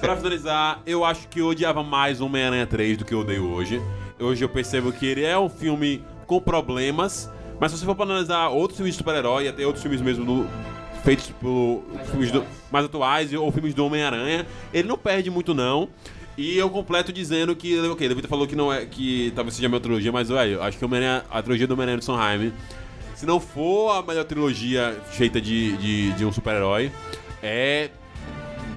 pra 0.00 0.16
finalizar, 0.16 0.82
eu 0.86 1.04
acho 1.04 1.28
que 1.28 1.40
eu 1.40 1.46
odiava 1.46 1.82
mais 1.82 2.20
Homem-Aranha 2.20 2.66
3 2.66 2.98
do 2.98 3.04
que 3.04 3.14
eu 3.14 3.20
odeio 3.20 3.48
hoje. 3.50 3.80
Hoje 4.18 4.44
eu 4.44 4.48
percebo 4.48 4.90
que 4.92 5.06
ele 5.06 5.22
é 5.24 5.38
um 5.38 5.48
filme 5.48 6.04
com 6.26 6.40
problemas, 6.40 7.30
mas 7.60 7.70
se 7.72 7.78
você 7.78 7.84
for 7.84 7.94
pra 7.94 8.04
analisar 8.04 8.48
outros 8.48 8.76
filmes 8.78 8.94
de 8.94 8.98
super-herói, 8.98 9.46
até 9.48 9.64
outros 9.66 9.82
filmes 9.82 10.00
mesmo 10.00 10.24
no- 10.24 10.48
feitos 11.04 11.30
por 11.40 11.82
filmes 12.10 12.30
do- 12.30 12.44
mais 12.70 12.84
atuais 12.86 13.32
ou 13.32 13.50
filmes 13.52 13.74
do 13.74 13.84
Homem-Aranha, 13.84 14.46
ele 14.72 14.86
não 14.88 14.96
perde 14.98 15.30
muito 15.30 15.52
não. 15.54 15.88
E 16.36 16.56
eu 16.56 16.70
completo 16.70 17.12
dizendo 17.12 17.54
que, 17.54 17.78
ok, 17.80 18.08
David 18.08 18.26
falou 18.26 18.46
que 18.46 18.56
não 18.56 18.72
é, 18.72 18.86
que 18.86 19.30
talvez 19.34 19.54
seja 19.54 19.66
a 19.66 19.68
minha 19.68 19.80
trilogia, 19.80 20.10
mas 20.10 20.28
velho, 20.30 20.54
eu 20.54 20.62
acho 20.62 20.78
que 20.78 20.84
a 21.30 21.42
trilogia 21.42 21.66
do 21.66 21.74
Homem-Aranha 21.74 21.98
do 21.98 22.04
Sondheim, 22.04 22.52
se 23.14 23.26
não 23.26 23.38
for 23.38 23.90
a 23.96 24.02
melhor 24.02 24.24
trilogia 24.24 24.98
feita 25.10 25.38
de, 25.40 25.76
de, 25.76 26.12
de 26.12 26.24
um 26.24 26.32
super-herói, 26.32 26.90
é 27.42 27.90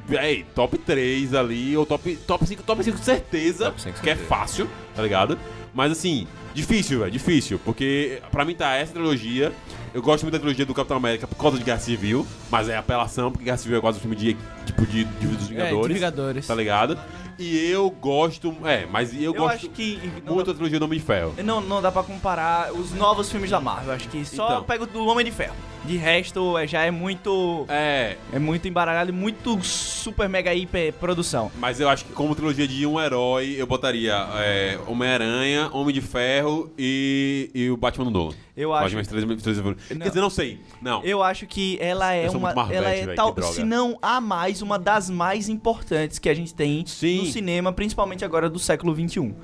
Véi, 0.08 0.46
top 0.54 0.78
3 0.78 1.34
ali, 1.34 1.76
ou 1.76 1.84
top, 1.84 2.16
top 2.28 2.46
5, 2.46 2.62
top 2.62 2.84
5 2.84 2.98
certeza, 3.00 3.66
Top 3.66 3.82
cinco 3.82 4.00
que 4.02 4.10
é 4.10 4.14
certeza. 4.16 4.30
fácil, 4.30 4.70
tá 4.96 5.02
ligado? 5.02 5.36
Mas 5.74 5.92
assim, 5.92 6.28
difícil, 6.54 7.00
velho, 7.00 7.10
difícil, 7.12 7.60
porque 7.66 8.22
pra 8.32 8.46
mim 8.46 8.54
tá 8.54 8.76
essa 8.76 8.94
trilogia. 8.94 9.52
Eu 9.96 10.02
gosto 10.02 10.24
muito 10.24 10.34
da 10.34 10.40
trilogia 10.40 10.66
do 10.66 10.74
Capitão 10.74 10.98
América 10.98 11.26
por 11.26 11.38
causa 11.38 11.58
de 11.58 11.64
Guerra 11.64 11.80
Civil, 11.80 12.28
mas 12.52 12.68
é 12.68 12.76
apelação, 12.76 13.32
porque 13.32 13.46
Guerra 13.46 13.56
Civil 13.56 13.78
é 13.78 13.82
quase 13.82 13.98
um 13.98 14.02
filme 14.02 14.16
de, 14.18 14.36
tipo, 14.66 14.86
de, 14.86 15.06
de 15.06 15.26
dos 15.28 15.46
É, 15.46 15.48
Vingadores, 15.48 15.88
de 15.88 15.94
Vingadores. 15.94 16.48
tá 16.48 16.54
ligado? 16.54 17.00
E 17.40 17.70
eu 17.70 17.90
gosto, 17.90 18.54
é, 18.66 18.86
mas 18.92 19.14
eu, 19.14 19.34
Eu 19.34 19.34
gosto 19.36 19.56
acho 19.56 19.70
que. 19.70 19.98
Muito 20.26 20.36
dá, 20.38 20.44
da 20.44 20.54
trilogia 20.54 20.80
do 20.80 20.84
Homem 20.86 21.00
de 21.00 21.06
Ferro. 21.06 21.34
não, 21.46 21.62
não 21.62 21.82
dá 21.82 21.94
pra 21.94 22.04
comparar 22.04 22.74
os 22.74 22.92
novos 22.94 23.32
filmes 23.32 23.50
da 23.50 23.62
Marvel. 23.62 23.94
Acho 23.94 24.10
que 24.10 24.26
só 24.26 24.48
Então. 24.48 24.64
pego 24.66 24.86
do 24.86 25.06
Homem 25.06 25.24
de 25.26 25.32
Ferro. 25.32 25.56
De 25.86 25.96
resto, 25.96 26.58
é, 26.58 26.68
já 26.68 26.82
é 26.84 26.92
muito. 26.92 27.66
É, 27.70 28.18
É 28.34 28.40
muito 28.40 28.68
embaralhado 28.68 29.12
e 29.12 29.14
muito 29.14 29.62
super 29.64 30.28
mega 30.28 30.54
hiper 30.54 30.92
produção. 30.94 31.50
Mas 31.58 31.80
eu 31.80 31.88
acho 31.88 32.04
que 32.04 32.12
como 32.12 32.36
trilogia 32.36 32.68
de 32.68 32.86
um 32.86 33.00
herói, 33.00 33.56
eu 33.58 33.66
botaria 33.68 34.14
é, 34.40 34.78
Homem-Aranha, 34.88 35.70
Homem 35.72 35.94
de 35.94 36.02
Ferro 36.02 36.70
e, 36.78 37.50
e 37.54 37.70
o 37.70 37.78
Batman 37.78 38.06
do 38.06 38.12
Nolan. 38.12 38.36
Eu 38.56 38.74
Acho 38.74 38.96
mais 38.96 39.08
três, 39.08 39.26
três, 39.26 39.60
Quer 39.88 39.98
dizer, 40.08 40.22
não 40.22 40.30
sei. 40.30 40.62
Não. 40.82 41.04
Eu 41.04 41.22
acho 41.22 41.46
que 41.46 41.78
ela 41.82 42.14
é 42.14 42.30
uma. 42.30 42.54
Marvete, 42.54 42.78
ela 42.78 42.90
é 42.90 43.06
velho, 43.06 43.16
tal. 43.16 43.36
Se 43.44 43.64
não 43.66 43.98
a 44.02 44.22
mais, 44.22 44.62
uma 44.62 44.80
das 44.80 45.10
mais 45.10 45.50
importantes 45.50 46.20
que 46.20 46.30
a 46.30 46.34
gente 46.34 46.54
tem 46.54 46.86
Sim. 46.86 47.18
no 47.20 47.26
cinema, 47.26 47.74
principalmente 47.74 48.24
agora 48.24 48.50
do 48.50 48.58
século 48.58 48.96
XXI. 48.96 49.36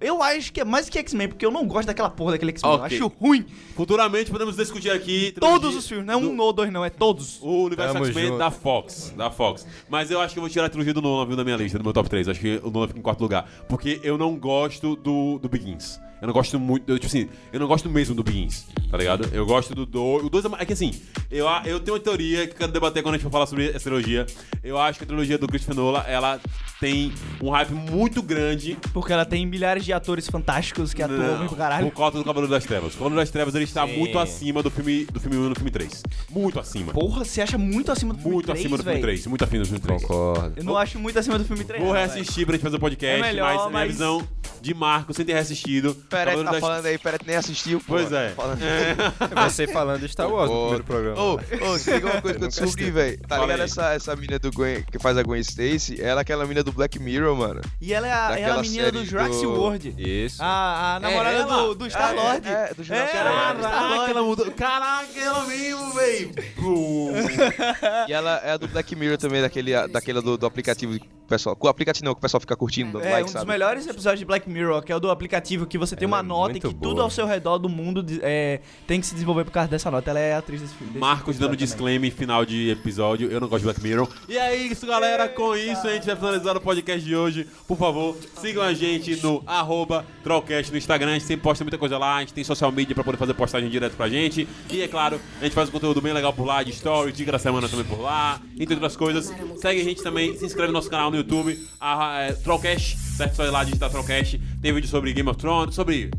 Eu 0.00 0.22
acho 0.22 0.52
que 0.52 0.60
é 0.60 0.64
mais 0.64 0.88
que 0.88 0.96
X-Men, 0.98 1.28
porque 1.28 1.44
eu 1.44 1.50
não 1.50 1.66
gosto 1.66 1.88
daquela 1.88 2.08
porra 2.08 2.32
daquele 2.32 2.52
X-Men. 2.52 2.72
Ok. 2.72 2.98
Eu 2.98 3.06
acho 3.06 3.16
ruim. 3.18 3.44
Futuramente 3.74 4.30
podemos 4.30 4.56
discutir 4.56 4.90
aqui. 4.90 5.32
Todos 5.40 5.74
os 5.74 5.88
filmes, 5.88 6.06
não 6.06 6.14
é 6.14 6.16
um 6.16 6.36
do- 6.36 6.42
ou 6.42 6.52
dois, 6.52 6.72
não, 6.72 6.84
é 6.84 6.90
todos. 6.90 7.40
O 7.42 7.64
universo 7.64 7.96
X-Men 7.98 8.38
da 8.38 8.50
Fox. 8.50 9.12
Da 9.16 9.28
Fox. 9.30 9.66
Mas 9.88 10.08
eu 10.10 10.20
acho 10.20 10.34
que 10.34 10.38
eu 10.38 10.42
vou 10.42 10.50
tirar 10.50 10.66
a 10.66 10.68
trilogia 10.68 10.94
do 10.94 11.02
Nolan, 11.02 11.26
viu, 11.26 11.36
da 11.36 11.42
minha 11.42 11.56
lista, 11.56 11.78
do 11.78 11.84
meu 11.84 11.92
top 11.92 12.08
3. 12.08 12.28
Acho 12.28 12.38
que 12.40 12.60
o 12.62 12.70
Nolan 12.70 12.86
fica 12.86 13.00
em 13.00 13.02
quarto 13.02 13.20
lugar. 13.20 13.48
Porque 13.68 14.00
eu 14.04 14.16
não 14.16 14.36
gosto 14.36 14.94
do, 14.94 15.38
do 15.40 15.48
Begins. 15.48 16.00
Eu 16.22 16.28
não 16.28 16.32
gosto 16.32 16.56
muito. 16.60 16.88
eu, 16.88 16.96
tipo 17.00 17.08
assim, 17.08 17.28
eu 17.52 17.58
não 17.58 17.66
gosto 17.66 17.90
mesmo 17.90 18.14
do 18.14 18.22
Begins, 18.22 18.66
tá 18.88 18.96
ligado? 18.96 19.28
Eu 19.32 19.44
gosto 19.44 19.74
do 19.74 19.84
2. 19.84 20.24
O 20.24 20.30
2 20.30 20.44
é, 20.44 20.48
é 20.60 20.64
que 20.64 20.72
assim, 20.72 20.92
eu, 21.28 21.48
eu 21.64 21.80
tenho 21.80 21.96
uma 21.96 22.02
teoria 22.02 22.46
que 22.46 22.52
eu 22.52 22.58
quero 22.58 22.70
debater 22.70 23.02
quando 23.02 23.16
a 23.16 23.18
gente 23.18 23.24
for 23.24 23.32
falar 23.32 23.46
sobre 23.46 23.70
essa 23.70 23.80
trilogia. 23.80 24.24
Eu 24.62 24.78
acho 24.78 24.98
que 25.00 25.04
a 25.04 25.06
trilogia 25.08 25.36
do 25.36 25.48
Christopher 25.48 25.74
Nolan, 25.74 26.04
ela 26.06 26.40
tem 26.78 27.12
um 27.42 27.50
hype 27.50 27.72
muito 27.72 28.22
grande 28.22 28.76
Porque 28.92 29.12
ela 29.12 29.24
tem 29.24 29.44
milhares 29.44 29.84
de 29.84 29.92
atores 29.92 30.28
fantásticos 30.28 30.94
que 30.94 31.02
atuam 31.02 31.38
Não, 31.40 31.46
pro 31.48 31.56
caralho. 31.56 31.90
Por 31.90 31.96
causa 31.96 32.18
do 32.18 32.24
Cavaleiro 32.24 32.52
das 32.52 32.64
Trevas. 32.64 32.94
O 32.94 32.98
Cavaleiro 32.98 33.20
das 33.20 33.30
Trevas 33.30 33.54
ele 33.56 33.64
está 33.64 33.84
Sim. 33.86 33.96
muito 33.96 34.16
acima 34.18 34.62
do 34.62 34.70
filme 34.70 35.04
do 35.06 35.18
filme 35.18 35.36
1 35.36 35.46
e 35.46 35.48
do 35.48 35.54
filme 35.56 35.70
3. 35.72 36.02
Muito 36.30 36.60
acima. 36.60 36.92
Porra, 36.92 37.24
você 37.24 37.42
acha 37.42 37.58
muito 37.58 37.90
acima 37.90 38.14
do 38.14 38.20
filme 38.20 38.34
muito 38.34 38.46
3, 38.46 38.60
acima 38.60 38.76
do 38.76 38.82
filme 38.84 38.94
véi? 38.94 39.02
3. 39.02 39.26
Muito 39.26 39.44
acima 39.44 39.58
do 39.62 39.66
filme 39.66 39.80
3. 39.80 40.02
Concordo. 40.02 40.52
Eu 40.56 40.64
não 40.64 40.76
acho 40.76 40.98
muito 41.00 41.18
acima 41.18 41.36
do 41.36 41.44
filme 41.44 41.64
3. 41.64 41.82
Vou 41.82 41.92
reassistir 41.92 42.46
pra 42.46 42.54
gente 42.54 42.62
fazer 42.62 42.76
o 42.76 42.80
podcast, 42.80 43.18
É 43.18 43.22
melhor, 43.22 43.46
mas 43.46 43.56
minha 43.58 43.70
mas- 43.70 43.90
visão 43.90 44.28
de 44.60 44.72
Marco, 44.74 45.12
sem 45.12 45.24
ter 45.24 45.32
reassistido. 45.32 45.96
Peret 46.12 46.24
Cavaleiro 46.36 46.44
tá 46.44 46.50
das- 46.52 46.60
falando 46.60 46.86
aí, 46.86 46.98
Peret 46.98 47.26
nem 47.26 47.36
assistiu. 47.36 47.78
pô. 47.80 47.84
Pois 47.88 48.12
é. 48.12 48.28
Tá 48.28 48.34
falando- 48.36 48.60
Você 49.50 49.66
falando 49.66 50.00
de 50.00 50.08
Star 50.08 50.28
Wars 50.30 50.48
no 50.50 50.56
Ô, 50.56 50.60
primeiro 50.60 50.84
programa. 50.84 51.20
Ô, 51.20 51.40
ô, 51.72 51.78
se 51.78 51.90
liga 51.92 52.06
uma 52.10 52.22
coisa 52.22 52.38
que 52.38 52.44
eu 52.44 52.48
descobri, 52.48 52.90
velho. 52.90 53.20
Tá 53.26 53.38
ligado 53.38 53.62
essa, 53.62 53.92
essa 53.94 54.14
mina 54.16 54.38
do 54.38 54.50
Gwen, 54.52 54.82
que 54.90 54.98
faz 54.98 55.16
a 55.18 55.22
Gwen 55.22 55.40
Stacy? 55.40 56.00
Ela 56.00 56.20
é 56.20 56.22
aquela 56.22 56.46
mina 56.46 56.62
do 56.62 56.70
Black 56.72 56.98
Mirror, 56.98 57.34
mano. 57.36 57.60
E 57.80 57.92
ela 57.92 58.06
é 58.06 58.12
a, 58.12 58.38
ela 58.38 58.56
é 58.56 58.58
a 58.58 58.62
menina 58.62 58.90
do 58.92 59.04
Jurassic 59.04 59.42
do- 59.42 59.52
World. 59.52 59.94
Isso. 59.98 60.42
A, 60.42 60.96
a 60.96 61.00
namorada 61.00 61.36
ela? 61.38 61.56
do, 61.66 61.74
do 61.74 61.86
Star-Lord. 61.90 62.46
É, 62.48 62.52
é, 62.70 62.74
do 62.74 62.84
Jurassic 62.84 63.16
É, 63.16 63.22
World. 63.22 63.62
Caraca, 63.62 64.10
ela 64.10 64.22
mudou. 64.22 64.50
Caraca, 64.52 65.18
ela 65.20 65.44
mesmo, 65.46 65.92
véi. 65.94 66.30
E 68.08 68.12
ela 68.12 68.40
é 68.44 68.52
a 68.52 68.56
do 68.56 68.68
Black 68.68 68.94
Mirror 68.96 69.18
também, 69.18 69.40
daquele, 69.40 69.72
daquela 69.88 70.20
do, 70.22 70.36
do 70.36 70.46
aplicativo 70.46 70.98
que 70.98 71.06
o 71.06 71.26
pessoal. 71.28 71.56
Com 71.56 71.66
o 71.66 71.70
aplicativo 71.70 72.04
não, 72.04 72.14
que 72.14 72.18
o 72.18 72.20
pessoal 72.20 72.40
fica 72.40 72.56
curtindo, 72.56 72.92
dando 72.92 73.04
É, 73.04 73.10
like, 73.10 73.22
um 73.22 73.24
dos 73.24 73.32
sabe? 73.32 73.46
melhores 73.46 73.86
episódios 73.86 74.18
de 74.20 74.24
Black 74.24 74.48
Mirror, 74.48 74.82
que 74.82 74.92
é 74.92 74.96
o 74.96 75.00
do 75.00 75.10
aplicativo, 75.10 75.66
que 75.66 75.78
você 75.78 75.96
tem 76.02 76.06
uma 76.08 76.18
é 76.18 76.22
nota 76.22 76.54
que 76.54 76.68
boa. 76.68 76.74
tudo 76.82 77.00
ao 77.00 77.08
seu 77.08 77.26
redor 77.26 77.58
do 77.58 77.68
mundo 77.68 78.04
é, 78.22 78.60
tem 78.88 79.00
que 79.00 79.06
se 79.06 79.14
desenvolver 79.14 79.44
por 79.44 79.52
causa 79.52 79.68
dessa 79.68 79.88
nota. 79.88 80.10
Ela 80.10 80.18
é 80.18 80.34
a 80.34 80.38
atriz 80.38 80.60
desse 80.60 80.74
filme. 80.74 80.98
Marcos 80.98 81.38
dando 81.38 81.56
disclaimer 81.56 82.10
final 82.10 82.44
de 82.44 82.70
episódio. 82.70 83.30
Eu 83.30 83.40
não 83.40 83.46
gosto 83.46 83.60
de 83.60 83.64
Black 83.66 83.80
Mirror. 83.80 84.08
E 84.28 84.36
é 84.36 84.56
isso, 84.56 84.84
galera. 84.84 85.28
Com 85.28 85.54
isso, 85.54 85.86
a 85.86 85.92
gente 85.92 86.04
vai 86.04 86.16
finalizar 86.16 86.56
o 86.56 86.60
podcast 86.60 87.06
de 87.06 87.14
hoje. 87.14 87.46
Por 87.68 87.78
favor, 87.78 88.16
sigam 88.40 88.64
a 88.64 88.74
gente 88.74 89.14
no 89.22 89.42
arroba 89.46 90.04
Trollcast 90.24 90.72
no 90.72 90.78
Instagram. 90.78 91.10
A 91.10 91.14
gente 91.14 91.26
sempre 91.26 91.44
posta 91.44 91.62
muita 91.62 91.78
coisa 91.78 91.96
lá. 91.98 92.16
A 92.16 92.20
gente 92.20 92.34
tem 92.34 92.42
social 92.42 92.72
media 92.72 92.94
pra 92.94 93.04
poder 93.04 93.18
fazer 93.18 93.34
postagem 93.34 93.70
direto 93.70 93.94
pra 93.94 94.08
gente. 94.08 94.48
E 94.70 94.82
é 94.82 94.88
claro, 94.88 95.20
a 95.40 95.44
gente 95.44 95.54
faz 95.54 95.68
um 95.68 95.72
conteúdo 95.72 96.00
bem 96.00 96.12
legal 96.12 96.32
por 96.32 96.44
lá, 96.44 96.64
de 96.64 96.72
stories, 96.72 97.16
dica 97.16 97.30
da 97.30 97.38
semana 97.38 97.68
também 97.68 97.84
por 97.84 98.00
lá, 98.00 98.40
entre 98.58 98.74
outras 98.74 98.96
coisas. 98.96 99.32
Segue 99.56 99.80
a 99.80 99.84
gente 99.84 100.02
também, 100.02 100.36
se 100.36 100.44
inscreve 100.44 100.68
no 100.68 100.74
nosso 100.74 100.90
canal 100.90 101.12
no 101.12 101.16
YouTube, 101.16 101.56
a, 101.80 102.22
é, 102.22 102.32
Trollcast. 102.32 102.98
certo? 102.98 103.36
Só 103.36 103.44
ir 103.44 103.50
lá 103.50 103.62
digitar 103.62 103.88
Trollcast. 103.88 104.40
Tem 104.60 104.72
vídeo 104.72 104.88
sobre 104.88 105.12
Game 105.12 105.28
of 105.28 105.38
Thrones, 105.38 105.74
sobre 105.82 106.10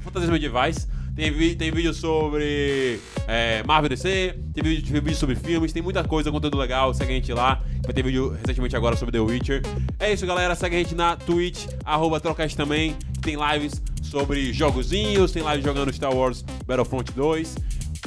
fantasias 0.00 0.30
medievais. 0.30 0.88
Tem, 1.14 1.56
tem 1.56 1.70
vídeo 1.70 1.92
sobre 1.92 3.00
é, 3.26 3.62
Marvel 3.64 3.90
DC, 3.90 4.34
tem 4.54 4.64
vídeo, 4.64 4.90
tem 4.90 5.00
vídeo 5.00 5.16
sobre 5.16 5.34
filmes, 5.34 5.72
tem 5.72 5.82
muita 5.82 6.02
coisa, 6.04 6.30
conteúdo 6.30 6.56
legal, 6.56 6.94
segue 6.94 7.12
a 7.12 7.14
gente 7.14 7.32
lá. 7.32 7.60
Vai 7.82 7.92
ter 7.92 8.02
vídeo 8.02 8.30
recentemente 8.30 8.76
agora 8.76 8.96
sobre 8.96 9.12
The 9.12 9.20
Witcher. 9.20 9.62
É 9.98 10.12
isso, 10.12 10.24
galera. 10.24 10.54
Segue 10.54 10.76
a 10.76 10.78
gente 10.78 10.94
na 10.94 11.16
Twitch, 11.16 11.66
arroba 11.84 12.20
Trocast 12.20 12.56
também. 12.56 12.96
que 13.14 13.20
Tem 13.20 13.36
lives 13.36 13.82
sobre 14.02 14.52
jogozinhos, 14.52 15.32
tem 15.32 15.42
live 15.42 15.62
jogando 15.62 15.92
Star 15.92 16.14
Wars 16.14 16.42
Battlefront 16.64 17.12
2. 17.12 17.56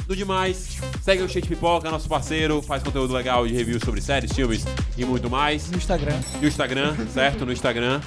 No 0.08 0.16
demais, 0.16 0.78
segue 1.02 1.22
o 1.22 1.28
Cheio 1.28 1.42
de 1.42 1.48
Pipoca, 1.48 1.90
nosso 1.90 2.08
parceiro, 2.08 2.62
faz 2.62 2.82
conteúdo 2.82 3.12
legal 3.12 3.46
de 3.46 3.52
review 3.52 3.78
sobre 3.84 4.00
séries, 4.00 4.32
filmes 4.32 4.64
e 4.96 5.04
muito 5.04 5.28
mais. 5.28 5.70
No 5.70 5.76
Instagram. 5.76 6.18
No 6.40 6.48
Instagram, 6.48 6.96
certo? 7.12 7.44
No 7.44 7.52
Instagram. 7.52 8.00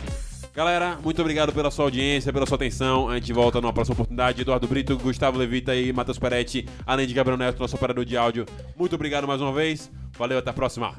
Galera, 0.54 0.98
muito 1.04 1.22
obrigado 1.22 1.54
pela 1.54 1.72
sua 1.72 1.86
audiência, 1.86 2.34
pela 2.34 2.46
sua 2.46 2.56
atenção. 2.56 3.08
A 3.08 3.16
gente 3.16 3.32
volta 3.32 3.62
numa 3.62 3.72
próxima 3.72 3.94
oportunidade. 3.94 4.42
Eduardo 4.42 4.68
Brito, 4.68 4.98
Gustavo 4.98 5.38
Levita 5.38 5.76
e 5.76 5.94
Matheus 5.94 6.20
Peretti, 6.20 6.68
além 6.86 7.08
de 7.08 7.14
Gabriel 7.14 7.38
Neto, 7.38 7.60
nosso 7.60 7.76
operador 7.76 8.04
de 8.04 8.18
áudio. 8.18 8.46
Muito 8.76 8.96
obrigado 8.96 9.28
mais 9.28 9.42
uma 9.42 9.54
vez. 9.54 9.92
Valeu, 10.18 10.38
até 10.38 10.50
a 10.50 10.54
próxima. 10.54 10.94